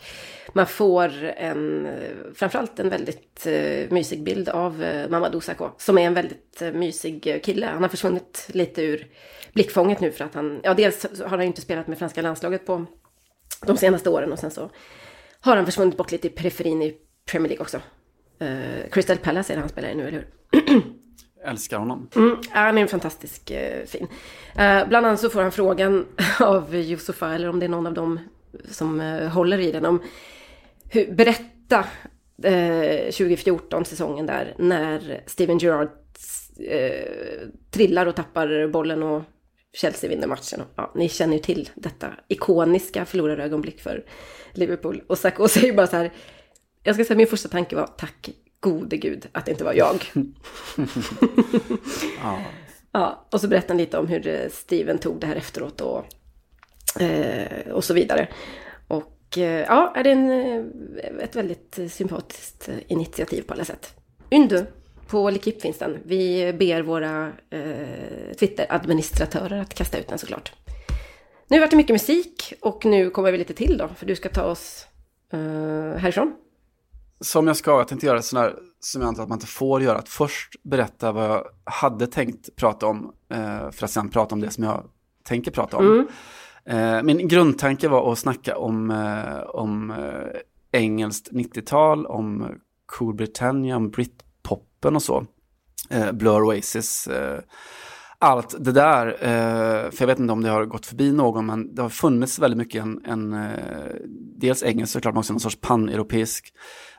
man 0.53 0.67
får 0.67 1.23
en, 1.23 1.85
eh, 1.85 1.93
framförallt 2.35 2.79
en 2.79 2.89
väldigt 2.89 3.45
eh, 3.45 3.91
mysig 3.91 4.23
bild 4.23 4.49
av 4.49 4.83
eh, 4.83 5.09
Mamadou 5.09 5.41
Sakho. 5.41 5.69
Som 5.77 5.97
är 5.97 6.01
en 6.01 6.13
väldigt 6.13 6.61
eh, 6.61 6.71
mysig 6.71 7.41
kille. 7.43 7.65
Han 7.65 7.81
har 7.81 7.89
försvunnit 7.89 8.49
lite 8.53 8.81
ur 8.81 9.07
blickfånget 9.53 9.99
nu 9.99 10.11
för 10.11 10.25
att 10.25 10.33
han, 10.33 10.59
ja 10.63 10.73
dels 10.73 11.05
har 11.21 11.29
han 11.29 11.41
ju 11.41 11.47
inte 11.47 11.61
spelat 11.61 11.87
med 11.87 11.97
franska 11.97 12.21
landslaget 12.21 12.65
på 12.65 12.85
de 13.65 13.77
senaste 13.77 14.09
åren 14.09 14.31
och 14.31 14.39
sen 14.39 14.51
så 14.51 14.69
har 15.41 15.55
han 15.55 15.65
försvunnit 15.65 15.97
bort 15.97 16.11
lite 16.11 16.27
i 16.27 16.29
periferin 16.29 16.81
i 16.81 16.95
Premier 17.31 17.49
League 17.49 17.61
också. 17.61 17.81
Eh, 18.39 18.89
Crystal 18.91 19.17
Palace 19.17 19.53
är 19.53 19.55
det 19.55 19.61
han 19.61 19.69
spelar 19.69 19.89
i 19.89 19.95
nu, 19.95 20.07
eller 20.07 20.25
hur? 20.51 20.81
Älskar 21.45 21.77
honom. 21.77 22.09
Mm, 22.15 22.31
äh, 22.31 22.37
han 22.51 22.77
är 22.77 22.81
en 22.81 22.87
fantastisk 22.87 23.51
eh, 23.51 23.85
fin. 23.85 24.07
Eh, 24.55 24.87
bland 24.87 25.05
annat 25.05 25.19
så 25.19 25.29
får 25.29 25.41
han 25.41 25.51
frågan 25.51 26.05
av 26.39 26.75
Josefa, 26.75 27.33
eller 27.33 27.49
om 27.49 27.59
det 27.59 27.65
är 27.65 27.69
någon 27.69 27.87
av 27.87 27.93
dem 27.93 28.19
som 28.71 29.01
eh, 29.01 29.27
håller 29.27 29.59
i 29.59 29.71
den, 29.71 29.85
om 29.85 30.01
hur, 30.91 31.11
berätta 31.11 31.85
eh, 32.43 33.03
2014, 33.03 33.85
säsongen 33.85 34.25
där, 34.25 34.55
när 34.57 35.23
Steven 35.25 35.57
Gerrard 35.57 35.89
eh, 36.69 37.47
trillar 37.71 38.05
och 38.05 38.15
tappar 38.15 38.67
bollen 38.67 39.03
och 39.03 39.23
Chelsea 39.73 40.09
vinner 40.09 40.27
matchen. 40.27 40.61
Ja, 40.75 40.91
ni 40.95 41.09
känner 41.09 41.33
ju 41.33 41.39
till 41.39 41.69
detta 41.75 42.13
ikoniska 42.27 43.05
förlorarögonblick 43.05 43.81
för 43.81 44.05
Liverpool. 44.53 45.03
Och 45.07 45.17
Sakho 45.17 45.47
säger 45.47 45.73
bara 45.73 45.87
så 45.87 45.97
här, 45.97 46.11
jag 46.83 46.95
ska 46.95 47.05
säga 47.05 47.17
min 47.17 47.27
första 47.27 47.49
tanke 47.49 47.75
var 47.75 47.87
tack 47.97 48.29
gode 48.59 48.97
gud 48.97 49.27
att 49.31 49.45
det 49.45 49.51
inte 49.51 49.63
var 49.63 49.73
jag. 49.73 50.11
Ja. 52.23 52.39
Ja, 52.91 53.27
och 53.31 53.41
så 53.41 53.47
berättar 53.47 53.67
han 53.67 53.77
lite 53.77 53.97
om 53.97 54.07
hur 54.07 54.27
eh, 54.27 54.49
Steven 54.51 54.97
tog 54.97 55.19
det 55.19 55.27
här 55.27 55.35
efteråt 55.35 55.81
och, 55.81 56.05
eh, 57.01 57.71
och 57.71 57.83
så 57.83 57.93
vidare. 57.93 58.27
Och 58.87 59.37
eh, 59.37 59.61
ja, 59.61 59.93
är 59.95 60.03
det 60.03 60.11
en, 60.11 60.31
eh, 60.31 61.23
ett 61.23 61.35
väldigt 61.35 61.79
sympatiskt 61.89 62.69
eh, 62.69 62.75
initiativ 62.87 63.41
på 63.41 63.53
alla 63.53 63.65
sätt. 63.65 63.93
Yndu, 64.31 64.65
på 65.07 65.29
Likip 65.29 65.61
finns 65.61 65.77
den. 65.77 65.97
Vi 66.05 66.53
ber 66.53 66.81
våra 66.81 67.31
eh, 67.49 68.35
Twitter-administratörer 68.39 69.61
att 69.61 69.73
kasta 69.73 69.97
ut 69.97 70.07
den 70.07 70.17
såklart. 70.17 70.53
Nu 71.47 71.59
vart 71.59 71.69
det 71.69 71.77
mycket 71.77 71.93
musik 71.93 72.53
och 72.61 72.85
nu 72.85 73.09
kommer 73.09 73.31
vi 73.31 73.37
lite 73.37 73.53
till 73.53 73.77
då, 73.77 73.87
för 73.87 74.05
du 74.05 74.15
ska 74.15 74.29
ta 74.29 74.43
oss 74.43 74.87
eh, 75.33 75.99
härifrån. 75.99 76.33
Som 77.21 77.47
jag 77.47 77.55
ska, 77.55 77.71
jag 77.71 77.87
tänkte 77.87 78.07
göra 78.07 78.21
sån 78.21 78.39
här 78.39 78.55
som 78.79 79.01
jag 79.01 79.07
antar 79.07 79.23
att 79.23 79.29
man 79.29 79.35
inte 79.35 79.47
får 79.47 79.81
göra. 79.81 79.97
Att 79.97 80.09
först 80.09 80.55
berätta 80.63 81.11
vad 81.11 81.29
jag 81.29 81.43
hade 81.63 82.07
tänkt 82.07 82.55
prata 82.55 82.87
om 82.87 83.13
eh, 83.29 83.71
för 83.71 83.85
att 83.85 83.91
sen 83.91 84.09
prata 84.09 84.35
om 84.35 84.41
det 84.41 84.51
som 84.51 84.63
jag 84.63 84.83
tänker 85.23 85.51
prata 85.51 85.77
om. 85.77 85.85
Mm. 85.85 86.07
Eh, 86.65 87.03
min 87.03 87.27
grundtanke 87.27 87.87
var 87.87 88.11
att 88.11 88.19
snacka 88.19 88.57
om, 88.57 88.91
eh, 88.91 89.39
om 89.39 89.93
engelskt 90.71 91.31
90-tal, 91.31 92.05
om 92.05 92.47
Cool 92.85 93.13
Britannia, 93.13 93.75
om 93.75 93.89
Britpopen 93.89 94.95
och 94.95 95.03
så. 95.03 95.25
Blur 96.13 96.43
Oasis. 96.43 97.09
Allt 98.21 98.55
det 98.59 98.71
där, 98.71 99.07
eh, 99.07 99.91
för 99.91 99.97
jag 99.99 100.07
vet 100.07 100.19
inte 100.19 100.33
om 100.33 100.43
det 100.43 100.49
har 100.49 100.65
gått 100.65 100.85
förbi 100.85 101.11
någon, 101.11 101.45
men 101.45 101.75
det 101.75 101.81
har 101.81 101.89
funnits 101.89 102.39
väldigt 102.39 102.57
mycket 102.57 102.81
en, 102.81 103.05
en 103.05 103.33
eh, 103.33 103.95
dels 104.37 104.63
engelsk 104.63 104.93
såklart, 104.93 105.13
men 105.13 105.19
också 105.19 105.33
någon 105.33 105.39
sorts 105.39 105.61
pan-europeisk 105.61 106.53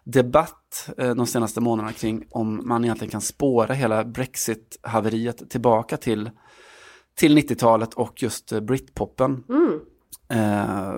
debatt 0.04 0.90
eh, 0.98 1.14
de 1.14 1.26
senaste 1.26 1.60
månaderna 1.60 1.92
kring 1.92 2.26
om 2.30 2.68
man 2.68 2.84
egentligen 2.84 3.10
kan 3.10 3.20
spåra 3.20 3.74
hela 3.74 4.04
Brexit-haveriet 4.04 5.50
tillbaka 5.50 5.96
till, 5.96 6.30
till 7.14 7.38
90-talet 7.38 7.94
och 7.94 8.22
just 8.22 8.52
Britpopen. 8.60 9.44
Mm. 9.48 9.80
Eh, 10.28 10.94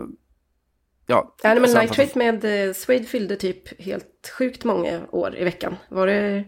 ja, 1.06 1.34
Animal 1.42 1.62
alltså, 1.62 1.80
Nitrate 1.80 2.18
med 2.18 2.68
eh, 2.68 2.74
Suede 2.74 3.04
fyllde 3.04 3.36
typ 3.36 3.80
helt 3.80 4.32
sjukt 4.38 4.64
många 4.64 5.00
år 5.10 5.36
i 5.36 5.44
veckan. 5.44 5.76
Var 5.88 6.06
det 6.06 6.44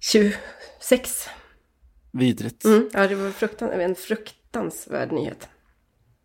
26? 0.00 1.28
Vidrigt. 2.18 2.64
Mm. 2.64 2.88
Ja, 2.92 3.08
det 3.08 3.14
var 3.14 3.30
fruktan 3.30 3.70
en 3.70 3.94
fruktansvärd 3.94 5.12
nyhet. 5.12 5.48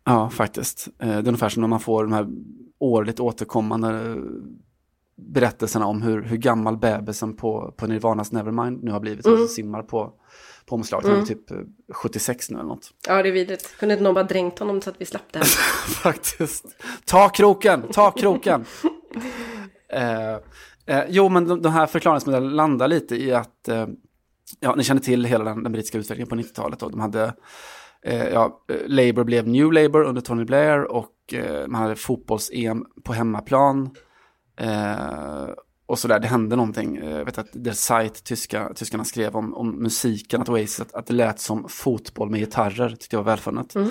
Ja, 0.04 0.30
faktiskt. 0.30 0.88
Eh, 0.98 1.08
Det 1.08 1.14
är 1.14 1.28
ungefär 1.28 1.48
som 1.48 1.60
när 1.60 1.68
man 1.68 1.80
får 1.80 2.02
de 2.02 2.12
här 2.12 2.26
årligt 2.78 3.20
återkommande 3.20 3.88
eh, 3.88 4.16
berättelserna 5.16 5.86
om 5.86 6.02
hur, 6.02 6.22
hur 6.22 6.36
gammal 6.36 6.76
bebisen 6.76 7.36
på, 7.36 7.74
på 7.76 7.86
Nirvanas 7.86 8.32
Nevermind 8.32 8.84
nu 8.84 8.90
har 8.90 9.00
blivit. 9.00 9.26
Mm. 9.26 9.40
Alltså 9.40 9.54
simmar 9.54 9.82
på, 9.82 10.12
på 10.66 10.74
omslaget. 10.74 11.04
Han 11.06 11.12
är 11.12 11.16
Mm. 11.16 11.26
typ 11.28 11.50
eh, 11.50 11.56
76 11.92 12.50
nu 12.50 12.58
eller 12.58 12.68
något. 12.68 12.90
Ja, 13.08 13.22
det 13.22 13.28
är 13.28 13.32
vidrigt. 13.32 13.78
Kunde 13.78 13.92
inte 13.92 14.04
någon 14.04 14.14
bara 14.14 14.24
dränkt 14.24 14.58
honom 14.58 14.80
så 14.80 14.90
att 14.90 15.00
vi 15.00 15.04
slapp 15.04 15.32
det 15.32 15.38
här? 15.38 15.44
Faktiskt. 16.02 16.64
Ta 17.04 17.28
kroken, 17.28 17.82
ta 17.92 18.10
kroken. 18.10 18.64
eh, 19.92 20.32
eh, 20.86 21.04
jo, 21.08 21.28
men 21.28 21.48
de, 21.48 21.62
de 21.62 21.68
här 21.72 21.86
förklaringsmodellerna 21.86 22.54
landar 22.54 22.88
lite 22.88 23.16
i 23.22 23.32
att, 23.32 23.68
eh, 23.68 23.86
ja, 24.60 24.74
ni 24.74 24.84
känner 24.84 25.00
till 25.00 25.24
hela 25.24 25.44
den, 25.44 25.62
den 25.62 25.72
brittiska 25.72 25.98
utvecklingen 25.98 26.28
på 26.28 26.34
90-talet. 26.36 26.82
Och 26.82 26.90
de 26.90 27.00
hade, 27.00 27.34
eh, 28.06 28.28
ja, 28.28 28.64
eh, 28.72 28.76
Labour 28.86 29.24
blev 29.24 29.48
New 29.48 29.72
Labour 29.72 30.02
under 30.04 30.20
Tony 30.20 30.44
Blair 30.44 30.84
och 30.92 31.34
eh, 31.34 31.66
man 31.66 31.82
hade 31.82 31.96
fotbolls-EM 31.96 32.84
på 33.04 33.12
hemmaplan. 33.12 33.90
Eh, 34.60 35.48
och 35.86 35.98
sådär, 35.98 36.18
det 36.18 36.26
hände 36.28 36.56
någonting. 36.56 36.96
Eh, 36.96 37.10
Jag 37.18 37.24
vet 37.24 37.38
att 37.38 37.64
The 37.64 37.74
Site, 37.74 38.22
tyska, 38.24 38.72
tyskarna 38.74 39.04
skrev 39.04 39.36
om, 39.36 39.54
om 39.54 39.82
musiken, 39.82 40.42
att 40.42 40.48
Oasis, 40.48 40.80
att, 40.80 40.94
att 40.94 41.06
det 41.06 41.14
lät 41.14 41.40
som 41.40 41.68
fotboll 41.68 42.30
med 42.30 42.40
gitarrer, 42.40 42.88
tyckte 42.88 43.16
jag 43.16 43.22
var 43.22 43.32
välfunnet. 43.32 43.74
Mm. 43.74 43.88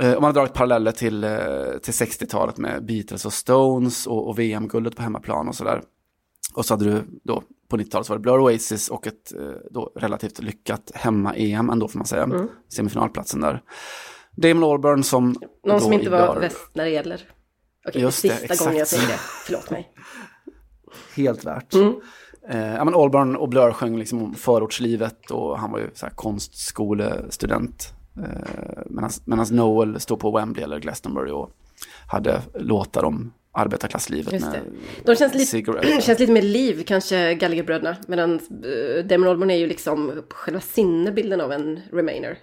Eh, 0.00 0.12
Och 0.14 0.22
man 0.22 0.28
har 0.28 0.32
dragit 0.32 0.52
paralleller 0.52 0.92
till, 0.92 1.20
till 1.82 1.92
60-talet 1.94 2.58
med 2.58 2.84
Beatles 2.84 3.24
och 3.26 3.32
Stones 3.32 4.06
och, 4.06 4.28
och 4.28 4.38
VM-guldet 4.38 4.96
på 4.96 5.02
hemmaplan 5.02 5.48
och 5.48 5.54
sådär. 5.54 5.82
Och 6.54 6.66
så 6.66 6.74
hade 6.74 6.84
du 6.84 7.20
då 7.24 7.42
på 7.68 7.76
90-talet 7.76 8.06
så 8.06 8.12
var 8.12 8.18
det 8.18 8.22
Blur 8.22 8.40
Oasis 8.40 8.88
och 8.88 9.06
ett 9.06 9.32
eh, 9.32 9.48
då 9.70 9.92
relativt 9.96 10.42
lyckat 10.42 10.90
hemma-EM 10.94 11.70
ändå 11.70 11.88
får 11.88 11.98
man 11.98 12.06
säga. 12.06 12.22
Mm. 12.22 12.48
Semifinalplatsen 12.68 13.40
där. 13.40 13.62
Damon 14.36 14.64
Albarn 14.64 15.02
som... 15.02 15.36
Någon 15.64 15.80
som 15.80 15.92
inte 15.92 16.10
var 16.10 16.40
väst 16.40 16.70
när 16.72 16.84
det 16.84 16.90
gäller. 16.90 17.30
Okej, 17.88 18.02
Just 18.02 18.22
det, 18.22 18.28
sista 18.28 18.44
exakt. 18.44 18.60
gången 18.60 18.78
jag 18.78 18.88
säger 18.88 19.08
det. 19.08 19.18
Förlåt 19.46 19.70
mig. 19.70 19.92
Helt 21.16 21.44
värt. 21.44 21.74
Mm. 21.74 21.94
Eh, 22.48 22.74
ja, 22.74 22.84
men 22.84 22.94
Albarn 22.94 23.36
och 23.36 23.48
Blur 23.48 23.72
sjöng 23.72 23.98
liksom 23.98 24.22
om 24.22 24.34
förortslivet 24.34 25.30
och 25.30 25.58
han 25.58 25.72
var 25.72 25.78
ju 25.78 25.90
så 25.94 26.06
här 26.06 26.12
konstskolestudent. 26.12 27.94
Eh, 28.16 29.10
Medan 29.24 29.46
Noel 29.50 30.00
stod 30.00 30.20
på 30.20 30.30
Wembley 30.30 30.64
eller 30.64 30.78
Glastonbury 30.78 31.30
och 31.30 31.50
hade 32.06 32.42
låtar 32.54 33.04
om 33.04 33.32
arbetarklasslivet 33.52 34.40
med. 34.40 34.60
De 35.04 35.16
känns 35.16 35.34
lite, 35.34 35.46
cigaretter. 35.46 36.00
känns 36.00 36.18
lite 36.18 36.32
mer 36.32 36.42
liv, 36.42 36.82
kanske 36.86 37.34
Gallagherbröderna. 37.34 37.96
Medan 38.08 38.40
uh, 38.64 39.04
Damon 39.04 39.28
Albarn 39.28 39.50
är 39.50 39.56
ju 39.56 39.66
liksom 39.66 40.22
själva 40.30 40.60
sinnebilden 40.60 41.40
av 41.40 41.52
en 41.52 41.80
Remainer. 41.92 42.38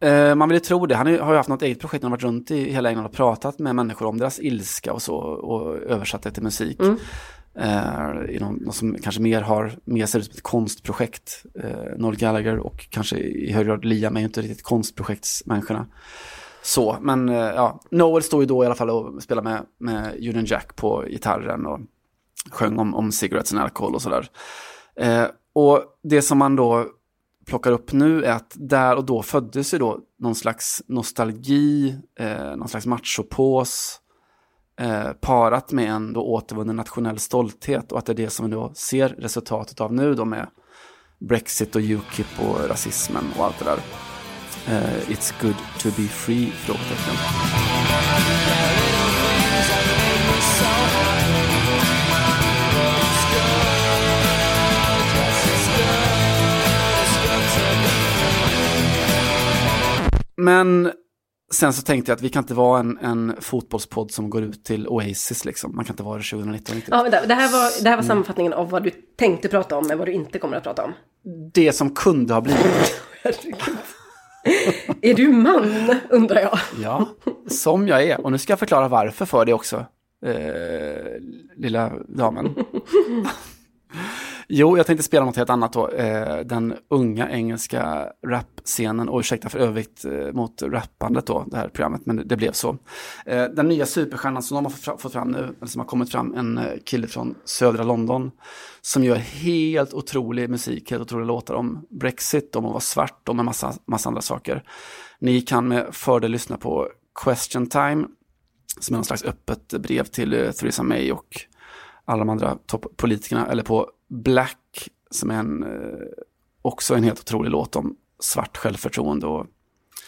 Eh, 0.00 0.34
man 0.34 0.48
vill 0.48 0.56
ju 0.56 0.60
tro 0.60 0.86
det. 0.86 0.94
Han 0.94 1.06
har 1.06 1.32
ju- 1.32 1.36
haft 1.36 1.48
något 1.48 1.62
eget 1.62 1.80
projekt 1.80 2.02
när 2.02 2.10
han 2.10 2.10
varit 2.10 2.22
runt 2.22 2.50
i 2.50 2.70
hela 2.70 2.88
England 2.88 3.06
och 3.06 3.12
pratat 3.12 3.58
med 3.58 3.74
människor 3.74 4.06
om 4.06 4.18
deras 4.18 4.40
ilska 4.40 4.92
och 4.92 5.02
så 5.02 5.14
och 5.16 5.76
översatt 5.76 6.22
det 6.22 6.30
till 6.30 6.42
musik. 6.42 6.80
Mm. 6.80 6.96
Eh, 7.54 8.34
i 8.34 8.38
någon, 8.40 8.54
något 8.54 8.74
som 8.74 8.96
kanske 9.02 9.20
mer 9.20 9.40
har, 9.40 9.72
mer 9.84 10.06
ser 10.06 10.18
ut 10.18 10.24
som 10.24 10.32
ett 10.34 10.42
konstprojekt. 10.42 11.44
Eh, 11.64 11.96
Noel 11.96 12.16
Gallagher 12.16 12.58
och 12.58 12.86
kanske 12.90 13.16
i 13.16 13.52
hög 13.52 13.66
grad 13.66 13.84
Liam 13.84 14.16
är 14.16 14.20
ju 14.20 14.26
inte 14.26 14.42
riktigt 14.42 14.62
konstprojektsmänniskorna. 14.62 15.86
Så, 16.62 16.96
men 17.00 17.28
eh, 17.28 17.36
ja, 17.36 17.80
Noel 17.90 18.22
stod 18.22 18.42
ju 18.42 18.46
då 18.46 18.62
i 18.62 18.66
alla 18.66 18.74
fall 18.74 18.90
och 18.90 19.22
spelade 19.22 19.48
med, 19.50 19.66
med 19.78 20.14
Union 20.14 20.44
Jack 20.44 20.76
på 20.76 21.04
gitarren 21.08 21.66
och 21.66 21.80
sjöng 22.50 22.78
om, 22.78 22.94
om 22.94 23.12
cigarettes 23.12 23.52
and 23.52 23.62
alcohol 23.62 23.94
och 23.94 24.02
sådär. 24.02 24.28
Eh, 24.96 25.24
och 25.52 25.84
det 26.02 26.22
som 26.22 26.38
man 26.38 26.56
då 26.56 26.86
plockar 27.46 27.72
upp 27.72 27.92
nu 27.92 28.24
är 28.24 28.32
att 28.32 28.52
där 28.54 28.96
och 28.96 29.04
då 29.04 29.22
föddes 29.22 29.74
ju 29.74 29.78
då 29.78 29.98
någon 30.18 30.34
slags 30.34 30.82
nostalgi, 30.86 31.96
eh, 32.18 32.56
någon 32.56 32.68
slags 32.68 32.86
machopås, 32.86 34.00
eh, 34.80 35.12
parat 35.20 35.72
med 35.72 35.90
en 35.90 36.12
då 36.12 36.22
återvunnen 36.22 36.76
nationell 36.76 37.18
stolthet 37.18 37.92
och 37.92 37.98
att 37.98 38.06
det 38.06 38.12
är 38.12 38.16
det 38.16 38.30
som 38.30 38.46
vi 38.46 38.52
då 38.52 38.72
ser 38.74 39.08
resultatet 39.08 39.80
av 39.80 39.92
nu 39.92 40.14
då 40.14 40.24
med 40.24 40.46
Brexit 41.18 41.76
och 41.76 41.82
Ukip 41.82 42.40
och 42.40 42.68
rasismen 42.68 43.24
och 43.38 43.44
allt 43.44 43.58
det 43.58 43.64
där. 43.64 43.78
Eh, 44.66 45.10
it's 45.10 45.32
good 45.40 45.56
to 45.78 45.88
be 45.96 46.08
free? 46.08 46.46
Frågetecken. 46.50 47.14
Men 60.36 60.92
sen 61.52 61.72
så 61.72 61.82
tänkte 61.82 62.10
jag 62.10 62.16
att 62.16 62.22
vi 62.22 62.28
kan 62.28 62.42
inte 62.42 62.54
vara 62.54 62.80
en, 62.80 62.98
en 62.98 63.34
fotbollspodd 63.40 64.10
som 64.10 64.30
går 64.30 64.42
ut 64.42 64.64
till 64.64 64.88
Oasis 64.88 65.44
liksom. 65.44 65.76
Man 65.76 65.84
kan 65.84 65.92
inte 65.92 66.02
vara 66.02 66.18
det 66.18 66.24
2019 66.24 66.74
riktigt. 66.74 66.94
Ja, 66.94 67.10
det 67.10 67.34
här 67.34 67.52
var, 67.52 67.82
det 67.82 67.88
här 67.88 67.96
var 67.96 68.02
Mm. 68.02 68.06
sammanfattningen 68.06 68.52
av 68.52 68.70
vad 68.70 68.82
du 68.82 68.90
tänkte 69.16 69.48
prata 69.48 69.76
om, 69.76 69.86
men 69.86 69.98
vad 69.98 70.08
du 70.08 70.12
inte 70.12 70.38
kommer 70.38 70.56
att 70.56 70.62
prata 70.62 70.84
om. 70.84 70.92
Det 71.54 71.72
som 71.72 71.94
kunde 71.94 72.34
ha 72.34 72.40
blivit. 72.40 73.00
Är 75.02 75.14
du 75.14 75.28
man, 75.28 75.94
undrar 76.10 76.40
jag. 76.40 76.58
Ja, 76.82 77.08
som 77.46 77.88
jag 77.88 78.02
är. 78.02 78.20
Och 78.20 78.32
nu 78.32 78.38
ska 78.38 78.52
jag 78.52 78.58
förklara 78.58 78.88
varför 78.88 79.24
för 79.24 79.44
dig 79.44 79.54
också. 79.54 79.86
Eh, 80.26 81.12
lilla 81.56 81.92
damen. 82.08 82.54
Jo, 84.50 84.76
jag 84.76 84.86
tänkte 84.86 85.02
spela 85.02 85.24
något 85.24 85.36
helt 85.36 85.50
annat 85.50 85.72
då. 85.72 85.88
Eh, 85.88 86.38
den 86.38 86.74
unga 86.90 87.30
engelska 87.30 88.12
rapscenen. 88.26 89.08
Och 89.08 89.18
ursäkta 89.18 89.48
för 89.48 89.58
övrigt 89.58 90.04
eh, 90.04 90.32
mot 90.32 90.62
rappandet 90.62 91.26
då, 91.26 91.44
det 91.46 91.56
här 91.56 91.68
programmet. 91.68 92.06
Men 92.06 92.16
det, 92.16 92.24
det 92.24 92.36
blev 92.36 92.52
så. 92.52 92.78
Eh, 93.26 93.44
den 93.44 93.68
nya 93.68 93.86
superstjärnan 93.86 94.42
som 94.42 94.54
de 94.54 94.64
har 94.64 94.96
fått 94.96 95.12
fram 95.12 95.28
nu, 95.28 95.38
eller 95.38 95.66
som 95.66 95.78
har 95.78 95.86
kommit 95.86 96.12
fram, 96.12 96.34
en 96.34 96.58
eh, 96.58 96.64
kille 96.84 97.06
från 97.06 97.34
södra 97.44 97.84
London. 97.84 98.30
Som 98.80 99.04
gör 99.04 99.16
helt 99.16 99.94
otrolig 99.94 100.50
musik, 100.50 100.90
helt 100.90 101.02
otroliga 101.02 101.26
låtar 101.26 101.54
om 101.54 101.86
Brexit, 101.90 102.56
om 102.56 102.64
att 102.64 102.70
vara 102.70 102.80
svart, 102.80 103.28
om 103.28 103.38
en 103.38 103.44
massa, 103.44 103.74
massa 103.86 104.08
andra 104.08 104.22
saker. 104.22 104.62
Ni 105.18 105.40
kan 105.40 105.68
med 105.68 105.86
fördel 105.92 106.30
lyssna 106.30 106.56
på 106.56 106.88
Question 107.24 107.66
Time, 107.66 108.06
som 108.80 108.94
är 108.94 108.98
någon 108.98 109.04
slags 109.04 109.24
öppet 109.24 109.68
brev 109.68 110.04
till 110.04 110.34
eh, 110.34 110.50
Theresa 110.50 110.82
May 110.82 111.12
och 111.12 111.36
alla 112.04 112.18
de 112.18 112.28
andra 112.28 112.58
toppolitikerna, 112.66 113.46
eller 113.46 113.62
på 113.62 113.90
Black, 114.08 114.88
som 115.10 115.30
är 115.30 115.34
en, 115.34 115.62
eh, 115.62 116.08
också 116.62 116.94
en 116.94 117.04
helt 117.04 117.20
otrolig 117.20 117.50
låt 117.50 117.76
om 117.76 117.96
svart 118.20 118.56
självförtroende. 118.56 119.26
Och, 119.26 119.46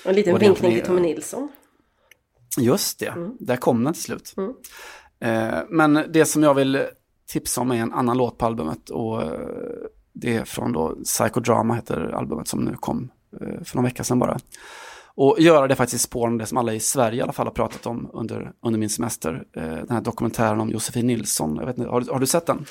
En 0.04 0.14
liten 0.14 0.34
och 0.34 0.42
vinkning 0.42 0.72
till 0.72 0.82
Tommy 0.82 1.00
Nilsson. 1.00 1.48
Just 2.58 2.98
det, 2.98 3.14
där 3.38 3.56
kom 3.56 3.84
den 3.84 3.92
till 3.92 4.02
slut. 4.02 4.34
Mm. 4.36 4.54
Eh, 5.20 5.58
men 5.68 6.04
det 6.12 6.24
som 6.24 6.42
jag 6.42 6.54
vill 6.54 6.82
tipsa 7.28 7.60
om 7.60 7.70
är 7.70 7.76
en 7.76 7.92
annan 7.92 8.16
låt 8.16 8.38
på 8.38 8.46
albumet 8.46 8.90
och 8.90 9.22
eh, 9.22 9.30
det 10.12 10.36
är 10.36 10.44
från 10.44 10.72
då 10.72 10.96
Psychodrama 11.04 11.74
heter 11.74 12.12
albumet 12.14 12.48
som 12.48 12.64
nu 12.64 12.74
kom 12.74 13.10
eh, 13.40 13.62
för 13.64 13.76
någon 13.76 13.84
vecka 13.84 14.04
sedan 14.04 14.18
bara. 14.18 14.38
Och 15.14 15.36
göra 15.38 15.68
det 15.68 15.76
faktiskt 15.76 16.04
i 16.04 16.08
spåren 16.08 16.38
det 16.38 16.46
som 16.46 16.58
alla 16.58 16.74
i 16.74 16.80
Sverige 16.80 17.18
i 17.18 17.22
alla 17.22 17.32
fall 17.32 17.46
har 17.46 17.52
pratat 17.52 17.86
om 17.86 18.10
under, 18.12 18.52
under 18.62 18.78
min 18.78 18.90
semester. 18.90 19.44
Eh, 19.56 19.62
den 19.62 19.90
här 19.90 20.00
dokumentären 20.00 20.60
om 20.60 20.70
Josefin 20.70 21.06
Nilsson. 21.06 21.56
Jag 21.56 21.66
vet 21.66 21.78
inte, 21.78 21.90
har, 21.90 22.12
har 22.12 22.18
du 22.18 22.26
sett 22.26 22.46
den? 22.46 22.64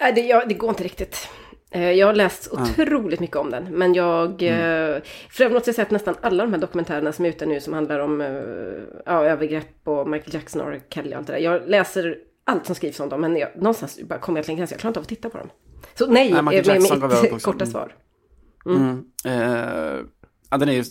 Nej, 0.00 0.12
det, 0.12 0.20
ja, 0.20 0.44
det 0.48 0.54
går 0.54 0.70
inte 0.70 0.84
riktigt. 0.84 1.28
Eh, 1.70 1.90
Jag 1.90 2.06
har 2.06 2.14
läst 2.14 2.52
otroligt 2.52 3.20
mycket 3.20 3.36
om 3.36 3.50
den, 3.50 3.64
men 3.64 3.94
jag... 3.94 4.42
Mm. 4.42 5.00
För 5.30 5.44
övrigt 5.44 5.66
har 5.66 5.68
jag 5.68 5.74
sett 5.74 5.90
nästan 5.90 6.14
alla 6.20 6.44
de 6.44 6.52
här 6.52 6.60
dokumentärerna 6.60 7.12
som 7.12 7.24
är 7.24 7.28
ute 7.28 7.46
nu 7.46 7.60
som 7.60 7.72
handlar 7.72 7.98
om 7.98 8.20
eh, 8.20 8.28
ja, 9.06 9.24
övergrepp 9.24 9.88
och 9.88 10.08
Michael 10.08 10.34
Jackson 10.34 10.60
och 10.60 10.68
R. 10.72 10.80
Kelly 10.90 11.12
och 11.14 11.18
allt 11.18 11.26
det 11.26 11.32
där. 11.32 11.40
Jag 11.40 11.68
läser 11.68 12.16
allt 12.44 12.66
som 12.66 12.74
skrivs 12.74 13.00
om 13.00 13.08
dem. 13.08 13.20
Men 13.20 13.36
jag, 13.36 13.48
någonstans 13.56 13.98
bara 14.08 14.18
kommer 14.18 14.38
jag 14.38 14.44
till 14.44 14.52
en 14.52 14.56
gräns. 14.58 14.70
Jag 14.70 14.80
klarar 14.80 14.90
inte 14.90 15.00
av 15.00 15.02
att 15.02 15.08
titta 15.08 15.30
på 15.30 15.38
dem. 15.38 15.50
Så 15.94 16.06
nej, 16.06 16.32
Nej, 16.32 16.42
Michael 16.42 16.66
Jackson 16.66 17.00
jag 17.00 17.12
upp 17.24 17.32
mitt 17.32 17.42
korta 17.42 17.64
Mm. 17.64 17.72
svar. 17.72 17.94
Mm. 18.66 19.04
Eh, 19.24 20.00
ja, 20.50 20.56
den 20.56 20.68
är 20.68 20.72
ju 20.72 20.84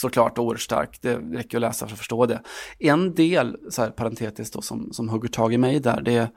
såklart 0.00 0.38
oerhört 0.38 1.02
det 1.02 1.16
räcker 1.16 1.58
att 1.58 1.60
läsa 1.60 1.86
för 1.86 1.92
att 1.92 1.98
förstå 1.98 2.26
det. 2.26 2.40
En 2.78 3.14
del, 3.14 3.56
så 3.70 3.82
här 3.82 3.90
parentetiskt 3.90 4.54
då, 4.54 4.62
som, 4.62 4.92
som 4.92 5.08
hugger 5.08 5.28
tag 5.28 5.52
i 5.54 5.58
mig 5.58 5.80
där, 5.80 6.00
det 6.00 6.16
är, 6.16 6.28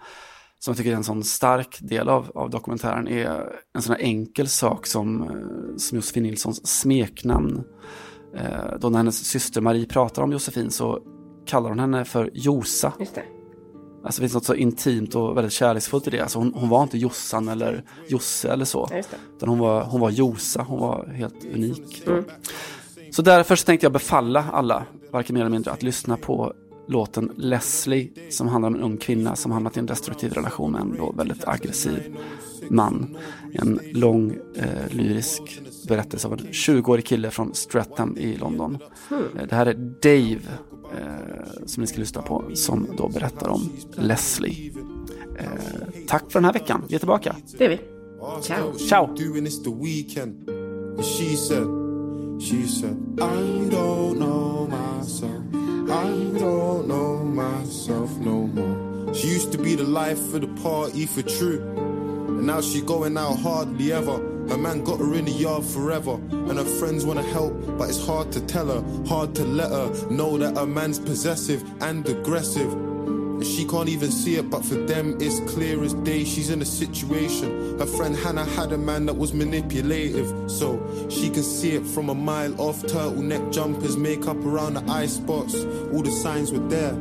som 0.60 0.72
jag 0.72 0.78
tycker 0.78 0.92
är 0.92 0.96
en 0.96 1.04
sån 1.04 1.24
stark 1.24 1.78
del 1.82 2.10
av, 2.10 2.32
av 2.36 2.50
dokumentären, 2.50 3.08
är 3.08 3.54
en 3.76 3.82
sån 3.82 3.96
här 3.96 4.02
enkel 4.02 4.48
sak 4.48 4.88
som, 4.88 5.22
eh, 5.22 5.78
som 5.78 5.96
Josefin 5.96 6.24
Nilssons 6.24 6.68
smeknamn. 6.68 7.64
Eh, 8.36 8.80
då 8.80 8.90
när 8.90 8.98
hennes 8.98 9.26
syster 9.26 9.62
Marie 9.62 9.86
pratar 9.86 10.22
om 10.22 10.32
Josefin 10.32 10.72
så 10.72 11.00
kallar 11.46 11.70
hon 11.70 11.80
henne 11.80 12.06
för 12.06 12.32
Josa. 12.34 12.94
Just 13.00 13.16
det. 13.16 13.24
Alltså 14.04 14.22
det 14.22 14.24
finns 14.24 14.34
något 14.34 14.46
så 14.46 14.56
intimt 14.56 15.16
och 15.16 15.38
väldigt 15.38 15.54
kärleksfullt 15.54 16.08
i 16.08 16.10
det. 16.10 16.20
Alltså 16.20 16.40
hon, 16.40 16.54
hon 16.56 16.70
var 16.70 16.84
inte 16.84 16.98
Jossan 16.98 17.48
eller 17.48 17.84
Josse 18.08 18.52
eller 18.52 18.66
så. 18.66 18.88
Ja. 18.92 19.02
Utan 19.38 19.50
hon 19.50 19.60
var, 19.60 19.84
hon 19.84 20.02
var 20.02 20.10
Josa, 20.10 20.62
hon 20.62 20.80
var 20.80 21.08
helt 21.08 21.46
unik. 21.46 22.04
Mm. 22.08 22.24
Så 23.12 23.22
därför 23.22 23.56
så 23.56 23.66
tänkte 23.66 23.86
jag 23.86 23.94
befalla 23.94 24.46
alla, 24.52 24.86
varken 25.12 25.34
mer 25.34 25.42
eller 25.42 25.52
mindre, 25.52 25.72
att 25.72 25.84
lyssna 25.84 26.18
på 26.18 26.54
låten 26.88 27.32
Leslie 27.36 28.10
som 28.30 28.48
handlar 28.48 28.68
om 28.70 28.76
en 28.76 28.82
ung 28.82 28.98
kvinna 28.98 29.36
som 29.36 29.52
hamnat 29.52 29.78
i 29.78 29.80
en 29.80 29.86
destruktiv 29.86 30.34
relation 30.34 30.72
med 30.72 30.82
en 30.82 30.96
då 30.98 31.12
väldigt 31.12 31.48
aggressiv 31.48 32.18
man. 32.70 33.18
En 33.54 33.80
lång 33.94 34.38
eh, 34.56 34.96
lyrisk 34.96 35.62
berättelse 35.88 36.28
av 36.28 36.34
en 36.34 36.40
20-årig 36.40 37.06
kille 37.06 37.32
från 37.32 37.54
Stratham 37.56 38.18
i 38.18 38.38
London. 38.38 38.78
Eh, 39.12 39.48
Det 39.50 39.56
här 39.56 39.66
är 39.66 39.74
Dave 40.02 40.40
eh, 40.98 41.66
som 41.66 41.82
ni 41.82 41.88
ska 41.88 42.00
lyssna 42.00 42.22
på 42.22 42.44
som 42.54 42.88
då 42.98 43.08
berättar 43.10 43.50
om 43.50 43.70
Leslie. 43.96 44.74
Eh, 45.40 45.46
tack 46.08 46.32
för 46.32 46.40
den 46.40 46.46
här 46.46 46.54
veckan, 46.54 46.84
vi 46.90 46.96
är 46.96 47.00
tillbaka. 47.00 47.36
Det 47.58 47.66
är 47.66 47.70
vi. 47.70 47.80
Ciao. 48.42 48.74
Ciao. 51.46 51.87
She 52.40 52.66
said, 52.68 52.98
I 53.20 53.68
don't 53.70 54.20
know 54.20 54.68
myself. 54.68 55.44
I 55.90 56.08
don't 56.38 56.88
know 56.88 57.24
myself 57.24 58.12
no 58.18 58.48
more. 58.48 59.14
She 59.14 59.28
used 59.28 59.52
to 59.54 59.58
be 59.58 59.76
the 59.76 59.84
life 59.84 60.34
of 60.34 60.42
the 60.42 60.48
party 60.62 61.06
for 61.06 61.24
true. 61.24 61.60
And 62.28 62.46
now 62.46 62.62
she 62.62 62.82
going 62.82 63.18
out 63.18 63.40
hardly 63.40 63.92
ever. 63.92 64.18
Her 64.50 64.58
man 64.58 64.84
got 64.84 65.00
her 65.00 65.14
in 65.16 65.26
the 65.26 65.32
yard 65.32 65.64
forever. 65.66 66.14
And 66.32 66.58
her 66.58 66.66
friends 66.66 67.06
wanna 67.06 67.24
help, 67.24 67.54
but 67.78 67.90
it's 67.90 68.06
hard 68.06 68.32
to 68.34 68.42
tell 68.42 68.68
her, 68.68 68.84
hard 69.08 69.34
to 69.36 69.44
let 69.44 69.72
her 69.72 70.10
know 70.10 70.38
that 70.38 70.56
her 70.56 70.68
man's 70.68 71.00
possessive 71.00 71.64
and 71.82 72.08
aggressive. 72.08 72.72
And 73.38 73.46
she 73.46 73.68
can't 73.68 73.88
even 73.88 74.10
see 74.10 74.36
it, 74.38 74.50
but 74.50 74.66
for 74.66 74.74
them 74.74 75.16
it's 75.22 75.40
clear 75.52 75.84
as 75.84 75.94
day. 75.94 76.24
She's 76.24 76.50
in 76.50 76.60
a 76.60 76.66
situation. 76.66 77.78
Her 77.78 77.86
friend 77.86 78.16
Hannah 78.16 78.46
had 78.46 78.72
a 78.72 78.80
man 78.80 79.06
that 79.06 79.14
was 79.14 79.32
manipulative, 79.32 80.50
so 80.50 80.82
she 81.08 81.30
can 81.30 81.44
see 81.44 81.74
it 81.74 81.86
from 81.86 82.10
a 82.10 82.16
mile 82.16 82.60
off. 82.60 82.82
Turtleneck 82.82 83.54
jumpers, 83.54 83.96
makeup 83.96 84.38
around 84.38 84.74
the 84.74 84.84
eye 84.92 85.06
spots, 85.06 85.54
all 85.94 86.02
the 86.02 86.10
signs 86.10 86.52
were 86.52 86.68
there. 86.68 86.94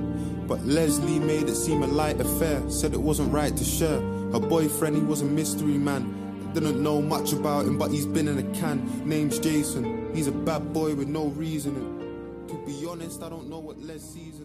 But 0.46 0.62
Leslie 0.66 1.18
made 1.18 1.48
it 1.48 1.54
seem 1.54 1.82
a 1.82 1.86
light 1.86 2.20
affair, 2.20 2.62
said 2.70 2.92
it 2.92 3.00
wasn't 3.00 3.32
right 3.32 3.56
to 3.56 3.64
share. 3.64 4.00
Her 4.32 4.40
boyfriend, 4.40 4.96
he 4.96 5.02
was 5.02 5.22
a 5.22 5.24
mystery 5.24 5.78
man. 5.78 6.52
Didn't 6.52 6.82
know 6.82 7.00
much 7.00 7.32
about 7.32 7.64
him, 7.64 7.78
but 7.78 7.90
he's 7.90 8.06
been 8.06 8.28
in 8.28 8.38
a 8.38 8.54
can. 8.54 9.08
Name's 9.08 9.38
Jason. 9.38 10.14
He's 10.14 10.26
a 10.26 10.32
bad 10.32 10.74
boy 10.74 10.94
with 10.94 11.08
no 11.08 11.28
reasoning. 11.28 12.44
To 12.48 12.54
be 12.66 12.86
honest, 12.86 13.22
I 13.22 13.28
don't 13.28 13.48
know 13.48 13.58
what 13.58 13.80
Les 13.82 14.02
sees 14.02 14.35